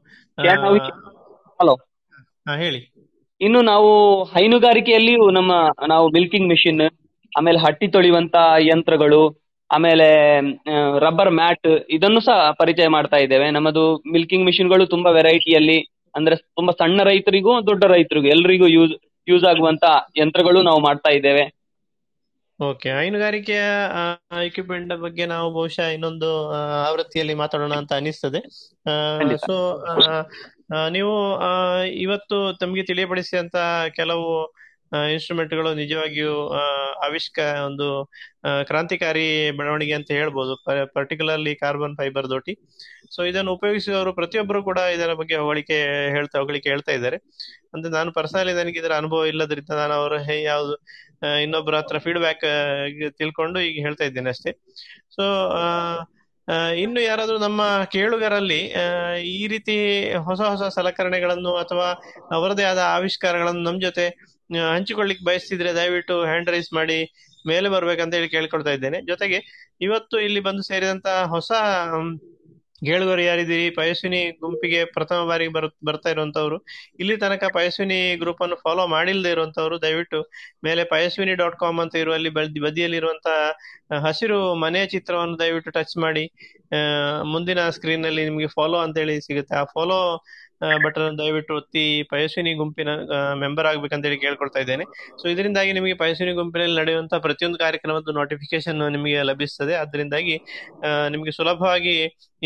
ಹಲೋ. 1.61 1.74
ಹೇಳಿ. 2.57 2.93
ಇನ್ನು 3.41 3.62
ನಾವು 3.62 3.91
ಹೈನುಗಾರಿಕೆಯಲ್ಲಿಯೂ 4.24 5.30
ನಮ್ಮ 5.30 5.53
ನಾವು 5.89 6.09
ಮಿಲ್ಕಿಂಗ್ 6.09 6.49
ಮೆಷಿನ್ 6.49 6.80
ಆಮೇಲೆ 7.39 7.59
ಹಟ್ಟಿ 7.59 7.89
ತೊಳೆಯುವಂತ 7.89 8.37
ಯಂತ್ರಗಳು 8.61 9.22
ಆಮೇಲೆ 9.70 10.07
ರಬ್ಬರ್ 10.99 11.30
ಮ್ಯಾಟ್ 11.30 11.66
ಇದನ್ನು 11.91 12.20
ಸಹ 12.20 12.51
ಪರಿಚಯ 12.59 12.89
ಮಾಡ್ತಾ 12.89 13.16
ಇದ್ದೇವೆ. 13.16 13.51
ನಮ್ಮದು 13.51 13.84
ಮಿಲ್ಕಿಂಗ್ 14.12 14.45
ಮಿಷಿನ್ಗಳು 14.45 14.87
ತುಂಬಾ 14.87 15.11
ವೆರೈಟಿಯಲ್ಲಿ 15.11 15.78
ಅಂದ್ರೆ 16.14 16.37
ತುಂಬಾ 16.37 16.72
ಸಣ್ಣ 16.72 17.03
ರೈತರಿಗೂ 17.03 17.66
ದೊಡ್ಡ 17.66 17.84
ರೈತರಿಗೂ 17.84 18.26
ಎಲ್ರಿಗೂ 18.26 18.66
ಯೂಸ್ 18.66 18.93
ಯೂಸ್ 19.28 19.45
ಆಗುವಂತ 19.45 19.84
ಯಂತ್ರಗಳು 20.18 20.62
ನಾವು 20.62 20.80
ಮಾಡ್ತಾ 20.80 21.11
ಇದ್ದೇವೆ. 21.11 21.45
ಓಕೆ 22.61 22.90
ಹೈನುಗಾರಿಕೆಯ 22.96 23.62
ಇಕ್ವಿಪ್ಮೆಂಟ್ 24.48 24.92
ಬಗ್ಗೆ 25.02 25.24
ನಾವು 25.32 25.48
ಬಹುಶಃ 25.57 25.88
ಇನ್ನೊಂದು 25.96 26.28
ಆವೃತ್ತಿಯಲ್ಲಿ 26.86 27.34
ಮಾತಾಡೋಣ 27.42 27.74
ಅಂತ 27.82 27.92
ಅನಿಸ್ತದೆ. 28.00 28.40
ಸೊ 29.46 29.57
ನೀವು 30.96 31.14
ಇವತ್ತು 32.04 32.38
ತಮಗೆ 32.62 32.84
ತಿಳಿಯಪಡಿಸಿದಂತ 32.90 33.57
ಕೆಲವು 33.98 34.28
ಇನ್ಸ್ಟ್ರೂಮೆಂಟ್ಗಳು 35.12 35.70
ನಿಜವಾಗಿಯೂ 35.80 36.34
ಆವಿಷ್ಕಾರ 37.07 37.07
ಆವಿಷ್ಕ 37.07 37.38
ಒಂದು 37.68 37.86
ಕ್ರಾಂತಿಕಾರಿ 38.68 39.24
ಬೆಳವಣಿಗೆ 39.59 39.94
ಅಂತ 39.98 40.11
ಹೇಳ್ಬೋದು 40.18 40.52
ಪರ್ಟಿಕ್ಯುಲರ್ಲಿ 40.96 41.52
ಕಾರ್ಬನ್ 41.62 41.96
ಫೈಬರ್ 42.00 42.28
ದೋಟಿ 42.30 42.54
ಸೊ 43.14 43.20
ಇದನ್ನು 43.30 43.50
ಉಪಯೋಗಿಸಿದವರು 43.59 44.12
ಪ್ರತಿಯೊಬ್ಬರು 44.20 44.61
ಕೂಡ 44.68 44.80
ಇದರ 44.96 45.12
ಬಗ್ಗೆ 45.20 45.36
ಹೊಗಳಿಕೆ 45.42 45.78
ಹೇಳ್ತಾ 46.16 46.36
ಹೊಗಳಿಕೆ 46.42 46.68
ಹೇಳ್ತಾ 46.74 46.92
ಇದ್ದಾರೆ. 46.98 47.18
ಅಂದ್ರೆ 47.74 47.90
ನಾನು 47.98 48.11
ಪರ್ಸನಲಿ 48.18 48.54
ನನಗೆ 48.61 48.78
ಇದರ 48.82 48.94
ಅನುಭವ 49.02 49.24
ಇಲ್ಲದ್ರಿಂದ 49.32 49.72
ನಾನು 49.82 49.94
ಅವರು 50.00 50.18
ಹೇ 50.28 50.36
ಯಾವುದು 50.42 50.76
ಇನ್ನೊಬ್ಬರ 51.44 51.74
ಹತ್ರ 51.76 51.98
ಫೀಡ್ಬ್ಯಾಕ್ 51.98 52.44
ತಿಳ್ಕೊಂಡು 53.18 53.60
ಈಗ 53.60 53.84
ಹೇಳ್ತಾ 53.86 54.04
ಇದ್ದೇನೆ 54.04 54.30
ಅಷ್ಟೇ. 54.30 54.52
ಸೊ 55.16 55.24
ಇನ್ನು 56.76 57.00
ಯಾರಾದರೂ 57.00 57.38
ನಮ್ಮ 57.38 57.62
ಕೇಳುಗರಲ್ಲಿ 57.92 58.60
ಈ 59.36 59.46
ರೀತಿ 59.46 59.76
ಹೊಸ 60.28 60.40
ಹೊಸ 60.40 60.62
ಸಲಕರಣೆಗಳನ್ನು 60.74 61.52
ಅಥವಾ 61.56 61.86
ಅವರದೇ 62.32 62.64
ಆದ 62.64 62.78
ಆವಿಷ್ಕಾರಗಳನ್ನು 62.96 63.62
ನಮ್ಮ 63.62 63.80
ಜೊತೆ 63.80 64.04
ಹಂಚಿಕೊಳ್ಳಿಕ್ 64.74 65.22
ಬಯಸ್ತಿದ್ರೆ 65.24 65.70
ದಯವಿಟ್ಟು 65.74 66.16
ಹ್ಯಾಂಡ್ 66.24 66.50
ರೈಸ್ 66.50 66.70
ಮಾಡಿ, 66.72 66.98
ಮೇಲೆ 67.44 67.68
ಬರ್ಬೇಕಂತ 67.68 68.14
ಹೇಳಿ 68.14 68.28
ಕೇಳ್ಕೊಳ್ತಾ 68.28 68.70
ಇದ್ದೇನೆ. 68.70 68.98
ಜೊತೆಗೆ, 69.06 69.38
ಇವತ್ತು 69.80 70.16
ಇಲ್ಲಿ 70.20 70.40
ಬಂದು 70.40 70.62
ಸೇರಿದಂತ 70.62 71.08
ಹೊಸ 71.34 71.50
ಕೇಳುಗರು 72.84 73.22
ಯಾರಿದ್ದೀರಿ? 73.22 73.66
ಪಯಸ್ವಿನಿ 73.78 74.20
ಗುಂಪಿಗೆ 74.40 74.80
ಪ್ರಥಮ 74.94 75.18
ಬಾರಿಗೆ 75.28 75.52
ಬರ್, 75.56 75.68
ಬರ್ತಾ 75.88 76.08
ಇರುವಂತವ್ರು. 76.14 76.56
ಇಲ್ಲಿ 77.00 77.14
ತನಕ 77.22 77.44
ಪಯಸ್ವಿನಿ 77.54 77.98
ಗ್ರೂಪ್ 78.22 78.42
ಅನ್ನು 78.44 78.56
ಫಾಲೋ 78.64 78.82
ಮಾಡಿಲ್ಲದೆ 78.94 79.30
ಇರುವಂತವ್ರು. 79.34 79.76
ದಯವಿಟ್ಟು 79.84 80.20
ಮೇಲೆ 80.64 80.84
ಪಯಸ್ವಿನಿ 80.94 81.34
ಡಾಟ್ 81.42 81.56
ಕಾಮ್ 81.62 81.80
ಅಂತ 81.84 81.96
ಇರುವಲ್ಲಿ 82.02 82.32
ಬದಿ, 82.38 82.60
ಬದಿಯಲ್ಲಿರುವಂತ 82.66 83.28
ಹಸಿರು 84.06 84.38
ಮನೆಯ 84.64 84.86
ಚಿತ್ರವನ್ನು 84.94 85.38
ದಯವಿಟ್ಟು 85.44 85.72
ಟಚ್ 85.78 85.96
ಮಾಡಿ 86.04 86.24
ಮುಂದಿನ 87.34 87.60
ಸ್ಕ್ರೀನ್ನಲ್ಲಿ 87.76 88.22
ನಿಮಗೆ 88.28 88.48
ಫಾಲೋ 88.56 88.78
ಅಂತ 88.84 88.96
ಹೇಳಿ 89.02 89.16
ಸಿಗುತ್ತೆ. 89.28 89.54
ಆ 89.62 89.64
ಫಾಲೋ 89.74 89.98
ಬಟನ್ 90.84 91.18
ದಯವಿಟ್ಟು 91.18 91.52
ಒತ್ತಿ 91.61 91.84
ಪಯಸ್ವಿನಿ 92.12 92.52
ಗುಂಪಿನ 92.61 92.90
ಮೆಂಬರ್ 93.42 93.66
ಆಗ್ಬೇಕಂತ 93.70 94.04
ಹೇಳಿ 94.09 94.18
ಕೇಳ್ಕೊಳ್ತಾ 94.24 94.61
ಇದ್ದೇನೆ. 94.64 94.84
ಸೊ 95.20 95.24
ಇದರಿಂದಾಗಿ 95.32 95.72
ನಿಮಗೆ 95.78 95.94
ಪಯಸ್ವಿನಿ 96.02 96.32
ಗುಂಪಿನಲ್ಲಿ 96.32 96.76
ನಡೆಯುವಂತಹ 96.80 97.20
ಪ್ರತಿಯೊಂದು 97.26 97.59
ಕಾರ್ಯಕ್ರಮದ 97.64 98.14
ನೋಟಿಫಿಕೇಶನ್ 98.20 98.80
ನಿಮಗೆ 98.96 99.20
ಲಭಿಸ್ತದೆ. 99.30 99.74
ಅದರಿಂದಾಗಿ 99.84 100.36
ನಿಮಗೆ 101.14 101.34
ಸುಲಭವಾಗಿ 101.38 101.94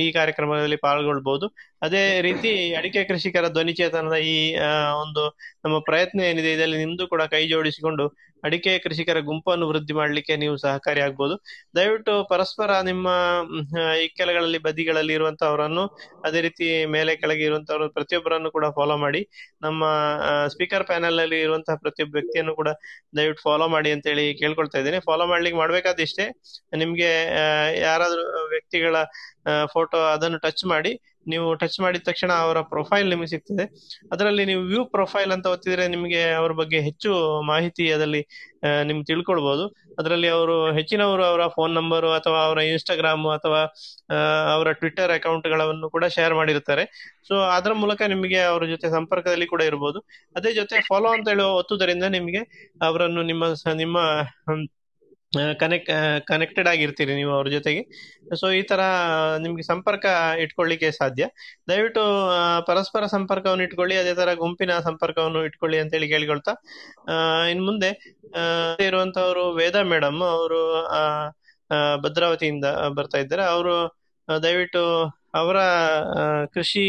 ಈ 0.03 0.07
ಕಾರ್ಯಕ್ರಮದಲ್ಲಿ 0.19 0.79
ಪಾಲ್ಗೊಳ್ಬಹುದು. 0.87 1.47
ಅದೇ 1.87 2.03
ರೀತಿ 2.27 2.51
ಅಡಿಕೆ 2.79 3.01
ಕೃಷಿಕರ 3.11 3.47
ಧ್ವನಿ 3.57 3.73
ಚೇತನದ 3.73 4.17
ಈ 4.33 4.37
ಒಂದು 5.05 5.23
ನಮ್ಮ 5.65 5.77
ಪ್ರಯತ್ನ 5.89 6.21
ಏನಿದೆ, 6.31 6.51
ಇದರಲ್ಲಿ 6.57 6.79
ನಿಮ್ದು 6.85 7.05
ಕೂಡ 7.13 7.23
ಕೈ 7.35 7.43
ಜೋಡಿಸಿಕೊಂಡು 7.53 8.07
ಅಡಿಕೆ 8.47 8.73
ಕೃಷಿಕರ 8.87 9.19
ಗುಂಪನ್ನು 9.31 9.65
ವೃದ್ಧಿ 9.71 9.95
ಮಾಡಲಿಕ್ಕೆ 10.01 10.35
ನೀವು 10.45 10.57
ಸಹಕಾರಿ 10.67 11.01
ಆಗ್ಬೋದು. 11.07 11.35
ದಯವಿಟ್ಟು 11.79 12.15
ಪರಸ್ಪರ 12.33 12.71
ನಿಮ್ಮ 12.91 13.09
ಈ 14.03 14.07
ಕೆಲಗಳಲ್ಲಿ 14.21 14.51
ಇಕ್ಕೆಲಗಳಲ್ಲಿ 14.51 14.59
ಬದಿಗಳಲ್ಲಿ 14.67 15.13
ಇರುವಂತಹವರನ್ನು, 15.19 15.85
ಅದೇ 16.27 16.41
ರೀತಿ 16.47 16.67
ಮೇಲೆ 16.95 17.13
ಕೆಳಗೆ 17.23 17.45
ಇರುವಂತವರು 17.49 17.87
ಪ್ರತಿಯೊಬ್ಬರನ್ನು 17.97 18.51
ಕೂಡ 18.57 18.67
ಫಾಲೋ 18.79 18.97
ಮಾಡಿ. 19.05 19.21
ನಮ್ಮ 19.65 19.83
ಸ್ಪೀಕರ್ 20.55 20.85
ಪ್ಯಾನೆಲ್ನಲ್ಲಿ 20.91 21.39
ಇರುವಂತಹ 21.47 21.77
ಪ್ರತಿಯೊಬ್ಬ 21.85 22.15
ವ್ಯಕ್ತಿಯನ್ನು 22.19 22.55
ಕೂಡ 22.61 22.71
ದಯವಿಟ್ಟು 23.19 23.43
ಫಾಲೋ 23.49 23.67
ಮಾಡಿ 23.75 23.91
ಅಂತ 23.97 24.07
ಹೇಳಿ 24.13 24.27
ಕೇಳ್ಕೊಳ್ತಾ 24.43 24.79
ಇದ್ದೀನಿ. 24.83 25.01
ಫಾಲೋ 25.09 25.27
ಮಾಡ್ಲಿಕ್ಕೆ 25.33 25.59
ಮಾಡ್ಬೇಕಾದಿಷ್ಟೇ, 25.63 26.27
ನಿಮ್ಗೆ 26.83 27.11
ಯಾರಾದ್ರೂ 27.87 28.25
ವ್ಯಕ್ತಿಗಳ 28.55 28.97
ಫೋಟೋ 29.75 29.99
ಅದನ್ನು 30.15 30.39
ಟಚ್ 30.47 30.65
ಮಾಡಿ 30.75 30.93
ನೀವು 31.27 31.55
ಟಚ್ 31.55 31.81
ಮಾಡಿದ 31.81 32.03
ತಕ್ಷಣ 32.03 32.33
ಅವರ 32.33 32.61
ಪ್ರೊಫೈಲ್ 32.63 33.11
ನಿಮಗೆ 33.11 33.27
ಸಿಗ್ತದೆ. 33.27 33.65
ಅದರಲ್ಲಿ 34.13 34.45
ನೀವು 34.45 34.63
ವ್ಯೂ 34.63 34.85
ಪ್ರೊಫೈಲ್ 34.85 35.33
ಅಂತ 35.33 35.47
ಒತ್ತಿದ್ರೆ 35.47 35.89
ನಿಮಗೆ 35.89 36.33
ಅವರ 36.33 36.53
ಬಗ್ಗೆ 36.53 36.81
ಹೆಚ್ಚು 36.81 37.11
ಮಾಹಿತಿ 37.43 37.93
ಅದರಲ್ಲಿ 37.93 38.23
ನಿಮ್ಗೆ 38.83 39.05
ತಿಳ್ಕೊಳ್ಬಹುದು 39.05 39.65
ಅದರಲ್ಲಿ 39.99 40.29
ಅವರು 40.29 40.73
ಹೆಚ್ಚಿನವರು 40.73 41.25
ಅವರ 41.25 41.43
ಫೋನ್ 41.47 41.75
ನಂಬರು 41.75 42.13
ಅಥವಾ 42.13 42.45
ಅವರ 42.45 42.59
ಇನ್ಸ್ಟಾಗ್ರಾಮ್ 42.63 43.27
ಅಥವಾ 43.29 43.61
ಅವರ 44.55 44.73
ಟ್ವಿಟ್ಟರ್ 44.73 45.11
ಅಕೌಂಟ್ಗಳನ್ನು 45.11 45.91
ಕೂಡ 45.91 46.05
ಶೇರ್ 46.09 46.35
ಮಾಡಿರ್ತಾರೆ 46.35 46.85
ಸೊ 47.29 47.35
ಅದರ 47.51 47.73
ಮೂಲಕ 47.75 48.03
ನಿಮಗೆ 48.07 48.41
ಅವರ 48.43 48.65
ಜೊತೆ 48.65 48.91
ಸಂಪರ್ಕದಲ್ಲಿ 48.91 49.47
ಕೂಡ 49.47 49.63
ಇರಬಹುದು 49.63 50.01
ಅದೇ 50.37 50.53
ಜೊತೆ 50.53 50.81
ಫಾಲೋ 50.81 51.09
ಅಂತ 51.09 51.29
ಹೇಳುವ, 51.29 51.51
ಒತ್ತುದರಿಂದ 51.55 52.05
ನಿಮಗೆ 52.11 52.43
ಅವರನ್ನು 52.83 53.23
ನಿಮ್ಮ 53.23 53.45
ನಿಮ್ಮ 53.75 53.99
ಕನೆಕ್ಟ್ 55.61 55.91
ಕನೆಕ್ಟೆಡ್ 56.31 56.69
ಆಗಿರ್ತೀರಿ 56.71 57.13
ನೀವು 57.19 57.33
ಅವ್ರ 57.37 57.49
ಜೊತೆಗೆ. 57.57 57.83
ಸೊ 58.41 58.47
ಈ 58.59 58.63
ತರ 58.71 58.81
ನಿಮ್ಗೆ 59.45 59.65
ಸಂಪರ್ಕ 59.71 60.05
ಇಟ್ಕೊಳ್ಳಿಕ್ಕೆ 60.45 60.89
ಸಾಧ್ಯ. 60.99 61.25
ದಯವಿಟ್ಟು 61.71 62.03
ಪರಸ್ಪರ 62.69 63.03
ಸಂಪರ್ಕವನ್ನು 63.15 63.65
ಇಟ್ಕೊಳ್ಳಿ, 63.69 63.97
ಅದೇ 64.03 64.15
ತರ 64.21 64.35
ಗುಂಪಿನ 64.43 64.79
ಸಂಪರ್ಕವನ್ನು 64.89 65.43
ಇಟ್ಕೊಳ್ಳಿ 65.49 65.79
ಅಂತ 65.83 65.93
ಹೇಳಿ 65.97 66.09
ಕೇಳಿಕೊಳ್ತಾ 66.15 66.55
ಇನ್ 67.53 67.63
ಮುಂದೆ 67.69 67.91
ಇರುವಂತವ್ರು 68.89 69.45
ವೇದ 69.61 69.77
ಮೇಡಮ್ 69.93 70.21
ಅವರು 70.35 70.61
ಭದ್ರಾವತಿಯಿಂದ 72.05 72.67
ಬರ್ತಾ 72.99 73.19
ಇದ್ದಾರೆ. 73.25 73.45
ಅವರು 73.55 73.75
ದಯವಿಟ್ಟು 74.29 74.85
ಅವರ 75.41 75.59
ಕೃಷಿ 76.55 76.87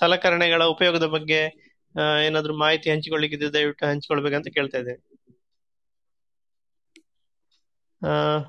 ಸಲಕರಣೆಗಳ 0.00 0.62
ಉಪಯೋಗದ 0.74 1.06
ಬಗ್ಗೆ 1.16 1.40
ಏನಾದ್ರು 2.26 2.54
ಮಾಹಿತಿ 2.64 2.88
ಹಂಚಿಕೊಳ್ಳಿಕ್ಕಿದ್ರೆ 2.94 3.52
ದಯವಿಟ್ಟು 3.56 3.84
ಹಂಚಿಕೊಳ್ಬೇಕಂತ 3.92 4.48
ಕೇಳ್ತಾ 4.58 4.78
ಇದ್ದೇನೆ. 4.82 5.00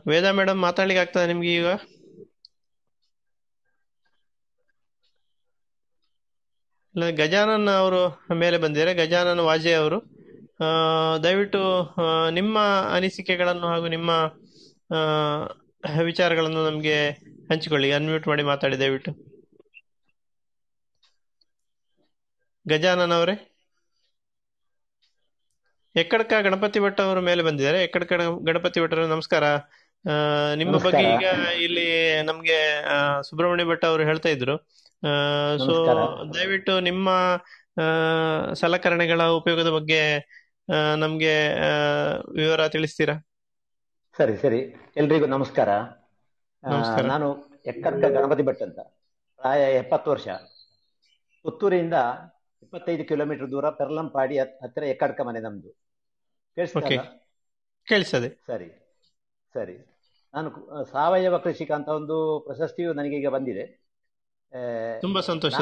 ವೇದಾ 0.07 0.31
ಮೇಡಮ್ 0.31 0.59
ಮಾತಾಡ್ಲಿಕ್ಕೆ 0.61 1.01
ಆಗ್ತದೆ 1.01 1.27
ನಿಮ್ಗೆ 1.27 1.51
ಈಗ? 1.55 1.67
ಇಲ್ಲ, 6.95 7.05
ಗಜಾನನ್ 7.15 7.67
ಅವರು 7.75 7.99
ಮೇಲೆ 8.35 8.57
ಬಂದಿದ್ದಾರೆ, 8.57 8.93
ಗಜಾನನ್ 8.93 9.41
ವಾಜೆ 9.41 9.73
ಅವರು. 9.73 9.97
ದಯವಿಟ್ಟು 11.23 11.61
ನಿಮ್ಮ 12.31 12.55
ಅನಿಸಿಕೆಗಳನ್ನು 12.95 13.67
ಹಾಗೂ 13.67 13.87
ನಿಮ್ಮ 13.87 14.11
ವಿಚಾರಗಳನ್ನು 16.05 16.63
ನಮಗೆ 16.65 16.97
ಹಂಚಿಕೊಳ್ಳಿ 17.51 17.91
ಅನ್ಮ್ಯೂಟ್ 17.91 18.27
ಮಾಡಿ 18.27 18.43
ಮಾತಾಡಿ 18.43 18.79
ದಯವಿಟ್ಟು. 18.79 19.11
ಗಜಾನನ್ 22.65 23.11
ಅವರೇ. 23.11 23.35
ಎಕ್ಕಡಕ 25.95 26.33
ಗಣಪತಿ 26.41 26.79
ಭಟ್ 26.79 27.01
ಅವರು 27.01 27.21
ಮೇಲೆ 27.21 27.43
ಬಂದಿದ್ದಾರೆ. 27.43 27.83
ಎಕ್ಕಡಕ 27.83 28.13
ಗಣಪತಿ 28.45 28.81
ಭಟ್ಟರು 28.81 29.07
ನಮಸ್ಕಾರ. 29.07 29.43
ನಿಮ್ಮ 30.55 30.77
ಬಗ್ಗೆ 30.77 31.03
ಈಗ 31.03 31.25
ಇಲ್ಲಿ 31.63 32.21
ನಮ್ಗೆ 32.21 32.85
ಸುಬ್ರಹ್ಮಣ್ಯ 33.23 33.65
ಭಟ್ 33.65 33.85
ಅವರು 33.85 34.03
ಹೇಳ್ತಾ 34.03 34.29
ಇದ್ರು. 34.29 34.57
ಸೊ 35.65 35.73
ದಯವಿಟ್ಟು 36.33 36.79
ನಿಮ್ಮ 36.79 37.09
ಸಲಕರಣೆಗಳ 38.53 39.23
ಉಪಯೋಗದ 39.23 39.69
ಬಗ್ಗೆ 39.69 40.01
ನಮ್ಗೆ 40.95 41.33
ವಿವರ 42.31 42.67
ತಿಳಿಸ್ತೀರಾ? 42.67 43.15
ಸರಿ 44.17 44.37
ಸರಿ. 44.37 44.59
ಎಲ್ರಿಗೂ 44.97 45.25
ನಮಸ್ಕಾರ. 45.25 45.69
ನಮಸ್ಕಾರ. 46.63 47.05
ನಾನು 47.05 47.59
ಎಕ್ಕಡ್ಕ 47.65 48.05
ಗಣಪತಿ 48.05 48.43
ಭಟ್ 48.43 48.61
ಅಂತ. 48.61 48.79
ಪ್ರಾಯ 49.37 49.61
ಎಪ್ಪತ್ತು 49.75 50.11
ವರ್ಷ. 50.11 50.27
ಪುತ್ತೂರಿಂದ 51.43 51.93
ಇಪ್ಪತ್ತೈದು 52.63 53.05
ಕಿಲೋಮೀಟರ್ 53.05 53.51
ದೂರ 53.51 53.69
ಪೆರ್ಲಂಪಾಡಿ 53.69 54.39
ಹತ್- 54.39 54.63
ಹತ್ತಿರ 54.63 54.83
ಎಕ್ಕಡ್ಕ 54.83 55.21
ಮನೆ 55.21 55.39
ನಮ್ದು. 55.39 55.69
ಕೇಳಿಸ್ತದೆ. 56.55 56.87
ಸರಿ 58.29 58.67
ಸರಿ. 59.53 59.77
ನಾನು 60.33 60.49
ಸಾವಯವ 60.85 61.37
ಕೃಷಿಕ 61.37 61.71
ಅಂತ 61.71 61.87
ಒಂದು 61.87 62.39
ಪ್ರಶಸ್ತಿಯು 62.39 62.93
ನನಗೆ 62.93 63.15
ಈಗ 63.15 63.27
ಬಂದಿದೆ 63.27 63.85
ತುಂಬಾ 65.01 65.21
ಸಂತೋಷ. 65.21 65.53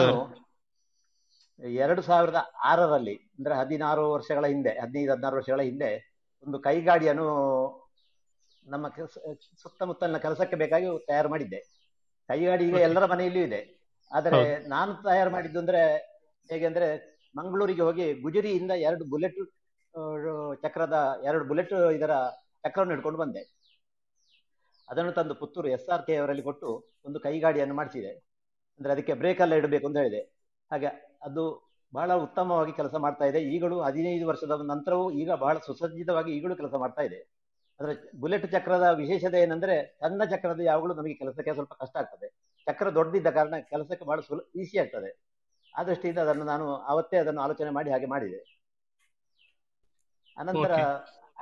ಎರಡು 1.59 2.01
ಸಾವಿರದ 2.01 2.35
ಆರರಲ್ಲಿ 2.63 3.15
ಅಂದ್ರೆ 3.15 3.55
ಹದಿನಾರು 3.55 4.11
ವರ್ಷಗಳ 4.11 4.45
ಹಿಂದೆ 4.45 4.69
ಹದಿನೈದು 4.69 5.11
ಹದಿನಾರು 5.11 5.35
ವರ್ಷಗಳ 5.35 5.61
ಹಿಂದೆ 5.61 6.13
ಒಂದು 6.47 6.59
ಕೈಗಾಡಿಯನ್ನು 6.59 7.27
ನಮ್ಮ 8.65 8.87
ಸುತ್ತಮುತ್ತಲಿನ 9.61 10.17
ಕೆಲಸಕ್ಕೆ 10.17 10.55
ಬೇಕಾಗಿ 10.55 11.05
ತಯಾರು 11.07 11.29
ಮಾಡಿದ್ದೆ. 11.29 11.59
ಕೈಗಾಡಿ 12.27 12.67
ಈಗ 12.67 12.75
ಎಲ್ಲರ 12.75 13.05
ಮನೆಯಲ್ಲಿಯೂ 13.05 13.45
ಇದೆ. 13.47 13.79
ಆದರೆ 14.11 14.67
ನಾನು 14.67 14.93
ತಯಾರು 14.93 15.29
ಮಾಡಿದ್ದು 15.29 15.59
ಅಂದ್ರೆ 15.59 16.08
ಹೇಗೆ 16.49 16.65
ಅಂದ್ರೆ 16.65 16.87
ಮಂಗಳೂರಿಗೆ 17.35 17.81
ಹೋಗಿ 17.81 18.13
ಗುಜರಿಯಿಂದ 18.21 18.71
ಎರಡು 18.71 19.03
ಬುಲೆಟ್ 19.05 19.41
ಚಕ್ರದ 20.63 20.97
ಎರಡು 21.23 21.45
ಬುಲೆಟ್ 21.45 21.73
ಇದರ 21.97 22.13
ಚಕ್ರವನ್ನು 22.63 22.93
ಹಿಡ್ಕೊಂಡು 22.93 23.19
ಬಂದೆ. 23.19 23.41
ಅದನ್ನು 24.87 25.11
ತಂದು 25.11 25.35
ಪುತ್ತೂರು 25.35 25.67
ಎಸ್ 25.69 25.89
ಆರ್ 25.89 26.05
ಕೆ 26.07 26.15
ಅವರಲ್ಲಿ 26.15 26.43
ಕೊಟ್ಟು 26.43 26.69
ಒಂದು 27.05 27.19
ಕೈಗಾಡಿಯನ್ನು 27.19 27.75
ಮಾಡಿಸಿದೆ. 27.75 28.11
ಅಂದ್ರೆ 28.79 28.91
ಅದಕ್ಕೆ 28.93 29.13
ಬ್ರೇಕ್ 29.13 29.41
ಎಲ್ಲ 29.41 29.53
ಇಡಬೇಕು 29.53 29.87
ಅಂತ 29.87 29.97
ಹೇಳಿದೆ. 29.97 30.21
ಹಾಗೆ 30.71 30.89
ಅದು 31.21 31.43
ಬಹಳ 31.93 32.13
ಉತ್ತಮವಾಗಿ 32.13 32.71
ಕೆಲಸ 32.71 32.95
ಮಾಡ್ತಾ 32.95 33.25
ಇದೆ. 33.25 33.39
ಈಗಲೂ 33.55 33.81
ಹದಿನೈದು 33.81 34.27
ವರ್ಷದ 34.27 34.51
ನಂತರವೂ 34.61 35.11
ಈಗ 35.11 35.31
ಬಹಳ 35.33 35.57
ಸುಸಜ್ಜಿತವಾಗಿ 35.57 36.31
ಈಗಲೂ 36.37 36.55
ಕೆಲಸ 36.55 36.73
ಮಾಡ್ತಾ 36.73 37.01
ಇದೆ. 37.01 37.19
ಅಂದ್ರೆ 37.79 38.19
ಬುಲೆಟ್ 38.19 38.51
ಚಕ್ರದ 38.51 38.85
ವಿಶೇಷತೆ 38.97 39.41
ಏನಂದ್ರೆ 39.41 39.75
ಸಣ್ಣ 39.99 40.23
ಚಕ್ರದ 40.23 40.59
ಯಾವಾಗಲೂ 40.59 40.93
ನಮಗೆ 40.93 41.13
ಕೆಲಸಕ್ಕೆ 41.13 41.53
ಸ್ವಲ್ಪ 41.53 41.73
ಕಷ್ಟ 41.73 41.97
ಆಗ್ತದೆ. 41.97 42.27
ಚಕ್ರ 42.67 42.89
ದೊಡ್ಡದಿದ್ದ 42.89 43.29
ಕಾರಣ 43.29 43.55
ಕೆಲಸಕ್ಕೆ 43.69 44.05
ಬಹಳ 44.05 44.19
ಸುಲ 44.19 44.39
ಈಸಿ 44.55 44.77
ಆಗ್ತದೆ. 44.77 45.11
ಆ 45.73 45.83
ದೃಷ್ಟಿಯಿಂದ 45.83 46.19
ಅದನ್ನು 46.25 46.45
ನಾನು 46.51 46.65
ಅವತ್ತೇ 46.91 47.17
ಅದನ್ನು 47.17 47.41
ಆಲೋಚನೆ 47.41 47.71
ಮಾಡಿ 47.77 47.89
ಹಾಗೆ 47.91 48.07
ಮಾಡಿದೆ. 48.13 48.39
ಅನಂತರ 50.37 50.73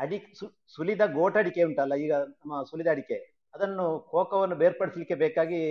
ಅಡಿ 0.03 0.17
ಸುಲಿದ 0.75 1.03
ಗೋಟಡಿಕೆ 1.13 1.61
ಉಂಟಲ್ಲ 1.63 1.93
ಈಗ 2.05 2.13
ನಮ್ಮ 2.39 2.61
ಸುಲಿದ 2.69 2.89
ಅಡಿಕೆ. 2.93 3.17
ಅದನ್ನು 3.53 3.85
ಕೋಕವನ್ನು 4.11 4.55
ಬೇರ್ಪಡಿಸಲಿಕ್ಕೆ 4.55 5.15
ಬೇಕಾಗಿ 5.23 5.61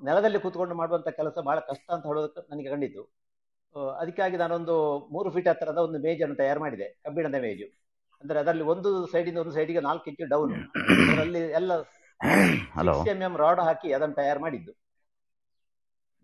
ನೆಲದಲ್ಲಿ 0.00 0.38
ಕೂತ್ಕೊಂಡು 0.44 0.74
ಮಾಡುವಂತ 0.74 1.08
ಕೆಲಸ 1.18 1.36
ಬಹಳ 1.48 1.58
ಕಷ್ಟ 1.70 1.86
ಅಂತ 1.96 2.04
ಹೇಳೋದಕ್ಕೆ 2.10 2.40
ನನಗೆ 2.52 2.70
ಕಂಡಿತು 2.74 3.02
ಅದಕ್ಕಾಗಿ 4.00 4.36
ನಾನೊಂದು 4.36 4.74
ಮೂರು 5.14 5.28
ಫೀಟ್ 5.34 5.48
ಹತ್ತಿರದ 5.48 5.80
ಒಂದು 5.86 5.98
ಮೇಜನ್ನು 6.06 6.36
ತಯಾರು 6.40 6.60
ಮಾಡಿದೆ 6.60 6.86
ಕಬ್ಬಿಣದ 7.04 7.38
ಮೇಜು. 7.44 7.66
ಅಂದ್ರೆ 8.22 8.38
ಅದರಲ್ಲಿ 8.42 8.64
ಒಂದು 8.72 8.90
ಸೈಡಿಂದ 9.12 9.38
ಒಂದು 9.38 9.54
ಸೈಡಿಗೆ 9.56 9.80
ನಾಲ್ಕು 9.80 10.06
ಇಂಚು 10.10 10.26
ಡೌನ್ 10.34 10.52
ಅದರಲ್ಲಿ 11.10 11.42
ಎಲ್ಲ 11.60 11.72
ಎಂ 13.12 13.20
ಎಂ 13.28 13.34
ರಾಡ್ 13.44 13.60
ಹಾಕಿ 13.60 13.88
ಅದನ್ನು 13.92 14.16
ತಯಾರು 14.20 14.40
ಮಾಡಿದ್ದು. 14.40 14.72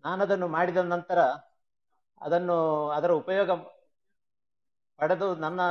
ನಾನದನ್ನು 0.05 0.47
ಮಾಡಿದ 0.55 0.81
ನಂತರ 0.95 1.19
ಅದನ್ನು, 2.21 2.57
ಅದರ 2.97 3.11
ಉಪಯೋಗ 3.21 3.51
ಪಡೆದು 4.99 5.27
ನನ್ನ 5.43 5.61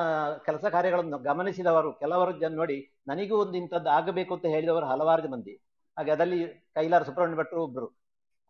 ಕೆಲಸ 0.46 0.64
ಕಾರ್ಯಗಳನ್ನು 0.74 1.18
ಗಮನಿಸಿದವರು 1.28 1.90
ಕೆಲವರು 2.02 2.32
ಜನ 2.42 2.52
ನೋಡಿ, 2.60 2.78
ನನಗೂ 3.10 3.34
ಒಂದು 3.44 3.56
ಇಂಥದ್ದು 3.62 3.90
ಆಗಬೇಕು 3.96 4.32
ಅಂತ 4.36 4.46
ಹೇಳಿದವರು 4.54 4.86
ಹಲವಾರು 4.92 5.28
ಮಂದಿ. 5.34 5.54
ಹಾಗೆ 5.96 6.10
ಅದರಲ್ಲಿ 6.14 6.38
ಕೈಲಾರ 6.76 7.02
ಸುಬ್ರಹ್ಮಣ್ಯ 7.08 7.38
ಭಟ್ರು 7.40 7.60
ಒಬ್ರು. 7.66 7.88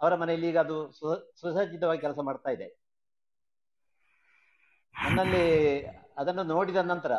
ಅವರ 0.01 0.15
ಮನೆಯಲ್ಲಿ 0.23 0.49
ಈಗ 0.51 0.59
ಅದು 0.65 0.77
ಸುಸಜ್ಜಿತವಾಗಿ 1.41 2.01
ಕೆಲಸ 2.07 2.19
ಮಾಡ್ತಾ 2.29 2.51
ಇದೆ. 2.57 2.69
ನನ್ನಲ್ಲಿ 4.95 5.45
ಅದನ್ನು 6.21 6.45
ನೋಡಿದ 6.55 6.81
ನಂತರ 6.93 7.13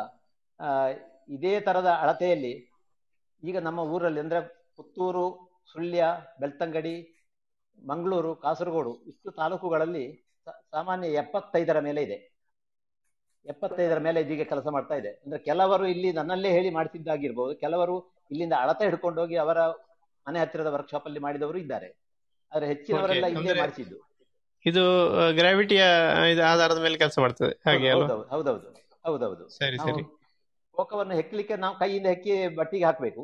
ಇದೇ 1.36 1.52
ತರದ 1.66 1.90
ಅಳತೆಯಲ್ಲಿ 2.02 2.52
ಈಗ 3.42 3.58
ನಮ್ಮ 3.66 3.80
ಊರಲ್ಲಿ 3.94 4.20
ಅಂದ್ರೆ 4.24 4.40
ಪುತ್ತೂರು, 4.76 5.24
ಸುಳ್ಯ, 5.72 6.02
ಬೆಳ್ತಂಗಡಿ 6.40 6.94
ಮಂಗಳೂರು 7.78 8.30
ಕಾಸರಗೋಡು 8.44 8.92
ಇಷ್ಟು 9.10 9.30
ತಾಲೂಕುಗಳಲ್ಲಿ 9.40 10.04
ಸಾಮಾನ್ಯ 10.74 11.08
ಎಪ್ಪತ್ತೈದರ 11.22 11.78
ಮೇಲೆ 11.80 12.00
ಇದೆ. 12.06 12.18
ಎಪ್ಪತ್ತೈದರ 13.46 13.98
ಮೇಲೆ 13.98 14.18
ಇದೀಗ 14.20 14.42
ಕೆಲಸ 14.52 14.66
ಮಾಡ್ತಾ 14.76 14.94
ಇದೆ. 14.94 15.10
ಅಂದ್ರೆ 15.24 15.40
ಕೆಲವರು 15.48 15.84
ಇಲ್ಲಿ 15.86 16.10
ನನ್ನಲ್ಲೇ 16.12 16.50
ಹೇಳಿ 16.56 16.70
ಮಾಡಿಸಿದ್ದಾಗಿರ್ಬೋದು. 16.70 17.52
ಕೆಲವರು 17.64 17.96
ಇಲ್ಲಿಂದ 18.30 18.54
ಅಳತೆ 18.64 18.84
ಹಿಡ್ಕೊಂಡು 18.84 19.20
ಹೋಗಿ 19.20 19.36
ಅವರ 19.44 19.58
ಮನೆ 20.26 20.38
ಹತ್ತಿರದ 20.40 20.70
ವರ್ಕ್ಶಾಪ್ 20.76 21.06
ಅಲ್ಲಿ 21.08 21.20
ಮಾಡಿದವರು 21.20 21.58
ಇದ್ದಾರೆ. 21.58 21.88
ಆದ್ರೆ 22.52 22.66
ಹೆಚ್ಚಿನವರೆಲ್ಲ 22.72 23.26
ಇಲ್ಲೇ 23.34 23.54
ಮಾಡಿಸಿದ್ದು. 23.60 23.98
ಇದು 24.64 24.82
ಗ್ರಾವಿಟಿಯ 25.38 25.84
ಆಧಾರದ 26.52 26.80
ಮೇಲೆ 26.82 26.98
ಕೆಲಸ 26.98 27.16
ಮಾಡ್ತದೆ. 27.18 27.54
ಹಾಗೆ 27.66 27.88
ಹೌದೌದು 28.34 28.68
ಹೌದೌದು 29.06 29.44
ಸರಿ 29.58 29.78
ಸರಿ. 29.86 30.02
ಕೋಕವನ್ನು 30.74 31.14
ಹೆಕ್ಲಿಕ್ಕೆ 31.20 31.54
ನಾವು 31.56 31.74
ಕೈಯಿಂದ 31.78 32.06
ಹೆಕ್ಕಿ 32.06 32.34
ಬಟ್ಟಿಗೆ 32.58 32.84
ಹಾಕ್ಬೇಕು. 32.84 33.22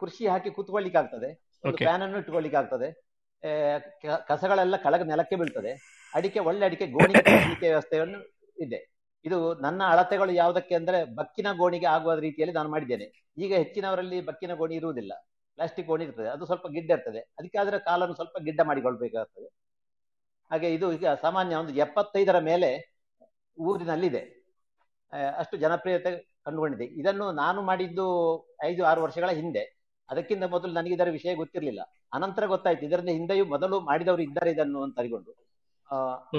ಕೃಷಿ 0.00 0.24
ಹಾಕಿ 0.26 0.50
ಕೂತ್ಕೊಳ್ಳಿಕ್ಕೆ 0.50 0.98
ಆಗ್ತದೆ. 0.98 1.30
ಫ್ಯಾನ್ 1.82 2.02
ಅನ್ನು 2.02 2.18
ಇಟ್ಕೊಳ್ಳಿಕ್ಕೆ 2.18 2.58
ಆಗ್ತದೆ 2.62 2.88
ಕಸಗಳೆಲ್ಲ 4.28 4.76
ಕೆಳಗೆ 4.76 5.04
ನೆಲಕ್ಕೆ 5.04 5.36
ಬೀಳ್ತದೆ. 5.36 5.72
ಅಡಿಕೆ 6.14 6.38
ಒಳ್ಳೆ 6.38 6.66
ಅಡಿಕೆ 6.66 6.86
ಗೋಣಿ 6.86 7.14
ವ್ಯವಸ್ಥೆಯನ್ನು 7.60 8.20
ಇದೆ. 8.58 8.78
ಇದು 9.24 9.54
ನನ್ನ 9.54 9.82
ಅಳತೆಗಳು 9.86 10.32
ಯಾವುದಕ್ಕೆ 10.32 10.74
ಅಂದ್ರೆ 10.74 11.04
ಬಕ್ಕಿನ 11.14 11.46
ಗೋಣಿಗೆ 11.52 11.86
ಆಗುವ 11.86 12.14
ರೀತಿಯಲ್ಲಿ 12.14 12.54
ನಾನು 12.54 12.70
ಮಾಡಿದ್ದೇನೆ. 12.70 13.06
ಈಗ 13.38 13.54
ಹೆಚ್ಚಿನವರಲ್ಲಿ 13.54 14.20
ಬಕ್ಕಿನ 14.20 14.54
ಗೋಣಿ 14.54 14.74
ಇರುವುದಿಲ್ಲ. 14.74 15.12
ಪ್ಲಾಸ್ಟಿಕ್ 15.58 15.86
ಗೋಣಿ 15.86 16.04
ಇರ್ತದೆ. 16.04 16.28
ಅದು 16.28 16.46
ಸ್ವಲ್ಪ 16.46 16.66
ಗಿಡ್ಡ 16.66 16.90
ಇರ್ತದೆ. 16.90 17.20
ಅದಕ್ಕಾದ್ರೆ 17.38 17.78
ಕಾಲನ್ನು 17.78 18.14
ಸ್ವಲ್ಪ 18.14 18.38
ಗಿಡ್ಡ 18.44 18.60
ಮಾಡಿಕೊಳ್ಬೇಕಾಗ್ತದೆ. 18.60 19.48
ಹಾಗೆ 20.50 20.74
ಇದು 20.74 20.92
ಈಗ 20.92 21.06
ಸಾಮಾನ್ಯ 21.22 21.56
ಒಂದು 21.56 21.74
ಎಪ್ಪತ್ತೈದರ 21.76 22.38
ಮೇಲೆ 22.38 22.70
ಊರಿನಲ್ಲಿದೆ. 23.58 24.22
ಅಷ್ಟು 25.38 25.56
ಜನಪ್ರಿಯತೆ 25.56 26.10
ಕಂಡುಕೊಂಡಿದೆ. 26.44 26.84
ಇದನ್ನು 26.84 27.32
ನಾನು 27.32 27.62
ಮಾಡಿದ್ದು 27.62 28.06
ಐದು 28.64 28.84
ಆರು 28.84 29.02
ವರ್ಷಗಳ 29.02 29.30
ಹಿಂದೆ. 29.30 29.64
ಅದಕ್ಕಿಂತ 30.08 30.44
ಮೊದಲು 30.44 30.72
ನನಗೆ 30.72 30.94
ಇದರ 30.94 31.08
ವಿಷಯ 31.10 31.34
ಗೊತ್ತಿರಲಿಲ್ಲ. 31.34 31.82
ಅನಂತರ 32.12 32.46
ಗೊತ್ತಾಯ್ತು. 32.46 32.86
ಇದರಿಂದ 32.86 33.08
ಹಿಂದೆಯೂ 33.08 33.44
ಮೊದಲು 33.44 33.80
ಮಾಡಿದವರು 33.80 34.22
ಇದ್ದಾರೆ 34.22 34.50
ಇದನ್ನು 34.50 34.82
ಅಂತ 34.82 34.98
ಅರಿಗೊಂಡು. 34.98 35.42
ಆ, 35.90 35.94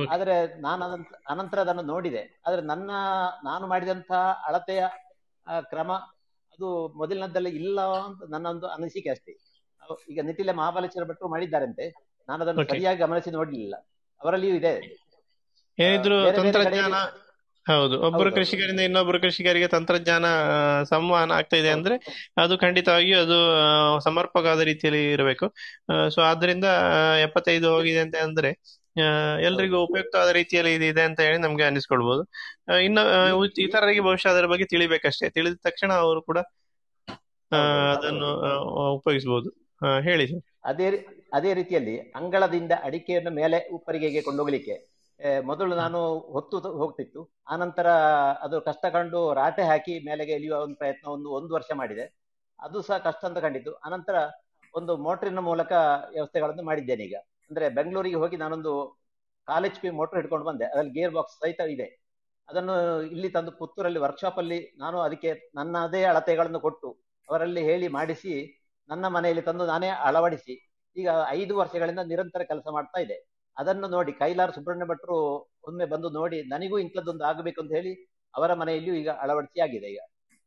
ಆದ್ರೆ 0.09 0.61
ನಾನು 0.61 0.85
ಅನಂತ 0.85 1.07
ಅನಂತರ 1.29 1.59
ಅದನ್ನು 1.59 1.81
ನೋಡಿದೆ. 1.81 2.41
ಆದ್ರೆ 2.47 2.61
ನನ್ನ 2.61 2.91
ನಾನು 3.43 3.67
ಮಾಡಿದಂತಹ 3.67 4.43
ಅಳತೆಯ 4.47 4.83
ಕ್ರಮ 5.61 5.91
ಅದು 6.53 6.87
ಮೊದಲಿನದ್ದೆಲ್ಲ 6.97 7.47
ಇಲ್ಲ 7.47 7.81
ಅಂತ 7.81 8.21
ನನ್ನ 8.29 8.47
ಒಂದು 8.47 8.67
ಅನಿಸಿಕೆ 8.67 9.09
ಅಷ್ಟೇ. 9.09 9.31
ಈಗ 10.09 10.19
ನಿಟಿಲೆ 10.23 10.51
ಮಹಾಬಲೇಶ್ವರ 10.51 11.07
ಭಟ್ರು 11.07 11.27
ಮಾಡಿದ್ದಾರಂತೆ. 11.27 12.15
ನಾನು 12.29 12.43
ಅದನ್ನು 12.43 12.61
ಸರಿಯಾಗಿ 12.71 12.99
ಗಮನಿಸಿ 12.99 13.31
ನೋಡ್ಲಿಲ್ಲ. 13.31 13.75
ಅವರಲ್ಲಿಯೂ 14.23 14.55
ಇದೆ. 14.55 15.03
ಹೌದು. 17.65 17.95
ಒಬ್ಬರು. 18.01 18.29
ಕೃಷಿಕರಿಂದ 18.35 18.79
ಇನ್ನೊಬ್ಬರು 18.79 19.19
ಕೃಷಿಕರಿಗೆ 19.21 19.67
ತಂತ್ರಜ್ಞಾನ 19.67 20.25
ಸಂವಹನ 20.83 21.31
ಆಗ್ತಾ 21.31 21.57
ಇದೆ 21.57 21.69
ಅಂದ್ರೆ 21.69 21.95
ಅದು 22.37 22.57
ಖಂಡಿತವಾಗಿಯೂ 22.57 23.19
ಅದು 23.19 23.37
ಸಮರ್ಪಕವಾದ 23.99 24.61
ರೀತಿಯಲ್ಲಿ 24.61 25.11
ಇರಬೇಕು. 25.11 25.47
ಸೊ 26.09 26.21
ಆದ್ರಿಂದ 26.21 26.67
ಎಪ್ಪತ್ತೈದು 27.21 27.73
ಹೋಗಿದೆ 27.73 27.99
ಅಂತ 27.99 28.15
ಅಂದ್ರೆ 28.23 28.51
ಎಲ್ರಿಗೂ 29.39 29.83
ಉಪಯುಕ್ತವಾದ 29.83 30.29
ರೀತಿಯಲ್ಲಿ 30.31 30.75
ಇದು 30.75 30.85
ಇದೆ 30.85 31.01
ಅಂತ 31.01 31.19
ಹೇಳಿ 31.21 31.37
ನಮ್ಗೆ 31.37 31.63
ಅನಿಸ್ಕೊಳ್ಬಹುದು 31.63 32.23
ಇನ್ನು 32.83 33.03
ಇತರರಿಗೆ 33.61 33.99
ಬಹುಶಃ 33.99 34.29
ಅದರ 34.29 34.45
ಬಗ್ಗೆ 34.45 34.65
ತಿಳಿಬೇಕಷ್ಟೇ. 34.65 35.29
ತಿಳಿದ 35.29 35.53
ತಕ್ಷಣ 35.63 35.93
ಅವರು 36.03 36.21
ಕೂಡ 36.21 36.39
ಆ, 37.51 37.59
ಅದನ್ನು 37.95 38.29
ಉಪಯೋಗಿಸಬಹುದು 38.93 39.49
ಹೇಳಿ 40.03 40.27
ಸರ್. 40.27 40.43
ಅದೇ 40.65 40.87
ಅದೇ 41.33 41.53
ರೀತಿಯಲ್ಲಿ 41.53 41.99
ಅಂಗಳದಿಂದ 42.15 42.71
ಅಡಿಕೆಯನ್ನು 42.83 43.31
ಮೇಲೆ 43.31 43.57
ಉಪ್ಪರಿಗೆಗೆ 43.73 44.21
ಕೊಂಡೋಗ್ಲಿಕ್ಕೆ 44.21 44.75
ಮೊದಲು 45.45 45.75
ನಾನು 45.75 45.99
ಹೊತ್ತು 46.33 46.57
ಹೋಗ್ತಿತ್ತು. 46.81 47.21
ಆನಂತರ 47.47 47.87
ಅದು 48.41 48.61
ಕಷ್ಟ 48.61 48.85
ಕಂಡು 48.85 49.33
ರಾಟೆ 49.33 49.63
ಹಾಕಿ 49.63 50.05
ಮೇಲೆಗೆ 50.05 50.33
ಇಳಿಯುವ 50.33 50.57
ಒಂದು 50.61 50.75
ಪ್ರಯತ್ನ 50.75 51.07
ಒಂದು 51.09 51.29
ಒಂದು 51.29 51.53
ವರ್ಷ 51.53 51.71
ಮಾಡಿದೆ. 51.75 52.05
ಅದು 52.59 52.81
ಸಹ 52.81 52.97
ಕಷ್ಟ 52.97 53.25
ಅಂತ 53.25 53.37
ಕಂಡಿತ್ತು 53.37 53.73
ಆನಂತರ 53.87 54.15
ಒಂದು 54.73 54.97
ಮೋಟ್ರಿನ 54.97 55.39
ಮೂಲಕ 55.39 55.71
ವ್ಯವಸ್ಥೆಗಳನ್ನು 56.09 56.63
ಮಾಡಿದ್ದೇನೆ 56.63 57.03
ಈಗ. 57.03 57.15
ಅಂದ್ರೆ 57.49 57.69
ಬೆಂಗಳೂರಿಗೆ 57.69 58.15
ಹೋಗಿ 58.15 58.37
ನಾನೊಂದು 58.37 58.71
ಕಾಲೇಜ್ 59.47 59.79
ಪಿ 59.79 59.89
ಮೋಟರ್ 59.89 60.17
ಹಿಡ್ಕೊಂಡು 60.17 60.45
ಬಂದೆ. 60.45 60.65
ಅದ್ರಲ್ಲಿ 60.65 60.93
ಗೇರ್ 60.93 61.13
ಬಾಕ್ಸ್ 61.13 61.35
ಸಹಿತ 61.39 61.61
ಇದೆ. 61.75 61.87
ಅದನ್ನು 62.49 62.75
ಇಲ್ಲಿ 63.01 63.29
ತಂದು 63.29 63.51
ಪುತ್ತೂರಲ್ಲಿ 63.51 63.99
ವರ್ಕ್ಶಾಪ್ 63.99 64.39
ಅಲ್ಲಿ 64.39 64.59
ನಾನು 64.77 65.01
ಅದಕ್ಕೆ 65.01 65.51
ನನ್ನದೇ 65.55 66.03
ಅಳತೆಗಳನ್ನು 66.03 66.59
ಕೊಟ್ಟು 66.59 66.89
ಅವರಲ್ಲಿ 67.29 67.63
ಹೇಳಿ 67.63 67.87
ಮಾಡಿಸಿ 67.87 68.33
ನನ್ನ 68.89 69.05
ಮನೆಯಲ್ಲಿ 69.07 69.41
ತಂದು 69.41 69.65
ನಾನೇ 69.65 69.89
ಅಳವಡಿಸಿ 69.89 70.55
ಈಗ 70.95 71.09
ಐದು 71.29 71.57
ವರ್ಷಗಳಿಂದ 71.57 71.99
ನಿರಂತರ 71.99 72.43
ಕೆಲಸ 72.43 72.67
ಮಾಡ್ತಾ 72.71 72.99
ಇದೆ. 72.99 73.17
ಅದನ್ನು 73.57 73.87
ನೋಡಿ 73.89 74.11
ಕೈಲಾರ 74.19 74.51
ಸುಬ್ರಹ್ಮಣ್ಯ 74.51 74.87
ಭಟ್ರು 74.91 75.17
ಒಮ್ಮೆ 75.69 75.85
ಬಂದು 75.85 76.07
ನೋಡಿ 76.11 76.39
ನನಗೂ 76.53 76.77
ಇಂಥದ್ದೊಂದು 76.85 77.25
ಆಗಬೇಕು 77.29 77.59
ಅಂತ 77.63 77.71
ಹೇಳಿ 77.77 77.91
ಅವರ 78.33 78.51
ಮನೆಯಲ್ಲಿಯೂ 78.61 78.95
ಈಗ 78.95 79.09
ಅಳವಡಿಸಿ 79.23 79.59
ಆಗಿದೆ 79.61 79.87
ಈಗ 79.89 80.01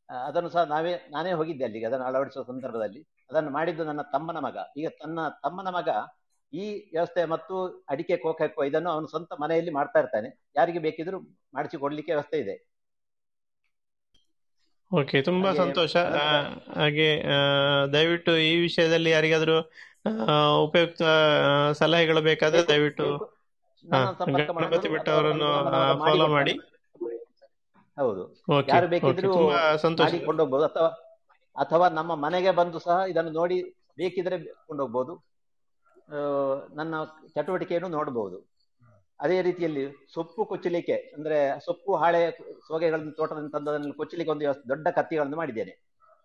ಅದನ್ನು 0.09 0.51
ಸಹ 0.51 0.63
ನಾವೇ 0.67 0.93
ನಾನೇ 1.09 1.33
ಹೋಗಿದ್ದೆ 1.33 1.65
ಅಲ್ಲಿಗೆ 1.65 1.87
ಅದನ್ನು 1.87 2.07
ಅಳವಡಿಸುವ 2.09 2.43
ಸಂದರ್ಭದಲ್ಲಿ. 2.51 3.01
ಅದನ್ನು 3.31 3.51
ಮಾಡಿದ್ದು 3.51 3.83
ನನ್ನ 3.85 4.03
ತಮ್ಮನ 4.13 4.39
ಮಗ. 4.47 4.57
ಈಗ 4.81 4.89
ತನ್ನ 5.01 5.21
ತಮ್ಮನ 5.45 5.71
ಮಗ 5.71 5.89
ಈ 6.53 6.65
ವ್ಯವಸ್ಥೆ 6.93 7.23
ಮತ್ತು 7.33 7.55
ಅಡಿಕೆ 7.89 8.17
ಕೋಕೋ 8.19 8.45
ಇದನ್ನು 8.65 8.91
ಅವನು 8.91 9.09
ಸ್ವಂತ 9.09 9.33
ಮನೆಯಲ್ಲಿ 9.43 9.73
ಮಾಡ್ತಾ 9.79 10.01
ಇರ್ತಾನೆ. 10.03 10.29
ಯಾರಿಗೆ 10.57 10.83
ಬೇಕಿದ್ರು 10.87 11.21
ಮಾಡಿಸಿ 11.55 11.77
ಕೊಡ್ಲಿಕ್ಕೆ 11.85 12.13
ವ್ಯವಸ್ಥೆ 12.15 12.39
ಇದೆ. 12.45 12.57
ಓಕೆ 14.91 15.19
ತುಂಬಾ 15.29 15.51
ಸಂತೋಷ. 15.55 15.95
ಹಾಗೆ 16.77 17.09
ದಯವಿಟ್ಟು 17.95 18.33
ಈ 18.47 18.53
ವಿಷಯದಲ್ಲಿ 18.63 19.11
ಯಾರಿಗಾದ್ರೂ 19.11 19.57
ಉಪಯುಕ್ತ 20.65 21.03
ಸಲಹೆಗಳು 21.79 22.21
ಬೇಕಾದ್ರೆ 22.23 22.63
ದಯವಿಟ್ಟು 22.69 23.07
ಗಣಪತಿ 24.57 24.89
ಬಿಟ್ಟು 24.95 25.11
ಅವರನ್ನು 25.13 25.49
ಫಾಲೋ 26.05 26.27
ಮಾಡಿ. 26.29 26.55
ಹೌದು. 27.99 28.23
ಯಾರು 28.69 28.87
ಬೇಕಿದ್ರು 28.89 29.35
ಕೊಂಡೋಗ್ಬೋದು. 30.27 30.65
ಅಥವಾ 30.65 30.91
ಅಥವಾ 31.57 31.87
ನಮ್ಮ 31.89 32.13
ಮನೆಗೆ 32.17 32.51
ಬಂದು 32.51 32.79
ಸಹ 32.79 32.97
ಇದನ್ನು 33.09 33.33
ನೋಡಿ 33.33 33.57
ಬೇಕಿದ್ರೆ 33.97 34.37
ಕೊಂಡೋಗ್ಬೋದು. 34.67 35.13
ನನ್ನ 36.75 36.95
ಚಟುವಟಿಕೆಯನ್ನು 37.35 37.89
ನೋಡಬಹುದು 37.89 38.39
ಅದೇ 39.21 39.43
ರೀತಿಯಲ್ಲಿ 39.43 39.83
ಸೊಪ್ಪು 40.15 40.45
ಕೊಚ್ಚಲಿಕ್ಕೆ 40.45 40.97
ಅಂದ್ರೆ 41.17 41.39
ಸೊಪ್ಪು 41.65 41.93
ಹಾಳೆ 41.97 42.21
ಸೋಗೆಗಳನ್ನು 42.67 43.13
ತೋಟದಿಂದ 43.13 43.51
ತಂದದನ್ನು 43.53 43.95
ಕೊಚ್ಚಲಿಕ್ಕೆ 43.95 44.33
ಒಂದು 44.33 44.45
ದೊಡ್ಡ 44.69 44.89
ಕತ್ತಿಗಳನ್ನು 44.89 45.37
ಮಾಡಿದ್ದೇನೆ. 45.37 45.75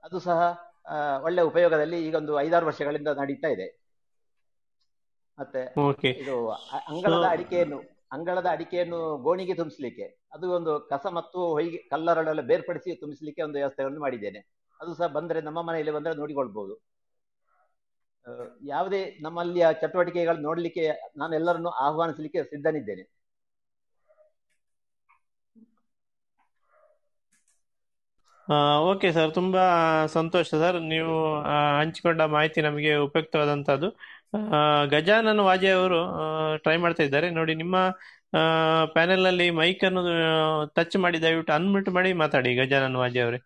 ಅದು 0.03 0.19
ಸಹ 0.19 0.39
ಒಳ್ಳೆ 1.23 1.41
ಉಪಯೋಗದಲ್ಲಿ 1.41 1.97
ಈಗ 2.07 2.15
ಒಂದು 2.15 2.33
ಐದಾರು 2.39 2.65
ವರ್ಷಗಳಿಂದ 2.65 3.09
ನಡೀತಾ 3.21 3.47
ಇದೆ. 3.47 3.67
ಮತ್ತೆ 5.37 5.61
ಇದು 6.21 6.35
ಅಂಗಳದ 6.91 7.25
ಅಡಿಕೆಯನ್ನು 7.29 7.79
ಅಂಗಳದ 8.11 8.47
ಅಡಿಕೆಯನ್ನು 8.51 8.99
ಗೋಣಿಗೆ 9.17 9.53
ತುಂಬಿಸ್ಲಿಕ್ಕೆ 9.53 10.05
ಅದು 10.33 10.45
ಒಂದು 10.53 10.71
ಕಸ 10.89 11.05
ಮತ್ತು 11.11 11.39
ಹೊಯ್ಗೆ 11.53 11.79
ಕಲ್ಲರಳೆಲ್ಲ 11.89 12.41
ಬೇರ್ಪಡಿಸಿ 12.41 12.95
ತುಂಬಿಸ್ಲಿಕ್ಕೆ 12.95 13.41
ಒಂದು 13.41 13.57
ವ್ಯವಸ್ಥೆಯನ್ನು 13.57 14.01
ಮಾಡಿದ್ದೇನೆ. 14.01 14.39
ಅದು 14.79 14.91
ಸಹ 14.95 15.07
ಬಂದ್ರೆ 15.17 15.39
ನಮ್ಮ 15.41 15.59
ಮನೆಯಲ್ಲಿ 15.61 15.93
ಬಂದ್ರೆ 15.97 16.13
ನೋಡಿಕೊಳ್ಬಹುದು 16.15 16.75
ಯಾವುದೇ 18.67 19.01
ನಮ್ಮಲ್ಲಿಯ 19.21 19.65
ಚಟುವಟಿಕೆಗಳು 19.81 20.39
ನೋಡ್ಲಿಕ್ಕೆ 20.41 20.83
ನಾನು 21.17 21.33
ಎಲ್ಲರನ್ನು 21.35 21.71
ಆಹ್ವಾನಿಸಲಿಕ್ಕೆ 21.85 22.41
ಸಿದ್ಧನಿದ್ದೇನೆ. 22.43 23.03
ಓಕೆ 28.91 29.09
ಸರ್ 29.17 29.31
ತುಂಬಾ 29.37 29.63
ಸಂತೋಷ 30.15 30.49
ಸರ್. 30.63 30.77
ನೀವು 30.93 31.13
ಹಂಚಿಕೊಂಡ 31.79 32.21
ಮಾಹಿತಿ 32.35 32.59
ನಮಗೆ 32.67 32.91
ಉಪಯುಕ್ತವಾದಂತಹದ್ದು. 33.05 33.89
ಗಜಾನನ್ 34.93 35.41
ವಾಜೆ 35.49 35.69
ಅವರು 35.79 35.99
ಟ್ರೈ 36.63 36.75
ಮಾಡ್ತಾ 36.83 37.03
ಇದ್ದಾರೆ. 37.07 37.27
ನೋಡಿ 37.37 37.53
ನಿಮ್ಮ 37.61 37.77
ಪ್ಯಾನೆಲ್ನಲ್ಲಿ 38.95 39.47
ಮೈಕ್ 39.59 39.81
ಅನ್ನು 39.87 40.01
ಟಚ್ 40.77 40.95
ಮಾಡಿ 41.03 41.17
ದಯವಿಟ್ಟು 41.25 41.53
ಅನ್ಮ್ಯೂಟ್ 41.57 41.89
ಮಾಡಿ 41.97 42.11
ಮಾತಾಡಿ 42.23 42.51
ಗಜಾನನ್ 42.61 42.97
ವಾಜೆ 43.03 43.21
ಅವರೇ. 43.25 43.39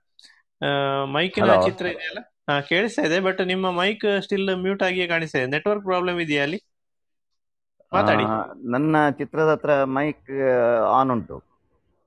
ಮೈಕಿನ 1.16 1.52
ಚಿತ್ರ 1.66 1.86
ಇದೆಯಲ್ಲ 1.94 2.20
ಹಾ 2.50 2.56
ಕೇಳಿಸ್ತಾ 2.70 3.04
ಇದೆ 3.08 3.18
ಬಟ್ 3.28 3.42
ನಿಮ್ಮ 3.52 3.68
ಮೈಕ್ 3.80 4.06
ಸ್ಟಿಲ್ 4.26 4.50
ಮ್ಯೂಟ್ 4.64 4.84
ಆಗಿ 4.88 5.04
ಕಾಣಿಸ್ತಾ 5.14 5.40
ಇದೆ. 5.42 5.50
ನೆಟ್ವರ್ಕ್ 5.56 5.86
ಪ್ರಾಬ್ಲಮ್ 5.90 6.20
ಇದೆಯಾ 6.26 6.44
ಅಲ್ಲಿ? 6.48 6.60
ಮಾತಾಡಿ. 7.92 8.26
ನನ್ನ 8.74 8.96
ಚಿತ್ರದ 9.20 9.50
ಹತ್ರ 9.54 9.72
ಮೈಕ್ 9.98 10.32
ಆನ್ 10.98 11.12
ಉಂಟು. 11.16 11.38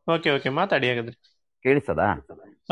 Okay 0.07 0.31
okay. 0.37 0.51
ಮಾತಾಡಿ 0.59 0.89
ಹಾಗಾದ್ರೆ. 0.91 1.17
ಕೇಳಿಸದಾ 1.65 2.09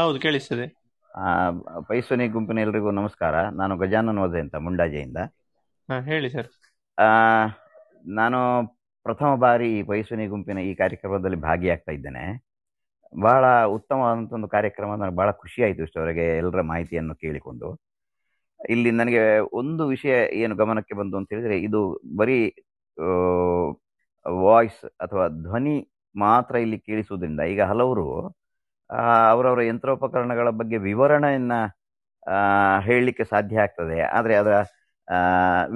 ಹೌದು 0.01 0.21
ಕೇಳಿಸ್ತದೆ. 0.21 0.93
ಆ, 1.15 1.51
ಪೈಸ್ವನಿ 1.89 2.29
ಗುಂಪಿನ 2.29 2.59
ಎಲ್ರಿಗೂ 2.59 2.91
ನಮಸ್ಕಾರ. 2.91 3.49
ನಾನು 3.49 3.77
ಗಜಾನನ್ 3.77 4.19
ಓದೆ 4.19 4.41
ಅಂತ 4.41 4.57
ಮುಂಡಾಜೆಯಿಂದ. 4.57 5.17
ಹೇಳಿ 6.01 6.31
ಸರ್. 6.31 6.47
ಆ, 7.01 7.05
ನಾನು 8.07 8.67
ಪ್ರಥಮ 9.03 9.35
ಬಾರಿ 9.35 9.79
ಈ 9.79 9.83
ಪೈಸೋನಿ 9.83 10.27
ಗುಂಪಿನ 10.27 10.59
ಈ 10.59 10.75
ಕಾರ್ಯಕ್ರಮದಲ್ಲಿ 10.75 11.37
ಭಾಗಿಯಾಗ್ತಾ 11.37 11.93
ಇದ್ದೇನೆ. 11.93 12.45
ಬಹಳ 13.21 13.65
ಉತ್ತಮವಾದಂಥ 13.65 14.33
ಒಂದು 14.33 14.49
ಕಾರ್ಯಕ್ರಮ 14.49 14.95
ನನಗೆ 14.95 15.17
ಬಹಳ 15.17 15.31
ಖುಷಿ 15.31 15.63
ಆಯ್ತು 15.63 15.83
ಇಷ್ಟವರೆಗೆ 15.83 16.37
ಎಲ್ಲರ 16.37 16.61
ಮಾಹಿತಿಯನ್ನು 16.61 17.15
ಕೇಳಿಕೊಂಡು. 17.15 17.81
ಇಲ್ಲಿ 18.69 18.91
ನನಗೆ 18.91 19.39
ಒಂದು 19.53 19.87
ವಿಷಯ 19.87 20.27
ಏನು 20.27 20.57
ಗಮನಕ್ಕೆ 20.57 20.95
ಬಂತು 20.95 21.17
ಅಂತ 21.17 21.29
ಹೇಳಿದ್ರೆ 21.33 21.61
ಇದು 21.61 22.01
ಬರೀ 22.17 22.55
ವಾಯ್ಸ್ 24.29 24.87
ಅಥವಾ 25.01 25.29
ಧ್ವನಿ 25.29 25.91
ಮಾತ್ರ 26.17 26.57
ಇಲ್ಲಿ 26.57 26.79
ಕೇಳಿಸುವುದರಿಂದ 26.79 27.41
ಈಗ 27.41 27.63
ಹಲವರು 27.63 28.37
ಅವರವರ 28.91 29.63
ಯಂತ್ರೋಪಕರಣಗಳ 29.63 30.51
ಬಗ್ಗೆ 30.51 30.77
ವಿವರಣೆಯನ್ನು 30.77 31.61
ಹೇಳಲಿಕ್ಕೆ 32.81 33.25
ಸಾಧ್ಯ 33.25 33.61
ಆಗ್ತದೆ. 33.61 34.01
ಆದರೆ 34.01 34.35
ಅದರ 34.37 34.55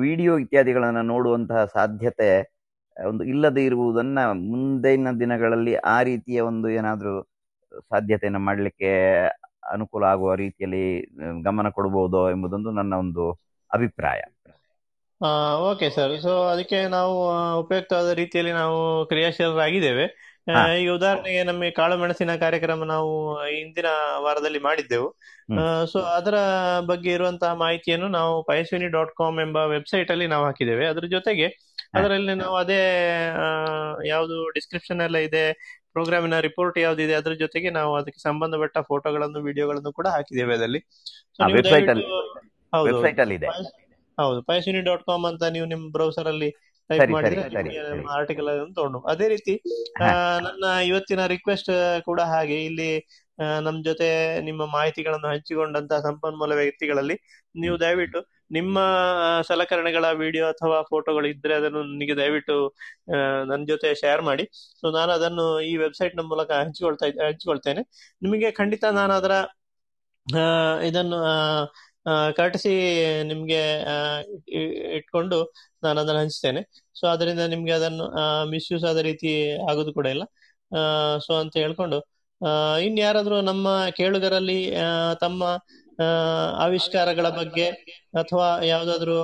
ವಿಡಿಯೋ 0.00 0.38
ಇತ್ಯಾದಿಗಳನ್ನು 0.38 1.02
ನೋಡುವಂತಹ 1.02 1.64
ಸಾಧ್ಯತೆ 1.64 2.30
ಒಂದು 2.96 3.24
ಇಲ್ಲದೆ 3.24 3.64
ಇರುವುದನ್ನು 3.64 4.24
ಮುಂದಿನ 4.50 5.10
ದಿನಗಳಲ್ಲಿ 5.20 5.74
ಆ 5.74 6.02
ರೀತಿಯ 6.02 6.40
ಒಂದು 6.40 6.68
ಏನಾದರೂ 6.68 7.22
ಸಾಧ್ಯತೆಯನ್ನು 7.80 8.38
ಮಾಡಲಿಕ್ಕೆ 8.38 8.90
ಅನುಕೂಲ 9.72 10.04
ಆಗುವ 10.04 10.34
ರೀತಿಯಲ್ಲಿ 10.34 10.84
ಗಮನ 11.44 11.68
ಕೊಡಬಹುದು 11.68 12.30
ಎಂಬುದೊಂದು 12.30 12.70
ನನ್ನ 12.70 12.94
ಒಂದು 12.94 13.24
ಅಭಿಪ್ರಾಯ. 13.70 14.20
Okay 15.70 15.90
sir. 15.90 16.14
ಸೊ 16.22 16.32
ಅದಕ್ಕೆ 16.44 16.88
ನಾವು 16.88 17.14
ಉಪಯುಕ್ತವಾದ 17.58 18.10
ರೀತಿಯಲ್ಲಿ 18.12 18.52
ನಾವು 18.52 19.06
ಕ್ರಿಯಾಶೀಲರಾಗಿದ್ದೇವೆ. 19.06 20.06
ಈಗ 20.80 20.90
ಉದಾಹರಣೆಗೆ 20.98 21.42
ನಮಗೆ 21.42 21.70
ಕಾಳು 21.70 21.94
ಮೆಣಸಿನ 21.96 22.32
ಕಾರ್ಯಕ್ರಮ 22.36 22.84
ನಾವು 22.84 23.10
ಹಿಂದಿನ 23.56 23.88
ವಾರದಲ್ಲಿ 24.26 24.58
ಮಾಡಿದ್ದೆವು. 24.58 25.08
ಸೊ 25.92 25.98
ಅದರ 26.18 26.36
ಬಗ್ಗೆ 26.80 27.10
ಇರುವಂತಹ 27.12 27.52
ಮಾಹಿತಿಯನ್ನು 27.54 28.08
ನಾವು 28.08 28.34
ಪಯಸ್ವಿನಿ 28.42 28.88
ಡಾಟ್ 28.88 29.12
ಕಾಮ್ 29.14 29.40
ಎಂಬ 29.40 29.58
ವೆಬ್ಸೈಟ್ 29.74 30.10
ಅಲ್ಲಿ 30.10 30.26
ನಾವು 30.26 30.44
ಹಾಕಿದ್ದೇವೆ. 30.44 30.86
ಅದ್ರ 30.86 31.06
ಜೊತೆಗೆ 31.06 31.48
ಅದರಲ್ಲಿ 31.94 32.34
ನಾವು 32.34 32.56
ಅದೇ 32.56 32.80
ಯಾವುದು 34.08 34.36
ಡಿಸ್ಕ್ರಿಪ್ಷನ್ 34.50 35.00
ಎಲ್ಲ 35.00 35.18
ಇದೆ 35.28 35.44
ಪ್ರೋಗ್ರಾಮಿನ 35.92 36.38
ರಿಪೋರ್ಟ್ 36.40 36.78
ಯಾವ್ದಿದೆ 36.78 37.14
ಅದ್ರ 37.14 37.32
ಜೊತೆಗೆ 37.34 37.70
ನಾವು 37.70 37.92
ಅದಕ್ಕೆ 37.96 38.20
ಸಂಬಂಧಪಟ್ಟ 38.22 38.78
ಫೋಟೋಗಳನ್ನು 38.90 39.40
ವಿಡಿಯೋಗಳನ್ನು 39.48 39.92
ಕೂಡ 39.92 40.06
ಹಾಕಿದ್ದೇವೆ 40.06 40.54
ಅದರಲ್ಲಿ. 40.54 40.80
ಹೌದು 42.72 42.90
ಹೌದು 44.18 44.42
ಪಯಸ್ವಿನಿ 44.42 44.80
ಡಾಟ್ 44.80 45.02
ಕಾಮ್ 45.02 45.24
ಅಂತ 45.24 45.44
ನೀವು 45.54 45.66
ನಿಮ್ಮ 45.66 45.84
ಬ್ರೌಸರ್ 45.92 46.28
ಅಲ್ಲಿ 46.28 46.50
ಟೈಪ್ 46.90 47.10
ಮಾಡಿದ್ರೆ 47.14 47.42
ಆರ್ಟಿಕಲ್ 48.16 48.48
ಅನ್ನು 48.52 48.74
ತಗೊಂಡು 48.78 49.00
ಅದೇ 49.12 49.26
ರೀತಿ 49.34 49.54
ನನ್ನ 50.46 50.64
ಇವತ್ತಿನ 50.90 51.24
ರಿಕ್ವೆಸ್ಟ್ 51.34 51.70
ಕೂಡ 52.08 52.20
ಹಾಗೆ. 52.32 52.58
ಇಲ್ಲಿ 52.68 52.90
ನಮ್ 53.66 53.76
ಜೊತೆ 53.88 54.08
ನಿಮ್ಮ 54.48 54.62
ಮಾಹಿತಿಗಳನ್ನು 54.76 55.28
ಹಂಚಿಕೊಂಡಂತಹ 55.32 55.98
ಸಂಪನ್ಮೂಲ 56.08 56.52
ವ್ಯಕ್ತಿಗಳಲ್ಲಿ 56.62 57.16
ನೀವು 57.62 57.76
ದಯವಿಟ್ಟು 57.84 58.20
ನಿಮ್ಮ 58.56 58.78
ಸಲಕರಣೆಗಳ 59.48 60.06
ವಿಡಿಯೋ 60.22 60.44
ಅಥವಾ 60.54 60.78
ಫೋಟೋಗಳು 60.90 61.26
ಇದ್ರೆ 61.34 61.54
ಅದನ್ನು 61.60 61.80
ನನಗೆ 61.92 62.14
ದಯವಿಟ್ಟು 62.20 62.56
ನನ್ನ 63.50 63.62
ಜೊತೆ 63.72 63.88
ಶೇರ್ 64.02 64.22
ಮಾಡಿ. 64.28 64.44
ಸೊ 64.80 64.86
ನಾನು 64.98 65.10
ಅದನ್ನು 65.18 65.46
ಈ 65.70 65.72
ವೆಬ್ಸೈಟ್ನ 65.84 66.24
ಮೂಲಕ 66.32 66.50
ಹಂಚಿಕೊಳ್ತಾ 66.62 67.08
ಹಂಚಿಕೊಳ್ತೇನೆ. 67.28 67.82
ನಿಮಗೆ 68.26 68.50
ಖಂಡಿತ 68.60 68.84
ನಾನು 69.00 69.14
ಅದರ 69.20 69.34
ಇದನ್ನು 70.88 71.18
ಕರ್ಟಿಸಿ 72.36 72.72
ನಿಮ್ಗೆ 73.22 73.62
ಇಟ್ಕೊಂಡು 74.98 75.38
ನಾನು 75.82 76.00
ಅದನ್ನು 76.00 76.20
ಹಂಚ್ತೇನೆ. 76.20 76.62
ಸೊ 77.00 77.06
ಅದರಿಂದ 77.06 77.40
ನಿಮ್ಗೆ 77.40 77.72
ಅದನ್ನು 77.72 78.06
ಮಿಸ್ಯೂಸ್ 78.50 78.84
ಆದ 78.84 78.98
ರೀತಿ 79.08 79.30
ಆಗೋದು 79.70 79.92
ಕೂಡ 79.92 80.06
ಇಲ್ಲ. 80.06 80.24
ಸೊ 81.26 81.32
ಅಂತ 81.34 81.54
ಹೇಳ್ಕೊಂಡು 81.56 81.98
ಇನ್ 82.86 82.98
ಯಾರಾದ್ರೂ 82.98 83.40
ನಮ್ಮ 83.40 83.68
ಕೇಳುಗರಲ್ಲಿ 83.96 84.60
ತಮ್ಮ 85.20 85.42
ಆವಿಷ್ಕಾರಗಳ 86.66 87.28
ಬಗ್ಗೆ 87.28 87.66
ಅಥವಾ 88.14 88.62
ಯಾವ್ದಾದ್ರು 88.64 89.16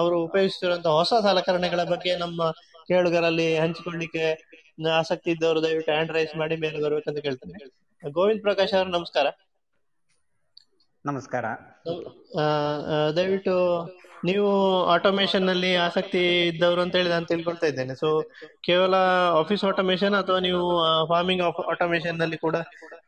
ಅವರು 0.00 0.16
ಉಪಯೋಗಿಸ್ತಿರುವಂತಹ 0.24 0.90
ಹೊಸ 0.90 1.12
ಸಲಕರಣೆಗಳ 1.22 1.82
ಬಗ್ಗೆ 1.84 2.16
ನಮ್ಮ 2.16 2.50
ಕೇಳುಗರಲ್ಲಿ 2.88 3.48
ಹಂಚಿಕೊಳ್ಳಿಕ್ಕೆ 3.58 4.24
ಆಸಕ್ತಿ 4.90 5.30
ಇದ್ದವರು 5.30 5.62
ದಯವಿಟ್ಟು 5.62 5.92
ಹ್ಯಾಂಡ್ 5.92 6.12
ರೈಸ್ 6.12 6.36
ಮಾಡಿ 6.36 6.56
ಮೇಲೆ 6.56 6.78
ಬರ್ಬೇಕಂತ 6.82 7.18
ಕೇಳ್ತೇನೆ. 7.18 7.58
ಗೋವಿಂದ್ 8.10 8.42
ಪ್ರಕಾಶ್ 8.42 8.74
ಅವರು, 8.74 8.88
ನಮಸ್ಕಾರ. 8.88 9.26
ನಮಸ್ಕಾರ. 11.04 11.46
ದಯವಿಟ್ಟು 13.16 13.54
ನೀವು 14.24 14.50
ಆಟೋಮೇಶನ್ನಲ್ಲಿ 14.84 15.76
ಆಸಕ್ತಿ 15.76 16.20
ಇದ್ದವರು 16.46 16.80
ಅಂತ 16.80 16.96
ಹೇಳಿ 16.96 17.08
ನಾನು 17.08 17.26
ತಿಳ್ಕೊಳ್ತಾ 17.26 17.66
ಇದ್ದೇನೆ. 17.66 17.94
ಸೊ 17.94 18.08
ಕೇವಲ 18.62 18.94
ಆಫೀಸ್ 19.32 19.64
ಆಟೋಮೇಶನ್ 19.64 20.14
ಅಥವಾ 20.14 20.38
ನೀವು 20.38 20.62
ಫಾರ್ಮಿಂಗ್ 21.08 21.42
ಆಟೋಮೇಶನ್ನಲ್ಲಿ 21.68 22.38
ಕೂಡ 22.38 22.56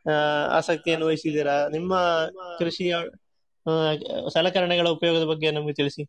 ಆ, 0.09 0.13
ಆಸಕ್ತಿಯನ್ನು 0.51 1.05
ವಹಿಸಿದ್ದೀರಾ 1.05 1.67
ನಿಮ್ಮ 1.69 1.93
ಕೃಷಿ 2.59 2.85
ಸಲಕರಣೆಗಳ 4.33 4.87
ಉಪಯೋಗದ 4.89 5.25
ಬಗ್ಗೆ 5.25 5.51
ನಮಗೆ 5.51 5.73
ತಿಳಿಸಿ. 5.73 6.03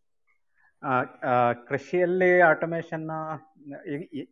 ಕೃಷಿಯಲ್ಲಿ 1.69 2.41
ಆಟೋಮೇಶನ್ 2.41 3.07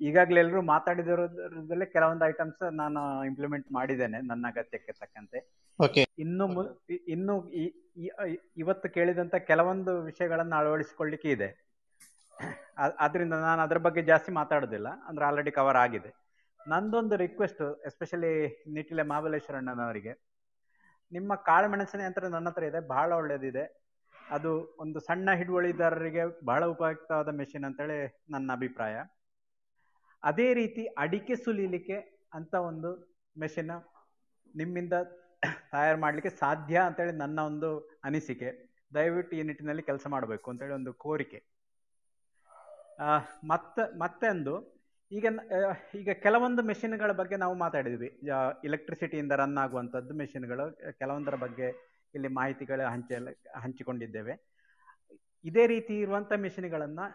ಈಗಾಗಲೇ 0.08 0.38
ಎಲ್ಲರೂ 0.42 0.60
ಮಾತಾಡಿದಿರೋದ್ರಲ್ಲೇ 0.72 1.86
ಕೆಲವೊಂದು 1.94 2.24
ಐಟಮ್ಸ್ 2.24 2.62
ನಾನು 2.80 3.00
ಇಂಪ್ಲಿಮೆಂಟ್ 3.30 3.68
ಮಾಡಿದ್ದೇನೆ 3.72 4.18
ನನ್ನ 4.30 4.44
ಅಗತ್ಯಕ್ಕೆ 4.52 4.92
ತಕ್ಕಂತೆ. 5.00 5.40
ಓಕೆ 5.78 6.02
ಇನ್ನು 6.24 6.46
ಇನ್ನು 7.14 7.34
ಇವತ್ತು 8.62 8.88
ಕೇಳಿದಂತ 8.96 9.34
ಕೆಲವೊಂದು 9.50 9.92
ವಿಷಯಗಳನ್ನು 10.02 10.56
ಅಳವಡಿಸಿಕೊಳ್ಳಿಕ್ಕೆ 10.60 11.30
ಇದೆ. 11.36 11.48
ಆದ್ರಿಂದ 13.04 13.34
ನಾನು 13.48 13.60
ಅದ್ರ 13.66 13.78
ಬಗ್ಗೆ 13.86 14.02
ಜಾಸ್ತಿ 14.10 14.30
ಮಾತಾಡೋದಿಲ್ಲ 14.38 14.88
ಅಂದ್ರೆ 15.08 15.24
ಆಲ್ರೆಡಿ 15.28 15.52
ಕವರ್ 15.58 15.78
ಆಗಿದೆ. 15.84 16.10
ನಂದೊಂದು 16.60 17.16
ರಿಕ್ವೆಸ್ಟ್ 17.24 17.62
ಎಸ್ಪೆಷಲಿ 17.88 18.32
ನಿಟಿಲೆ 18.76 19.02
ಮಹಾಬಲೇಶ್ವರಣ್ಣನವರಿಗೆ 19.10 20.12
ನಿಮ್ಮ 21.12 21.34
ಕಾಳುಮೆಣಸಿನ 21.48 22.00
ಯಂತ್ರ 22.06 22.28
ನನ್ನ 22.28 22.50
ಹತ್ರ 22.50 22.64
ಇದೆ 22.70 22.80
ಬಹಳ 22.94 23.10
ಒಳ್ಳೇದಿದೆ. 23.20 23.64
ಅದು 24.14 24.52
ಒಂದು 24.84 24.98
ಸಣ್ಣ 25.08 25.32
ಹಿಡುವಳಿದಾರರಿಗೆ 25.40 26.22
ಬಹಳ 26.44 26.62
ಉಪಯುಕ್ತವಾದ 26.74 27.32
ಮೆಷಿನ್ 27.40 27.66
ಅಂತೇಳಿ 27.68 27.98
ನನ್ನ 28.34 28.48
ಅಭಿಪ್ರಾಯ. 28.58 28.96
ಅದೇ 30.22 30.54
ರೀತಿ 30.54 30.86
ಅಡಿಕೆ 30.86 31.36
ಸುಲಿಲಿಕ್ಕೆ 31.36 31.98
ಅಂತ 32.34 32.54
ಒಂದು 32.54 32.90
ಮೆಷಿನ್ 33.36 33.70
ನಿಮ್ಮಿಂದ 34.56 34.94
ತಯಾರು 35.72 35.98
ಮಾಡಲಿಕ್ಕೆ 36.00 36.30
ಸಾಧ್ಯ 36.38 36.76
ಅಂತೇಳಿ 36.78 37.12
ನನ್ನ 37.12 37.40
ಒಂದು 37.40 37.70
ಅನಿಸಿಕೆ. 38.04 38.50
ದಯವಿಟ್ಟು 38.94 39.36
ಈ 39.36 39.42
ನಿಟ್ಟಿನಲ್ಲಿ 39.42 39.82
ಕೆಲಸ 39.82 40.06
ಮಾಡಬೇಕು 40.06 40.50
ಅಂತೇಳಿ 40.50 40.72
ಒಂದು 40.72 40.92
ಕೋರಿಕೆ. 40.94 41.40
ಮತ್ತೆ, 43.44 43.98
ಮತ್ತೊಂದು, 43.98 44.54
ಈಗ 45.12 45.26
ಈಗ 45.94 46.10
ಕೆಲವೊಂದು 46.22 46.62
ಮೆಷಿನ್ಗಳ 46.62 47.12
ಬಗ್ಗೆ 47.12 47.36
ನಾವು 47.36 47.54
ಮಾತಾಡಿದ್ವಿ. 47.54 48.08
ಇಲೆಕ್ಟ್ರಿಸಿಟಿಯಿಂದ 48.64 49.32
ರನ್ 49.32 49.58
ಆಗುವಂಥದ್ದು 49.64 50.14
ಮೆಷಿನ್ಗಳು 50.14 50.64
ಕೆಲವೊಂದರ 50.98 51.34
ಬಗ್ಗೆ 51.34 51.68
ಇಲ್ಲಿ 52.14 52.28
ಮಾಹಿತಿಗಳು 52.28 52.84
ಹಂಚಲ, 52.90 53.28
ಹಂಚಿಕೊಂಡಿದ್ದೇವೆ. 53.56 54.34
ಇದೇ 55.44 55.66
ರೀತಿ 55.66 55.94
ಇರುವಂಥ 56.00 56.32
ಮೆಷಿನ್ಗಳನ್ನು 56.32 57.06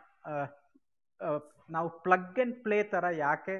ನಾವು 1.75 1.89
ಪ್ಲಗ್ 2.05 2.39
ಅಂಡ್ 2.43 2.55
ಪ್ಲೇ 2.65 2.77
ಥರ 2.93 3.05
ಯಾಕೆ 3.25 3.55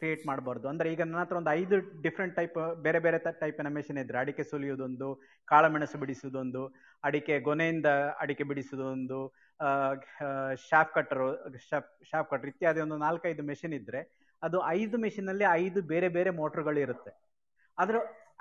ಕ್ರಿಯೇಟ್ 0.00 0.22
ಮಾಡಬಾರ್ದು? 0.26 0.66
ಅಂದರೆ 0.70 0.88
ಈಗ 0.94 1.02
ನನ್ನ 1.04 1.20
ಹತ್ರ 1.22 1.36
ಒಂದು 1.40 1.52
ಐದು 1.60 1.76
ಡಿಫ್ರೆಂಟ್ 2.02 2.34
ಟೈಪ್ 2.38 2.56
ಬೇರೆ 2.86 2.98
ಬೇರೆ 3.04 3.18
ಟೈಪಿನ 3.42 3.68
ಮೆಷಿನ್ 3.76 3.98
ಇದ್ರೆ, 4.02 4.18
ಅಡಿಕೆ 4.22 4.44
ಸುಲಿಯೋದೊಂದು 4.50 5.08
ಕಾಳುಮೆಣಸು 5.48 5.98
ಬಿಡಿಸೋದೊಂದು, 6.02 6.62
ಅಡಿಕೆ 7.04 7.34
ಗೊನೆಯಿಂದ 7.48 7.88
ಅಡಿಕೆ 8.22 8.44
ಬಿಡಿಸೋದೊಂದು 8.50 9.20
shop 10.68 10.92
cutter 10.96 11.28
shop 11.68 11.88
shop 12.10 12.28
cutter 12.30 12.50
ಇತ್ಯಾದಿ 12.52 12.80
ಒಂದು 12.80 12.98
ನಾಲ್ಕೈದು 13.06 13.44
ಮೆಷಿನ್ 13.52 13.74
ಇದ್ದರೆ 13.80 14.02
ಅದು 14.42 14.58
ಐದು 14.78 14.96
ಮೆಷಿನಲ್ಲಿ 15.04 15.46
ಐದು 15.62 15.80
ಬೇರೆ 15.92 16.08
ಬೇರೆ 16.16 16.30
ಮೋಟರ್ಗಳು 16.40 16.80
ಇರುತ್ತೆ. 16.86 17.12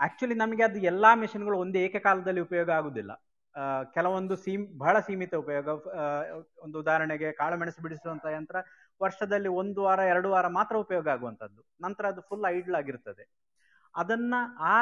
ಆ್ಯಕ್ಚುಲಿ 0.03 0.35
ನಮಗೆ 0.35 0.63
ಅದು 0.63 0.79
ಎಲ್ಲಾ 0.91 1.09
ಮೆಷಿನ್ಗಳು 1.21 1.57
ಒಂದೇ 1.57 1.81
ಏಕಕಾಲದಲ್ಲಿ 1.87 2.41
ಉಪಯೋಗ 2.47 2.69
ಆಗುದಿಲ್ಲ. 2.79 3.11
ಕೆಲವೊಂದು 3.93 4.35
ಸೀಮ್, 4.35 4.79
ಬಹಳ 4.79 4.99
ಸೀಮಿತ 4.99 5.35
ಉಪಯೋಗ. 5.35 5.67
ಒಂದು 6.63 6.79
ಉದಾಹರಣೆಗೆ 6.79 7.31
ಕಾಳುಮೆಣಸು 7.31 7.81
ಬಿಡಿಸುವಂತ 7.81 8.25
ಯಂತ್ರ 8.25 8.55
ವರ್ಷದಲ್ಲಿ 9.01 9.47
ಒಂದು 9.47 9.83
ವಾರ, 9.83 9.99
ಎರಡು 9.99 10.29
ವಾರ 10.29 10.47
ಮಾತ್ರ 10.47 10.75
ಉಪಯೋಗ 10.75 11.07
ಆಗುವಂತದ್ದು. 11.07 11.61
ನಂತರ 11.81 12.05
ಅದು 12.07 12.21
ಫುಲ್ 12.21 12.45
ಐಡ್ಲ್ 12.45 12.75
ಆಗಿರ್ತದೆ. 12.75 13.44
ಅದನ್ನ 13.95 14.35
ಆ 14.59 14.77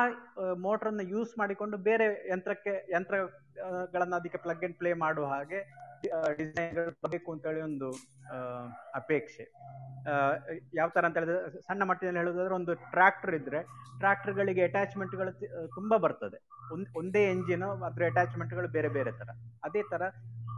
ಮೋಟರ್ 0.60 0.88
ಅನ್ನ 0.88 1.02
ಯೂಸ್ 1.04 1.38
ಮಾಡಿಕೊಂಡು 1.38 1.78
ಬೇರೆ 1.78 2.06
ಯಂತ್ರಕ್ಕೆ 2.32 2.92
ಯಂತ್ರಗಳನ್ನ 2.92 4.16
ಅದಕ್ಕೆ 4.16 4.38
ಪ್ಲಗ್ 4.38 4.64
ಅಂಡ್ 4.64 4.78
ಪ್ಲೇ 4.78 4.94
ಮಾಡುವ 4.94 5.26
ಹಾಗೆ 5.26 5.60
ಡಿಸೈನ್ಗಳು 6.38 6.92
ಬರಬೇಕು 6.92 7.32
ಅಂತೇಳಿ 7.32 7.62
ಒಂದು 7.62 7.88
ಅಪೇಕ್ಷೆ. 8.94 9.44
ಯಾವ 10.76 10.90
ತರ 10.90 11.06
ಅಂತ 11.06 11.18
ಹೇಳಿದ್ರೆ 11.18 11.62
ಸಣ್ಣ 11.62 11.84
ಮಟ್ಟಿನಲ್ಲಿ 11.84 12.20
ಹೇಳೋದಾದ್ರೆ 12.20 12.56
ಒಂದು 12.56 12.74
ಟ್ರ್ಯಾಕ್ಟರ್ 12.76 13.36
ಇದ್ರೆ 13.36 13.64
ಟ್ರ್ಯಾಕ್ಟರ್ಗಳಿಗೆ 13.98 14.64
ಅಟ್ಯಾಚ್ಮೆಂಟ್ಗಳು 14.64 15.32
ತುಂಬಾ 15.76 15.98
ಬರ್ತದೆ. 15.98 16.40
ಒಂದ್ 16.74 16.90
ಒಂದೇ 16.98 17.24
ಎಂಜಿನ್ 17.32 17.64
ಅದ್ರ 17.64 18.06
ಅಟ್ಯಾಚ್ಮೆಂಟ್ಗಳು 18.06 18.68
ಬೇರೆ 18.68 18.88
ಬೇರೆ 18.88 19.12
ತರ. 19.12 19.30
ಅದೇ 19.64 19.84
ತರ 19.92 20.02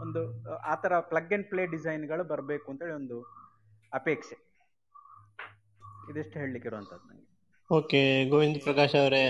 ಒಂದು 0.01 0.21
ಆ, 0.53 0.75
ತರ 0.75 0.99
ಪ್ಲಗ್ 0.99 1.33
ಅಂಡ್ 1.33 1.47
ಪ್ಲೇ 1.47 1.65
ಡಿಸೈನ್ಗಳು 1.65 2.23
ಬರಬೇಕು 2.23 2.71
ಅಂತೇಳಿ 2.71 2.93
ಒಂದು 2.93 3.17
ಅಪೇಕ್ಷೆ. 3.93 4.37
ಇದಿಷ್ಟು 6.09 6.39
ಹೇಳಲಿಕ್ಕೆ 6.39 6.67
ಇರುವಂತದ್ದು 6.67 7.07
ನಂಗೆ. 7.09 7.24
ಓಕೆ 7.71 8.29
ಗೋವಿಂದ 8.29 8.57
ಪ್ರಕಾಶ್ 8.63 8.95
ಅವರೇ. 8.95 9.23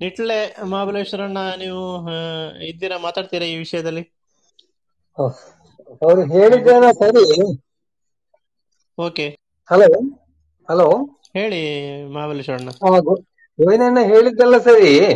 ನಿಟ್ಲೆ 0.00 0.62
ಮಹಾಬಲೇಶ್ವರಣ್ಣ 0.62 1.38
ನೀವು 1.58 2.10
ಇದ್ದೀರಾ 2.64 2.98
ಮಾತಾಡ್ತೀರಾ 2.98 3.44
ಈ 3.44 3.56
ವಿಷಯದಲ್ಲಿ? 3.56 4.02
ಅವ್ರು 5.18 6.22
ಸರಿ. 6.92 7.56
ಓಕೆ. 8.98 9.38
Hello 9.70 10.18
hello. 10.70 11.18
ಹೇಳಿ 11.34 11.60
ಮಹಾಬಲೇಶ್ವರಣ್ಣ. 12.06 12.68
ಗೋವಿಂದಣ್ಣ 13.58 13.98
ಹೇಳಿದ್ದೆಲ್ಲ 14.02 14.58
ಸರಿ. 14.58 15.06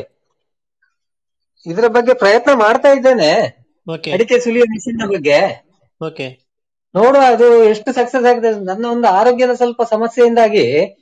ಇದರ 1.66 1.84
ಬಗ್ಗೆ 1.88 2.14
ಪ್ರಯತ್ನ 2.14 2.51
ಮಾಡ್ತಾ 2.55 2.88
ಇದ್ದೇನೆ. 2.88 3.30
ಓಕೆ. 3.92 4.11
ಅಡಿಕೆ 4.11 4.40
ಸುಲಿಯೋ 4.40 4.64
ಮಿಷಿನ್ 4.64 5.09
ಬಗ್ಗೆ. 5.09 5.68
ಓಕೆ. 6.07 6.28
ನೋಡುವ 6.95 7.22
ಅದು 7.26 7.64
ಎಷ್ಟು 7.64 7.92
ಸಕ್ಸಸ್ 7.92 8.26
ಆಗಿದೆ. 8.26 8.64
ನನ್ನ 8.64 8.86
ಒಂದು 8.86 9.09
ಆರೋಗ್ಯದ 9.09 9.51
ಸ್ವಲ್ಪ 9.51 9.82
ಸಮಸ್ಯೆಯಿಂದಾಗಿ 9.82 10.97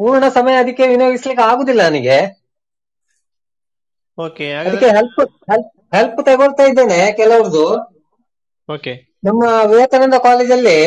ಪೂರ್ಣ 0.00 0.24
ಸಮಯ 0.28 0.54
ಅದಕ್ಕೆ 0.56 0.84
ವಿನಿಯೋಗಿಸ್ಲಿಕ್ಕೆ 0.88 1.44
ಆಗುದಿಲ್ಲ 1.50 1.82
ನನಗೆ. 1.88 2.18
ಓಕೆ 4.18 4.46
ಅದಕ್ಕೆ 4.60 4.88
ಹೆಲ್ಪ್ 4.96 5.20
ಹೆಲ್ಪ್ 5.94 6.20
ತಗೊಳ್ತಾ 6.26 6.64
ಇದ್ದೇನೆ 6.66 6.98
ಕೆಲವ್ರದ್ದು 7.12 7.64
ಓಕೆ 8.68 8.92
ನಮ್ಮ 9.24 9.42
ವಿವೇಕಾನಂದ 9.70 10.16
ಕಾಲೇಜಲ್ಲಿ 10.24 10.78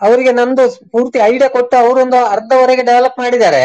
ಅವರಿಗೆ 0.00 0.32
ನಂದು 0.32 0.62
ಪೂರ್ತಿ 0.92 1.18
ಐಡಿಯಾ 1.26 1.48
ಕೊಟ್ಟು 1.48 1.76
ಅವರೊಂದು 1.76 2.20
ಅರ್ಧವರೆಗೆ 2.34 2.82
ಡೆವಲಪ್ 2.82 3.20
ಮಾಡಿದ್ದಾರೆ. 3.20 3.64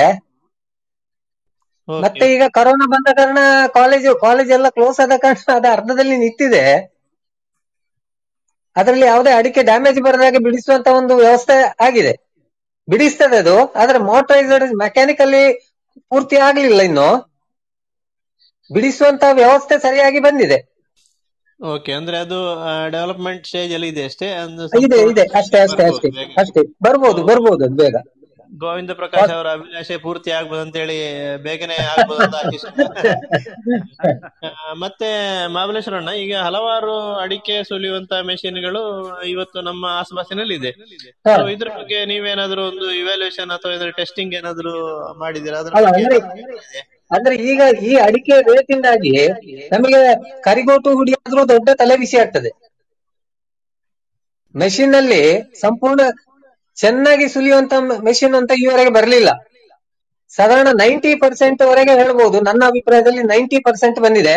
ಮತ್ತೆ 1.88 2.26
ಈಗ 2.34 2.43
ಕರೋನಾ 2.58 2.86
ಬಂದ 2.91 3.10
ಕಾರಣ 3.18 3.39
ಕಾಲೇಜು 3.78 4.12
ಕಾಲೇಜ್ 4.22 4.52
ಎಲ್ಲ 4.58 4.68
ಕ್ಲೋಸ್ 4.70 5.00
ಆದ 5.06 5.18
ಕಾರಣ 5.22 5.52
ಅದು 5.56 5.70
ಅರ್ಧದಲ್ಲಿ 5.76 6.18
ನಿಂತಿದೆ. 6.18 6.64
ಅದರಲ್ಲಿ 8.76 9.06
ಯಾವುದೇ 9.06 9.32
ಅಡಿಕೆ 9.32 9.62
ಡ್ಯಾಮೇಜ್ 9.64 10.00
ಬರದಾಗೆ 10.08 10.39
ಬಿಡಿಸುವಂತ 10.45 10.88
ಒಂದು 11.00 11.14
ವ್ಯವಸ್ಥೆ 11.18 11.56
ಆಗಿದೆ. 11.88 12.14
ಬಿಡಿಸ್ತದೆ 12.90 13.38
ಅದು 13.38 13.56
ಆದ್ರೆ 13.76 14.00
ಮೋಟರೈಸ್ಡ್ 14.06 14.54
ಮೆಕ್ಯಾನಿಕಲಿ 14.82 15.44
ಪೂರ್ತಿ 16.12 16.38
ಆಗ್ಲಿಲ್ಲ 16.48 16.82
ಇನ್ನು. 16.82 17.10
ಬಿಡಿಸುವಂತ 18.70 19.24
ವ್ಯವಸ್ಥೆ 19.34 19.76
ಸರಿಯಾಗಿ 19.80 20.20
ಬಂದಿದೆ. 20.20 20.60
ಓಕೆ 21.60 21.92
ಅಂದ್ರೆ 21.94 22.18
ಅದು 22.18 22.38
ಡೆವಲಪ್ಮೆಂಟ್ 22.92 23.48
ಸ್ಟೇಜ್ 23.48 23.74
ಅಲ್ಲಿ 23.74 23.88
ಇದೆ 23.88 24.04
ಅಷ್ಟೇ? 24.04 24.28
ಇದೆ 24.80 25.00
ಇದೆ. 25.12 25.26
ಅಷ್ಟೇ 25.40 25.60
ಅಷ್ಟೇ 25.60 25.84
ಅಷ್ಟೇ. 25.86 26.10
ಅಷ್ಟೇ. 26.42 26.62
ಬರ್ಬೋದು 26.84 27.22
ಬರ್ಬೋದು 27.26 27.64
ಅದು 27.66 27.76
ಬೇಗ. 27.76 27.96
ಗೋವಿಂದ 28.54 28.91
ಪ್ರಕಾಶ್ 29.00 29.32
ಅವರ 29.34 29.47
ಅಭಿಲಾಷೆ 29.58 29.97
ಪೂರ್ತಿ 30.04 30.32
ಆಗ್ಬೋದು 30.32 30.62
ಅಂತ 30.64 30.76
ಹೇಳಿ 30.82 30.95
ಬೇಗನೆ 31.43 31.76
ಆಗ್ಬೋದು 31.91 32.22
ಅಂತ 32.22 32.36
ಮತ್ತೆ 34.84 35.08
ಮಹಾಬಲೇಶ್ವರಣ್ಣ 35.54 36.12
ಈಗ 36.22 36.34
ಹಲವಾರು 36.45 37.18
ಅಡಿಕೆ 37.24 37.64
ಸುಲಿಯುವಂತ 37.70 38.12
ಮೆಷಿನ್ಗಳು 38.30 38.82
ಇವತ್ತು 39.32 39.62
ನಮ್ಮ 39.62 39.86
ಆಸ್ಪಾಸಿನಲ್ಲಿ 40.00 40.56
ಇದೆ 40.60 40.72
ಇದ್ರ 41.54 41.68
ಬಗ್ಗೆ 41.78 42.06
ನೀವೇನಾದ್ರೂ 42.12 42.68
ಒಂದು 42.68 42.86
ಇವ್ಯಾಲ್ಯೂಯೇಷನ್ 43.00 43.52
ಅಥವಾ 43.58 43.72
ಇದ್ರ 43.78 43.89
ಟೆಸ್ಟಿಂಗ್ 44.00 44.36
ಏನಾದ್ರೂ 44.36 44.72
ಮಾಡಿದೀರಾ 45.20 45.58
ಅದ್ರ 45.62 45.72
ಅಲ್ಲ 45.80 45.88
ಅಂದ್ರೆ 45.93 46.18
ಅಂದ್ರೆ 47.12 47.36
ಈಗ 47.45 47.62
ಈ 47.84 47.93
ಅಡಿಕೆ 48.08 48.34
ರೇಟಿಂದಾಗಿ 48.50 49.14
ನಮಗೆ 49.72 49.97
ಕರಿಗೋಟು 50.43 50.89
ಹುಡಿ 50.97 51.12
ಆದ್ರೂ 51.20 51.41
ದೊಡ್ಡ 51.54 51.70
ತಲೆ 51.80 51.97
ಬಿಸಿ 51.97 52.16
ಆಗ್ತದೆ. 52.24 52.50
ಮೆಷಿನ್ನಲ್ಲಿ 54.56 55.22
ಸಂಪೂರ್ಣ 55.62 56.02
ಚೆನ್ನಾಗಿ 56.80 57.26
ಸುಲಿಯುವಂತ 57.36 57.74
ಮೆಷಿನ್ 58.08 58.36
ಅಂತ 58.40 58.52
ಈವರೆಗೆ 58.64 58.92
ಬರಲಿಲ್ಲ. 58.98 59.30
ಸಾಧಾರಣ 60.32 60.70
ನೈಂಟಿ 60.82 61.12
ಪರ್ಸೆಂಟ್ 61.24 61.62
ವರೆಗೆ 61.70 61.94
ಹೇಳ್ಬಹುದು 62.00 62.38
ನನ್ನ 62.48 62.62
ಅಭಿಪ್ರಾಯದಲ್ಲಿ 62.72 63.24
ನೈಂಟಿ 63.32 63.58
ಪರ್ಸೆಂಟ್ 63.68 64.00
ಬಂದಿದೆ. 64.06 64.36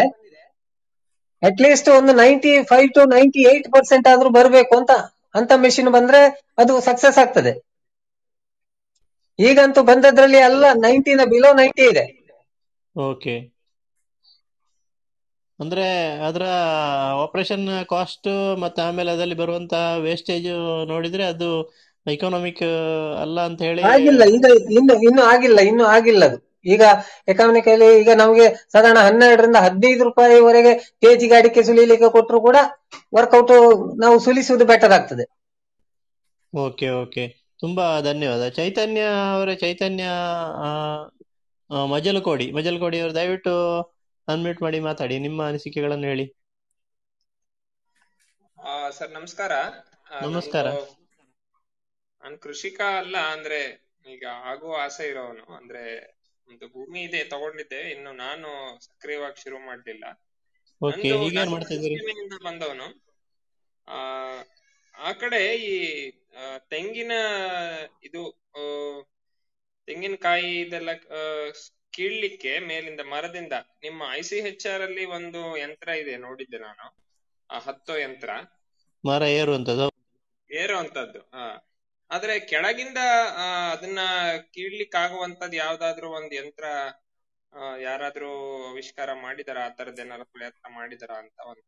ಅಟ್ 1.42 1.60
ಲೀಸ್ಟ್ 1.64 1.88
ಒಂದು 1.98 2.12
ninety 2.22 2.52
five 2.70 2.88
to 2.96 3.02
ninety 3.14 3.42
eight 3.52 3.68
percent 3.74 4.08
ಆದ್ರೂ 4.12 4.30
ಬರಬೇಕು 4.38 4.74
ಅಂತ 4.80 4.92
ಅಂತ 5.38 5.52
ಮೆಷಿನ್ 5.64 5.90
ಬಂದ್ರೆ 5.96 6.20
ಅದು 6.62 6.72
ಸಕ್ಸಸ್ 6.88 7.18
ಆಗ್ತದೆ. 7.22 7.52
ಈಗಂತೂ 9.38 9.80
ಬಂದದ್ರಲ್ಲಿ 9.90 10.38
ಎಲ್ಲ 10.48 10.64
ನೈಂಟಿನ 10.84 11.22
ಬಿಲೋ 11.32 11.50
ನೈಂಟಿ 11.60 11.84
ಇದೆ. 11.92 12.04
ಓಕೆ 12.96 13.34
ಅಂದ್ರೆ 15.58 15.86
ಅದರ 16.28 16.44
ಆಪರೇಷನ್ 17.24 17.66
ಕಾಸ್ಟ್ 17.92 18.28
ಮತ್ತೆ 18.62 18.80
ಆಮೇಲೆ 18.86 19.10
ಅದರಲ್ಲಿ 19.14 19.36
ಬರುವಂತ 19.42 19.74
ವೇಸ್ಟೇಜ್ 20.06 20.48
ನೋಡಿದ್ರೆ 20.92 21.24
ಅದು 21.32 21.50
ಎಕನಾಮಿಕ್ 22.06 22.62
ಅಲ್ಲ 23.22 23.38
ಅಂತ 23.48 23.60
ಹೇಳಿ 23.62 23.82
ಆಗಿಲ್ಲ 23.90 24.22
ಈಗ 24.36 24.46
ಇನ್ನು 24.76 24.94
ಇನ್ನು 25.06 25.22
ಆಗಿಲ್ಲ 25.32 25.60
ಇನ್ನು 25.70 25.84
ಆಗಿಲ್ಲ 25.94 26.22
ಅದು. 26.28 26.38
ಈಗ 26.66 26.82
ಎಕಾನಮಿಕಲಿ 27.28 27.88
ಈಗ 28.00 28.10
ನಮಗೆ 28.14 28.44
ಸಾಧಾರಣ 28.72 28.98
ಹನ್ನೆರಡರಿಂದ 29.06 29.58
ಹದಿನೈದು 29.64 30.04
ರೂಪಾಯಿವರೆಗೆ 30.08 30.72
ಕೆಜಿಗೆ 31.02 31.36
ಅಡಿಕೆ 31.38 31.62
ಸುಲಿಲಿಕ್ಕೆ 31.68 32.10
ಕೊಟ್ಟರು 32.16 32.40
ಕೂಡ 32.42 32.58
ವರ್ಕೌಟ್ 33.12 33.54
ನಾವು 34.02 34.16
ಸುಲಿಸುವುದು 34.26 34.66
ಬೆಟರ್ 34.72 34.94
ಆಗ್ತದೆ. 34.98 35.24
ಓಕೆ 36.52 36.88
ಓಕೆ 36.96 37.24
ತುಂಬಾ 37.60 37.84
ಧನ್ಯವಾದ. 38.06 38.44
ಚೈತನ್ಯ 38.56 39.02
ಅವರೇ 39.34 39.54
ಚೈತನ್ಯ 39.62 40.06
ಮಜಲಕೋಡಿ. 41.92 42.46
ಮಜಲಕೋಡಿ 42.56 42.98
ಅವರು 43.00 43.14
ದಯವಿಟ್ಟು 43.18 43.54
ಅನ್ಮ್ಯೂಟ್ 44.28 44.62
ಮಾಡಿ 44.64 44.80
ಮಾತಾಡಿ. 44.88 45.16
ನಿಮ್ಮ 45.26 45.42
ಅನಿಸಿಕೆಗಳನ್ನು 45.50 46.08
ಹೇಳಿ. 46.10 46.26
ಸರ್ 48.96 49.12
ನಮಸ್ಕಾರ. 49.12 49.52
ನಮಸ್ಕಾರ. 50.24 50.68
ನಾನ್ 52.22 52.36
ಕೃಷಿಕ 52.38 52.80
ಅಲ್ಲ 52.98 53.16
ಅಂದ್ರೆ 53.34 53.60
ಈಗ 54.06 54.24
ಆಗುವ 54.44 54.72
ಆಸೆ 54.80 55.04
ಇರೋವನು 55.08 55.44
ಅಂದ್ರೆ 55.54 55.82
ಒಂದು 56.48 56.66
ಭೂಮಿ 56.68 57.00
ಇದೆ 57.02 57.20
ತಗೊಂಡಿದ್ದೆ. 57.24 57.80
ಇನ್ನು 57.90 58.12
ನಾನು 58.16 58.48
ಸಕ್ರಿಯವಾಗಿ 58.80 59.38
ಶುರು 59.42 59.58
ಮಾಡ್ಲಿಲ್ಲ. 59.60 60.04
ಬಂದವನು. 62.44 62.86
ಆ 63.86 63.98
ಆ 64.94 65.12
ಕಡೆ 65.12 65.40
ಈ 65.66 65.74
ತೆಂಗಿನ 66.70 67.12
ಇದು 68.02 68.22
ತೆಂಗಿನಕಾಯಿ 69.88 70.50
ಇದೆಲ್ಲ 70.60 70.90
ಕೀಳ್ಲಿಕ್ಕೆ 71.94 72.58
ಮೇಲಿಂದ 72.66 73.02
ಮರದಿಂದ 73.06 73.54
ನಿಮ್ಮ 73.82 74.02
ಐ 74.12 74.20
ಸಿ 74.22 74.38
ಹೆಚ್ 74.40 74.66
ಆರ್ 74.66 74.82
ಅಲ್ಲಿ 74.82 75.04
ಒಂದು 75.16 75.40
ಯಂತ್ರ 75.58 75.88
ಇದೆ 75.96 76.16
ನೋಡಿದ್ದೆ 76.18 76.58
ನಾನು. 76.58 76.86
ಆ 77.50 77.58
ಹತ್ತೋ 77.58 77.96
ಯಂತ್ರ. 77.96 78.30
ಮರ 79.04 79.22
ಏರುವಂತದ್ದು? 79.34 79.86
ಏರುವಂತದ್ದು 80.50 81.20
ಹಾ 81.34 81.44
ಆದ್ರೆ 82.12 82.34
ಕೆಳಗಿಂದ 82.50 83.00
ಅದನ್ನ 83.74 84.00
ಕೀಳ್ಲಿಕ್ಕೆ 84.54 84.98
ಆಗುವಂತದ್ದು 85.02 85.56
ಯಾವ್ದಾದ್ರು 85.58 86.08
ಒಂದ್ 86.18 86.34
ಯಂತ್ರ 86.40 86.64
ಯಾರಾದ್ರೂ 87.84 88.30
ಆವಿಷ್ಕಾರ 88.68 89.10
ಮಾಡಿದಾರ, 89.24 89.58
ಆ 89.62 89.72
ತರದ್ 89.78 90.02
ಏನಾದ್ರು 90.04 90.26
ಪ್ರಯತ್ನ 90.34 90.66
ಮಾಡಿದಾರ 90.78 91.12
ಅಂತ 91.22 91.38
ಒಂದು 91.48 91.64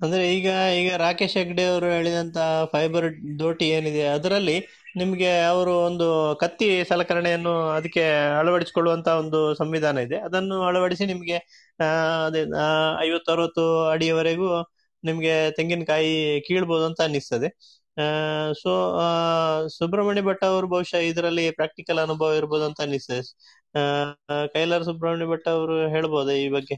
ಅಂದ್ರೆ 0.00 0.22
ಈಗ 0.36 0.48
ಈಗ 0.78 0.90
ರಾಕೇಶ್ 1.02 1.36
ಹೆಗ್ಡೆ 1.38 1.64
ಅವರು 1.68 1.86
ಹೇಳಿದಂತ 1.92 2.38
ಫೈಬರ್ 2.72 3.06
ದೋಟಿ 3.40 3.66
ಏನಿದೆ, 3.76 4.04
ಅದರಲ್ಲಿ 4.16 4.56
ನಿಮ್ಗೆ 5.00 5.30
ಅವರು 5.50 5.74
ಒಂದು 5.88 6.06
ಕತ್ತಿ 6.42 6.68
ಸಲಕರಣೆಯನ್ನು 6.90 7.54
ಅದಕ್ಕೆ 7.76 8.04
ಅಳವಡಿಸಿಕೊಳ್ಳುವಂತ 8.40 9.08
ಒಂದು 9.22 9.40
ಸಂವಿಧಾನ 9.60 9.98
ಇದೆ. 10.06 10.18
ಅದನ್ನು 10.28 10.56
ಅಳವಡಿಸಿ 10.70 11.06
ನಿಮ್ಗೆ 11.12 11.38
ಅದೇ 12.24 12.42
ಐವತ್ತು 13.04 13.30
ಅರವತ್ತು 13.34 13.64
ಅಡಿಯವರೆಗೂ 13.92 14.48
ನಿಮ್ಗೆ 15.04 15.34
ತೆಂಗಿನಕಾಯಿ 15.58 16.12
ಕೀಳ್ಬೋದು 16.46 16.84
ಅಂತ 16.88 17.00
ಅನಿಸ್ತದೆ 17.08 17.48
ಸೊ 18.62 18.70
ಸುಬ್ರಹ್ಮಣ್ಯ 19.76 20.22
ಭಟ್ 20.28 20.44
ಅವರು 20.50 20.66
ಬಹುಶಃ 20.74 21.00
ಇದರಲ್ಲಿ 21.10 21.44
ಪ್ರಾಕ್ಟಿಕಲ್ 21.58 22.00
ಅನುಭವ 22.04 22.30
ಇರ್ಬೋದು 22.40 22.64
ಅಂತ 22.68 22.80
ಅನಿಸ್ತದೆ. 22.86 23.22
ಕೈಲಾರ್ 24.54 24.86
ಸುಬ್ರಹ್ಮಣ್ಯ 24.90 25.28
ಭಟ್ 25.32 25.48
ಅವರು 25.54 25.76
ಹೇಳ್ಬೋದು 25.94 26.32
ಈ 26.44 26.48
ಬಗ್ಗೆ? 26.56 26.76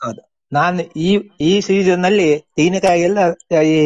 ಹೌದು. 0.00 0.20
ನಾನು 0.52 0.82
ಈ 1.06 1.08
ಈ 1.48 1.52
ಸೀಸನ್ನಲ್ಲಿ 1.60 2.28
ತೀನಕಾಯಿ 2.58 3.02
ಎಲ್ಲ 3.08 3.18
ಈ 3.70 3.76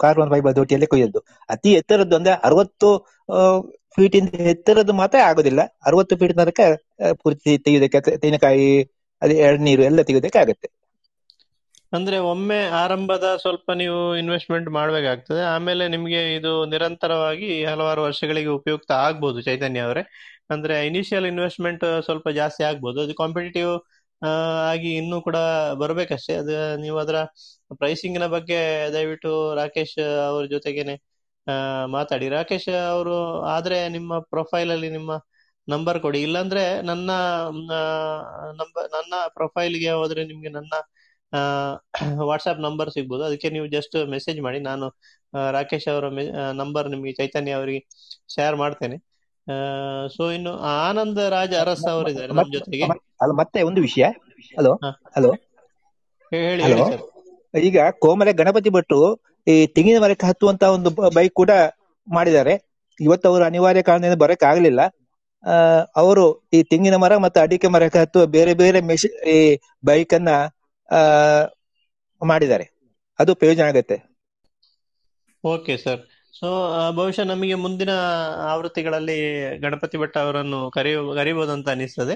ಕಾರ್ಬನ್ 0.00 0.30
ಫೈಬರ್ 0.32 0.56
ದೋಟಿಯಲ್ಲಿ 0.58 0.88
ಕೊಯ್ಯದ್ದು 0.92 1.20
ಅತಿ 1.48 1.70
ಎತ್ತರದ್ದು 1.80 2.16
ಅಂದ್ರೆ 2.18 2.34
ಅರವತ್ತು 2.48 2.88
ಫೀಟ್ 3.96 4.16
ಇಂದ 4.20 4.30
ಎತ್ತರದ್ದು 4.52 4.94
ಮಾತ್ರ 5.02 5.18
ಆಗೋದಿಲ್ಲ. 5.28 5.60
ಅರವತ್ತು 5.88 6.14
ಫೀಟ್ 6.20 6.34
ತನಕ 6.40 6.60
ಪೂರ್ತಿ 7.22 7.52
ತೆಗೆಯೋದಕ್ಕೆ 7.64 8.00
ತೆಂಗಿನಕಾಯಿ 8.22 8.68
ಅದೇ, 9.22 9.36
ಎಳ್ನೀರು 9.46 9.82
ಎಲ್ಲ 9.88 10.00
ತೆಗೆಯೋದಕ್ಕೆ 10.08 10.40
ಆಗುತ್ತೆ. 10.42 10.68
ಅಂದ್ರೆ 11.92 12.16
ಒಮ್ಮೆ 12.30 12.58
ಆರಂಭದ 12.82 13.26
ಸ್ವಲ್ಪ 13.42 13.70
ನೀವು 13.80 13.98
ಇನ್ವೆಸ್ಟ್ಮೆಂಟ್ 14.16 14.68
ಮಾಡಬೇಕಾಗ್ತದೆ. 14.70 15.42
ಆಮೇಲೆ 15.54 15.84
ನಿಮಗೆ 15.88 16.20
ಇದು 16.38 16.52
ನಿರಂತರವಾಗಿ 16.72 17.64
ಹಲವಾರು 17.64 18.00
ವರ್ಷಗಳಿಗೆ 18.02 18.50
ಉಪಯುಕ್ತ 18.58 18.90
ಆಗ್ಬೋದು 19.06 19.40
ಚೈತನ್ಯ 19.42 19.80
ಅವರೇ. 19.80 20.02
ಅಂದ್ರೆ 20.50 20.74
ಇನಿಷಿಯಲ್ 20.86 21.26
ಇನ್ವೆಸ್ಟ್ಮೆಂಟ್ 21.26 21.84
ಸ್ವಲ್ಪ 22.04 22.28
ಜಾಸ್ತಿ 22.40 22.62
ಆಗ್ಬೋದು. 22.70 22.98
ಅದು 23.04 23.14
ಕಾಂಪಿಟೇಟಿವ್ 23.22 23.72
ಆಗಿ 24.72 24.90
ಇನ್ನೂ 25.00 25.16
ಕೂಡ 25.26 25.38
ಬರ್ಬೇಕಷ್ಟೇ. 25.82 26.34
ಅದು 26.42 26.54
ನೀವು 26.84 26.98
ಅದರ 27.04 27.18
ಪ್ರೈಸಿಂಗ್ನ 27.80 28.26
ಬಗ್ಗೆ 28.36 28.58
ದಯವಿಟ್ಟು 28.96 29.32
ರಾಕೇಶ್ 29.60 29.96
ಅವ್ರ 30.30 30.44
ಜೊತೆಗೇನೆ 30.54 30.96
ಮಾತಾಡಿ. 31.96 32.26
ರಾಕೇಶ್ 32.28 32.68
ಅವರು 32.94 33.16
ಆದ್ರೆ 33.54 33.78
ನಿಮ್ಮ 33.96 34.18
ಪ್ರೊಫೈಲ್ 34.32 34.70
ಅಲ್ಲಿ 34.70 34.90
ನಿಮ್ಮ 34.98 35.12
ನಂಬರ್ 35.68 35.98
ಕೊಡಿ. 36.00 36.20
ಇಲ್ಲಾಂದ್ರೆ 36.26 36.62
ನನ್ನ 36.90 37.10
ನಂಬರ್ 38.60 38.86
ನನ್ನ 38.96 39.14
ಪ್ರೊಫೈಲ್ಗೆ 39.34 39.90
ಹೋದ್ರೆ 40.00 40.22
ನಿಮ್ಗೆ 40.24 40.50
ನನ್ನ 40.58 40.74
ವಾಟ್ಸ್ಆಪ್ 42.28 42.60
ನಂಬರ್ 42.66 42.90
ಸಿಗ್ಬೋದು. 42.96 43.22
ಅದಕ್ಕೆ 43.28 43.48
ನೀವು 43.54 43.66
ಜಸ್ಟ್ 43.74 43.96
ಮೆಸೇಜ್ 44.14 44.38
ಮಾಡಿ. 44.46 44.58
ನಾನು 44.68 44.86
ರಾಕೇಶ್ 45.56 45.86
ಅವರ 45.92 46.04
ನಂಬರ್ 46.60 46.86
ನಿಮಗೆ 46.94 47.12
ಚೈತನ್ಯ 47.18 47.58
ಅವರಿಗೆ 47.58 47.80
ಶೇರ್ 48.34 48.56
ಮಾಡ್ತೇನೆ. 48.62 48.96
ಸೊ 50.14 50.24
ಇನ್ನು 50.36 50.52
ಆನಂದ 50.78 51.18
ರಾಜ 51.36 51.52
ಅರಸ್ 51.64 51.84
ಅವರಿದ್ದಾರೆ 51.94 52.32
ನಮ್ಮ 52.32 52.50
ಜೊತೆಗೆ. 52.56 52.86
ಅಲ್ಲ 53.22 53.32
ಮತ್ತೆ 53.42 53.58
ಒಂದು 53.68 53.80
ವಿಷಯ. 53.86 54.06
ಹಲೋ. 54.56 54.72
ಹಲೋ 55.16 55.30
ಹೇಳಿ 56.32 56.64
ಈಗ 57.60 57.78
ಕೋಮಲೆ 58.04 58.32
ಗಣಪತಿ 58.40 58.70
ಭಟ್ರು 58.76 59.00
ಈ 59.46 59.54
ತೆಂಗಿನ 59.76 59.98
ಮರಕ್ಕೆ 60.04 60.26
ಹತ್ತುವಂತ 60.30 60.64
ಒಂದು 60.76 60.88
ಬೈಕ್ 61.16 61.34
ಕೂಡ 61.34 61.52
ಮಾಡಿದ್ದಾರೆ. 62.08 62.54
ಇವತ್ತು 63.00 63.26
ಅವರು 63.30 63.42
ಅನಿವಾರ್ಯ 63.44 63.82
ಕಾರಣದಿಂದ 63.88 64.18
ಬರಕ್ 64.24 64.44
ಆಗ್ಲಿಲ್ಲ. 64.50 64.80
ಅವರು 66.00 66.24
ಈ 66.52 66.60
ತೆಂಗಿನ 66.70 66.96
ಮರ 66.96 67.12
ಮತ್ತು 67.24 67.38
ಅಡಿಕೆ 67.44 67.68
ಮರಕ್ಕೆ 67.74 67.98
ಹತ್ತುವ 67.98 68.22
ಬೇರೆ 68.36 68.52
ಬೇರೆ 68.62 68.78
ಮೆಷಿನ್ 68.90 69.16
ಈ 69.34 69.38
ಬೈಕ್ 69.84 70.14
ಅನ್ನ 70.14 70.30
ಮಾಡಿದ್ದಾರೆ. 72.22 72.66
ಅದು 73.18 73.32
ಪ್ರಯೋಜನ 73.40 73.66
ಆಗುತ್ತೆ. 73.72 73.96
Okay 75.44 75.74
sir. 75.76 76.00
ಸೊ 76.34 76.48
ಬಹುಶಃ 76.98 77.24
ನಮಗೆ 77.30 77.56
ಮುಂದಿನ 77.64 77.92
ಆವೃತ್ತಿಗಳಲ್ಲಿ 78.52 79.16
ಗಣಪತಿ 79.64 79.96
ಭಟ್ 80.02 80.16
ಅವರನ್ನು 80.22 80.58
ಕರೆಯ 80.76 80.96
ಕರಿಬಹುದು 81.18 81.52
ಅಂತ 81.56 81.68
ಅನಿಸ್ತದೆ. 81.68 82.14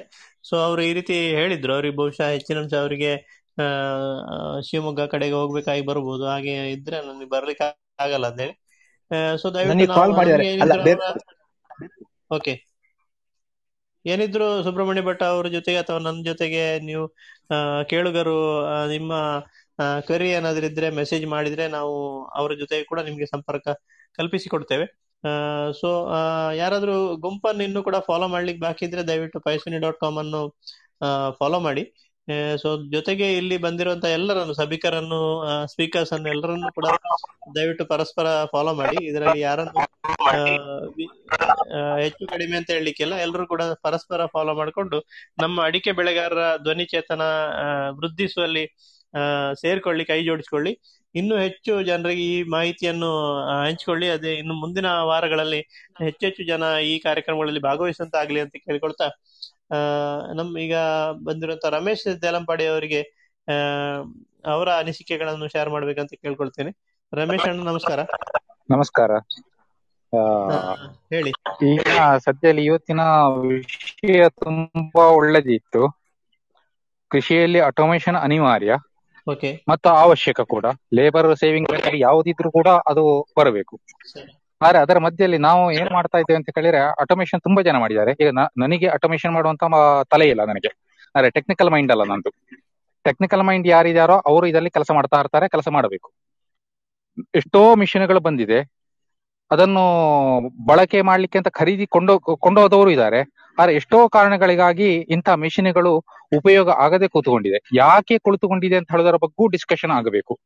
ಸೊ 0.49 0.55
ಅವರು 0.67 0.83
ಈ 0.89 0.93
ರೀತಿ 0.99 1.17
ಹೇಳಿದ್ರು. 1.39 1.73
ಅವ್ರಿಗೆ 1.77 1.97
ಬಹುಶಃ 2.01 2.29
ಹೆಚ್ಚಿನ 2.37 2.59
ಅಂಶ 2.63 2.75
ಅವರಿಗೆ 2.83 3.13
ಶಿವಮೊಗ್ಗ 4.69 5.07
ಕಡೆಗೆ 5.15 5.37
ಹೋಗ್ಬೇಕಾಗಿ 5.41 5.85
ಬರ್ಬೋದು. 5.91 6.25
ಹಾಗೆ 6.33 6.55
ಇದ್ರೆ 6.77 6.99
ನನಗೆ 7.09 7.31
ಬರ್ಲಿಕ್ಕೆ 7.35 7.67
ಆಗಲ್ಲ 8.07 8.27
ಅಂತೇಳಿ 8.33 8.55
ಸೊ 9.41 9.47
ದಯವಿಟ್ಟು 9.57 9.71
ನನಗೆ 9.73 9.89
ನಾವು 9.89 9.99
ಕಾಲ್ 9.99 10.13
ಮಾಡಿದ್ದಾರೆ 10.19 10.45
ನಮ್ಗೆ 10.45 10.51
ಅಲ್ಲ 10.63 10.75
ಏನಿದ್ರು 10.75 10.85
ಬೇರೆ 10.87 11.03
ಅವರ 11.03 11.19
ಓಕೆ 12.37 12.55
ಏನಿದ್ರು 14.05 14.47
ಸುಬ್ರಹ್ಮಣ್ಯ 14.65 15.03
ಭಟ್ 15.09 15.23
ಅವ್ರ 15.23 15.47
ಜೊತೆಗೆ 15.57 15.79
ಅಥವಾ 15.79 15.99
ನನ್ನ 16.07 16.21
ಜೊತೆಗೆ 16.31 16.63
ನೀವು 16.89 17.05
ಕೇಳುಗರು 17.91 18.37
ನಿಮ್ಮ 18.95 19.13
ಕರಿ 20.09 20.29
ಏನಾದ್ರೂ 20.39 20.67
ಇದ್ರೆ 20.67 20.89
ಮೆಸೇಜ್ 21.01 21.27
ಮಾಡಿದ್ರೆ 21.27 21.65
ನಾವು 21.77 21.95
ಅವರ 22.41 22.53
ಜೊತೆಗೆ 22.63 22.85
ಕೂಡ 22.85 23.01
ನಿಮ್ಗೆ 23.09 23.27
ಸಂಪರ್ಕ 23.27 23.67
ಕಲ್ಪಿಸಿಕೊಡ್ತೇವೆ. 24.19 24.87
ಸೊ 25.81 25.89
ಯಾರಾದ್ರೂ 26.63 26.95
ಗುಂಪನ್ನು 27.27 27.63
ಇನ್ನೂ 27.65 27.81
ಕೂಡ 27.89 27.97
ಫಾಲೋ 28.09 28.27
ಮಾಡ್ಲಿಕ್ಕೆ 28.29 28.63
ಬಾಕಿ 28.67 28.85
ಇದ್ರೆ 28.89 29.03
ದಯವಿಟ್ಟು 29.11 29.41
ಪೈಸುನಿ 29.41 29.79
ಡಾಟ್ 29.85 29.99
ಕಾಮ್ 30.01 30.19
ಅನ್ನು 30.19 30.41
ಫಾಲೋ 31.41 31.61
ಮಾಡಿ. 31.69 31.83
ಸೊ 32.63 32.69
ಜೊತೆಗೆ 32.95 33.27
ಇಲ್ಲಿ 33.39 33.57
ಬಂದಿರುವಂತ 33.65 34.07
ಎಲ್ಲರನ್ನು, 34.19 34.55
ಸಭಿಕರನ್ನು 34.61 35.19
ಸ್ಪೀಕರ್ಸ್ 35.73 36.13
ಅನ್ನು 36.17 36.29
ಎಲ್ಲರನ್ನು 36.35 36.69
ಕೂಡ 36.77 36.87
ದಯವಿಟ್ಟು 37.57 37.85
ಪರಸ್ಪರ 37.93 38.27
ಫಾಲೋ 38.53 38.73
ಮಾಡಿ. 38.81 38.99
ಇದರಲ್ಲಿ 39.11 39.41
ಯಾರನ್ನು 39.49 39.83
ಹೆಚ್ಚು 42.05 42.25
ಕಡಿಮೆ 42.33 42.55
ಅಂತ 42.59 42.69
ಹೇಳಲಿಕ್ಕಿಲ್ಲ. 42.77 43.15
ಎಲ್ಲರೂ 43.27 43.45
ಕೂಡ 43.53 43.63
ಪರಸ್ಪರ 43.87 44.27
ಫಾಲೋ 44.35 44.55
ಮಾಡಿಕೊಂಡು 44.61 44.99
ನಮ್ಮ 45.43 45.57
ಅಡಿಕೆ 45.69 45.93
ಬೆಳೆಗಾರರ 46.01 46.45
ಧ್ವನಿ 46.67 46.87
ಚೇತನ 46.93 47.23
ವೃದ್ಧಿಸುವಲ್ಲಿ 48.01 48.65
ಸೇರ್ಕೊಳ್ಳಿ, 49.63 50.05
ಕೈ 50.11 50.21
ಜೋಡಿಸ್ಕೊಳ್ಳಿ. 50.29 50.73
ಇನ್ನೂ 51.21 51.35
ಹೆಚ್ಚು 51.45 51.73
ಜನರಿಗೆ 51.89 52.23
ಈ 52.35 52.37
ಮಾಹಿತಿಯನ್ನು 52.55 53.11
ಹಂಚಿಕೊಳ್ಳಿ. 53.65 54.07
ಅದೇ 54.17 54.31
ಇನ್ನು 54.43 54.55
ಮುಂದಿನ 54.63 54.89
ವಾರಗಳಲ್ಲಿ 55.11 55.61
ಹೆಚ್ಚೆಚ್ಚು 56.07 56.27
ಹೆಚ್ಚು 56.29 56.45
ಜನ 56.53 56.63
ಈ 56.93 56.95
ಕಾರ್ಯಕ್ರಮಗಳಲ್ಲಿ 57.07 57.63
ಭಾಗವಹಿಸುವಂತಾಗ್ಲಿ 57.69 58.41
ಅಂತ 58.45 58.55
ಕೇಳ್ಕೊಳ್ತಾ 58.67 59.09
ನಮ್ 60.35 60.59
ಈಗ 60.59 60.75
ಬಂದಿರುವಂತ 61.25 61.65
ರಮೇಶ್ 61.65 62.23
ದೇಲಂಪಾಡಿ 62.23 62.67
ಅವರಿಗೆ 62.67 63.01
ಅವರ 64.47 64.69
ಅನಿಸಿಕೆಗಳನ್ನು 64.69 65.49
ಶೇರ್ 65.49 65.71
ಮಾಡ್ಬೇಕಂತ 65.71 66.13
ಕೇಳ್ಕೊಳ್ತೇನೆ. 66.15 66.71
ರಮೇಶ್ 67.13 67.49
ಅಣ್ಣ 67.49 67.63
ನಮಸ್ಕಾರ. 67.63 68.01
ನಮಸ್ಕಾರ. 68.71 69.11
ಹೇಳಿ. 71.15 71.31
ಈಗ 71.67 71.87
ಸದ್ಯದಲ್ಲಿ 72.19 72.65
ಇವತ್ತಿನ 72.65 73.01
ವಿಷಯ 73.49 74.29
ತುಂಬಾ 74.29 75.05
ಒಳ್ಳೆದಿತ್ತು. 75.07 75.83
ಕೃಷಿಯಲ್ಲಿ 77.11 77.61
ಆಟೋಮೇಶನ್ 77.61 78.17
ಅನಿವಾರ್ಯ. 78.17 78.73
ಓಕೆ 79.31 79.65
ಮತ್ತು 79.69 79.89
ಅವಶ್ಯಕ 79.89 80.41
ಕೂಡ. 80.41 80.67
ಲೇಬರ್ 80.95 81.37
ಸೇವಿಂಗ್ 81.37 81.69
ಯಾವ್ದಿದ್ರು 81.71 81.99
ಯಾವುದಿದ್ರು 81.99 82.51
ಕೂಡ 82.51 82.69
ಅದು 82.69 83.27
ಬರಬೇಕು. 83.39 83.81
ಆದ್ರೆ 84.65 84.79
ಅದರ 84.79 84.99
ಮಧ್ಯದಲ್ಲಿ 84.99 85.39
ನಾವು 85.39 85.73
ಏನ್ 85.73 85.91
ಮಾಡ್ತಾ 85.91 86.19
ಇದ್ದೇವೆ 86.19 86.37
ಅಂತ 86.37 86.51
ಕೇಳಿದ್ರೆ 86.51 86.79
ಆಟೋಮೇಶನ್ 86.79 87.41
ತುಂಬಾ 87.41 87.63
ಜನ 87.63 87.77
ಮಾಡಿದ್ದಾರೆ. 87.77 88.13
ಈಗ 88.21 88.29
ನನಗೆ 88.59 88.87
ಆಟೋಮೇಶನ್ 88.87 89.33
ಮಾಡುವಂತ 89.33 89.65
ತಲೆ 90.11 90.29
ಇಲ್ಲ 90.29 90.45
ನನಗೆ. 90.45 90.99
ಆದ್ರೆ 91.17 91.31
ಟೆಕ್ನಿಕಲ್ 91.31 91.71
ಮೈಂಡ್ 91.71 91.93
ಅಲ್ಲ 91.93 92.03
ನಂದು. 92.03 92.31
ಟೆಕ್ನಿಕಲ್ 93.05 93.43
ಮೈಂಡ್ 93.43 93.67
ಯಾರಿದಾರೋ 93.67 94.19
ಅವರು 94.19 94.47
ಇದರಲ್ಲಿ 94.47 94.71
ಕೆಲಸ 94.71 94.91
ಮಾಡ್ತಾ 94.91 95.21
ಇರ್ತಾರೆ, 95.21 95.49
ಕೆಲಸ 95.49 95.69
ಮಾಡಬೇಕು. 95.69 96.13
ಎಷ್ಟೋ 97.35 97.75
ಮಿಷಿನ್ಗಳು 97.75 98.21
ಬಂದಿದೆ. 98.21 98.73
ಅದನ್ನು 99.51 99.85
ಬಳಕೆ 100.67 101.03
ಮಾಡ್ಲಿಕ್ಕೆ 101.03 101.39
ಅಂತ 101.39 101.49
ಖರೀದಿ 101.49 101.87
ಕೊಂಡೋ, 101.87 102.19
ಕೊಂಡೋದವರು 102.19 102.91
ಇದ್ದಾರೆ. 102.91 103.21
ಆದ್ರೆ 103.59 103.75
ಎಷ್ಟೋ 103.75 104.09
ಕಾರಣಗಳಿಗಾಗಿ 104.09 104.95
ಇಂತಹ 104.95 105.35
ಮಿಷಿನ್ಗಳು 105.35 106.05
ಉಪಯೋಗ 106.37 106.71
ಆಗದೆ 106.71 107.09
ಕೂತ್ಕೊಂಡಿದೆ. 107.09 107.77
ಯಾಕೆ 107.77 108.19
ಕುಳಿತುಕೊಂಡಿದೆ 108.19 108.77
ಅಂತ 108.77 108.91
ಹೇಳೋದರ 108.91 109.17
ಬಗ್ಗೂ 109.17 109.47
ಡಿಸ್ಕಷನ್ 109.47 109.91
ಆಗಬೇಕು. 109.91 110.39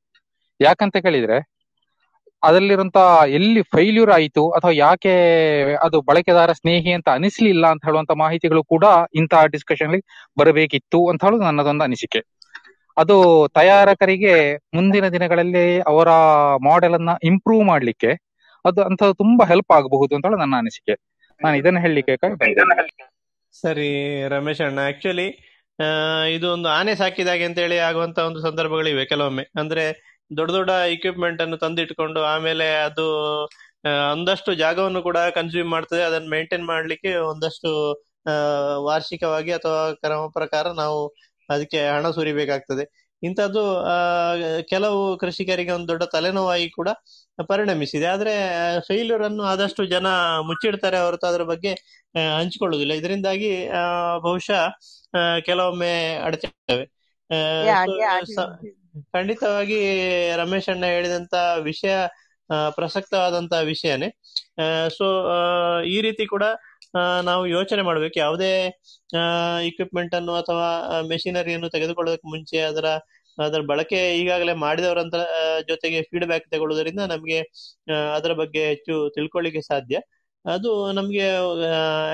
ಯಾಕಂತ 0.61 0.97
ಕೇಳಿದ್ರೆ 0.97 1.56
ಅದರಲ್ಲಿರುವಂತ 2.47 2.99
ಎಲ್ಲಿ 3.29 3.63
ಫೈಲ್ಯೂರ್ 3.63 4.11
ಆಯಿತು 4.11 4.43
ಅಥವಾ 4.51 4.73
ಯಾಕೆ 4.75 5.15
ಅದು 5.77 6.01
ಬಳಕೆದಾರ 6.01 6.53
ಸ್ನೇಹಿ 6.53 6.93
ಅಂತ 6.93 7.09
ಅನಿಸ್ಲಿಲ್ಲ 7.09 7.67
ಅಂತ 7.67 7.83
ಹೇಳುವಂತ 7.85 8.13
ಮಾಹಿತಿಗಳು 8.17 8.63
ಕೂಡ 8.65 8.85
ಇಂತಹ 9.15 9.45
ಡಿಸ್ಕಷನ್ 9.47 9.95
ಬರಬೇಕಿತ್ತು 10.39 11.01
ಅಂತ 11.09 11.25
ಹೇಳೋದು 11.25 11.43
ನನ್ನದೊಂದು 11.43 11.85
ಅನಿಸಿಕೆ. 11.85 12.23
ಅದು 12.97 13.17
ತಯಾರಕರಿಗೆ 13.55 14.35
ಮುಂದಿನ 14.75 15.09
ದಿನಗಳಲ್ಲಿ 15.09 15.65
ಅವರ 15.81 16.11
ಮಾಡೆಲ್ 16.65 16.95
ಅನ್ನ 16.95 17.11
ಇಂಪ್ರೂವ್ 17.25 17.65
ಮಾಡ್ಲಿಕ್ಕೆ 17.67 18.13
ಅದು 18.65 18.81
ಅಂತ 18.83 19.03
ತುಂಬಾ 19.19 19.45
ಹೆಲ್ಪ್ 19.47 19.73
ಆಗಬಹುದು 19.73 20.15
ಅಂತ 20.15 20.27
ಹೇಳಿ 20.27 20.41
ನನ್ನ 20.41 20.57
ಅನಿಸಿಕೆ. 20.59 20.95
ನಾನು 21.41 21.57
ಇದನ್ನ 21.57 21.79
ಹೇಳಲಿಕ್ಕೆ 21.79 22.15
ಸರಿ 23.53 23.91
ರಮೇಶ್ 24.29 24.61
ಅಣ್ಣ 24.61 24.81
ಆಕ್ಚುಲಿ 24.89 25.29
ಇದು 26.31 26.47
ಒಂದು 26.53 26.69
ಆನೆ 26.69 26.95
ಸಾಕಿದಾಗೆ 26.95 27.45
ಅಂತ 27.45 27.59
ಹೇಳಿ 27.59 27.79
ಆಗುವಂತ 27.79 28.19
ಒಂದು 28.19 28.41
ಸಂದರ್ಭಗಳಿವೆ 28.41 29.05
ಕೆಲವೊಮ್ಮೆ. 29.05 29.45
ಅಂದ್ರೆ 29.59 29.85
ದೊಡ್ಡ 30.31 30.53
ದೊಡ್ಡ 30.53 30.71
ಇಕ್ವಿಪ್ಮೆಂಟ್ 30.71 31.43
ಅನ್ನು 31.43 31.57
ತಂದಿಟ್ಕೊಂಡು 31.57 32.23
ಆಮೇಲೆ 32.25 32.75
ಅದು 32.83 33.07
ಒಂದಷ್ಟು 34.13 34.55
ಜಾಗವನ್ನು 34.55 35.03
ಕೂಡ 35.03 35.19
ಕನ್ಸ್ಯೂಮ್ 35.35 35.71
ಮಾಡ್ತದೆ. 35.71 36.03
ಅದನ್ನ 36.03 36.31
ಮೇಂಟೈನ್ 36.31 36.67
ಮಾಡ್ಲಿಕ್ಕೆ 36.67 37.15
ಒಂದಷ್ಟು 37.17 37.71
ವಾರ್ಷಿಕವಾಗಿ 38.85 39.53
ಅಥವಾ 39.53 39.93
ಕ್ರಮ 39.93 40.29
ಪ್ರಕಾರ 40.29 40.73
ನಾವು 40.73 41.01
ಅದಕ್ಕೆ 41.51 41.89
ಹಣ 41.89 42.11
ಸುರಿಬೇಕಾಗ್ತದೆ. 42.11 42.85
ಇಂಥದ್ದು 43.23 43.77
ಆ, 43.85 43.97
ಕೆಲವು 44.71 45.17
ಕೃಷಿಕರಿಗೆ 45.19 45.73
ಒಂದು 45.73 45.89
ದೊಡ್ಡ 45.89 46.03
ತಲೆನೋವಾಗಿ 46.05 46.71
ಕೂಡ 46.71 46.89
ಪರಿಣಮಿಸಿದೆ. 47.49 48.07
ಆದ್ರೆ 48.07 48.35
ಫೇಲ್ಯೂರ್ 48.81 49.23
ಅನ್ನು 49.23 49.43
ಆದಷ್ಟು 49.43 49.85
ಜನ 49.87 50.07
ಮುಚ್ಚಿಡ್ತಾರೆ 50.47 50.99
ಹೊರತು 50.99 51.27
ಅದರ 51.27 51.43
ಬಗ್ಗೆ 51.43 51.73
ಹಂಚಿಕೊಳ್ಳುವುದಿಲ್ಲ. 52.37 52.95
ಇದರಿಂದಾಗಿ 52.95 53.53
ಬಹುಶಃ 54.23 54.61
ಆ, 55.19 55.39
ಕೆಲವೊಮ್ಮೆ 55.39 55.95
ಅಡಚಣೆ 56.25 56.77
ಖಂಡಿತವಾಗಿ 59.15 59.79
ರಮೇಶ್ 60.41 60.69
ಅಣ್ಣ 60.69 60.85
ಹೇಳಿದಂತ 60.95 61.35
ವಿಷಯ 61.63 61.95
ಪ್ರಸಕ್ತವಾದಂತ 62.71 63.55
ವಿಷಯನೇ. 63.73 64.09
ಸೊ 64.99 65.07
ಈ 65.95 65.97
ರೀತಿ 66.07 66.25
ಕೂಡ 66.27 66.45
ನಾವು 67.25 67.43
ಯೋಚನೆ 67.47 67.83
ಮಾಡ್ಬೇಕು. 67.83 68.17
ಯಾವುದೇ 68.19 68.51
ಇಕ್ವಿಪ್ಮೆಂಟ್ 69.69 70.15
ಅನ್ನು 70.15 70.35
ಅಥವಾ 70.35 70.69
ಮೆಷಿನರಿಯನ್ನು 71.09 71.69
ತೆಗೆದುಕೊಳ್ಳೋದಕ್ಕೆ 71.71 72.29
ಮುಂಚೆ 72.35 72.61
ಅದರ 72.63 72.89
ಅದರ 73.39 73.61
ಬಳಕೆ 73.71 73.99
ಈಗಾಗಲೇ 74.21 74.53
ಮಾಡಿದವರಂತ 74.67 75.17
ಜೊತೆಗೆ 75.71 75.99
ಫೀಡ್ಬ್ಯಾಕ್ 76.03 76.47
ತಗೊಳ್ಳೋದ್ರಿಂದ 76.53 77.03
ನಮಗೆ 77.15 77.39
ಅದರ 78.15 78.33
ಬಗ್ಗೆ 78.43 78.63
ಹೆಚ್ಚು 78.69 78.95
ತಿಳ್ಕೊಳ್ಳಿಕ್ಕೆ 79.17 79.63
ಸಾಧ್ಯ. 79.71 79.97
ಅದು 80.45 80.71
ನಮಗೆ 80.93 81.25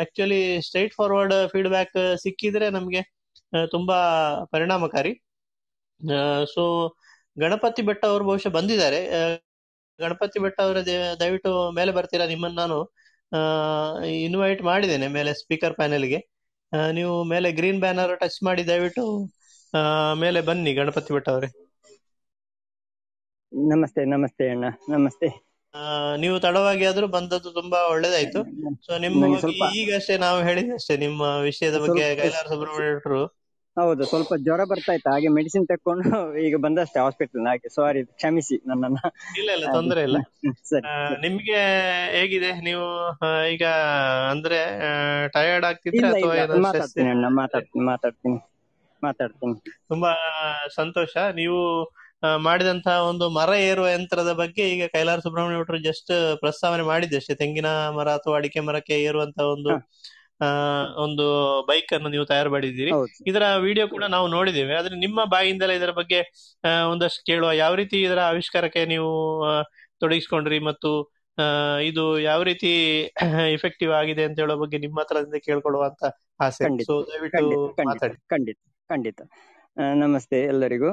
ಆಕ್ಚುಲಿ 0.02 0.40
ಸ್ಟ್ರೈಟ್ 0.66 0.94
ಫಾರ್ವರ್ಡ್ 0.94 1.34
ಫೀಡ್ಬ್ಯಾಕ್ 1.52 1.96
ಸಿಕ್ಕಿದ್ರೆ 2.24 2.68
ನಮಗೆ 2.70 3.02
ತುಂಬಾ 3.70 3.98
ಪರಿಣಾಮಕಾರಿ. 4.52 5.12
ಸೊ 6.54 6.62
ಗಣಪತಿ 7.36 7.82
ಬೆಟ್ಟ 7.82 8.02
ಅವರು 8.04 8.24
ಬಹುಶಃ 8.24 8.50
ಬಂದಿದ್ದಾರೆ. 8.50 9.00
ಗಣಪತಿ 9.98 10.38
ಬೆಟ್ಟ 10.38 10.58
ಅವರ 10.60 10.78
ದಯವಿಟ್ಟು 11.20 11.50
ಮೇಲೆ 11.72 11.92
ಬರ್ತೀರಾ 11.92 12.26
ನಿಮ್ಮನ್ನು 12.26 12.58
ನಾನು 12.62 12.78
ಇನ್ವೈಟ್ 14.26 14.62
ಮಾಡಿದ್ದೇನೆ 14.62 15.06
ಮೇಲೆ 15.08 15.30
ಸ್ಪೀಕರ್ 15.34 15.74
ಪ್ಯಾನೆಲ್ಗೆ 15.74 16.20
ನೀವು 16.92 17.14
ಮೇಲೆ 17.24 17.48
ಗ್ರೀನ್ 17.52 17.80
ಬ್ಯಾನರ್ 17.80 18.12
ಟಚ್ 18.20 18.38
ಮಾಡಿ 18.42 18.62
ದಯವಿಟ್ಟು 18.68 19.04
ಮೇಲೆ 20.20 20.40
ಬನ್ನಿ 20.40 20.72
ಗಣಪತಿ 20.74 21.12
ಬೆಟ್ಟ 21.12 21.28
ಅವರೇ. 21.28 21.48
ನಮಸ್ತೆ 23.52 24.02
ನಮಸ್ತೆ 24.04 24.44
ಅಣ್ಣ 24.48 24.66
ನಮಸ್ತೆ. 24.90 25.28
ನೀವು 26.16 26.36
ತಡವಾಗಿ 26.40 26.84
ಆದ್ರೂ 26.84 27.06
ಬಂದದ್ದು 27.08 27.50
ತುಂಬಾ 27.52 27.78
ಒಳ್ಳೇದಾಯ್ತು. 27.88 28.40
ಸೊ 28.86 28.92
ನಿಮ್ಮ 28.98 29.20
ಈಗಷ್ಟೇ 29.80 30.16
ನಾವು 30.16 30.38
ಹೇಳಿದಷ್ಟೇ 30.42 30.96
ನಿಮ್ಮ 30.96 31.22
ವಿಷಯದ 31.48 31.78
ಬಗ್ಗೆ 31.84 32.04
ಕೈಲಾರ 32.14 32.46
ಸುಬ್ರಹ್ಮಣ್ಯರು 32.52 33.22
ಹೌದು 33.76 34.04
ಸ್ವಲ್ಪ 34.08 34.32
ಜ್ವರ 34.44 34.62
ಬರ್ತಾ 34.70 34.92
ಇತ್ತು. 34.96 35.08
ಹಾಗೆ 35.12 35.28
ಮೆಡಿಸಿನ್ 35.36 35.66
ತಕೊಂಡು 35.70 36.02
ಈಗ 36.46 36.56
ಬಂದಷ್ಟೇ 36.64 36.98
ಹಾಸ್ಪಿಟಲ್ 37.02 37.46
ಹಾಗೆ 37.50 37.68
ಸಾರಿ 37.76 38.00
ಕ್ಷಮಿಸಿ 38.12 38.56
ನನ್ನನ್ನ. 38.70 38.98
ಇಲ್ಲ 39.40 39.48
ಇಲ್ಲ 39.56 39.66
ತೊಂದರೆ 39.76 40.02
ಇಲ್ಲ. 40.08 40.18
ನಿಮ್ಗೆ 41.24 41.60
ಹೇಗಿದೆ? 42.16 42.50
ನೀವು 42.66 42.84
ಈಗ 43.54 43.64
ಅಂದ್ರೆ 44.32 44.60
ಟಯರ್ಡ್ 45.34 45.66
ಆಗ್ತಿದ್ರೆ 45.70 46.10
ಮಾತಾಡ್ತೀನಿ 46.66 47.10
ಅಣ್ಣ 47.14 47.26
ಮಾತಾಡ್ತೀನಿ 47.40 47.84
ಮಾತಾಡ್ತೀನಿ 47.90 48.38
ಮಾತಾಡ್ತೀನಿ. 49.02 49.56
ತುಂಬಾ 49.90 50.10
ಸಂತೋಷ. 50.76 51.14
ನೀವು 51.40 51.60
ಮಾಡಿದಂತಹ 52.44 52.96
ಒಂದು 53.08 53.26
ಮರ 53.36 53.52
ಏರುವ 53.68 53.86
ಯಂತ್ರದ 53.92 54.32
ಬಗ್ಗೆ 54.40 54.64
ಈಗ 54.74 54.84
ಕೈಲಾರ 54.92 55.20
ಸುಬ್ರಹ್ಮಣ್ಯ 55.24 55.60
ಭಟ್ರು 55.60 55.78
ಜಸ್ಟ್ 55.86 56.12
ಪ್ರಸ್ತಾವನೆ 56.42 56.84
ಮಾಡಿದ್ದಷ್ಟೇ 56.90 57.34
ತೆಂಗಿನ 57.40 57.68
ಮರ 57.96 58.08
ಅಥವಾ 58.18 58.34
ಅಡಿಕೆ 58.38 58.60
ಮರಕ್ಕೆ 58.68 58.96
ಏರುವಂತಹ 59.06 59.46
ಒಂದು 59.54 59.72
ಒಂದು 61.04 61.24
ಬೈಕ್ 61.68 61.92
ಅನ್ನು 61.92 62.08
ನೀವು 62.08 62.24
ತಯಾರು 62.24 62.50
ಮಾಡಿದ್ದೀರಿ 62.50 62.92
ಇದರ 63.26 63.44
ವಿಡಿಯೋ 63.66 63.84
ಕೂಡ 63.88 64.04
ನಾವು 64.14 64.26
ನೋಡಿದ್ದೇವೆ. 64.28 64.72
ಆದ್ರೆ 64.74 64.94
ನಿಮ್ಮ 64.96 65.24
ಬಾಯಿಂದಲೇ 65.34 65.74
ಇದರ 65.80 65.92
ಬಗ್ಗೆ 66.00 66.20
ಒಂದಷ್ಟು 66.90 67.22
ಕೇಳುವ 67.24 67.50
ಯಾವ 67.62 67.74
ರೀತಿ 67.74 67.98
ಇದರ 68.02 68.20
ಆವಿಷ್ಕಾರಕ್ಕೆ 68.30 68.82
ನೀವು 68.86 69.10
ತೊಡಗಿಸಿಕೊಂಡ್ರಿ 70.00 70.60
ಮತ್ತು 70.68 70.90
ಇದು 71.82 72.02
ಯಾವ 72.22 72.40
ರೀತಿ 72.42 72.70
ಇಫೆಕ್ಟಿವ್ 73.56 73.92
ಆಗಿದೆ 74.00 74.22
ಅಂತ 74.24 74.38
ಹೇಳೋ 74.42 74.56
ಬಗ್ಗೆ 74.62 74.78
ನಿಮ್ಮ 74.78 74.96
ಹತ್ರದಿಂದ 75.02 75.38
ಕೇಳ್ಕೊಳ್ಳುವ 75.46 75.84
ಅಂತ 75.90 76.04
ಆಸೆ. 76.40 76.62
ಖಂಡಿತ. 76.66 76.88
ದಯವಿಟ್ಟು 77.08 77.36
ಖಂಡಿತ 77.36 77.62
ಖಂಡಿತ 77.72 77.88
ಮಾತಾಡಿ. 77.90 78.16
ಖಂಡಿತ 78.32 78.58
ಖಂಡಿತ. 78.90 79.20
ನಮಸ್ತೆ 80.02 80.38
ಎಲ್ಲರಿಗೂ. 80.52 80.90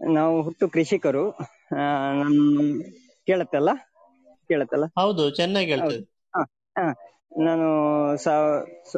ನಾವು 0.00 0.34
ಹುಟ್ಟು 0.46 0.66
ಕೃಷಿಕರು. 0.68 1.24
ಕೇಳತ್ತಲ್ಲ? 3.28 3.70
ಕೇಳತ್ತಲ್ಲ? 4.50 4.86
ಹೌದು 4.98 5.24
ಚೆನ್ನಾಗಿ 5.38 5.70
ಹೇಳ್ತದೆ. 5.72 6.00
ನಾನು 7.38 7.68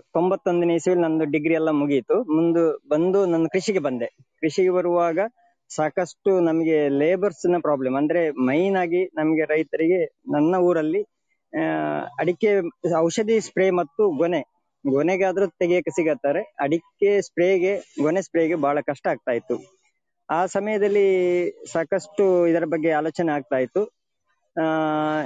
ತೊಂಬತ್ತೊಂದನೇ 0.01 0.74
ಇಸವಿಯಲ್ಲಿ 0.74 1.09
ನಂದು 1.09 1.24
ಡಿಗ್ರಿ 1.24 1.55
ಎಲ್ಲ 1.55 1.70
ಮುಗೀತು. 1.70 2.23
ಮುಂದೆ 2.35 2.89
ಬಂದು 2.89 3.27
ನಾನು 3.27 3.48
ಕೃಷಿಗೆ 3.48 3.78
ಬಂದೆ. 3.78 4.06
ಕೃಷಿಗೆ 4.40 4.70
ಬರುವಾಗ 4.70 5.19
ಸಾಕಷ್ಟು 5.69 6.40
ನಮಗೆ 6.40 6.89
ಲೇಬರ್ಸ್ನ 6.89 7.56
ಪ್ರಾಬ್ಲಮ್ 7.62 7.97
ಅಂದ್ರೆ 7.97 8.31
ಮೈನ್ 8.31 8.77
ಆಗಿ 8.77 9.05
ನಮಗೆ 9.05 9.44
ರೈತರಿಗೆ 9.44 10.05
ನನ್ನ 10.05 10.56
ಊರಲ್ಲಿ 10.56 11.02
ಅಡಿಕೆ 12.19 12.61
ಔಷಧಿ 12.97 13.40
ಸ್ಪ್ರೇ 13.40 13.70
ಮತ್ತು 13.70 14.16
ಗೊನೆ. 14.16 14.40
ಗೊನೆಗಾದ್ರೂ 14.90 15.47
ತೆಗಿಯಕ್ಕೆ 15.47 15.90
ಸಿಗತ್ತಾರೆ. 15.90 16.56
ಅಡಿಕೆ 16.61 17.23
ಸ್ಪ್ರೇಗೆ, 17.23 17.94
ಗೊನೆ 18.02 18.23
ಸ್ಪ್ರೇಗೆ 18.23 18.55
ಬಹಳ 18.55 18.81
ಕಷ್ಟ 18.81 19.06
ಆಗ್ತಾ 19.06 19.32
ಇತ್ತು. 19.32 19.81
ಆ 20.31 20.47
ಸಮಯದಲ್ಲಿ 20.47 21.06
ಸಾಕಷ್ಟು 21.73 22.47
ಇದರ 22.47 22.65
ಬಗ್ಗೆ 22.65 22.90
ಆಲೋಚನೆ 22.90 23.32
ಆಗ್ತಾ 23.32 23.56
ಇತ್ತು. 23.56 23.85
ಆ, 24.62 24.65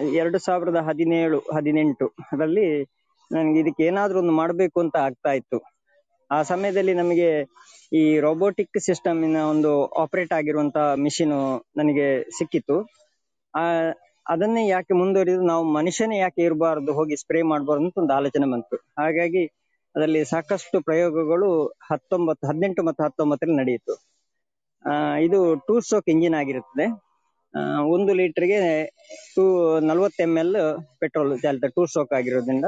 ಎರಡು 0.00 0.38
ಸಾವಿರದ 0.38 0.76
ಹದಿನೇಳು 0.76 1.38
ಹದಿನೆಂಟು 1.38 2.12
ರಲ್ಲಿ 2.40 2.97
ನನಗೆ 3.32 3.60
ಇದಕ್ಕೆ 3.60 3.82
ಏನಾದ್ರೂ 3.82 4.18
ಒಂದು 4.18 4.32
ಮಾಡಬೇಕು 4.32 4.80
ಅಂತ 4.80 4.96
ಆಗ್ತಾ 4.96 5.32
ಇತ್ತು. 5.32 5.78
ಆ 6.30 6.42
ಸಮಯದಲ್ಲಿ 6.42 6.94
ನಮಗೆ 6.94 7.46
ಈ 7.92 8.18
ರೋಬೋಟಿಕ್ನ 8.18 9.36
ಒಂದು 9.36 9.86
ಆಪರೇಟ್ 9.86 10.32
ಆಗಿರುವಂತ 10.32 10.76
ಮಿಷಿನ್ 10.76 11.62
ನನಗೆ 11.76 12.22
ಸಿಕ್ಕಿತ್ತು. 12.30 12.82
ಆ 13.54 13.60
ಅದನ್ನೇ 14.30 14.68
ಯಾಕೆ 14.68 14.94
ಮುಂದುವರಿದು 14.94 15.42
ನಾವು 15.42 15.64
ಮನುಷ್ಯನೇ 15.64 16.18
ಯಾಕೆ 16.18 16.42
ಇರಬಾರ್ದು 16.42 16.92
ಹೋಗಿ 16.92 17.16
ಸ್ಪ್ರೇ 17.16 17.42
ಮಾಡಬಾರ್ದು 17.42 17.84
ಅಂತ 17.84 17.98
ಒಂದು 17.98 18.12
ಆಲೋಚನೆ 18.12 18.52
ಬಂತು. 18.52 18.76
ಹಾಗಾಗಿ 18.76 19.46
ಅದರಲ್ಲಿ 19.96 20.24
ಸಾಕಷ್ಟು 20.24 20.80
ಪ್ರಯೋಗಗಳು 20.80 21.66
ಹತ್ತೊಂಬತ್ತು 21.66 22.48
ಹದಿನೆಂಟು 22.48 22.82
ಮತ್ತು 22.82 23.04
ಹತ್ತೊಂಬತ್ತರಲ್ಲಿ 23.04 23.56
ನಡೆಯಿತು. 23.56 24.08
ಆ, 24.90 25.16
ಇದು 25.16 25.54
ಟೂ 25.54 25.80
ಸ್ಟ್ರೋಕ್ 25.80 26.08
ಇಂಜಿನ್ 26.08 26.34
ಆಗಿರುತ್ತದೆ. 26.34 26.86
ಆ, 27.54 27.82
ಒಂದು 27.82 28.14
ಲೀಟರ್ಗೆ 28.14 28.86
ಟೂ 29.34 29.78
ನಲವತ್ತು 29.80 30.22
ಎಂ 30.22 30.36
ಎಲ್ 30.36 30.56
ಪೆಟ್ರೋಲ್ 30.98 31.40
ಚಾಲಿತ 31.40 31.64
ಟೂ 31.64 31.86
ಸ್ಟ್ರೋಕ್ 31.86 32.12
ಆಗಿರೋದ್ರಿಂದ 32.12 32.64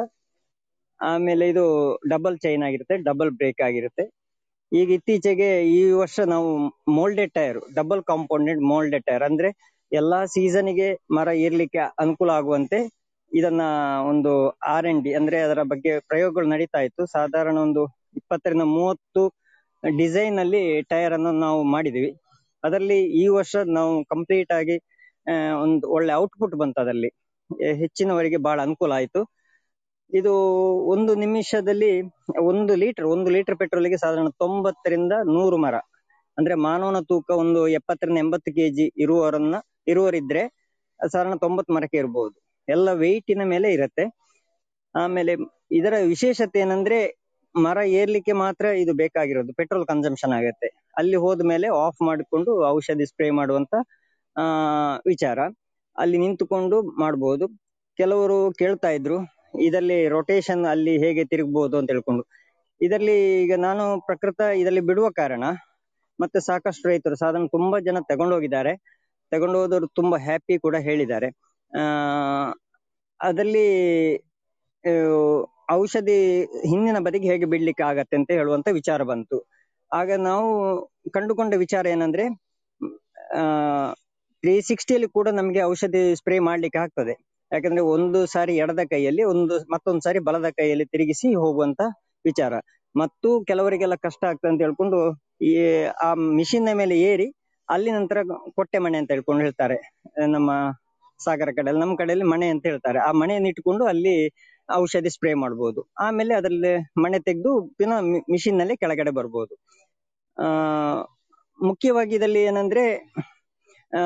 ಆಮೇಲೆ 1.00 1.44
ಇದು 1.52 1.64
ಡಬಲ್ 2.12 2.36
ಚೈನ್ 2.38 2.62
ಆಗಿರುತ್ತೆ 2.62 2.96
ಡಬಲ್ 3.08 3.30
ಬ್ರೇಕ್ 3.38 3.60
ಆಗಿರುತ್ತೆ. 3.68 4.04
ಈಗ 4.72 4.88
ಇತ್ತೀಚೆಗೆ 4.96 5.48
ಈ 5.72 5.80
ವರ್ಷ 6.00 6.16
ನಾವು 6.32 6.48
moulded 6.96 7.32
tyre 7.34 7.58
double 7.78 8.02
compounded 8.10 8.60
moulded 8.70 9.06
tyre 9.06 9.24
ಅಂದ್ರೆ 9.28 9.48
ಎಲ್ಲಾ 9.92 10.18
ಸೀಸನ್ಗೆ 10.34 10.88
ಮರ 11.16 11.28
ಇರ್ಲಿಕ್ಕೆ 11.46 11.82
ಅನುಕೂಲ 12.02 12.30
ಆಗುವಂತೆ 12.38 12.78
ಇದನ್ನ 13.32 13.62
ಒಂದು 14.10 14.30
ಆರ್ 14.74 14.86
ಎನ್ 14.86 15.02
ಡಿ 15.04 15.10
ಅಂದ್ರೆ 15.18 15.38
ಅದರ 15.46 15.60
ಬಗ್ಗೆ 15.72 15.92
ಪ್ರಯೋಗಗಳು 16.08 16.46
ನಡೀತಾ 16.52 16.80
ಇತ್ತು. 16.86 17.02
ಸಾಧಾರಣ 17.14 17.56
ಒಂದು 17.58 17.82
ಇಪ್ಪತ್ತರಿಂದ 18.16 18.64
ಮೂವತ್ತು 18.74 19.22
ಡಿಸೈನ್ 19.82 20.38
ಅಲ್ಲಿ 20.42 20.62
ಟೈರ್ 20.92 21.14
ಅನ್ನು 21.16 21.32
ನಾವು 21.44 21.60
ಮಾಡಿದೀವಿ. 21.74 22.10
ಅದರಲ್ಲಿ 22.64 22.98
ಈ 23.20 23.26
ವರ್ಷ 23.36 23.54
ನಾವು 23.76 23.92
ಕಂಪ್ಲೀಟ್ 24.12 24.52
ಆಗಿ 24.58 24.76
ಒಂದು 25.64 25.86
ಒಳ್ಳೆ 25.96 26.12
ಔಟ್ಪುಟ್ 26.22 26.56
ಬಂತು 26.62 26.78
ಅದರಲ್ಲಿ 26.80 27.10
ಹೆಚ್ಚಿನವರಿಗೆ 27.80 28.38
ಬಹಳ 28.46 28.58
ಅನುಕೂಲ 28.66 28.92
ಆಯ್ತು. 28.98 29.20
ಇದು 30.10 30.32
ಒಂದು 30.92 31.12
ನಿಮಿಷದಲ್ಲಿ 31.14 31.90
ಒಂದು 32.50 32.72
ಲೀಟರ್ 32.82 33.06
ಒಂದು 33.14 33.28
ಲೀಟರ್ 33.30 33.58
ಪೆಟ್ರೋಲ್ಗೆ 33.60 33.98
ಸಾಧಾರಣ 34.04 34.30
ತೊಂಬತ್ತರಿಂದ 34.42 35.14
ನೂರು 35.34 35.56
ಮರ. 35.56 35.76
ಅಂದ್ರೆ 36.38 36.54
ಮಾನವನ 36.66 36.98
ತೂಕ 37.10 37.30
ಒಂದು 37.42 37.60
ಎಪ್ಪತ್ತರಿಂದ 37.78 38.18
ಎಂಬತ್ತು 38.24 38.50
ಕೆಜಿ 38.58 38.86
ಇರುವವರನ್ನ, 39.04 39.56
ಇರುವವರಿದ್ರೆ 39.92 40.42
ಸಾಧಾರಣ 41.00 41.34
ತೊಂಬತ್ತು 41.44 41.74
ಮರಕ್ಕೆ 41.74 41.98
ಇರಬಹುದು 42.02 42.36
ಎಲ್ಲ 42.68 42.88
ವೆಯ್ಟಿನ 43.02 43.42
ಮೇಲೆ 43.52 43.68
ಇರುತ್ತೆ. 43.76 44.04
ಆಮೇಲೆ 44.94 45.32
ಇದರ 45.78 45.94
ವಿಶೇಷತೆ 46.12 46.58
ಏನಂದ್ರೆ 46.64 46.98
ಮರ 47.54 47.78
ಏರ್ಲಿಕ್ಕೆ 48.00 48.34
ಮಾತ್ರ 48.42 48.64
ಇದು 48.82 48.92
ಬೇಕಾಗಿರೋದು 48.94 49.52
ಪೆಟ್ರೋಲ್ 49.58 49.86
ಕನ್ಸಂಪ್ಷನ್ 49.86 50.34
ಆಗುತ್ತೆ. 50.38 50.68
ಅಲ್ಲಿ 50.98 51.16
ಹೋದ್ಮೇಲೆ 51.24 51.68
ಆಫ್ 51.84 52.00
ಮಾಡಿಕೊಂಡು 52.08 52.52
ಔಷಧಿ 52.74 53.06
ಸ್ಪ್ರೇ 53.10 53.28
ಮಾಡುವಂತ 53.40 53.74
ವಿಚಾರ. 55.12 55.38
ಅಲ್ಲಿ 55.96 56.18
ನಿಂತುಕೊಂಡು 56.18 56.76
ಮಾಡಬಹುದು 57.02 57.46
ಕೆಲವರು 57.98 58.38
ಕೇಳ್ತಾ 58.60 58.90
ಇದ್ರು 58.98 59.16
ಇದರಲ್ಲಿ 59.54 60.08
ರೊಟೇಷನ್ 60.08 60.66
ಅಲ್ಲಿ 60.66 60.98
ಹೇಗೆ 60.98 61.24
ತಿರುಗಬಹುದು 61.24 61.78
ಅಂತ 61.78 61.90
ಹೇಳ್ಕೊಂಡು 61.90 62.22
ಇದರಲ್ಲಿ 62.80 63.16
ಈಗ 63.42 63.54
ನಾನು 63.58 64.00
ಪ್ರಕೃತ 64.06 64.40
ಇದರಲ್ಲಿ 64.56 64.80
ಬಿಡುವ 64.80 65.10
ಕಾರಣ, 65.10 65.44
ಮತ್ತೆ 66.20 66.40
ಸಾಕಷ್ಟು 66.40 66.88
ರೈತರು, 66.88 67.16
ಸಾಧಾರಣ 67.16 67.46
ತುಂಬಾ 67.46 67.78
ಜನ 67.80 67.98
ತಗೊಂಡು 68.08 68.34
ಹೋಗಿದ್ದಾರೆ 68.34 68.72
ತಗೊಂಡು 69.32 69.58
ಹೋದವರು 69.58 69.86
ತುಂಬಾ 69.88 70.18
ಹ್ಯಾಪಿ 70.18 70.58
ಕೂಡ 70.58 70.76
ಹೇಳಿದ್ದಾರೆ. 70.80 71.28
ಆ, 71.72 71.82
ಅದರಲ್ಲಿ 73.20 73.66
ಔಷಧಿ 75.72 76.18
ಹಿಂದಿನ 76.68 76.98
ಬದಿಗೆ 76.98 77.28
ಹೇಗೆ 77.28 77.44
ಬಿಡ್ಲಿಕ್ಕೆ 77.44 77.82
ಆಗತ್ತೆ 77.82 78.16
ಅಂತ 78.16 78.30
ಹೇಳುವಂತ 78.30 78.68
ವಿಚಾರ 78.72 79.02
ಬಂತು. 79.02 79.38
ಆಗ 79.92 80.10
ನಾವು 80.20 80.48
ಕಂಡುಕೊಂಡ 81.10 81.54
ವಿಚಾರ 81.56 81.86
ಏನಂದ್ರೆ, 81.86 82.24
ಆ 83.38 83.42
ತ್ರೀ 84.42 84.60
ಸಿಕ್ಸ್ಟಿಯಲ್ಲಿ 84.60 85.08
ಕೂಡ 85.08 85.28
ನಮಗೆ 85.32 85.62
ಔಷಧಿ 85.62 86.16
ಸ್ಪ್ರೇ 86.16 86.38
ಮಾಡ್ಲಿಕ್ಕೆ 86.38 86.78
ಆಗ್ತದೆ. 86.78 87.14
ಯಾಕಂದ್ರೆ 87.52 87.80
ಒಂದು 87.80 88.26
ಸಾರಿ 88.26 88.56
ಎಡದ 88.56 88.78
ಕೈಯಲ್ಲಿ, 88.90 89.22
ಒಂದು 89.24 89.58
ಮತ್ತೊಂದು 89.72 90.00
ಸಾರಿ 90.00 90.18
ಬಲದ 90.18 90.50
ಕೈಯಲ್ಲಿ 90.50 90.84
ತಿರುಗಿಸಿ 90.84 91.34
ಹೋಗುವಂತ 91.34 91.80
ವಿಚಾರ. 92.24 92.52
ಮತ್ತು 92.96 93.44
ಕೆಲವರಿಗೆಲ್ಲ 93.44 93.94
ಕಷ್ಟ 93.94 94.24
ಆಗ್ತದೆ 94.24 94.50
ಅಂತ 94.50 94.60
ಹೇಳ್ಕೊಂಡು 94.60 94.98
ಈ, 95.44 95.82
ಆ 96.02 96.14
ಮಿಷಿನ್ನ 96.14 96.68
ಮೇಲೆ 96.74 97.00
ಏರಿ, 97.00 97.34
ಅಲ್ಲಿ 97.68 97.90
ನಂತರ 97.90 98.18
ಕೊಟ್ಟೆ 98.54 98.78
ಮಣೆ 98.78 98.98
ಅಂತ 98.98 99.10
ಹೇಳ್ಕೊಂಡು 99.10 99.42
ಹೇಳ್ತಾರೆ. 99.42 99.96
ನಮ್ಮ 100.26 100.50
ಸಾಗರ 101.24 101.48
ಕಡೆಯಲ್ಲಿ, 101.56 101.80
ನಮ್ಮ 101.80 101.96
ಕಡೆಯಲ್ಲಿ 101.96 102.24
ಮಣೆ 102.24 102.46
ಅಂತ 102.48 102.66
ಹೇಳ್ತಾರೆ. 102.66 102.98
ಆ 102.98 103.12
ಮಣೆಯನ್ನು 103.12 103.48
ಇಟ್ಕೊಂಡು 103.48 103.84
ಅಲ್ಲಿ 103.84 104.34
ಔಷಧಿ 104.74 105.10
ಸ್ಪ್ರೇ 105.10 105.34
ಮಾಡ್ಬೋದು. 105.34 105.88
ಆಮೇಲೆ 105.98 106.34
ಅದರಲ್ಲಿ 106.34 107.02
ಮಣೆ 107.02 107.18
ತೆಗೆದು 107.18 107.74
ಪುನಃ 107.78 108.00
ಮಿಷಿನ್ನಲ್ಲಿ 108.30 108.76
ಕೆಳಗಡೆ 108.76 109.10
ಬರ್ಬೋದು. 109.10 109.54
ಆ, 110.38 110.46
ಮುಖ್ಯವಾಗಿ 111.62 112.14
ಇದರಲ್ಲಿ 112.14 112.42
ಏನಂದ್ರೆ 112.42 112.84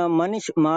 ಮನುಷ್ಯ, 0.07 0.63
ಮಾ 0.63 0.77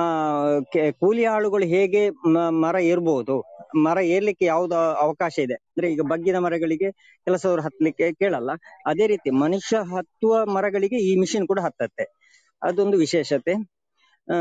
ಕೂಲಿ 0.99 1.25
ಆಳುಗಳು 1.25 1.65
ಹೇಗೆ 1.65 2.09
ಮರ 2.49 2.75
ಏರ್ಬಹುದು 2.79 3.57
ಮರ 3.75 3.97
ಏರ್ಲಿಕ್ಕೆ 3.97 4.45
ಯಾವ್ದು 4.45 4.75
ಅವಕಾಶ 4.75 5.39
ಇದೆ? 5.39 5.53
ಅಂದ್ರೆ 5.53 5.91
ಈಗ 5.91 6.01
ಬಗ್ಗಿನ 6.01 6.38
ಮರಗಳಿಗೆ 6.38 6.91
ಕೆಲಸದವರು 6.91 7.61
ಹತ್ಲಿಕ್ಕೆ 7.61 8.13
ಕೇಳಲ್ಲ. 8.13 8.49
ಅದೇ 8.85 9.07
ರೀತಿ 9.07 9.29
ಮನುಷ್ಯ 9.29 9.77
ಹತ್ತುವ 9.77 10.45
ಮರಗಳಿಗೆ 10.45 10.95
ಈ 10.95 11.19
ಮಿಷಿನ್ 11.19 11.47
ಕೂಡ 11.47 11.59
ಹತ್ತತ್ತೆ. 11.59 12.31
ಅದೊಂದು 12.63 12.97
ವಿಶೇಷತೆ. 12.97 13.53
ಆ, 14.34 14.35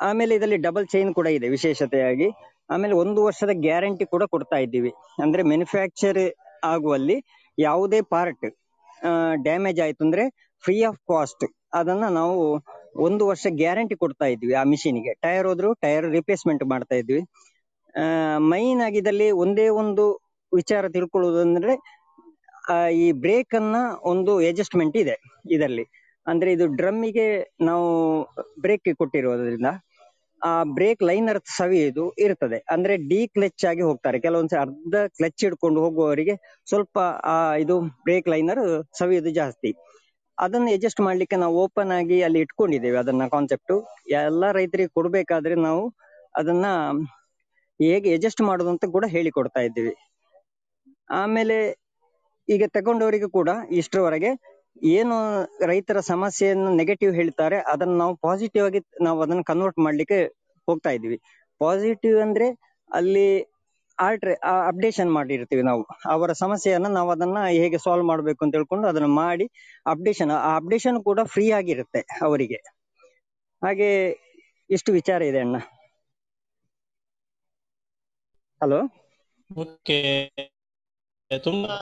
ಆಮೇಲೆ 0.00 0.34
ಇದರಲ್ಲಿ 0.34 0.56
ಡಬಲ್ 0.56 0.86
ಚೈನ್ 0.86 1.14
ಕೂಡ 1.14 1.26
ಇದೆ 1.26 1.48
ವಿಶೇಷತೆಯಾಗಿ. 1.48 2.30
ಆಮೇಲೆ 2.70 2.94
ಒಂದು 2.94 3.24
ವರ್ಷದ 3.24 3.50
ಗ್ಯಾರಂಟಿ 3.52 4.04
ಕೂಡ 4.06 4.22
ಕೊಡ್ತಾ 4.22 4.56
ಇದ್ದೀವಿ. 4.56 4.90
ಅಂದ್ರೆ 5.22 5.42
ಮ್ಯಾನುಫ್ಯಾಕ್ಚರ್ 5.42 6.32
ಆಗುವಲ್ಲಿ 6.64 7.46
ಯಾವುದೇ 7.58 8.00
ಪಾರ್ಟ್ 8.00 8.56
ಡ್ಯಾಮೇಜ್ 9.42 9.80
ಆಯ್ತು 9.80 10.04
ಅಂದ್ರೆ 10.04 10.52
ಫ್ರೀ 10.64 10.82
ಆಫ್ 10.82 10.98
ಕಾಸ್ಟ್ 10.98 11.44
ಅದನ್ನ 11.74 12.04
ನಾವು 12.18 12.36
ಒಂದು 13.06 13.22
ವರ್ಷ 13.26 13.46
ಗ್ಯಾರಂಟಿ 13.60 13.96
ಕೊಡ್ತಾ 13.96 14.26
ಇದ್ವಿ 14.26 14.54
ಆ 14.54 14.64
ಮಿಷಿನ್ಗೆ. 14.64 15.12
ಟೈರ್ 15.24 15.46
ಹೋದ್ರು 15.46 15.70
ಟೈರ್ 15.84 16.06
ರಿಪ್ಲೇಸ್ಮೆಂಟ್ 16.12 16.64
ಮಾಡ್ತಾ 16.72 16.96
ಇದ್ವಿ. 16.96 17.22
ಮೈನ್ 18.52 18.80
ಆಗಿದಲ್ಲಿ 18.86 19.28
ಒಂದೇ 19.44 19.66
ಒಂದು 19.82 20.04
ವಿಚಾರ 20.52 20.84
ತಿಳ್ಕೊಳ್ಳುವುದಂದ್ರೆ 20.88 21.74
ಆ, 22.64 22.74
ಈ 22.98 23.06
ಬ್ರೇಕ್ 23.24 23.54
ಅನ್ನ 23.54 23.76
ಒಂದು 24.10 24.32
ಅಡ್ಜಸ್ಟ್ಮೆಂಟ್ 24.48 24.94
ಇದೆ 24.96 25.14
ಇದರಲ್ಲಿ. 25.50 25.84
ಅಂದ್ರೆ 26.26 26.50
ಇದು 26.52 26.66
ಡ್ರಮ್ಮಿಗೆ 26.78 27.26
ನಾವು 27.60 27.88
ಬ್ರೇಕ್ 28.60 28.88
ಕೊಟ್ಟಿರೋದ್ರಿಂದ 29.00 29.70
ಆ 30.42 30.52
ಬ್ರೇಕ್ 30.76 31.02
ಲೈನರ್ 31.02 31.40
ಸವಿಯುದು 31.56 32.04
ಇರ್ತದೆ. 32.18 32.58
ಅಂದ್ರೆ 32.70 32.94
ಡಿ 33.10 33.20
ಕ್ಲಚ್ 33.34 33.64
ಆಗಿ 33.64 33.82
ಹೋಗ್ತಾರೆ. 33.82 34.18
ಕೆಲವೊಂದ್ಸರಿ 34.20 34.60
ಅರ್ಧ 34.60 34.96
ಕ್ಲಚ್ 35.16 35.44
ಹಿಡ್ಕೊಂಡು 35.44 35.78
ಹೋಗುವವರಿಗೆ 35.80 36.34
ಸ್ವಲ್ಪ 36.66 36.96
ಆ 37.26 37.36
ಇದು 37.56 37.76
ಬ್ರೇಕ್ 38.04 38.28
ಲೈನರ್ 38.28 38.62
ಸವಿಯುದು 38.98 39.32
ಜಾಸ್ತಿ. 39.32 39.70
ಅದನ್ನ 40.38 40.68
ಅಡ್ಜಸ್ಟ್ 40.72 41.00
ಮಾಡ್ಲಿಕ್ಕೆ 41.00 41.36
ನಾವು 41.36 41.54
ಓಪನ್ 41.56 41.92
ಆಗಿ 41.92 42.22
ಅಲ್ಲಿ 42.22 42.40
ಇಟ್ಕೊಂಡಿದ್ದೇವೆ 42.40 42.98
ಅದನ್ನ 42.98 43.26
ಕಾನ್ಸೆಪ್ಟ್ 43.26 43.74
ಎಲ್ಲ 44.20 44.50
ರೈತರಿಗೆ 44.52 44.88
ಕೊಡ್ಬೇಕಾದ್ರೆ 44.88 45.54
ನಾವು 45.60 45.82
ಅದನ್ನ 46.34 46.66
ಹೇಗೆ 47.80 48.14
ಅಡ್ಜಸ್ಟ್ 48.14 48.40
ಮಾಡೋದು 48.40 48.70
ಅಂತ 48.70 48.84
ಕೂಡ 48.96 49.04
ಹೇಳಿಕೊಡ್ತಾ 49.06 49.60
ಇದ್ದೀವಿ. 49.60 49.94
ಆಮೇಲೆ 51.10 51.56
ಈಗ 52.48 52.62
ತಗೊಂಡವರಿಗೆ 52.66 53.28
ಕೂಡ 53.28 53.50
ಇಷ್ಟರವರೆಗೆ 53.70 54.30
ಏನು 54.92 55.16
ರೈತರ 55.66 56.00
ಸಮಸ್ಯೆಯನ್ನು 56.12 56.70
ನೆಗೆಟಿವ್ 56.74 57.12
ಹೇಳ್ತಾರೆ 57.14 57.58
ಅದನ್ನ 57.72 57.94
ನಾವು 57.98 58.14
ಪಾಸಿಟಿವ್ 58.16 58.64
ಆಗಿ 58.66 58.80
ನಾವು 59.02 59.18
ಅದನ್ನ 59.22 59.42
ಕನ್ವರ್ಟ್ 59.42 59.78
ಮಾಡ್ಲಿಕ್ಕೆ 59.78 60.18
ಹೋಗ್ತಾ 60.68 60.90
ಇದ್ದೀವಿ. 60.90 61.18
ಪಾಸಿಟಿವ್ 61.60 62.18
ಅಂದ್ರೆ 62.20 62.46
ಅಲ್ಲಿ 62.90 63.26
ಆಲ್ಟ್ರೆ 63.98 64.34
ಅಪ್ಡೇಷನ್ 64.68 65.12
ಮಾಡಿರ್ತೀವಿ 65.12 65.62
ನಾವು. 65.62 65.82
ಅವರ 66.06 66.32
ಸಮಸ್ಯೆಯನ್ನ 66.32 66.86
ನಾವು 66.86 67.10
ಅದನ್ನ 67.10 67.38
ಹೇಗೆ 67.48 67.78
ಸಾಲ್ವ್ 67.78 68.06
ಮಾಡ್ಬೇಕು 68.06 68.44
ಅಂತ 68.44 68.54
ಹೇಳ್ಕೊಂಡು 68.54 68.88
ಅದನ್ನ 68.88 69.06
ಮಾಡಿ 69.06 69.46
ಅಪ್ಡೇಷನ್ 69.86 70.30
ಆ 70.30 70.56
ಅಪ್ಡೇಷನ್ 70.56 71.04
ಕೂಡ 71.04 71.20
ಫ್ರೀ 71.24 71.50
ಆಗಿರುತ್ತೆ 71.50 72.00
ಅವರಿಗೆ. 72.22 72.60
ಹಾಗೆ 73.62 73.88
ಇಷ್ಟು 74.70 74.92
ವಿಚಾರ 74.92 75.22
ಇದೆ 75.22 75.40
ಅಣ್ಣ? 75.40 75.56
Hello 78.62 78.80
okay. 79.56 80.00
ತುಂಬಾ 81.44 81.76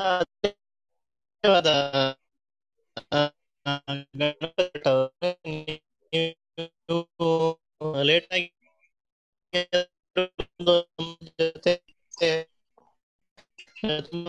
ಲೇಟ್ 8.03 8.33
ಆಗಿ 8.33 8.49
ಜೊತೆ 11.39 11.92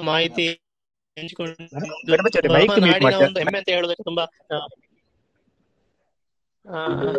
ಮಾಹಿತಿ? 0.07 0.47
ಅಂತ 3.57 3.69
ಹೇಳೋದಕ್ಕೆ 3.69 4.03
ತುಂಬಾ 4.03 4.23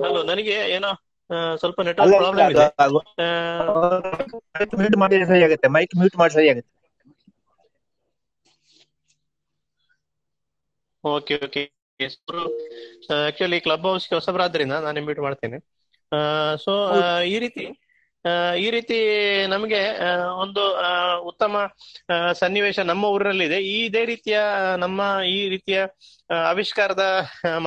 ಹಲೋ 0.03 0.21
ನನಗೆ 0.25 0.55
ಏನೋ 0.75 0.91
ಸ್ವಲ್ಪ 1.57 1.81
ನೆಟ್ವರ್ಕ್ 1.89 2.19
ಪ್ರಾಬ್ಲಮ್ 2.21 2.51
ಇದೆ. 2.51 2.67
ಮ್ಯೂಟ್ 4.79 4.97
ಮಾಡಿದ್ರೆ 5.03 5.27
ಸರಿ 5.31 5.43
ಆಗುತ್ತೆ 5.45 5.69
ಮೈಕ್ 5.77 5.95
ಮ್ಯೂಟ್ 5.99 6.17
ಮಾಡಿ 6.17 6.35
ಸರಿ 6.35 6.49
ಆಗುತ್ತೆ. 6.49 6.71
Okay 11.05 11.35
okay 11.45 11.63
actually 13.19 13.59
club 13.61 13.87
house 13.87 14.07
ಹೊಸಬರಾದ್ರಿಂದ 14.15 14.75
ನಾನು 14.85 15.03
ಮ್ಯೂಟ್ 15.03 15.21
ಮಾಡ್ತೇನೆ. 15.21 15.59
ಸೊ 16.65 16.73
ಈ 17.27 17.37
ರೀತಿ 17.39 17.65
ಈ 18.63 18.69
ರೀತಿ 18.75 18.99
ನಮಗೆ 19.53 19.81
ಒಂದು 20.45 20.63
ಉತ್ತಮ 21.31 21.55
ಸನ್ನಿವೇಶ 22.41 22.79
ನಮ್ಮ 22.91 23.05
ಊರಿನಲ್ಲಿದೆ 23.15 23.59
ಇದೇ 23.73 24.03
ರೀತಿಯ 24.13 24.39
ನಮ್ಮ 24.85 25.01
ಈ 25.35 25.39
ರೀತಿಯ 25.55 25.79
ಆವಿಷ್ಕಾರದ 26.53 27.05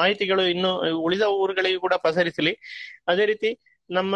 ಮಾಹಿತಿಗಳು 0.01 0.45
ಇನ್ನು 0.53 0.71
ಉಳಿದ 1.07 1.25
ಊರುಗಳಿಗೂ 1.41 1.81
ಕೂಡ 1.85 1.95
ಪಸರಿಸಲಿ. 2.07 2.53
ಅದೇ 3.11 3.25
ರೀತಿ 3.31 3.51
ನಮ್ಮ 3.89 4.15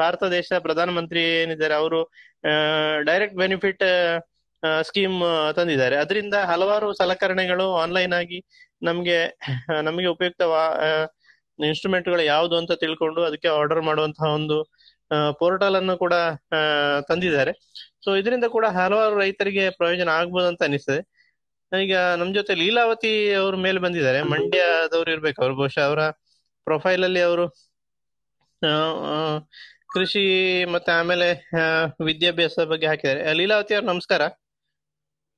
ಭಾರತ 0.00 0.24
ದೇಶ 0.36 0.52
ಪ್ರಧಾನಮಂತ್ರಿ 0.66 1.22
ಏನಿದ್ದಾರೆ, 1.42 1.74
ಅವರು 1.82 2.00
ಡೈರೆಕ್ಟ್ 3.10 3.38
ಬೆನಿಫಿಟ್ 3.42 3.84
ಸ್ಕೀಮ್ 4.88 5.18
ತಂದಿದ್ದಾರೆ. 5.58 5.96
ಅದರಿಂದ 6.04 6.36
ಹಲವಾರು 6.52 6.88
ಸಲಕರಣೆಗಳು 7.00 7.66
ಆನ್ಲೈನ್ 7.84 8.14
ಆಗಿ 8.20 8.38
ನಮ್ಗೆ 8.88 9.18
ನಮಗೆ 9.88 10.08
ಉಪಯುಕ್ತ 10.14 10.42
ಇನ್ಸ್ಟ್ರೂಮೆಂಟ್ಗಳು 11.68 12.22
ಯಾವುದು 12.34 12.54
ಅಂತ 12.60 12.72
ತಿಳ್ಕೊಂಡು 12.82 13.20
ಅದಕ್ಕೆ 13.28 13.48
ಆರ್ಡರ್ 13.58 13.82
ಮಾಡುವಂತಹ 13.88 14.28
ಒಂದು 14.38 14.56
ಪೋರ್ಟಲ್ 15.38 15.76
ಅನ್ನು 15.76 15.96
ಕೂಡ 15.96 16.14
ಆ, 16.52 16.60
ತಂದಿದ್ದಾರೆ. 17.00 17.52
ಸೊ 18.04 18.16
ಇದರಿಂದ 18.16 18.44
ಕೂಡ 18.46 18.66
ಹಲವಾರು 18.66 19.18
ರೈತರಿಗೆ 19.18 19.70
ಪ್ರಯೋಜನ 19.70 20.08
ಆಗ್ಬೋದು 20.08 20.46
ಅಂತ 20.46 20.62
ಅನಿಸ್ತದೆ. 20.62 21.00
ಈಗ 21.72 21.96
ನಮ್ 22.16 22.34
ಜೊತೆ 22.34 22.54
ಲೀಲಾವತಿ 22.54 23.34
ಅವ್ರ 23.34 23.56
ಮೇಲೆ 23.56 23.78
ಬಂದಿದ್ದಾರೆ. 23.78 24.22
ಮಂಡ್ಯದವ್ರು 24.22 25.10
ಇರ್ಬೇಕು 25.10 25.42
ಅವ್ರು. 25.42 25.56
ಬಹುಶಃ 25.56 25.82
ಅವರ 25.82 26.02
ಪ್ರೊಫೈಲ್ 26.66 27.04
ಅಲ್ಲಿ 27.04 27.20
ಅವರು 27.20 27.44
ಕೃಷಿ 29.88 30.22
ಮತ್ತೆ 30.64 30.92
ಆಮೇಲೆ 30.92 31.28
ಆ, 31.58 31.64
ವಿದ್ಯಾಭ್ಯಾಸ 32.04 32.58
ಬಗ್ಗೆ 32.68 32.86
ಹಾಕಿದ್ದಾರೆ. 32.86 33.32
ಲೀಲಾವತಿ 33.32 33.74
ಅವ್ರ 33.74 33.86
ನಮಸ್ಕಾರ. 33.86 34.22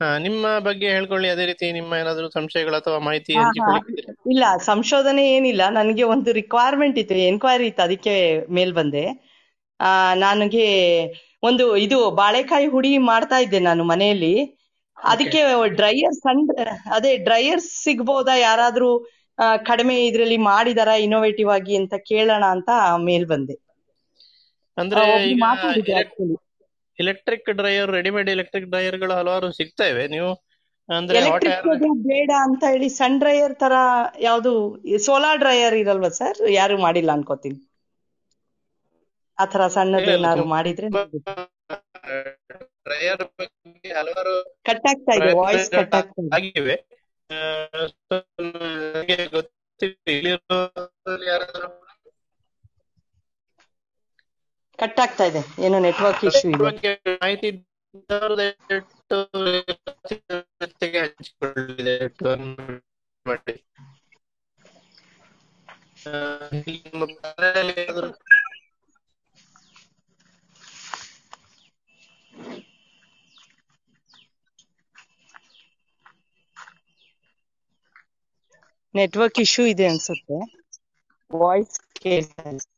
ನಿಮ್ಮ 0.00 0.04
ಹಾ, 0.04 0.18
ನಿಮ್ಮ 0.18 0.46
ಬಗ್ಗೆ 0.58 0.86
ಹೇಳ್ಕೊಳ್ಳಿ 0.90 1.28
ಅದೇ 1.28 1.44
ರೀತಿ 1.46 1.66
ನಿಮ್ಮ 1.72 1.94
ಏನಾದ್ರು 1.94 2.28
ಸಂಶಯಗಳು 2.30 2.76
ಅಥವಾ 2.76 2.98
ಮಾಹಿತಿ 2.98 3.32
ಇಲ್ಲ 4.32 4.44
ಸಂಶೋಧನೆ 4.64 5.24
ಏನಿಲ್ಲ. 5.34 5.62
ನನಗೆ 5.70 6.02
ಒಂದು 6.14 6.32
ರಿಕ್ವೈರ್ಮೆಂಟ್ 6.32 6.98
ಇತ್ತು 6.98 7.14
ಎನ್ಕ್ವೈರಿ 7.28 7.66
ಇತ್ತು 7.66 7.82
ಅದಕ್ಕೆ 7.82 8.14
ಮೇಲ್ 8.50 8.72
ಬಂದೆ. 8.72 9.04
ಆ 9.80 9.90
ನನಗೆ 10.16 10.66
ಒಂದು 11.42 11.64
ಇದು 11.76 11.98
ಬಾಳೆಕಾಯಿ 12.14 12.66
ಹುಡಿ 12.66 12.98
ಮಾಡ್ತಾ 13.06 13.38
ಇದ್ದೆ 13.38 13.58
ನಾನು 13.60 13.84
ಮನೆಯಲ್ಲಿ. 13.84 14.34
ಅದಕ್ಕೆ 14.96 15.40
ಡ್ರೈಯರ್ 15.76 16.14
ಸಣ್ಣ 16.14 16.64
ಅದೇ 16.92 17.16
ಡ್ರೈಯರ್ 17.18 17.62
ಸಿಗ್ಬೋದಾ 17.76 18.34
ಯಾರಾದ್ರೂ 18.38 18.90
ಕಡಿಮೆ 19.66 20.06
ಇದ್ರಲ್ಲಿ 20.06 20.36
ಮಾಡಿದಾರ 20.48 20.88
ಇನೋವೇಟಿವ್ 21.06 21.50
ಆಗಿ 21.50 21.76
ಅಂತ 21.76 21.94
ಕೇಳೋಣ 22.08 22.44
ಅಂತ 22.56 22.70
ಮೇಲ್ 23.02 23.26
ಬಂದೆ. 23.26 23.56
ಅಂದ್ರೆ 24.78 25.02
ಎಲೆಕ್ಟ್ರಿಕ್ 26.98 27.48
ಡ್ರೈಯರ್ 27.58 27.90
ರೆಡಿಮೇಡ್ 27.96 28.30
ಎಲೆಕ್ಟ್ರಿಕ್ 28.34 28.68
ಡ್ರೈಯರ್ಗಳು 28.70 29.14
ಹಲವಾರು 29.18 29.48
ಸಿಗ್ತಾ 29.58 29.86
ಇವೆ 29.92 30.04
ನೀವು 30.14 30.30
ಅಂದ್ರೆ 30.88 31.20
ಬೇಡ 32.04 32.30
ಅಂತ 32.44 32.62
ಹೇಳಿ 32.72 32.88
ಸನ್ 32.96 33.18
ಡ್ರೈಯರ್ 33.20 33.54
ತರ 33.56 33.74
ಯಾವ್ದು 34.20 34.52
ಸೋಲಾರ್ 35.06 35.40
ಡ್ರೈಯರ್ 35.40 35.76
ಇರಲ್ವಾ 35.82 36.10
ಸರ್ 36.18 36.40
ಯಾರು 36.54 36.76
ಮಾಡಿಲ್ಲ 36.84 37.10
ಅನ್ಕೋತೀನಿ. 37.16 37.58
ಆತರ 39.38 39.62
ತರ 39.92 40.08
ಏನಾದ್ರು 40.08 40.46
ಮಾಡಿದ್ರೆ 40.54 40.88
ಡ್ರೈಯರ್ 42.84 43.24
ಬಗ್ಗೆ 43.34 43.90
ಹಲವಾರು 43.96 44.34
ಕಟ್ 44.68 44.86
ಆಗ್ತಾ 44.90 45.14
ಇದೆ. 45.20 45.32
ವಾಯ್ಸ್ 45.38 45.68
ಕಟ್ 45.76 45.94
ಆಗ್ತಾ 45.98 46.22
ಆಗಿವೆ 46.38 46.76
ಗೊತ್ತಿಲ್ಲ. 49.34 50.28
ಯಾರಾದ್ರೂ 51.28 51.68
ಕಟ್ 54.78 55.00
ಆಗ್ತಾ 55.00 55.24
ಇದೆ. 55.24 55.42
ಏನೋ 55.62 55.78
ನೆಟ್ವರ್ಕ್ 55.78 56.24
ಇಶ್ಯೂ 56.24 56.50
ಇದೆ. 56.50 56.70
ಮಾಹಿತಿ 57.16 57.50
ನೆಟ್ವರ್ಕ್ 78.94 79.40
ಇಶ್ಯೂ 79.40 79.66
ಇದೆ 79.66 79.86
ಅನ್ಸುತ್ತೆ. 79.86 80.38
ವಾಯ್ಸ್ 81.30 81.80
ಇದೆ. 82.06 82.73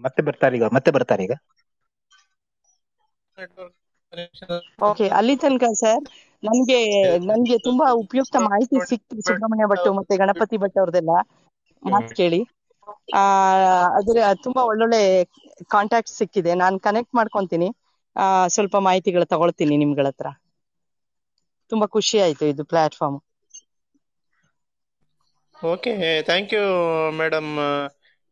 ಮತ್ತೆ 0.00 0.20
ಬರ್ತಾರೆ 0.28 0.54
ಈಗ 0.58 0.68
ಮತ್ತೆ 0.76 0.90
ಬರ್ತಾರೆ 0.96 1.22
ಈಗ. 1.26 1.34
ಓಕೆ 4.86 5.06
ಅಲ್ಲಿ 5.18 5.34
ತನಕ 5.38 5.64
ಸರ್ 5.78 6.02
ನಮ್ಗೆ 6.42 6.78
ನನ್ಗೆ 7.28 7.56
ತುಂಬಾ 7.66 7.86
ಉಪಯುಕ್ತ 8.02 8.36
ಮಾಹಿತಿ 8.46 8.78
ಸಿಕ್ತು 8.84 9.22
ಸುಬ್ರಹ್ಮಣ್ಯ 9.26 9.66
ಭಟ್ 9.72 9.88
ಮತ್ತೆ 9.98 10.14
ಗಣಪತಿ 10.22 10.56
ಭಟ್ 10.62 10.78
ಅವ್ರದೆಲ್ಲ 10.82 11.12
ಮಾತು 11.82 12.10
ಕೇಳಿ. 12.18 12.40
ಆ 13.14 13.22
ಅದ್ರ 13.98 14.16
ತುಂಬಾ 14.44 14.62
ಒಳ್ಳೊಳ್ಳೆ 14.64 15.00
ಕಾಂಟ್ಯಾಕ್ಟ್ 15.70 16.12
ಸಿಕ್ಕಿದೆ. 16.14 16.52
ನಾನ್ 16.54 16.76
ಕನೆಕ್ಟ್ 16.80 17.14
ಮಾಡ್ಕೊಂತೀನಿ. 17.14 17.68
ಆ 18.16 18.26
ಸ್ವಲ್ಪ 18.54 18.76
ಮಾಹಿತಿಗಳು 18.86 19.26
ತಗೊಳ್ತೀನಿ 19.26 19.76
ನಿಮ್ಗಳ 19.82 20.06
ಹತ್ರ. 20.08 20.26
ತುಂಬಾ 21.72 21.86
ಖುಷಿ 21.94 22.16
ಆಯ್ತು 22.20 22.44
ಇದು 22.52 22.64
platform 22.66 23.18
okay 25.62 25.92
thank 26.26 26.52
you 26.54 26.62
madam 27.18 27.50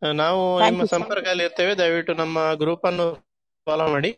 ನಾವು 0.02 0.40
ನಿಮ್ಮ 0.66 0.82
ಸಂಪರ್ಕದಲ್ಲಿ 0.94 1.44
ಇರ್ತೇವೆ. 1.46 1.72
ದಯವಿಟ್ಟು 1.80 2.12
ನಮ್ಮ 2.22 2.38
ಗ್ರೂಪ್ 2.62 2.86
ಅನ್ನು 2.90 3.06
ಫಾಲೋ 3.66 3.86
ಮಾಡಿ. 3.94 4.10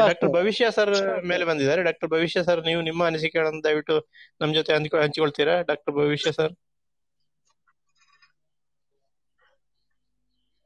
ಡಾಕ್ಟರ್ 0.00 0.30
ಭವಿಷ್ಯ 0.36 0.66
ಸರ್ 0.76 0.92
ಮೇಲೆ 1.30 1.44
ಬಂದಿದ್ದಾರೆ. 1.50 1.80
ಡಾಕ್ಟರ್ 1.88 2.10
ಭವಿಷ್ಯ 2.14 2.42
ಸರ್ 2.48 2.60
ನೀವು 2.68 2.80
ನಿಮ್ಮ 2.88 3.02
ಅನಿಸಿಕೆಗಳನ್ನು 3.10 3.62
ದಯವಿಟ್ಟು 3.66 3.96
ನಮ್ಮ 4.40 4.50
ಜೊತೆ 4.58 4.72
ಹಂಚ್ಕೊ 4.76 4.98
ಹಂಚಿಕೊಳ್ತೀರಾ 5.04 5.56
doctor 5.70 5.94
Bhavishya 6.00 6.32
sir 6.38 6.54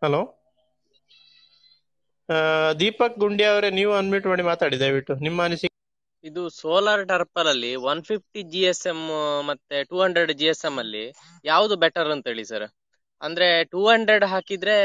hello 0.03 0.20
Deepak 2.81 3.19
Gundiya 3.23 3.51
ಅವರೇ 3.55 3.70
ನೀವು 3.79 3.93
ಅನ್ಮ್ಯೂಟ್ 3.99 4.29
ಮಾಡಿ 4.33 4.45
ಮಾತಾಡಿ 4.51 4.77
ದಯವಿಟ್ಟು. 4.83 5.07
ನಿಮ್ಮ 5.27 5.39
ಅನಿಸಿಕೆ 5.47 5.77
ಇದು 6.25 6.43
ಸೋಲಾರ್ 6.57 7.03
ಟರ್ಪಲ್ 7.11 7.49
ಅಲ್ಲಿ 7.53 7.70
one 7.91 8.01
fifty 8.09 8.41
G 8.53 8.62
S 8.70 8.85
M 8.91 9.01
ಮತ್ತೆ 9.49 9.79
two 9.91 9.97
hundred 10.03 10.33
G 10.41 10.47
S 10.53 10.65
M 10.69 10.77
ಅಲ್ಲಿ 10.83 11.05
ಯಾವ್ದು 11.45 11.77
ಬೆಟರ್ 11.85 12.11
ಅಂತ 12.15 12.27
ಹೇಳಿ 12.33 12.45
ಸರ್ 12.51 12.66
ಅಂದ್ರೆ 13.23 13.65
ಟೂ 13.65 13.81
ಹಂಡ್ರೆಡ್ 13.89 14.24
ಹಾಕಿದ್ರೆ 14.24 14.77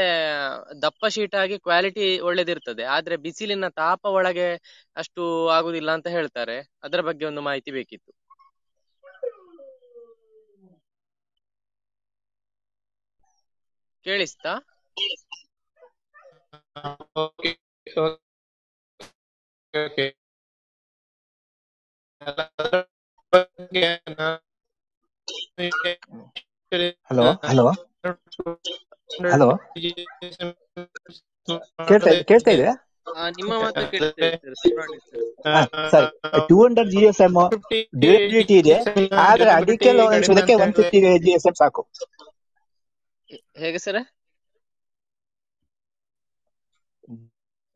ದಪ್ಪ 0.82 1.06
ಶೀಟ್ 1.06 1.34
ಆಗಿ 1.34 1.58
ಕ್ವಾಲಿಟಿ 1.58 2.20
ಒಳ್ಳೆದಿರ್ತದೆ. 2.20 2.84
ಆದ್ರೆ 2.84 3.16
ಬಿಸಿಲಿನ 3.16 3.68
ತಾಪ 3.68 4.04
ಒಳಗೆ 4.06 4.48
ಅಷ್ಟು 4.96 5.48
ಆಗುದಿಲ್ಲ 5.48 5.90
ಅಂತ 5.90 6.06
ಹೇಳ್ತಾರೆ. 6.06 6.56
ಅದರ 6.82 7.00
ಬಗ್ಗೆ 7.00 7.26
ಒಂದು 7.26 7.40
ಮಾಹಿತಿ 7.40 7.70
ಬೇಕಿತ್ತು. 7.70 8.12
ಕೇಳಿಸ್ತಾ? 14.06 14.52
Okay 17.16 17.50
okay 19.74 20.06
hello? 27.10 27.26
Hello? 27.48 27.66
Hello 29.32 29.48
ಕೇಳ್ತಾ 31.88 32.10
ಕೇಳ್ತಾ 32.30 32.50
ಇದೆ? 32.56 32.70
ನಿಮ್ಮ 33.38 33.52
ಮಾತು 33.62 33.82
sir. 35.92 36.06
Two 36.50 36.56
hundred 36.62 36.90
G 36.94 37.02
S 37.10 37.20
M 37.26 37.34
durability 38.02 38.54
ಇದೆ 38.62 38.76
ಆದ್ರೆ 39.26 39.50
ಅದಕ್ಕೆ 39.58 39.90
ಒಣಗಿಸೋದಕ್ಕೆ 40.06 40.54
one 40.64 40.72
fifty 40.78 41.00
G 41.26 41.32
S 41.36 41.46
M 41.50 41.54
ಸಾಕು. 41.62 41.82
ಹೇಗೆ 43.62 43.80
ಸರ್? 43.86 44.00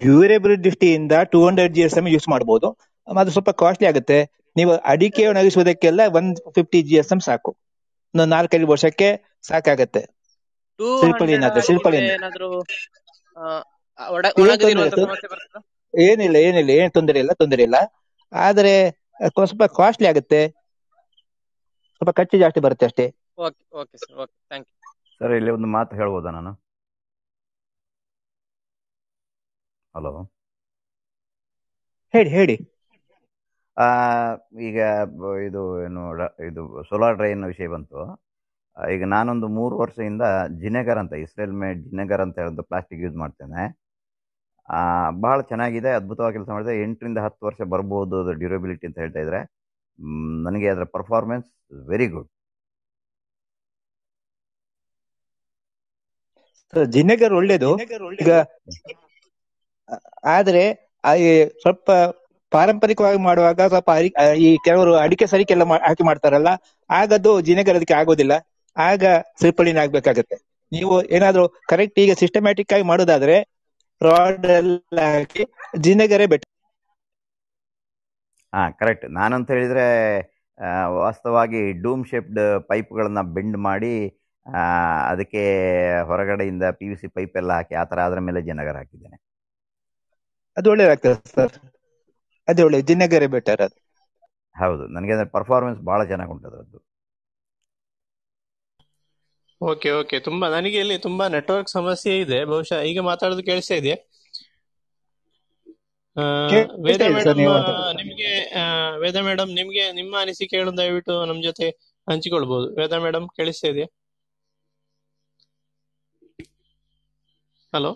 ಡ್ಯೂರೇಬಲ್ 0.00 0.56
ದೃಷ್ಟಿಯಿಂದ 0.66 1.14
two 1.32 1.38
hundred 1.46 1.72
G 1.78 1.82
S 1.86 1.98
M 2.00 2.08
use 2.16 2.28
ಮಾಡಬಹುದು 2.34 2.68
ಅದು 3.08 3.30
ಸ್ವಲ್ಪ 3.36 3.52
ಕಾಸ್ಟ್ಲಿ 3.62 3.88
ಆಗುತ್ತೆ. 3.92 4.18
ನೀವು 4.58 4.72
ಅಡಿಕೆ 4.92 5.24
ಒಣಗಿಸುವುದಕ್ಕೆಲ್ಲ 5.30 6.00
one 6.18 6.28
fifty 6.58 6.78
G 6.90 6.96
S 7.02 7.12
M 7.16 7.20
ಸಾಕು 7.30 7.52
ನಾಲ್ಕೈದು 8.34 8.66
ವರ್ಷಕ್ಕೆ 8.74 9.08
ಸಾಕಾಗತ್ತೆ. 9.48 10.02
ಟೂ 10.80 10.88
ಏನಾದ್ರು 12.08 12.48
ಏನಿಲ್ಲ 15.94 16.36
ಏನಿಲ್ಲ 16.46 16.70
ಏನ್ 16.78 16.90
ತೊಂದರೆ 16.96 17.18
ಇಲ್ಲ 17.22 17.32
ತೊಂದರೆ 17.40 17.62
ಇಲ್ಲ. 17.68 17.76
ಆದ್ರೆ 18.32 18.72
ಸ್ವಲ್ಪ 19.30 19.64
ಕಾಸ್ಟ್ಲಿ 19.78 20.08
ಆಗುತ್ತೆ. 20.10 20.40
ಸ್ವಲ್ಪ 21.96 22.10
ಖರ್ಚು 22.18 22.36
ಜಾಸ್ತಿ 22.42 22.60
ಬರುತ್ತೆ 22.64 22.86
ಅಷ್ಟೇ. 22.88 23.06
Okay 23.40 23.62
okay 23.80 23.96
sir 24.00 24.16
okay 24.22 24.34
thank 24.48 24.68
you 24.68 24.74
sir 25.20 25.34
ಇಲ್ಲಿ 25.38 25.52
ಒಂದು 25.56 25.68
ಮಾತು 25.74 25.96
ಹೇಳ್ಬೋದಾ 26.00 26.30
ನಾನು? 26.36 26.52
ಹಲೋ? 29.94 30.12
ಹೇಳಿ 32.14 32.30
ಹೇಳಿ. 32.34 32.56
ಆ, 33.76 33.86
ಈಗ 34.68 34.78
ಇದು 35.46 35.62
ಏನು 35.84 36.02
ಇದು 36.48 36.62
ಸೋಲಾರ್ 36.88 37.18
ಡ್ರೈನ್ 37.18 37.44
ವಿಷಯ 37.50 37.68
ಬಂತು. 37.74 37.98
ಈಗ 38.78 39.04
ನಾನೊಂದು 39.06 39.48
ಮೂರು 39.48 39.78
ವರ್ಷದಿಂದ 39.78 40.24
ಜಿನೆಗರ್ 40.60 40.98
ಅಂತ 40.98 41.12
ಇಸ್ರೇಲ್ 41.24 41.52
ಮೇಡ್ 41.52 41.80
ಜಿನೆಗರ್ 41.84 42.20
ಅಂತ 42.20 42.38
ಹೇಳೋದು 42.38 42.62
ಪ್ಲಾಸ್ಟಿಕ್ 42.62 43.02
ಯೂಸ್ 43.02 43.16
ಮಾಡ್ತೇನೆ. 43.16 43.62
ಆ, 44.68 44.80
ಬಹಳ 45.24 45.40
ಚೆನ್ನಾಗಿದೆ 45.42 45.90
ಅದ್ಭುತವಾಗಿ 45.90 46.36
ಕೆಲಸ 46.36 46.48
ಮಾಡಿದೆ. 46.48 46.82
ಎಂಟರಿಂದ 46.82 47.18
ಹತ್ತು 47.18 47.46
ವರ್ಷ 47.46 47.60
ಬರ್ಬೋದು 47.68 48.20
ಅದು 48.20 48.32
ಡ್ಯೂರಬಿಲಿಟಿ 48.32 48.86
ಅಂತ 48.86 48.98
ಹೇಳ್ತಾ 48.98 49.20
ಇದ್ರೆ. 49.20 49.40
ನನಗೆ 50.46 50.68
ಅದರ 50.68 50.84
ಪರ್ಫಾರ್ಮೆನ್ಸ್ 50.96 51.48
ವೆರಿ 51.88 52.06
ಗುಡ್. 52.06 52.28
ಜಿನೆಗರ್ 56.92 57.34
ಒಳ್ಳೇದು. 57.34 57.70
ಈಗ 58.22 58.32
ಆದ್ರೆ 60.28 60.62
ಈ 61.18 61.28
ಸ್ವಲ್ಪ 61.62 61.90
ಪಾರಂಪರಿಕವಾಗಿ 62.52 63.18
ಮಾಡುವಾಗ 63.18 63.60
ಸ್ವಲ್ಪ 63.68 63.90
ಈ 64.38 64.56
ಕೆಲವರು 64.64 64.94
ಅಡಿಕೆ 64.94 65.26
ಸರಿಕೆಲ್ಲ 65.26 65.64
ಹಾಕಿ 65.86 66.04
ಮಾಡ್ತಾರಲ್ಲ 66.04 66.50
ಆಗದು 66.90 67.40
ಜಿನೆಗರ್ 67.40 67.76
ಅದಕ್ಕೆ 67.76 67.94
ಆಗೋದಿಲ್ಲ. 67.94 68.34
ಆಗ 68.78 69.02
ತ್ರಿಪಳಿನ 69.38 69.78
ಆಗ್ಬೇಕಾಗತ್ತೆ. 69.78 70.36
ನೀವು 70.72 70.94
ಏನಾದ್ರೂ 71.16 71.44
ಕರೆಕ್ಟ್ 71.70 71.98
ಈಗ 71.98 72.12
ಸಿಸ್ಟಮ್ಯಾಟಿಕ್ 72.20 72.74
ಆಗಿ 72.76 72.84
ಮಾಡೋದಾದ್ರೆ 72.84 73.36
ರಾಡ್ 74.00 74.46
ಎಲ್ಲ 74.54 74.78
ಹಾಕಿ 75.08 75.44
ಜಿನಗರೆ 75.80 76.26
ಬೆಟ್ಟ. 76.32 76.44
ಹಾ 78.52 78.62
ಕರೆಕ್ಟ್ 78.78 79.04
ನಾನಂತ 79.16 79.48
ಹೇಳಿದ್ರೆ 79.54 79.84
ವಾಸ್ತವವಾಗಿ 80.96 81.60
ಡೂಮ್ 81.82 82.04
ಶೇಪ್ಡ್ 82.10 82.40
ಪೈಪ್ಗಳನ್ನ 82.68 83.22
ಬೆಂಡ್ 83.36 83.58
ಮಾಡಿ 83.66 83.92
ಅದಕ್ಕೆ 85.10 85.42
ಹೊರಗಡೆಯಿಂದ 86.08 86.64
ಪಿ 86.78 86.86
ಯು 86.88 86.96
ಸಿ 86.96 87.08
ಪೈಪ್ 87.16 87.34
ಎಲ್ಲ 87.36 87.52
ಹಾಕಿ 87.58 87.76
ಆ 87.76 87.86
ಥರ 87.90 88.06
ಅದರ 88.08 88.20
ಮೇಲೆ 88.28 88.40
ಜಿನಗರ 88.48 88.76
ಹಾಕಿದ್ದೇನೆ. 88.82 89.18
ಅದು 90.56 90.68
ಒಳ್ಳೇದಾಗ್ತದೆ 90.72 91.14
ಸರ್. 91.32 91.54
ಅದೇ 92.48 92.62
ಒಳ್ಳೆ 92.66 92.80
ಜಿನಗರೆ 92.88 93.28
ಬೆಟರ್ 93.34 93.62
ಅದು 93.66 93.76
ಹೌದು. 94.56 94.84
ನನಗೆ 94.94 95.12
ಅಂದ್ರೆ 95.14 95.28
ಪರ್ಫಾರ್ಮೆನ್ಸ್ 95.34 95.80
ಭಾಳ 95.88 96.00
ಚೆನ್ನಾಗಿ 96.10 96.32
ಉಂಟು 96.34 96.48
ಅದರದ್ದು. 96.50 96.78
ಓಕೆ 99.60 99.90
ಓಕೆ 99.92 100.16
ತುಂಬಾ 100.20 100.46
ನನಗೆ 100.48 100.78
ಇಲ್ಲಿ 100.78 100.96
ತುಂಬಾ 100.98 101.24
ನೆಟ್ವರ್ಕ್ 101.28 101.70
ಸಮಸ್ಯೆ 101.70 102.12
ಇದೆ. 102.20 102.38
ಬಹುಶಃ 102.44 102.80
ಈಗ 102.90 103.00
ಮಾತಾಡೋದು 103.08 103.44
ಕೇಳಿಸ್ತಾ 103.44 103.76
ಇದೆಯಾ? 103.80 103.96
ವೇದ 106.86 107.02
ಮೇಡಮ್ 107.14 107.40
ನಿಮ್ಗೆ 108.00 108.30
ವೇದ 109.02 109.18
ಮೇಡಮ್ 109.26 109.50
ನಿಮ್ಗೆ 109.50 109.84
ನಿಮ್ಮ 109.92 110.14
ಅನಿಸಿಕೆಗಳನ್ನು 110.20 110.80
ದಯವಿಟ್ಟು 110.82 111.14
ನಮ್ 111.26 111.40
ಜೊತೆ 111.42 111.68
ಹಂಚಿಕೊಳ್ಬಹುದು 112.08 112.68
ವೇದ 112.80 112.94
ಮೇಡಮ್ 113.04 113.26
ಕೇಳಿಸ್ತಾ 113.38 113.68
ಇದೆಯಾ? 113.72 113.88
ಹಲೋ 117.72 117.90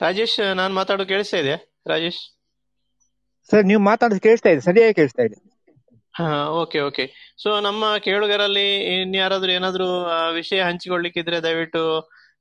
ರಾಜೇಶ್ 0.00 0.36
ನಾನ್ 0.60 0.74
ಮಾತಾಡೋದು 0.74 1.10
ಕೇಳಿಸ್ತಾ 1.12 1.38
ಇದೆಯಾ? 1.42 1.58
ರಾಜೇಶ್? 1.86 2.22
ಸರ್ 3.50 3.66
ನೀವು 3.70 3.82
ಮಾತಾಡೋದು 3.82 4.22
ಕೇಳಿಸ್ತಾ 4.26 4.50
ಇದೆ 4.52 4.62
ಸರಿಯಾಗಿ 4.68 4.96
ಕೇಳಿಸ್ತಾ 4.98 5.24
ಇದೆ. 5.28 5.36
ಹಾ 6.16 6.26
ಓಕೆ 6.60 6.78
ಓಕೆ 6.80 7.04
ಸೊ 7.38 7.50
ನಮ್ಮ 7.60 7.84
ಕೇಳುಗರಲ್ಲಿ 8.04 8.66
ಇನ್ಯಾರಾದ್ರೂ 8.96 9.50
ಏನಾದ್ರೂ 9.52 9.86
ವಿಷಯ 10.34 10.60
ಹಂಚಿಕೊಳ್ಳಿಕ್ಕಿದ್ರೆ 10.62 11.38
ದಯವಿಟ್ಟು 11.46 11.82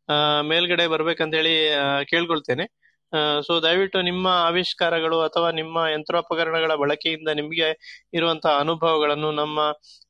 ಆ, 0.09 0.15
ಮೇಲ್ಗಡೆ 0.49 0.83
ಬರ್ಬೇಕಂತ 0.87 1.33
ಹೇಳಿ 1.39 1.53
ಕೇಳ್ಕೊಳ್ತೇನೆ. 2.09 2.65
ಸೊ 3.41 3.53
ದಯವಿಟ್ಟು 3.61 3.99
ನಿಮ್ಮ 4.01 4.27
ಆವಿಷ್ಕಾರಗಳು 4.47 5.17
ಅಥವಾ 5.25 5.49
ನಿಮ್ಮ 5.51 5.77
ಯಂತ್ರೋಪಕರಣಗಳ 5.93 6.71
ಬಳಕೆಯಿಂದ 6.81 7.29
ನಿಮಗೆ 7.39 7.67
ಇರುವಂತಹ 8.17 8.53
ಅನುಭವಗಳನ್ನು 8.63 9.29
ನಮ್ಮ 9.33 9.57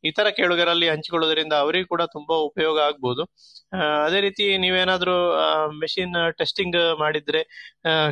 ಇತರ 0.03 0.27
ಕೇಳುಗರಲ್ಲಿ 0.37 0.87
ಹಂಚಿಕೊಳ್ಳೋದ್ರಿಂದ 0.89 1.53
ಅವರಿಗೂ 1.63 1.89
ಕೂಡ 1.93 2.03
ತುಂಬಾ 2.15 2.35
ಉಪಯೋಗ 2.49 2.77
ಆಗ್ಬೋದು. 2.87 3.23
ಅದೇ 4.05 4.19
ರೀತಿ 4.25 4.45
ನೀವೇನಾದ್ರೂ 4.63 5.15
ಮೆಷಿನ್ 5.81 6.15
ಟೆಸ್ಟಿಂಗ್ 6.39 6.79
ಮಾಡಿದ್ರೆ 6.99 7.41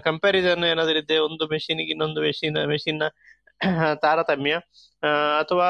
ಕಂಪ್ಯಾರಿಸನ್ 0.07 0.65
ಏನಾದ್ರೂ 0.71 0.99
ಇದ್ದೆ 0.99 1.17
ಒಂದು 1.27 1.45
ಮೆಷಿನ್ಗೆ 1.53 1.91
ಇನ್ನೊಂದು 1.93 2.21
ಮೆಷಿನ್ 2.27 2.59
ಮೆಷಿನ್ 2.73 3.03
ತಾರತಮ್ಯ. 4.01 4.51
ಅಥವಾ 5.39 5.67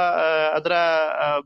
ಅದರ 0.56 0.72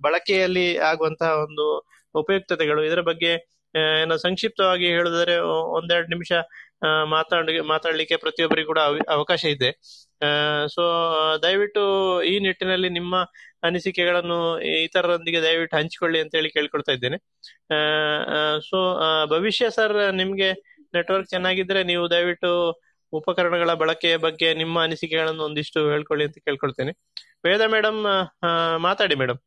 ಬಳಕೆಯಲ್ಲಿ 0.02 0.78
ಆಗುವಂತಹ 0.78 1.32
ಒಂದು 1.32 1.88
ಉಪಯುಕ್ತತೆಗಳು. 2.16 2.84
ಇದರ 2.84 3.02
ಬಗ್ಗೆ 3.02 3.58
ಏನ 4.02 4.16
ಸಂಕ್ಷಿಪ್ತವಾಗಿ 4.16 4.86
ಹೇಳುವುದಾದ್ರೆ 4.86 5.38
ಒಂದೆರಡು 5.72 6.08
ನಿಮಿಷ 6.08 6.32
ಮಾತಾಡ 7.04 7.40
ಮಾತಾಡಿ, 7.40 7.60
ಮಾತಾಡ್ಲಿಕ್ಕೆ 7.60 8.16
ಪ್ರತಿಯೊಬ್ಬರಿಗೂ 8.16 8.68
ಕೂಡ 8.68 8.80
ಅವ- 8.80 9.10
ಅವಕಾಶ 9.10 9.46
ಇದೆ. 9.46 9.72
ಸೊ, 10.68 10.82
ದಯವಿಟ್ಟು 11.42 12.24
ಈ 12.24 12.40
ನಿಟ್ಟಿನಲ್ಲಿ 12.40 12.90
ನಿಮ್ಮ 12.90 13.26
ಅನಿಸಿಕೆಗಳನ್ನು 13.64 14.60
ಇತರರೊಂದಿಗೆ 14.60 15.42
ದಯವಿಟ್ಟು 15.42 15.78
ಹಂಚಿಕೊಳ್ಳಿ 15.78 16.20
ಅಂತ 16.20 16.36
ಹೇಳಿ 16.36 16.50
ಕೇಳ್ಕೊಳ್ತಾ 16.50 16.92
ಇದ್ದೇನೆ. 16.92 17.18
ಸೊ 18.70 19.00
ಭವಿಷ್ಯ 19.26 19.70
ಸರ್, 19.70 20.14
ನಿಮ್ಗೆ 20.14 20.54
ನೆಟ್ವರ್ಕ್ 20.94 21.30
ಚೆನ್ನಾಗಿದ್ರೆ 21.30 21.84
ನೀವು 21.84 22.12
ದಯವಿಟ್ಟು 22.12 22.82
ಉಪಕರಣಗಳ 23.14 23.74
ಬಳಕೆಯ 23.74 24.18
ಬಗ್ಗೆ 24.18 24.54
ನಿಮ್ಮ 24.54 24.84
ಅನಿಸಿಕೆಗಳನ್ನು 24.84 25.44
ಒಂದಿಷ್ಟು 25.44 25.90
ಹೇಳ್ಕೊಳ್ಳಿ 25.90 26.26
ಅಂತ 26.26 26.38
ಕೇಳ್ಕೊಳ್ತೇನೆ. 26.38 26.92
ವೇದ 27.46 27.62
ಮೇಡಮ್ 27.62 28.00
ಮಾತಾಡಿ 28.80 29.16
ಮೇಡಮ್ 29.16 29.40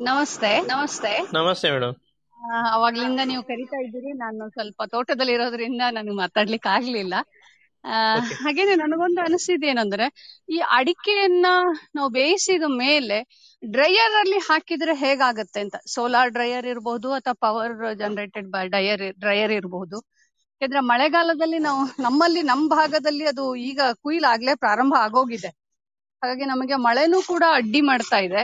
ನಮಸ್ತೆ. 0.00 0.60
ನಮಸ್ತೆ. 0.66 1.12
ನಮಸ್ತೆ 1.32 1.70
ಮೇಡಮ್ 1.70 1.94
ಅವಾಗ್ಲಿಂದ 2.72 3.20
ನೀವು 3.24 3.42
ಕರಿತಾ 3.42 3.78
ಇದ್ದೀರಿ. 3.82 4.12
ನಾನು 4.12 4.50
ಸ್ವಲ್ಪ 4.50 4.82
ತೋಟದಲ್ಲಿ 4.86 5.32
ಇರೋದ್ರಿಂದ 5.32 5.82
ನನಗೆ 5.90 6.16
ಮಾತಾಡ್ಲಿಕ್ಕೆ 6.16 6.68
ಆಗ್ಲಿಲ್ಲ. 6.68 7.14
ಹಾಗೇನೆ 8.42 8.74
ನನಗೊಂದು 8.74 9.20
ಅನಿಸಿದೆ 9.20 9.66
ಏನಂದ್ರೆ 9.66 10.06
ಈ 10.48 10.58
ಅಡಿಕೆಯನ್ನ 10.70 11.46
ನಾವು 11.94 12.08
ಬೇಯಿಸಿದ 12.10 12.62
ಮೇಲೆ 12.76 13.18
ಡ್ರೈಯರ್ 13.62 14.14
ಅಲ್ಲಿ 14.20 14.38
ಹಾಕಿದ್ರೆ 14.38 14.94
ಹೇಗಾಗತ್ತೆ 14.94 15.60
ಅಂತ. 15.60 15.76
ಸೋಲಾರ್ 15.94 16.30
ಡ್ರೈಯರ್ 16.30 16.66
ಇರಬಹುದು 16.66 17.12
ಅಥವಾ 17.12 17.36
power 17.40 17.96
generated 17.98 18.48
by 18.48 18.68
dryer 18.68 19.04
dryer 19.20 19.52
ಇರಬಹುದು 19.52 20.00
ಯಾಕಂದ್ರೆ 20.60 20.80
ಮಳೆಗಾಲದಲ್ಲಿ 20.90 21.58
ನಾವು 21.66 21.82
ನಮ್ಮಲ್ಲಿ 22.02 22.42
ನಮ್ಮ 22.50 22.64
ಭಾಗದಲ್ಲಿ 22.76 23.24
ಅದು 23.32 23.44
ಈಗ 23.68 23.80
ಕುಯ್ಲ್ 24.02 24.26
ಆಗ್ಲೇ 24.32 24.52
ಪ್ರಾರಂಭ 24.64 24.94
ಆಗೋಗಿದೆ. 25.06 25.50
ಹಾಗಾಗಿ 26.22 26.44
ನಮಗೆ 26.52 26.76
ಮಳೆನೂ 26.86 27.18
ಕೂಡ 27.30 27.44
ಅಡ್ಡಿ 27.58 27.80
ಮಾಡ್ತಾ 27.88 28.18
ಇದೆ. 28.26 28.42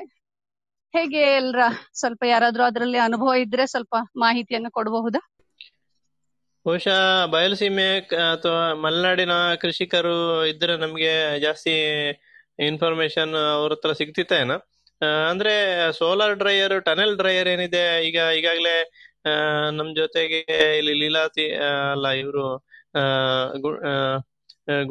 ಹೇಗೆ 0.94 1.20
ಎಲ್ರ 1.40 1.60
ಸ್ವಲ್ಪ 2.00 2.22
ಯಾರಾದ್ರೂ 2.30 2.62
ಅದರಲ್ಲಿ 2.64 2.98
ಅನುಭವ 3.08 3.34
ಇದ್ರೆ 3.44 3.64
ಸ್ವಲ್ಪ 3.72 3.94
ಮಾಹಿತಿಯನ್ನು 4.24 4.70
ಕೊಡಬಹುದಾ? 4.78 5.20
ಬಹುಶಃ 6.66 6.98
ಬಯಲುಸೀಮೆ 7.34 7.86
ಅಥವಾ 8.32 8.62
ಮಲೆನಾಡಿನ 8.82 9.34
ಕೃಷಿಕರು 9.62 10.16
ಇದ್ರೆ 10.52 10.74
ನಮ್ಗೆ 10.76 11.12
ಜಾಸ್ತಿ 11.44 11.74
ಇನ್ಫಾರ್ಮೇಶನ್ 12.68 13.32
ಅವ್ರ 13.54 13.70
ಹತ್ರ 13.72 13.92
ಸಿಗ್ತಿತ್ತೇನ? 14.00 14.52
ಅಂದ್ರೆ 15.30 15.52
ಸೋಲಾರ್ 15.98 16.34
ಡ್ರೈಯರ್ 16.40 16.74
ಟನೆಲ್ 16.88 17.14
ಡ್ರೈಯರ್ 17.20 17.48
ಏನಿದೆ, 17.54 17.84
ಈಗ 18.08 18.18
ಈಗಾಗಲೇ 18.40 18.74
ನಮ್ 19.78 19.90
ಜೊತೆಗೆ 19.97 20.40
ಇಲ್ಲಿ 20.78 20.94
ಲೀಲಾತಿ 21.02 21.47
ಅಲ್ಲ 21.94 22.06
ಇವರು 22.22 22.44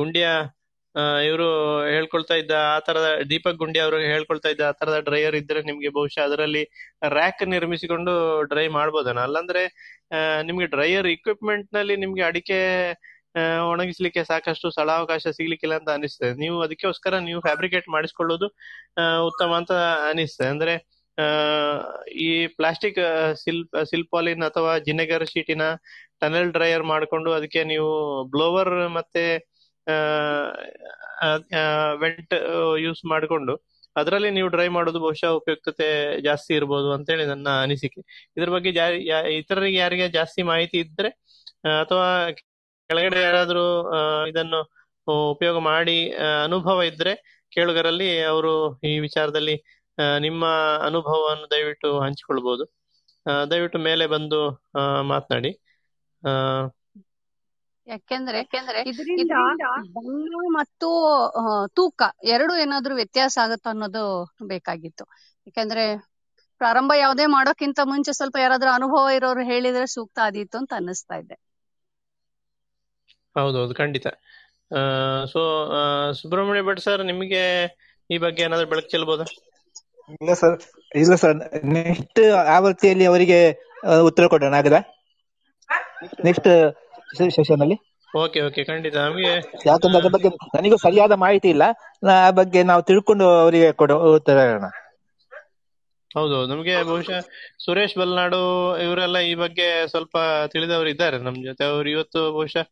ಗುಂಡಿಯ 0.02 0.28
ಇವರು 1.28 1.48
ಹೇಳ್ಕೊಳ್ತಾ 1.94 2.36
ಇದ್ದ 2.42 2.54
ಆ 2.74 2.78
ತರದ, 2.88 3.08
ದೀಪಕ್ 3.32 3.60
ಗುಂಡಿ 3.62 3.80
ಅವರು 3.80 3.98
ಹೇಳ್ಕೊಳ್ತಾ 4.14 4.50
ಇದ್ದ 4.54 4.64
ಆ 4.70 4.74
ತರದ 4.80 4.98
ಡ್ರೈಯರ್ 5.08 5.36
ಇದ್ರೆ 5.36 5.60
ನಿಮ್ಗೆ 5.70 5.90
ಬಹುಶಃ 5.98 6.22
ಅದರಲ್ಲಿ 6.28 6.64
ರ್ಯಾಕ್ 7.18 7.44
ನಿರ್ಮಿಸಿಕೊಂಡು 7.54 8.14
ಡ್ರೈ 8.52 8.68
ಮಾಡ್ಬೋದನ? 8.78 9.18
ಅಲ್ಲಂದ್ರೆ 9.28 9.64
ನಿಮ್ಗೆ 10.48 10.68
ಡ್ರೈಯರ್ 10.76 11.08
ಇಕ್ವಿಪ್ಮೆಂಟ್ನಲ್ಲಿ 11.16 11.96
ನಿಮ್ಗೆ 12.04 12.24
ಅಡಿಕೆ 12.30 12.60
ಒಣಗಿಸ್ಲಿಕ್ಕೆ 13.72 14.22
ಸಾಕಷ್ಟು 14.24 14.68
ಸ್ಥಳಾವಕಾಶ 14.76 15.24
ಸಿಗ್ಲಿಕ್ಕಿಲ್ಲ 15.38 15.76
ಅಂತ 15.80 15.90
ಅನಿಸ್ತದೆ. 15.98 16.32
ನೀವು 16.44 16.56
ಅದಕ್ಕೋಸ್ಕರ 16.66 17.16
ನೀವು 17.28 17.42
ಫ್ಯಾಬ್ರಿಕೇಟ್ 17.48 17.88
ಮಾಡಿಸ್ಕೊಳ್ಳೋದು 17.96 18.48
ಉತ್ತಮ 19.30 19.52
ಅಂತ 19.62 19.74
ಅನಿಸ್ತದೆ. 20.12 20.50
ಅಂದ್ರೆ 20.56 20.74
ಈ 22.20 22.30
ಪ್ಲಾಸ್ಟಿಕ್ 22.58 23.00
ಸಿಲ್ಪ್ 23.44 23.78
ಸಿಲ್ಪಾಲಿನ್ 23.92 24.44
ಅಥವಾ 24.44 24.72
ಜಿನೆಗರ್ 24.80 25.26
ಶೀಟಿನ 25.26 25.64
ಟನಲ್ 26.22 26.52
ಡ್ರೈಯರ್ 26.54 26.86
ಮಾಡ್ಕೊಂಡು 26.92 27.30
ಅದಕ್ಕೆ 27.32 27.62
ನೀವು 27.64 27.90
ಬ್ಲೋವರ್ 28.32 28.74
ಮತ್ತೆ 28.98 29.24
ವೆಂಟ್ 32.04 32.36
ಯೂಸ್ 32.86 33.02
ಮಾಡಿಕೊಂಡು 33.06 33.54
ಅದರಲ್ಲಿ 33.96 34.30
ನೀವು 34.32 34.50
ಡ್ರೈ 34.50 34.68
ಮಾಡೋದು 34.70 35.00
ಬಹುಶಃ 35.00 35.32
ಉಪಯುಕ್ತತೆ 35.40 35.88
ಜಾಸ್ತಿ 36.24 36.52
ಇರ್ಬೋದು 36.56 36.90
ಅಂತೇಳಿ 36.96 37.26
ನನ್ನ 37.26 37.50
ಅನಿಸಿಕೆ. 37.64 38.02
ಇದ್ರ 38.38 38.50
ಬಗ್ಗೆ 38.56 38.72
ಇತರರಿಗೆ 39.40 39.80
ಯಾರಿಗೆ 39.80 40.08
ಜಾಸ್ತಿ 40.18 40.42
ಮಾಹಿತಿ 40.52 40.78
ಇದ್ರೆ 40.84 41.10
ಅಥವಾ 41.82 42.08
ಕೆಳಗಡೆ 42.90 43.22
ಯಾರಾದರೂ 43.22 43.66
ಇದನ್ನು 44.30 44.60
ಉಪಯೋಗ 45.32 45.58
ಮಾಡಿ 45.72 45.98
ಅನುಭವ 46.46 46.80
ಇದ್ರೆ 46.92 47.14
ಕೇಳುಗರಲ್ಲಿ 47.52 48.10
ಅವರು 48.32 48.52
ಈ 48.84 48.94
ವಿಚಾರದಲ್ಲಿ 49.00 49.56
ನಿಮ್ಮ 50.20 50.46
ಅನುಭವವನ್ನು 50.86 51.52
ದಯವಿಟ್ಟು 51.52 52.00
ಹಂಚಿಕೊಳ್ಬಹುದು 52.00 52.66
ದಯವಿಟ್ಟು 53.52 53.80
ಮೇಲೆ 53.80 54.08
ಬಂದು 54.08 54.40
ಆ, 54.80 55.02
ಮಾತನಾಡಿ. 55.02 55.52
ಆ, 56.24 56.32
ಯಾಕೆಂದ್ರೆ 57.88 58.40
ಇದರಿಂದ 58.86 59.32
ಬಣ್ಣ 59.92 60.34
ಮತ್ತು 60.50 60.90
ತೂಕ 61.76 62.04
ಎರಡು 62.24 62.58
ಏನಾದ್ರೂ 62.58 62.96
ವ್ಯತ್ಯಾಸ 62.96 63.38
ಆಗುತ್ತಾ 63.42 63.70
ಅನ್ನೋದು 63.70 64.04
ಬೇಕಾಗಿತ್ತು. 64.48 65.06
ಯಾಕೆಂದ್ರೆ 65.48 65.84
ಪ್ರಾರಂಭ 66.62 66.92
ಯಾವುದೇ 66.98 67.26
ಮಾಡೋಕ್ಕಿಂತ 67.26 67.80
ಮುಂಚೆ 67.84 68.14
ಸ್ವಲ್ಪ 68.14 68.38
ಯಾರಾದ್ರೂ 68.42 68.72
ಅನುಭವ 68.72 69.10
ಇರೋರು 69.16 69.44
ಹೇಳಿದ್ರೆ 69.44 69.86
ಸೂಕ್ತ 69.88 70.20
ಆದೀತು 70.24 70.58
ಅಂತ 70.58 70.74
ಅನ್ನಿಸ್ತಾ 70.76 71.16
ಇದೆ. 71.16 71.36
ಹೌದೌದು 73.36 73.76
ಖಂಡಿತ. 73.76 74.08
ಸೊ 75.26 75.42
ಸುಬ್ರಹ್ಮಣ್ಯ 76.14 76.62
ಭಟ್ 76.62 76.80
ಸರ್ 76.80 77.06
ನಿಮಗೆ 77.06 77.42
ಈ 78.12 78.18
ಬಗ್ಗೆ 78.18 78.44
ಏನಾದ್ರೂ 78.44 78.68
ಬೆಳಕು 78.68 78.90
ಚೆಲ್ಬೋದಾ? 78.90 79.24
ಇಲ್ಲ 80.16 80.34
ಸರ್ 80.40 80.56
ಇಲ್ಲ 80.92 81.16
ಸರ್ 81.22 81.36
ನೆಕ್ಸ್ಟ್ 81.76 82.22
ಆವೃತ್ತಿಯಲ್ಲಿ 82.56 83.06
ಅವರಿಗೆ 83.06 83.40
ಉತ್ತರ 84.10 84.26
ಕೊಡೋಣ 84.32 84.56
ಆಗದ 84.62 84.78
ನೆಕ್ಸ್ಟ್ 86.28 86.50
ಸೆಷನ್ 87.38 87.64
ಅಲ್ಲಿ? 87.66 87.78
ಓಕೆ 88.10 88.40
ಓಕೆ 88.48 88.62
ಖಂಡಿತ. 88.70 88.96
ನಮಗೆ 89.08 89.34
ಯಾಕಂದ್ರೆ 89.68 90.00
ಅದ್ರ 90.00 90.12
ಬಗ್ಗೆ 90.16 90.30
ನನಗೂ 90.56 90.78
ಸರಿಯಾದ 90.84 91.14
ಮಾಹಿತಿ 91.24 91.50
ಇಲ್ಲ. 91.50 91.64
ಆ 92.18 92.32
ಬಗ್ಗೆ 92.40 92.62
ನಾವು 92.70 92.84
ತಿಳ್ಕೊಂಡು 92.90 93.28
ಅವರಿಗೆ 93.42 93.70
ಕೊಡೋ 93.82 93.98
ಉತ್ತರ 94.18 94.38
ಹೇಳೋಣ. 94.46 94.68
ಹೌದೌದು. 96.12 96.48
ನಮಗೆ 96.52 96.74
ಬಹುಶಃ 96.88 97.20
ಸುರೇಶ್ 97.66 97.96
ಬಲ್ನಾಡು 98.00 98.40
ಇವರೆಲ್ಲ 98.86 99.18
ಈ 99.28 99.34
ಬಗ್ಗೆ 99.44 99.68
ಸ್ವಲ್ಪ 99.92 100.16
ತಿಳಿದವರು 100.54 100.90
ಇದ್ದಾರೆ 100.94 101.18
ನಮ್ 101.28 101.38
ಜೊತೆ. 101.48 101.64
ಅವ್ರು 101.72 101.90
ಇವತ್ತು 101.90 102.22
ಬಹುಶಃ 102.38 102.66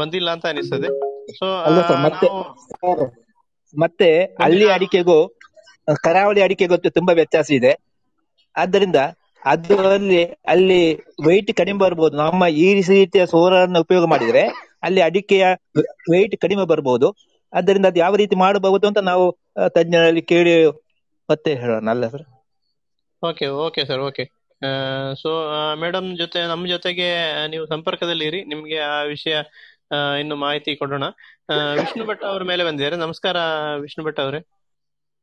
ಬಂದಿಲ್ಲ 0.00 0.30
ಅಂತ 0.34 0.46
ಅನಿಸ್ತದೆ. 0.52 0.90
ಸೊ 1.38 1.46
ಮತ್ತೆ 2.04 2.28
ಮತ್ತೆ 3.74 4.08
ಹಳ್ಳಿ 4.42 4.66
ಅಡಿಕೆಗೂ 4.70 5.18
ಆ, 5.88 5.92
ಅಡಿಕೆ 6.44 6.66
ಗೊತ್ತು 6.66 6.90
ತುಂಬಾ 6.90 7.12
ವ್ಯತ್ಯಾಸ 7.12 7.50
ಇದೆ. 7.50 7.72
ಆದ್ದರಿಂದ 8.56 8.96
ಅದು 9.42 9.88
ಅಲ್ಲಿ 9.88 10.24
ಅಲ್ಲಿ 10.46 10.80
ವೆಯ್ಟ್ 11.26 11.52
ಕಡಿಮೆ 11.56 11.78
ಬರ್ಬೋದು. 11.78 12.16
ನಮ್ಮ 12.16 12.46
ಈ 12.46 12.68
ರೀತಿಯ 12.74 13.26
ಸೋರನ್ನು 13.26 13.80
ಉಪಯೋಗ 13.80 14.04
ಮಾಡಿದ್ರೆ 14.04 14.44
ಅಲ್ಲಿ 14.82 15.00
ಅಡಿಕೆಯ 15.00 15.44
ವೆಯ್ಟ್ 16.10 16.36
ಕಡಿಮೆ 16.40 16.64
ಬರ್ಬೋದು. 16.64 17.08
ಆದ್ದರಿಂದ 17.52 17.86
ಅದು 17.86 17.98
ಯಾವ 17.98 18.16
ರೀತಿ 18.16 18.36
ಮಾಡಬಹುದು 18.36 18.86
ಅಂತ 18.86 18.98
ನಾವು 18.98 19.24
ತಜ್ಞರಲ್ಲಿ 19.68 20.22
ಕೇಳಿ 20.22 20.54
ಮತ್ತೆ 21.28 21.54
ಹೇಳೋಣ. 21.54 21.90
ಅಲ್ಲ 21.90 22.08
sir 22.08 22.24
okay 23.22 23.46
okay 23.66 23.84
sir 23.84 23.98
okay 23.98 24.24
so 25.14 25.30
madam 25.80 26.16
ಜೊತೆ 26.18 26.48
ನಮ್ಮ 26.48 26.66
ಜೊತೆಗೆ 26.66 27.08
ನೀವು 27.46 27.66
ಸಂಪರ್ಕದಲ್ಲಿ 27.66 28.24
ಇರಿ. 28.24 28.44
ನಿಮ್ಗೆ 28.44 28.78
ಆ 28.78 29.02
ವಿಷಯ 29.02 29.36
ಇನ್ನು 30.20 30.36
ಮಾಹಿತಿ 30.36 30.76
ಕೊಡೋಣ. 30.76 31.04
ವಿಷ್ಣು 31.80 32.04
ಭಟ್ 32.06 32.24
ಅವ್ರ 32.24 32.42
ಮೇಲೆ 32.42 32.64
ಬಂದಿದ್ದಾರೆ. 32.64 32.96
ನಮಸ್ಕಾರ 32.96 33.36
ವಿಷ್ಣು 33.80 34.04
ಭಟ್ 34.04 34.20
ಅವರೇ. 34.20 34.40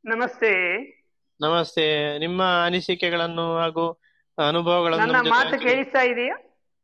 ನಮಸ್ತೆ. 0.06 0.52
ನಮಸ್ತೆ. 1.42 1.86
ನಿಮ್ಮ 2.20 2.44
ಅನಿಸಿಕೆಗಳನ್ನು 2.66 3.58
ಹಾಗೂ 3.58 3.92
ಅನುಭವಗಳನ್ನು 4.38 5.14
ನನ್ನ 5.14 5.30
ಮಾತು. 5.30 5.60
ಕೇಳಿಸ್ತಾ 5.60 6.02
ಇದೆಯಾ? 6.02 6.36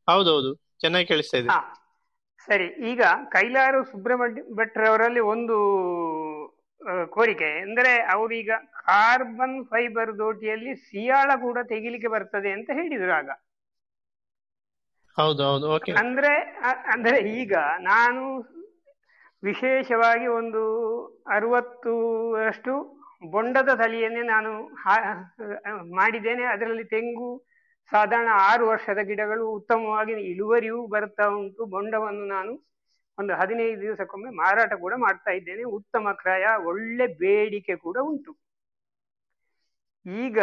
ಹೌದೌದು. 0.07 0.55
ಚೆನ್ನಾಗಿ 0.79 1.05
ಕೇಳಿಸ್ತಾ 1.05 1.37
ಇದೆ. 1.37 1.49
ಸರಿ 2.47 2.65
ಈಗ 2.91 3.01
ಕೈಲಾರು 3.29 3.85
ಸುಬ್ರಹ್ಮಣ್ಯ 3.85 4.41
ಭಟ್ರವರಲ್ಲಿ 4.41 5.19
ಒಂದು 5.19 5.57
ಕೋರಿಕೆ. 7.09 7.59
ಅಂದ್ರೆ 7.61 8.03
ಅವರೀಗ 8.03 8.51
ಕಾರ್ಬನ್ 8.85 9.65
ಫೈಬರ್ 9.65 10.17
ದೋಟಿಯಲ್ಲಿ 10.17 10.75
ಸಿಯಾಳ 10.75 11.31
ಕೂಡ 11.41 11.57
ತೆಗಿಲಿಕ್ಕೆ 11.63 12.07
ಬರ್ತದೆ 12.07 12.51
ಅಂತ 12.51 12.69
ಹೇಳಿದ್ರು 12.73 13.11
ಆಗ. 13.11 13.29
ಹೌದು 15.17 15.43
ಹೌದು. 15.43 15.71
ಓಕೆ. 15.71 15.91
ಅಂದ್ರೆ 15.91 16.33
ಅಂದ್ರೆ 16.93 17.29
ಈಗ 17.31 17.53
ನಾನು 17.79 18.23
ವಿಶೇಷವಾಗಿ 19.43 20.27
ಒಂದು 20.27 20.63
ಅರವತ್ತು 21.27 21.93
ಅಷ್ಟು 22.47 22.96
ಬೊಂಡದ 23.21 23.71
ತಳಿಯನ್ನೇ 23.81 24.23
ನಾನು 24.33 24.51
ಮಾಡಿದ್ದೇನೆ. 25.99 26.43
ಅದರಲ್ಲಿ 26.53 26.85
ತೆಂಗು, 26.93 27.29
ಸಾಧಾರಣ 27.91 28.29
ಆರು 28.49 28.63
ವರ್ಷದ 28.67 29.01
ಗಿಡಗಳು, 29.09 29.45
ಉತ್ತಮವಾಗಿ 29.57 30.13
ಇಳುವರಿಯೂ 30.31 30.79
ಬರ್ತಾ 30.87 31.25
ಉಂಟು. 31.39 31.65
ಬೊಂಡವನ್ನು 31.75 32.25
ನಾನು 32.35 32.53
ಒಂದು 33.17 33.33
ಹದಿನೈದು 33.35 33.79
ದಿವಸಕ್ಕೊಮ್ಮೆ 33.81 34.29
ಮಾರಾಟ 34.41 34.73
ಕೂಡ 34.81 34.93
ಮಾಡ್ತಾ 35.05 35.31
ಇದ್ದೇನೆ. 35.31 35.63
ಉತ್ತಮ 35.77 36.11
ಕ್ರಯ, 36.21 36.45
ಒಳ್ಳೆ 36.71 37.07
ಬೇಡಿಕೆ 37.23 37.75
ಕೂಡ 37.85 37.97
ಉಂಟು. 38.09 38.31
ಈಗ 40.05 40.39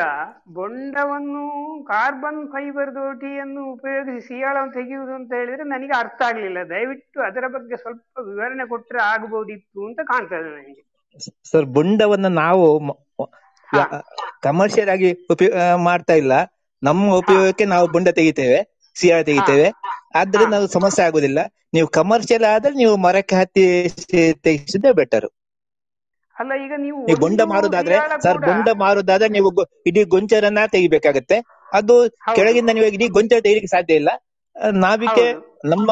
ಬೊಂಡವನ್ನು 0.57 1.45
ಕಾರ್ಬನ್ 1.91 2.41
ಫೈಬರ್ 2.53 2.91
ದೋಟಿಯನ್ನು 2.95 3.63
ಉಪಯೋಗಿಸಿ 3.75 4.21
ಸಿಯಾಳವನ್ನು 4.27 4.75
ತೆಗೆಯುವುದು 4.79 5.13
ಅಂತ 5.19 5.31
ಹೇಳಿದ್ರೆ 5.33 5.65
ನನಗೆ 5.75 5.95
ಅರ್ಥ 5.99 6.21
ಆಗ್ಲಿಲ್ಲ. 6.29 6.63
ದಯವಿಟ್ಟು 6.75 7.21
ಅದರ 7.29 7.45
ಬಗ್ಗೆ 7.57 7.77
ಸ್ವಲ್ಪ 7.77 8.25
ವಿವರಣೆ 8.31 8.67
ಕೊಟ್ಟರೆ 8.73 9.01
ಆಗಬಹುದಿತ್ತು 9.13 9.81
ಅಂತ 9.87 10.01
ಕಾಣ್ತದೆ 10.13 10.51
ನನಗೆ. 10.51 10.83
ಸರ್ 11.51 11.67
ಬುಂಡವನ್ನ 11.77 12.29
ನಾವು 12.43 12.65
ಕಮರ್ಷಿಯಲ್ 14.47 14.91
ಆಗಿ 14.95 15.11
ಉಪಯೋಗ 15.35 15.55
ಮಾಡ್ತಾ 15.89 16.15
ಇಲ್ಲ. 16.23 16.33
ನಮ್ಮ 16.83 17.13
ಉಪಯೋಗಕ್ಕೆ 17.23 17.65
ನಾವು 17.75 17.87
ಬುಂಡ 17.95 18.09
ತೆಗಿತೇವೆ 18.19 18.59
ಸಿಯಾಳ 18.97 19.21
ತೆಗಿತೇವೆ. 19.29 19.69
ಆದ್ರೆ 20.21 20.45
ನಾವು 20.55 20.67
ಸಮಸ್ಯೆ 20.77 21.03
ಆಗುದಿಲ್ಲ. 21.09 21.41
ನೀವು 21.75 21.87
ಕಮರ್ಷಿಯಲ್ 21.99 22.47
ಆದ್ರೆ 22.55 22.73
ನೀವು 22.81 22.95
ಮರಕ್ಕೆ 23.07 23.37
ಹತ್ತಿ 23.41 23.65
ತೆಗಿಸಿದ್ರೆ 24.47 24.93
ಬೆಟರ್ 25.01 25.29
ಅಲ್ಲ 26.37 26.53
ಈಗ 26.65 26.75
ನೀವು 26.85 27.01
ಬುಂಡ 27.23 27.41
ಮಾರುದಾದ್ರೆ 27.53 27.97
ಸರ್ 28.25 28.39
ಬೊಂಡ 28.47 28.69
ಮಾರುದಾದ್ರೆ 28.83 29.29
ನೀವು 29.37 29.51
ಇಡೀ 29.89 30.03
ಗೊಂಚರನ್ನ 30.15 30.63
ತೆಗಿಬೇಕಾಗತ್ತೆ. 30.75 31.37
ಅದು 31.73 31.95
ಕೆಳಗಿಂದ 32.37 32.71
ನೀವು 32.77 32.89
ಇಡೀ 32.97 33.07
ಗೊಂಚರ 33.17 33.41
ತೆಗಿಲಿಕ್ಕೆ 33.47 33.71
ಸಾಧ್ಯ 33.75 34.01
ಇಲ್ಲ. 34.01 34.11
ನಾವಿಕೆ 34.85 35.27
ನಮ್ಮ 35.73 35.89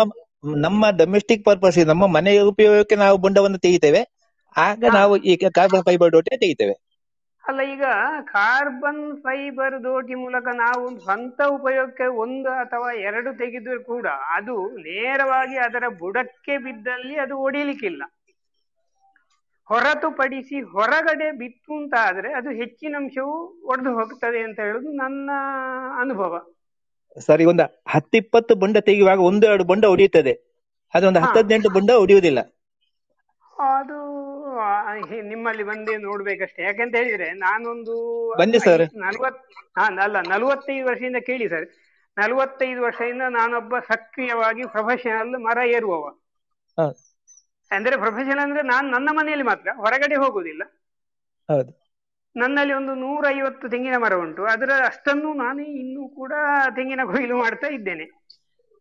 ನಮ್ಮ 0.65 0.90
ಡೊಮೆಸ್ಟಿಕ್ 1.01 1.44
ಪರ್ಪಸ್ 1.49 1.78
ನಮ್ಮ 1.93 2.05
ಮನೆಯ 2.16 2.39
ಉಪಯೋಗಕ್ಕೆ 2.53 2.97
ನಾವು 3.05 3.16
ಬೊಂಡವನ್ನು 3.24 3.59
ತೆಗಿತೇವೆ. 3.66 4.01
ಆಗ 4.57 4.85
ನಾವು 4.95 5.15
ಈ 5.31 5.35
ಕಾರ್ಬನ್ 5.59 5.85
ಫೈಬರ್ 5.89 6.15
ಡೋಟೆ 6.15 6.35
ತೆಗಿತೇವೆ. 6.43 6.74
ಅಲ್ಲ 7.45 7.61
ಈಗ 7.74 7.85
ಕಾರ್ಬನ್ 8.33 9.05
ಫೈಬರ್ 9.23 9.77
ದೋಟಿ 9.85 10.15
ಮೂಲಕ 10.15 10.49
ನಾವು 10.57 10.83
ಸ್ವಂತ 10.99 11.41
ಉಪಯೋಗಕ್ಕೆ 11.57 12.07
ಒಂದು 12.24 12.51
ಅಥವಾ 12.62 12.89
ಎರಡು 13.09 13.31
ತೆಗೆದ್ರು 13.41 13.81
ಕೂಡ 13.85 14.07
ಅದು 14.37 14.55
ನೇರವಾಗಿ 14.85 15.57
ಅದರ 15.59 15.85
ಬುಡಕ್ಕೆ 16.03 16.57
ಬಿದ್ದಲ್ಲಿ 16.66 17.16
ಅದು 17.24 17.37
ಒಡಿಲಿಕ್ಕಿಲ್ಲ. 17.47 18.03
ಹೊರತುಪಡಿಸಿ 19.69 20.59
ಹೊರಗಡೆ 20.73 21.29
ಬಿತ್ತು 21.41 21.73
ಅಂತ 21.81 21.95
ಆದ್ರೆ 22.09 22.31
ಅದು 22.39 22.51
ಹೆಚ್ಚಿನ 22.61 22.97
ಅಂಶವು 23.01 23.35
ಒಡೆದು 23.70 23.93
ಹೋಗ್ತದೆ 23.99 24.41
ಅಂತ 24.49 24.59
ಹೇಳುದು 24.66 24.91
ನನ್ನ 25.03 25.29
ಅನುಭವ. 26.03 26.33
ಸರಿ 27.16 27.45
ಒಂದು 27.45 27.65
ಹತ್ತಿಪ್ಪತ್ತು 27.95 28.55
ಬೊಂಡ 28.62 28.77
ತೆಗೆಯುವಾಗ 28.89 29.20
ಒಂದು 29.31 29.45
ಎರಡು 29.47 29.65
ಬೊಂಡ 29.70 29.85
ಹೊಡೆಯುತ್ತದೆ 29.93 30.35
ಅದೊಂದು 30.95 31.20
ಹತ್ತು 31.20 31.39
ಹದಿನೆಂಟು 31.41 31.70
ಬೊಂಡ 31.77 31.91
ಹೊಡೆಯುವುದಿಲ್ಲ 32.03 32.41
ಅದು 33.57 33.99
ನಿಮ್ಮಲ್ಲಿ 35.31 35.64
ಬಂದೇ 35.64 35.94
ನೋಡ್ಬೇಕಷ್ಟೇ. 36.01 36.60
ಯಾಕಂತ 36.62 36.94
ಹೇಳಿದ್ರೆ 37.01 37.28
ನಾನೊಂದು 37.43 37.97
ಬನ್ನಿ 38.32 38.60
ಸರ್. 38.60 38.85
ನಲ್ವತ್ 39.02 39.40
ಹಾ 39.78 39.85
ಅಲ್ಲ 40.05 40.16
ನಲವತ್ತೈದು 40.31 40.86
ವರ್ಷದಿಂದ 40.89 41.19
ಕೇಳಿ 41.28 41.47
ಸರ್. 41.48 41.66
ನಲವತ್ತೈದು 42.16 42.81
ವರ್ಷದಿಂದ 42.85 43.24
ನಾನೊಬ್ಬ 43.35 43.74
ಸಕ್ರಿಯವಾಗಿ 43.89 44.64
ಪ್ರೊಫೆಷನಲ್ 44.73 45.36
ಮರ 45.47 45.59
ಏರುವವ. 45.73 46.05
ಅಂದ್ರೆ 47.70 47.94
ಪ್ರೊಫೆಷನಲ್ 48.02 48.44
ಅಂದ್ರೆ 48.44 48.62
ನಾನು 48.69 48.86
ನನ್ನ 48.90 49.09
ಮನೆಯಲ್ಲಿ 49.19 49.47
ಮಾತ್ರ 49.51 49.74
ಹೊರಗಡೆ 49.78 50.16
ಹೋಗುದಿಲ್ಲ 50.23 50.62
ಹೌದು. 51.48 51.73
ನನ್ನಲ್ಲಿ 52.36 52.73
ಒಂದು 52.74 52.93
ನೂರೈವತ್ತು 53.01 53.66
ತೆಂಗಿನ 53.73 53.97
ಮರ 53.98 54.14
ಉಂಟು. 54.23 54.43
ಅದರ 54.52 54.70
ಅಷ್ಟನ್ನು 54.89 55.31
ನಾನು 55.43 55.62
ಇನ್ನೂ 55.82 56.05
ಕೂಡ 56.16 56.32
ತೆಂಗಿನ 56.77 57.05
ಕೊಯ್ಲು 57.10 57.36
ಮಾಡ್ತಾ 57.43 57.70
ಇದ್ದೇನೆ. 57.77 58.06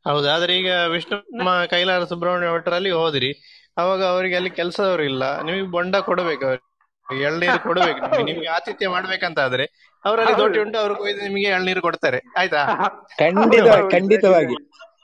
ಹೌದು 0.06 0.28
ಆದ್ರೆ 0.32 0.54
ಈಗ 0.60 0.72
ವಿಷ್ಣು 0.94 1.18
ನಮ್ಮ 1.32 1.52
ಕೈಲಾರ 1.72 2.04
ಸುಬ್ರಹ್ಮಣ್ಯ 2.12 2.54
ಭಟ್ರಲ್ಲಿ 2.56 2.92
ಹೋದ್ರಿ. 2.98 3.30
ಅವಾಗ 3.78 4.02
ಅವರಿಗೆ 4.06 4.36
ಅಲ್ಲಿ 4.36 4.52
ಕೆಲಸದವ್ರು 4.52 5.04
ಇಲ್ಲ. 5.04 5.24
ನಿಮಗೆ 5.42 5.68
ಬೊಂಡ 5.72 5.96
ಕೊಡಬೇಕು 6.08 6.46
ಅವ್ರಿಗೆ. 6.46 6.68
ಎಳ್ನೀರು 7.08 7.60
ಕೊಡಬೇಕು 7.68 8.02
ನಿಮಗೆ. 8.20 8.48
ಆತಿಥ್ಯ 8.48 8.88
ಮಾಡ್ಬೇಕಂತ 8.88 9.40
ಆದ್ರೆ 9.40 9.66
ಅವರಲ್ಲಿ 10.04 10.34
ದೋಟಿ 10.38 10.60
ಉಂಟು 10.60 10.78
ಅವ್ರು 10.78 10.96
ಕೊಯ್ದು 10.96 11.22
ನಿಮಗೆ 11.24 11.48
ಎಳ್ನೀರು 11.50 11.82
ಕೊಡ್ತಾರೆ. 11.82 12.20
ಆಯ್ತಾ? 12.38 12.62
ಖಂಡಿತ 13.20 13.68
ಖಂಡಿತವಾಗಿ. 13.92 14.58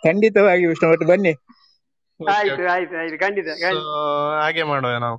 ಖಂಡಿತವಾಗಿ 0.03 0.65
ವಿಷ್ಣು 0.65 0.89
ಭಟ್ 0.91 1.05
ಬನ್ನಿ. 1.07 1.33
ಹಾಗೆ 4.41 4.63
ಮಾಡುವ 4.63 4.91
ನಾವು. 4.97 5.17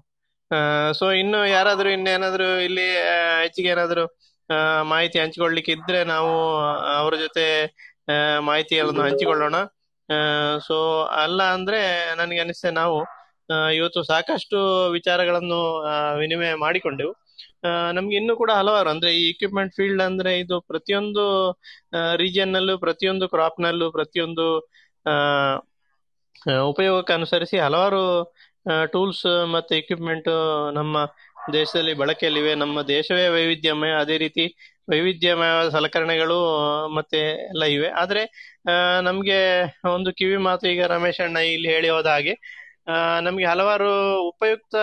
ಸೊ 0.93 1.07
ಇನ್ನು 1.12 1.41
ಯಾರಾದ್ರೂ 1.49 1.89
ಇನ್ನೇನಾದ್ರೂ 1.91 2.61
ಇಲ್ಲಿ 2.61 2.87
ಹೆಚ್ಚಿಗೆ 3.43 3.69
ಏನಾದ್ರು 3.69 4.05
ಮಾಹಿತಿ 4.85 5.19
ಹಂಚಿಕೊಳ್ಳಿಕ್ಕೆ 5.19 5.73
ಇದ್ರೆ 5.73 6.05
ನಾವು 6.05 6.31
ಅವ್ರ 6.99 7.15
ಜೊತೆ 7.16 7.45
ಮಾಹಿತಿ 8.41 8.45
ಮಾಹಿತಿಯನ್ನು 8.49 9.03
ಹಂಚಿಕೊಳ್ಳೋಣ. 9.03 9.57
ಸೊ 10.59 10.77
ಅಲ್ಲ 11.16 11.41
ಅಂದ್ರೆ 11.57 11.81
ನನಗೆ 12.16 12.41
ಅನಿಸ್ತೇ 12.41 12.70
ನಾವು 12.73 12.99
ಇವತ್ತು 13.79 14.01
ಸಾಕಷ್ಟು 14.11 14.59
ವಿಚಾರಗಳನ್ನು 14.97 15.61
ವಿನಿಮಯ 16.20 16.53
ಮಾಡಿಕೊಂಡೆವು. 16.65 17.12
ನಮ್ಗೆ 17.97 18.15
ಇನ್ನೂ 18.16 18.35
ಕೂಡ 18.41 18.51
ಹಲವಾರು, 18.61 18.89
ಅಂದ್ರೆ 18.95 19.11
ಈ 19.20 19.23
ಇಕ್ವಿಪ್ಮೆಂಟ್ 19.33 19.75
ಫೀಲ್ಡ್ 19.77 20.03
ಅಂದ್ರೆ 20.09 20.33
ಇದು 20.43 20.57
ಪ್ರತಿಯೊಂದು 20.70 21.25
ರೀಜಿಯನ್ 22.23 22.53
ನಲ್ಲೂ, 22.57 22.75
ಪ್ರತಿಯೊಂದು 22.87 23.27
ಕ್ರಾಪ್ 23.35 23.61
ನಲ್ಲೂ, 23.66 23.87
ಪ್ರತಿಯೊಂದು 23.99 24.47
ಉಪಯೋಗಕ್ಕೆ 26.73 27.12
ಅನುಸರಿಸಿ 27.19 27.57
ಹಲವಾರು 27.59 28.03
ಟೂಲ್ಸ್ 28.93 29.27
ಮತ್ತೆ 29.55 29.75
ಇಕ್ವಿಪ್ಮೆಂಟ್ 29.81 30.31
ನಮ್ಮ 30.79 30.97
ದೇಶದಲ್ಲಿ 31.53 31.95
ಬಳಕೆಯಲ್ಲಿವೆ. 32.01 32.53
ನಮ್ಮ 32.62 32.83
ದೇಶವೇ 32.95 33.27
ವೈವಿಧ್ಯಮಯ, 33.37 33.93
ಅದೇ 34.03 34.16
ರೀತಿ 34.25 34.45
ವೈವಿಧ್ಯಮಯ 34.91 35.53
ಸಲಕರಣೆಗಳು, 35.77 36.39
ಮತ್ತೆ 36.97 37.20
ಎಲ್ಲ 37.53 37.65
ಇವೆ. 37.77 37.89
ಆದ್ರೆ 38.03 38.23
ನಮ್ಗೆ 39.09 39.39
ಒಂದು 39.95 40.12
ಕಿವಿ 40.20 40.39
ಮಾತು 40.49 40.65
ಈಗ 40.73 40.85
ರಮೇಶ್ 40.95 41.20
ಅಣ್ಣ 41.27 41.39
ಇಲ್ಲಿ 41.55 41.69
ಹೇಳಿ 41.75 41.91
ಹೋದ 41.97 42.09
ಹಾಗೆ 42.15 42.35
ನಮ್ಗೆ 43.23 43.47
ಹಲವಾರು 43.47 43.90
ಉಪಯುಕ್ತ 44.28 44.77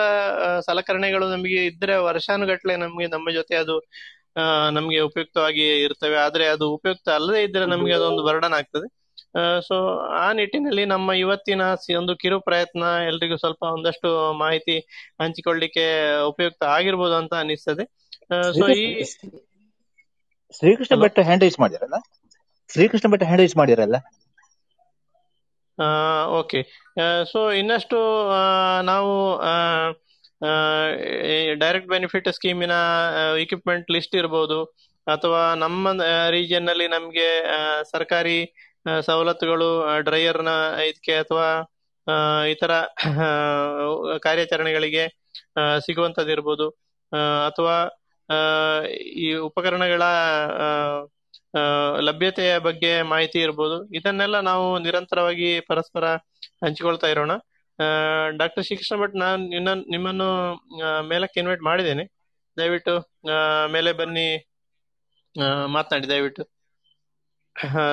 ಸಲಕರಣೆಗಳು 0.66 1.26
ನಮಗೆ 1.28 1.60
ಇದ್ರೆ 1.66 1.94
ವರ್ಷಾನುಗಟ್ಲೆ 2.08 2.76
ನಮ್ಗೆ 2.76 3.06
ನಮ್ಮ 3.06 3.28
ಜೊತೆ 3.30 3.54
ಅದು 3.56 3.76
ನಮಗೆ 4.70 5.00
ಉಪಯುಕ್ತವಾಗಿ 5.00 5.64
ಇರ್ತವೆ. 5.82 6.16
ಆದ್ರೆ 6.16 6.46
ಅದು 6.46 6.66
ಉಪಯುಕ್ತ 6.74 7.08
ಅಲ್ಲದೆ 7.08 7.40
ಇದ್ರೆ 7.42 7.66
ನಮ್ಗೆ 7.66 7.92
ಅದೊಂದು 7.92 8.22
ಬರ್ಡನ್ 8.24 8.52
ಆಗ್ತದೆ. 8.52 8.88
ಸೊ 9.60 9.76
ಆ 10.18 10.26
ನಿಟ್ಟಿನಲ್ಲಿ 10.32 10.84
ನಮ್ಮ 10.84 11.12
ಇವತ್ತಿನ 11.12 11.62
ಒಂದು 11.98 12.16
ಕಿರು 12.16 12.40
ಪ್ರಯತ್ನ 12.40 12.84
ಎಲ್ರಿಗೂ 13.08 13.36
ಸ್ವಲ್ಪ 13.36 13.62
ಒಂದಷ್ಟು 13.76 14.10
ಮಾಹಿತಿ 14.38 14.76
ಹಂಚಿಕೊಳ್ಳಿಕ್ಕೆ 15.22 15.84
ಉಪಯುಕ್ತ 16.28 16.64
ಆಗಿರ್ಬೋದು 16.76 17.14
ಅಂತ 17.14 17.34
ಅನಿಸ್ತದೆ 17.34 17.84
ಸೊ 18.52 18.66
ಈ 18.76 18.86
ಶ್ರೀಕೃಷ್ಣ 20.54 20.96
ಭಟ್ 21.02 21.18
ಹ್ಯಾಂಡ್ 21.20 21.44
ರೈಸ್ 21.44 21.58
ಮಾಡಿರಲ್ಲ 21.60 21.96
ಶ್ರೀಕೃಷ್ಣ 22.70 23.08
ಭಟ್ 23.12 23.22
ಹ್ಯಾಂಡ್ 23.22 23.42
ರೈಸ್ 23.42 23.56
ಮಾಡಿರಲ್ಲ 23.56 23.96
ಓಕೆ. 26.32 26.60
ಸೊ 27.32 27.50
ಇನ್ನಷ್ಟು 27.52 27.98
ನಾವು 28.82 29.12
ಡೈರೆಕ್ಟ್ 31.58 31.88
ಬೆನಿಫಿಟ್ 31.88 32.28
ಸ್ಕೀಮಿನ 32.28 32.74
ಇಕ್ವಿಪ್ಮೆಂಟ್ 33.38 33.90
ಲಿಸ್ಟ್ 33.90 34.14
ಇರ್ಬೋದು 34.14 34.58
ಅಥವಾ 35.06 35.54
ನಮ್ಮ 35.54 35.92
ರೀಜಿಯನ್ನಲ್ಲಿ 36.30 36.88
ನಮ್ಗೆ 36.88 37.28
ಸರ್ಕಾರಿ 37.90 38.38
ಸವಲತ್ತುಗಳು 39.00 39.68
ಡ್ರೈಯರ್ನ 40.00 40.48
ಇದಕ್ಕೆ 40.88 41.14
ಅಥವಾ 41.16 41.46
ಇತರ 42.48 42.72
ಕಾರ್ಯಾಚರಣೆಗಳಿಗೆ 44.20 45.04
ಆ, 45.56 45.78
ಸಿಗುವಂತದ್ದಿರ್ಬೋದು 45.78 46.66
ಆ, 47.12 47.18
ಅಥವಾ 47.46 47.76
ಈ 49.16 49.34
ಉಪಕರಣಗಳ 49.40 50.02
ಲಭ್ಯತೆಯ 52.08 52.52
ಬಗ್ಗೆ 52.66 52.92
ಮಾಹಿತಿ 53.12 53.38
ಇರ್ಬೋದು. 53.46 53.76
ಇದನ್ನೆಲ್ಲ 53.98 54.36
ನಾವು 54.48 54.66
ನಿರಂತರವಾಗಿ 54.86 55.50
ಪರಸ್ಪರ 55.70 56.06
ಹಂಚಿಕೊಳ್ತಾ 56.64 57.08
ಇರೋಣ. 57.14 57.32
ಡಾಕ್ಟರ್ 58.40 58.66
ಶ್ರೀಕೃಷ್ಣ 58.66 58.96
ಭಟ್, 59.02 59.16
ನಾನು 59.22 59.80
ನಿಮ್ಮನ್ನು 59.94 60.28
ಮೇಲಕ್ಕೆ 61.10 61.40
ಇನ್ವೈಟ್ 61.42 61.64
ಮಾಡಿದ್ದೇನೆ. 61.68 62.04
ದಯವಿಟ್ಟು 62.56 62.94
ಮೇಲೆ 63.74 63.92
ಬನ್ನಿ. 64.00 64.28
ಮಾತನಾಡಿ, 65.76 66.08
ದಯವಿಟ್ಟು. 66.14 66.44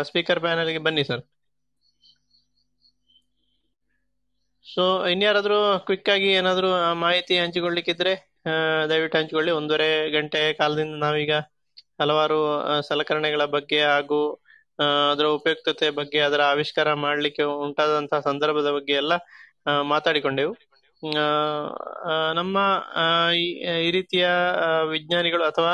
ಸ್ಪೀಕರ್ 0.09 0.41
ಪ್ಯಾನಲ್ಗೆ 0.45 0.81
ಬನ್ನಿ 0.87 1.03
ಸರ್ 1.09 1.23
ಸೊ 4.65 4.83
ಇನ್ಯಾರಾದ್ರೂ 5.13 5.57
ಕ್ವಿಕ್ 5.87 6.09
ಆಗಿ 6.13 6.29
ಏನಾದ್ರೂ 6.39 6.69
ಮಾಹಿತಿ 7.03 7.33
ಹಂಚಿಕೊಳ್ಳಿಕ್ಕಿದ್ರೆ 7.37 8.13
ದಯವಿಟ್ಟು 8.91 9.17
ಹಂಚಿಕೊಳ್ಳಿ. 9.17 9.51
ಒಂದೂವರೆ 9.59 9.89
ಗಂಟೆ 10.15 10.41
ಕಾಲದಿಂದ 10.59 10.95
ನಾವೀಗ 11.03 11.33
ಹಲವಾರು 11.99 12.39
ಸಲಕರಣೆಗಳ 12.81 13.45
ಬಗ್ಗೆ 13.45 13.79
ಹಾಗೂ 13.83 14.19
ಅದರ 15.11 15.25
ಉಪಯುಕ್ತತೆ 15.25 15.89
ಬಗ್ಗೆ, 15.89 16.19
ಅದರ 16.19 16.41
ಆವಿಷ್ಕಾರ 16.43 16.93
ಮಾಡಲಿಕ್ಕೆ 16.93 17.43
ಉಂಟಾದಂತಹ 17.43 18.19
ಸಂದರ್ಭದ 18.19 18.71
ಬಗ್ಗೆ 18.71 18.93
ಎಲ್ಲ 18.93 19.13
ಮಾತಾಡಿಕೊಂಡೆವು. 19.81 20.53
ನಮ್ಮ 22.33 22.57
ಈ 23.77 23.91
ರೀತಿಯ 23.91 24.25
ವಿಜ್ಞಾನಿಗಳು 24.89 25.43
ಅಥವಾ 25.43 25.73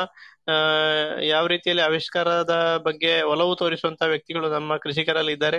ಯಾವ 1.22 1.46
ರೀತಿಯಲ್ಲಿ 1.46 1.82
ಆವಿಷ್ಕಾರದ 1.82 2.54
ಬಗ್ಗೆ 2.84 3.22
ಒಲವು 3.22 3.56
ತೋರಿಸುವಂತಹ 3.56 4.06
ವ್ಯಕ್ತಿಗಳು 4.06 4.48
ನಮ್ಮ 4.50 4.76
ಕೃಷಿಕರಲ್ಲಿ 4.76 5.32
ಇದ್ದಾರೆ. 5.32 5.58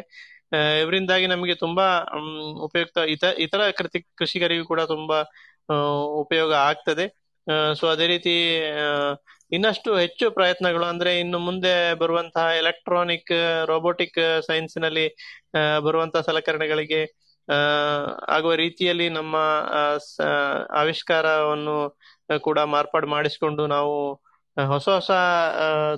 ಇವರಿಂದಾಗಿ 0.82 1.28
ನಮಗೆ 1.28 1.56
ತುಂಬಾ 1.56 1.88
ಉಪಯುಕ್ತ, 2.62 2.98
ಇತ, 3.08 3.24
ಇತರ 3.38 3.72
ಕೃತಿ, 3.72 4.00
ಕೃಷಿಕರಿಗೂ 4.18 4.66
ಕೂಡ 4.66 4.82
ತುಂಬಾ 4.82 5.20
ಉಪಯೋಗ 6.22 6.54
ಆಗ್ತದೆ. 6.54 7.06
ಸೊ, 7.76 7.88
ಅದೇ 7.88 8.08
ರೀತಿ 8.08 8.34
ಇನ್ನಷ್ಟು 9.52 9.90
ಹೆಚ್ಚು 9.98 10.26
ಪ್ರಯತ್ನಗಳು 10.32 10.86
ಅಂದ್ರೆ 10.86 11.12
ಇನ್ನು 11.20 11.40
ಮುಂದೆ 11.40 11.74
ಬರುವಂತಹ 11.96 12.46
ಎಲೆಕ್ಟ್ರಾನಿಕ್ 12.58 13.34
ರೋಬೋಟಿಕ್ 13.66 14.20
ಸೈನ್ಸ್ನಲ್ಲಿ 14.48 15.06
ಬರುವಂತಹ 15.84 16.22
ಸಲಕರಣೆಗಳಿಗೆ 16.22 17.02
ಆಗುವ 18.30 18.54
ರೀತಿಯಲ್ಲಿ 18.56 19.08
ನಮ್ಮ 19.10 19.36
ಆವಿಷ್ಕಾರವನ್ನು 20.74 21.78
ಕೂಡ 22.42 22.60
ಮಾರ್ಪಾಡು 22.74 23.08
ಮಾಡಿಸಿಕೊಂಡು 23.08 23.64
ನಾವು 23.68 23.96
ಹೊಸ 24.58 24.88
ಹೊಸ 24.90 25.12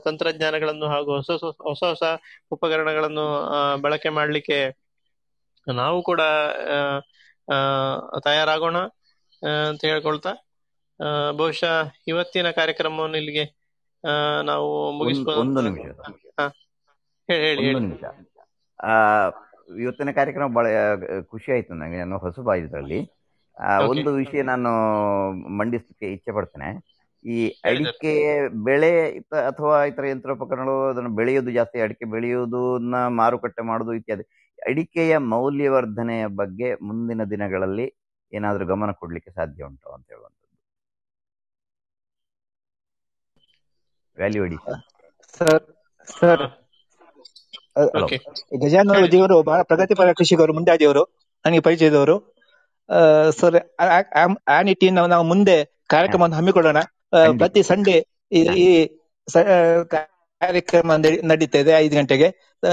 ತಂತ್ರಜ್ಞಾನಗಳನ್ನು 0.06 0.88
ಹಾಗೂ 0.90 1.12
ಹೊಸ 1.12 1.32
ಹೊಸ 1.68 1.82
ಹೊಸ 1.84 2.04
ಉಪಕರಣಗಳನ್ನು 2.52 3.26
ಬಳಕೆ 3.82 4.10
ಮಾಡಲಿಕ್ಕೆ 4.10 4.60
ನಾವು 5.68 6.00
ಕೂಡ 6.02 6.22
ತಯಾರಾಗೋಣ 8.24 8.78
ಅಂತ 9.70 9.82
ಹೇಳ್ಕೊಳ್ತಾ 9.86 10.32
ಬಹುಶಃ 11.36 11.74
ಇವತ್ತಿನ 12.07 12.49
ಕಾರ್ಯಕ್ರಮವನ್ನು 12.52 13.18
ಇಲ್ಲಿಗೆ 13.18 13.45
ನಾವು 14.44 14.68
ಒಂದು 15.41 15.61
ನಿಮಿಷ 15.68 15.86
ಹೇಳಿ 17.30 17.45
ಹೇಳಿ 17.45 17.61
ಒಂದು 17.70 17.88
ನಿಮಿಷ. 17.88 18.03
ಆ, 18.80 18.94
ಇವತ್ತಿನ 19.78 20.11
ಕಾರ್ಯಕ್ರಮ 20.11 20.53
ಬಹಳ 20.53 20.68
ಖುಷಿ 21.24 21.52
ಆಯ್ತು 21.52 21.74
ನನಗೆ 21.74 21.98
ನಾನು 21.98 22.18
ಹೊಸಬ 22.18 22.53
ಇದರಲ್ಲಿ 22.60 22.99
ಆ, 23.57 23.72
ಒಂದು 23.91 24.10
ವಿಷಯ 24.15 24.41
ನಾನು 24.44 24.70
ಮಂಡಿಸಲಿಕ್ಕೆ 25.57 26.14
ಇಚ್ಛೆ 26.14 26.32
ಪಡ್ತೇನೆ. 26.32 26.70
ಈ 27.26 27.36
ಅಡಿಕೆ 27.70 28.14
ಬೆಳೆ 28.64 28.90
ಅಥವಾ 29.45 29.86
ಇತರ 29.86 30.06
ಯಂತ್ರೋಪಕರಣಗಳು 30.06 30.90
ಅದನ್ನು 30.90 31.15
ಬೆಳೆಯೋದು 31.15 31.52
ಜಾಸ್ತಿ 31.52 31.82
ಅಡಿಕೆ 31.82 32.06
ಬೆಳೆಯುವುದನ್ನ 32.06 32.95
ಮಾರುಕಟ್ಟೆ 33.14 33.61
ಮಾಡೋದು 33.61 33.94
ಇತ್ಯಾದಿ. 33.94 34.26
ಅಡಿಕೆಯ 34.60 35.18
ಮೌಲ್ಯವರ್ಧನೆಯ 35.28 36.26
ಬಗ್ಗೆ 36.36 36.74
ಮುಂದಿನ 36.82 37.24
ದಿನಗಳಲ್ಲಿ 37.26 37.86
ಏನಾದರೂ 38.32 38.65
ಗಮನ 38.65 38.91
ಕೊಡ್ಲಿಕ್ಕೆ 38.94 39.32
ಸಾಧ್ಯ 39.32 39.64
ಉಂಟು 39.64 39.90
ಅಂತ 39.90 40.06
ಹೇಳುವಂಥದ್ದು. 40.10 40.43
Value 44.18 44.44
addition 44.44 44.81
sir 45.34 45.64
sir. 46.07 46.44
ಜಿಯವರು 49.11 49.44
ಬಹಳ 49.44 49.61
ಪ್ರಗತಿಪರ 49.61 50.14
ಕೃಷಿಕರು 50.14 50.53
ಮುಂಡಾಜಿಯವರು 50.53 51.03
ನನಗೆ 51.45 51.60
ಪರಿಚಯದವರು 51.60 52.15
ಆ, 52.90 53.30
ಸರ್ 53.30 53.57
ಆ 54.48 54.61
ನಿಟ್ಟಿನ 54.61 55.06
ನಾವು 55.06 55.23
ಮುಂದೆ 55.23 55.56
ಕಾರ್ಯಕ್ರಮವನ್ನು 55.90 56.35
ಹಮ್ಮಿಕೊಳ್ಳೋಣ. 56.35 56.80
ಪ್ರತಿ 57.38 57.64
ಸಂಡೇ 57.64 57.95
ಈ 58.31 58.90
ಕಾರ್ಯಕ್ರಮ 60.41 60.91
ನಡೀತದೆ 60.95 61.27
ನಡೀತಾ 61.27 61.60
ಇದೆ 61.60 61.72
ಐದು 61.72 61.95
ಗಂಟೆಗೆ. 61.95 62.27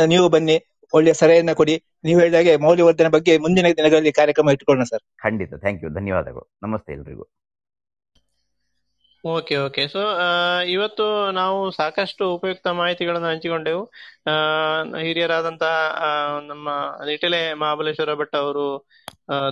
ನೀವು 0.06 0.28
ಬನ್ನಿ 0.28 0.56
ಒಳ್ಳೆಯ 0.92 1.14
ಸಲಹೆಯನ್ನ 1.14 1.52
ಕೊಡಿ. 1.52 1.74
ನೀವು 2.04 2.20
ಹೇಳಿದಾಗೆ 2.20 2.56
ಮೌಲ್ಯವರ್ಧನೆ 2.56 3.08
ಬಗ್ಗೆ 3.08 3.38
ಮುಂದಿನ 3.38 3.66
ದಿನಗಳಲ್ಲಿ 3.76 4.12
ಕಾರ್ಯಕ್ರಮ 4.12 4.50
ಇಟ್ಕೊಳ್ಳೋಣ 4.50 4.84
ಸರ್. 4.84 5.02
ಖಂಡಿತ. 5.22 5.54
Thank 5.54 5.84
you. 5.84 5.90
ಧನ್ಯವಾದಗಳು. 5.90 6.56
ನಮಸ್ತೆ 6.62 6.92
ಎಲ್ರಿಗೂ. 6.92 7.24
Okay 9.24 9.56
okay. 9.58 9.82
ಸೊ 9.88 10.00
ಇವತ್ತು 10.68 11.04
ನಾವು 11.30 11.70
ಸಾಕಷ್ಟು 11.70 12.24
ಉಪಯುಕ್ತ 12.34 12.68
ಮಾಹಿತಿಗಳನ್ನು 12.78 13.28
ಹಂಚಿಕೊಂಡೆವು. 13.28 13.82
ಹಿರಿಯರಾದಂತಹ 15.00 15.74
ನಮ್ಮ 16.46 16.68
ನಿಟಿಲೆ 17.04 17.54
ಮಹಾಬಲೇಶ್ವರ 17.54 18.14
ಭಟ್ 18.14 18.36
ಅವರು 18.36 18.64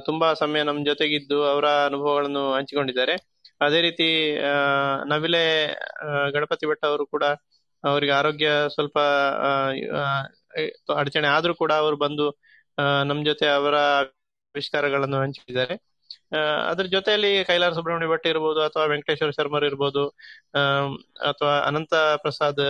ತುಂಬಾ 0.06 0.34
ಸಮಯ 0.34 0.62
ನಮ್ಮ 0.62 0.84
ಜೊತೆಗಿದ್ದು 0.84 1.44
ಅವರ 1.50 1.66
ಅನುಭವಗಳನ್ನು 1.86 2.54
ಹಂಚಿಕೊಂಡಿದ್ದಾರೆ. 2.54 3.16
ಅದೇ 3.60 3.80
ರೀತಿ 3.80 4.08
ನವಿಲೆ 5.08 5.44
ಗಣಪತಿ 6.32 6.66
ಭಟ್ 6.66 6.84
ಅವರು 6.84 7.06
ಕೂಡ 7.06 7.24
ಅವರಿಗೆ 7.84 8.12
ಆರೋಗ್ಯ 8.12 8.48
ಸ್ವಲ್ಪ 8.68 8.96
ಅಡಚಣೆ 10.96 11.28
ಆದ್ರೂ 11.28 11.54
ಕೂಡ 11.54 11.72
ಅವರು 11.78 11.96
ಬಂದು 11.96 12.26
ಆ, 12.78 12.84
ನಮ್ಮ 13.04 13.20
ಜೊತೆ 13.24 13.46
ಅವರ 13.50 13.76
ಆವಿಷ್ಕಾರಗಳನ್ನು 14.54 15.18
ಹಂಚಿದ್ದಾರೆ. 15.20 15.74
ಅದ್ರ 16.70 16.84
ಜೊತೆಯಲ್ಲಿ 16.94 17.30
ಕೈಲಾರ 17.50 17.72
ಸುಬ್ರಹ್ಮಣ್ಯ 17.78 18.08
ಭಟ್ 18.12 18.26
ಇರ್ಬೋದು, 18.32 18.60
ಅಥವಾ 18.68 18.84
ವೆಂಕಟೇಶ್ವರ 18.92 19.32
ಶರ್ಮರ್ 19.38 19.66
ಇರ್ಬೋದು 19.70 20.02
ಅಥವಾ 21.30 21.54
ಅನಂತ 21.68 21.94
ಪ್ರಸಾದ್ 22.24 22.64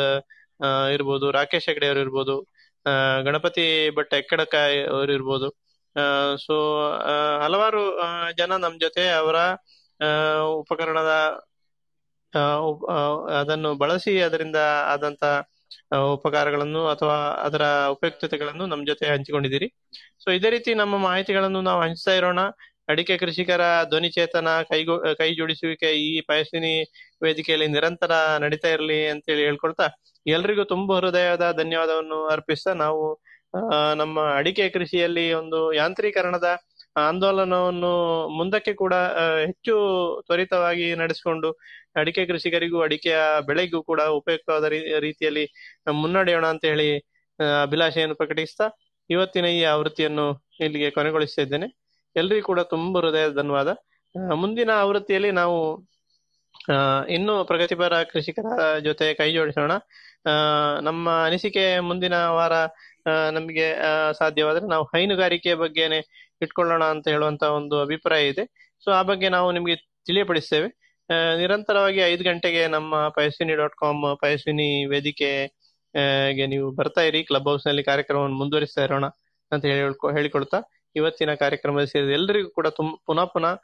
ಇರ್ಬೋದು, 0.96 1.26
ರಾಕೇಶ್ 1.38 1.68
ಹೆಗ್ಡೆ 1.70 1.88
ಅವರು 1.90 2.02
ಇರ್ಬೋದು 2.06 2.36
ಗಣಪತಿ 3.26 3.66
ಭಟ್ 3.98 4.14
ಎಕ್ಕಡಕ 4.20 4.54
ಅವರು 4.94 5.12
ಇರ್ಬೋದು. 5.18 5.48
ಸೊ 6.46 6.54
ಹಲವಾರು 7.44 7.82
ಜನ 8.40 8.52
ನಮ್ 8.64 8.76
ಜೊತೆ 8.84 9.04
ಅವರ 9.20 9.38
ಉಪಕರಣದ 10.62 11.12
ಅದನ್ನು 13.40 13.70
ಬಳಸಿ 13.82 14.14
ಅದರಿಂದ 14.26 14.58
ಆದಂತ 14.94 15.24
ಉಪಕಾರಗಳನ್ನು 16.16 16.82
ಅಥವಾ 16.92 17.16
ಅದರ 17.46 17.64
ಉಪಯುಕ್ತತೆಗಳನ್ನು 17.94 18.64
ನಮ್ಮ 18.72 18.82
ಜೊತೆ 18.90 19.04
ಹಂಚಿಕೊಂಡಿದ್ದೀರಿ. 19.14 19.68
ಸೊ 20.22 20.28
ಇದೇ 20.38 20.50
ರೀತಿ 20.56 20.70
ನಮ್ಮ 20.82 20.94
ಮಾಹಿತಿಗಳನ್ನು 21.08 21.60
ನಾವು 21.68 21.80
ಹಂಚ್ತಾ 21.86 22.14
ಇರೋಣ. 22.20 22.40
ಅಡಿಕೆ 22.88 23.14
ಕೃಷಿಕರ 23.18 23.62
ಧ್ವನಿಚೇತನ 23.90 24.48
ಕೈಗೂ, 24.70 24.94
ಕೈ 25.14 25.28
ಜೋಡಿಸುವಿಕೆ 25.34 25.90
ಈ 26.04 26.10
ಪಯಸ್ವಿನಿ 26.28 26.74
ವೇದಿಕೆಯಲ್ಲಿ 27.22 27.68
ನಿರಂತರ 27.68 28.12
ನಡೀತಾ 28.44 28.68
ಇರಲಿ 28.68 28.98
ಅಂತೇಳಿ 29.06 29.42
ಹೇಳ್ಕೊಳ್ತಾ 29.42 29.86
ಎಲ್ರಿಗೂ 30.26 30.64
ತುಂಬ 30.64 30.90
ಹೃದಯದ 30.98 31.44
ಧನ್ಯವಾದವನ್ನು 31.56 32.18
ಅರ್ಪಿಸ್ತಾ 32.28 32.72
ನಾವು 32.74 33.04
ನಮ್ಮ 33.96 34.18
ಅಡಿಕೆ 34.38 34.64
ಕೃಷಿಯಲ್ಲಿ 34.68 35.26
ಒಂದು 35.32 35.60
ಯಾಂತ್ರೀಕರಣದ 35.72 36.48
ಆಂದೋಲನವನ್ನು 37.00 37.92
ಮುಂದಕ್ಕೆ 38.38 38.72
ಕೂಡ 38.74 38.94
ಹೆಚ್ಚು 39.46 39.74
ತ್ವರಿತವಾಗಿ 40.26 40.86
ನಡೆಸಿಕೊಂಡು 40.94 41.48
ಅಡಿಕೆ 41.96 42.22
ಕೃಷಿಕರಿಗೂ 42.26 42.78
ಅಡಿಕೆಯ 42.82 43.18
ಬೆಳೆಗೂ 43.46 43.80
ಕೂಡ 43.82 44.00
ಉಪಯುಕ್ತವಾದ 44.18 44.66
ರೀತಿಯಲ್ಲಿ 45.06 45.44
ಮುನ್ನಡೆಯೋಣ 46.00 46.46
ಅಂತ 46.46 46.64
ಹೇಳಿ 46.64 46.88
ಅಭಿಲಾಷೆಯನ್ನು 47.64 48.16
ಪ್ರಕಟಿಸ್ತಾ 48.16 48.66
ಇವತ್ತಿನ 49.10 49.46
ಈ 49.58 49.60
ಆವೃತ್ತಿಯನ್ನು 49.74 50.26
ಇಲ್ಲಿಗೆ 50.60 50.88
ಕೊನೆಗೊಳಿಸ್ತಾ 50.90 51.42
ಇದ್ದೇನೆ. 51.42 51.68
ಎಲ್ರಿಗೂ 52.16 52.46
ಕೂಡ 52.46 52.60
ತುಂಬಾ 52.66 53.00
ಹೃದಯದ 53.00 53.32
ಧನ್ಯವಾದ. 53.34 53.70
ಮುಂದಿನ 54.34 54.70
ಆವೃತ್ತಿಯಲ್ಲಿ 54.74 55.30
ನಾವು 55.32 55.58
ಇನ್ನೂ 57.08 57.44
ಪ್ರಗತಿಪರ 57.44 58.02
ಕೃಷಿಕರ 58.02 58.46
ಜೊತೆ 58.78 59.14
ಕೈ 59.14 59.32
ಜೋಡಿಸೋಣ. 59.32 59.72
ನಮ್ಮ 60.80 61.10
ಅನಿಸಿಕೆ 61.26 61.80
ಮುಂದಿನ 61.80 62.26
ವಾರ 62.28 62.54
ನಮಗೆ 63.30 63.66
ಸಾಧ್ಯವಾದ್ರೆ 64.18 64.66
ನಾವು 64.66 64.84
ಹೈನುಗಾರಿಕೆ 64.84 65.54
ಬಗ್ಗೆನೆ 65.54 65.98
ಇಟ್ಕೊಳ್ಳೋಣ 66.40 66.84
ಅಂತ 66.84 67.08
ಹೇಳುವಂತ 67.08 67.42
ಒಂದು 67.42 67.80
ಅಭಿಪ್ರಾಯ 67.80 68.28
ಇದೆ. 68.28 68.44
ಸೊ 68.84 68.90
ಆ 68.90 69.02
ಬಗ್ಗೆ 69.02 69.28
ನಾವು 69.28 69.52
ನಿಮಗೆ 69.52 69.76
ತಿಳಿಯಪಡಿಸ್ತೇವೆ. 69.76 70.68
ನಿರಂತರವಾಗಿ 71.36 72.00
ಐದು 72.00 72.24
ಗಂಟೆಗೆ 72.24 72.66
ನಮ್ಮ 72.68 73.08
ಪಯಸ್ವಿನಿ 73.08 73.54
ಡಾಟ್ 73.54 73.74
ಕಾಮ್ 73.74 74.16
ಪಯಸ್ವಿನಿ 74.20 74.86
ವೇದಿಕೆ 74.86 75.30
ಆ, 75.94 76.00
ಗೆ 76.30 76.46
ನೀವು 76.46 76.70
ಬರ್ತಾ 76.70 77.00
ಇರಿ. 77.00 77.24
ಕ್ಲಬ್ 77.24 77.48
ಹೌಸ್ನಲ್ಲಿ 77.48 77.84
ಕಾರ್ಯಕ್ರಮವನ್ನು 77.84 78.36
ಮುಂದುವರಿಸ್ತಾ 78.36 78.84
ಇರೋಣ 78.84 79.06
ಅಂತ 79.52 79.64
ಹೇಳಿ 79.64 79.78
ಹೇಳ್ಕೊ- 79.78 80.16
ಹೇಳಿಕೊಳ್ತಾ 80.16 80.58
ಇವತ್ತಿನ 80.96 81.34
ಕಾರ್ಯಕ್ರಮದಲ್ಲಿ 81.34 81.90
ಸೇರಿದ 81.90 82.10
ಎಲ್ಲರಿಗೂ 82.10 82.50
ಕೂಡ 82.50 82.68
ತುಂಬ 82.68 82.94
ಪುನಃ 83.06 83.26
ಪುನಃ 83.34 83.54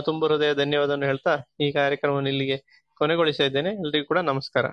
ತುಂಬ 0.00 0.26
ಹೃದಯ 0.26 0.50
ಧನ್ಯವಾದವನ್ನು 0.54 1.06
ಹೇಳ್ತಾ 1.06 1.32
ಈ 1.60 1.68
ಕಾರ್ಯಕ್ರಮವನ್ನು 1.72 2.30
ಇಲ್ಲಿಗೆ 2.30 2.58
ಕೊನೆಗೊಳಿಸಿದ್ದೇನೆ 3.00 3.70
ಎಲ್ರಿಗೂ 3.84 4.06
ಕೂಡ 4.06 4.18
ನಮಸ್ಕಾರ. 4.30 4.66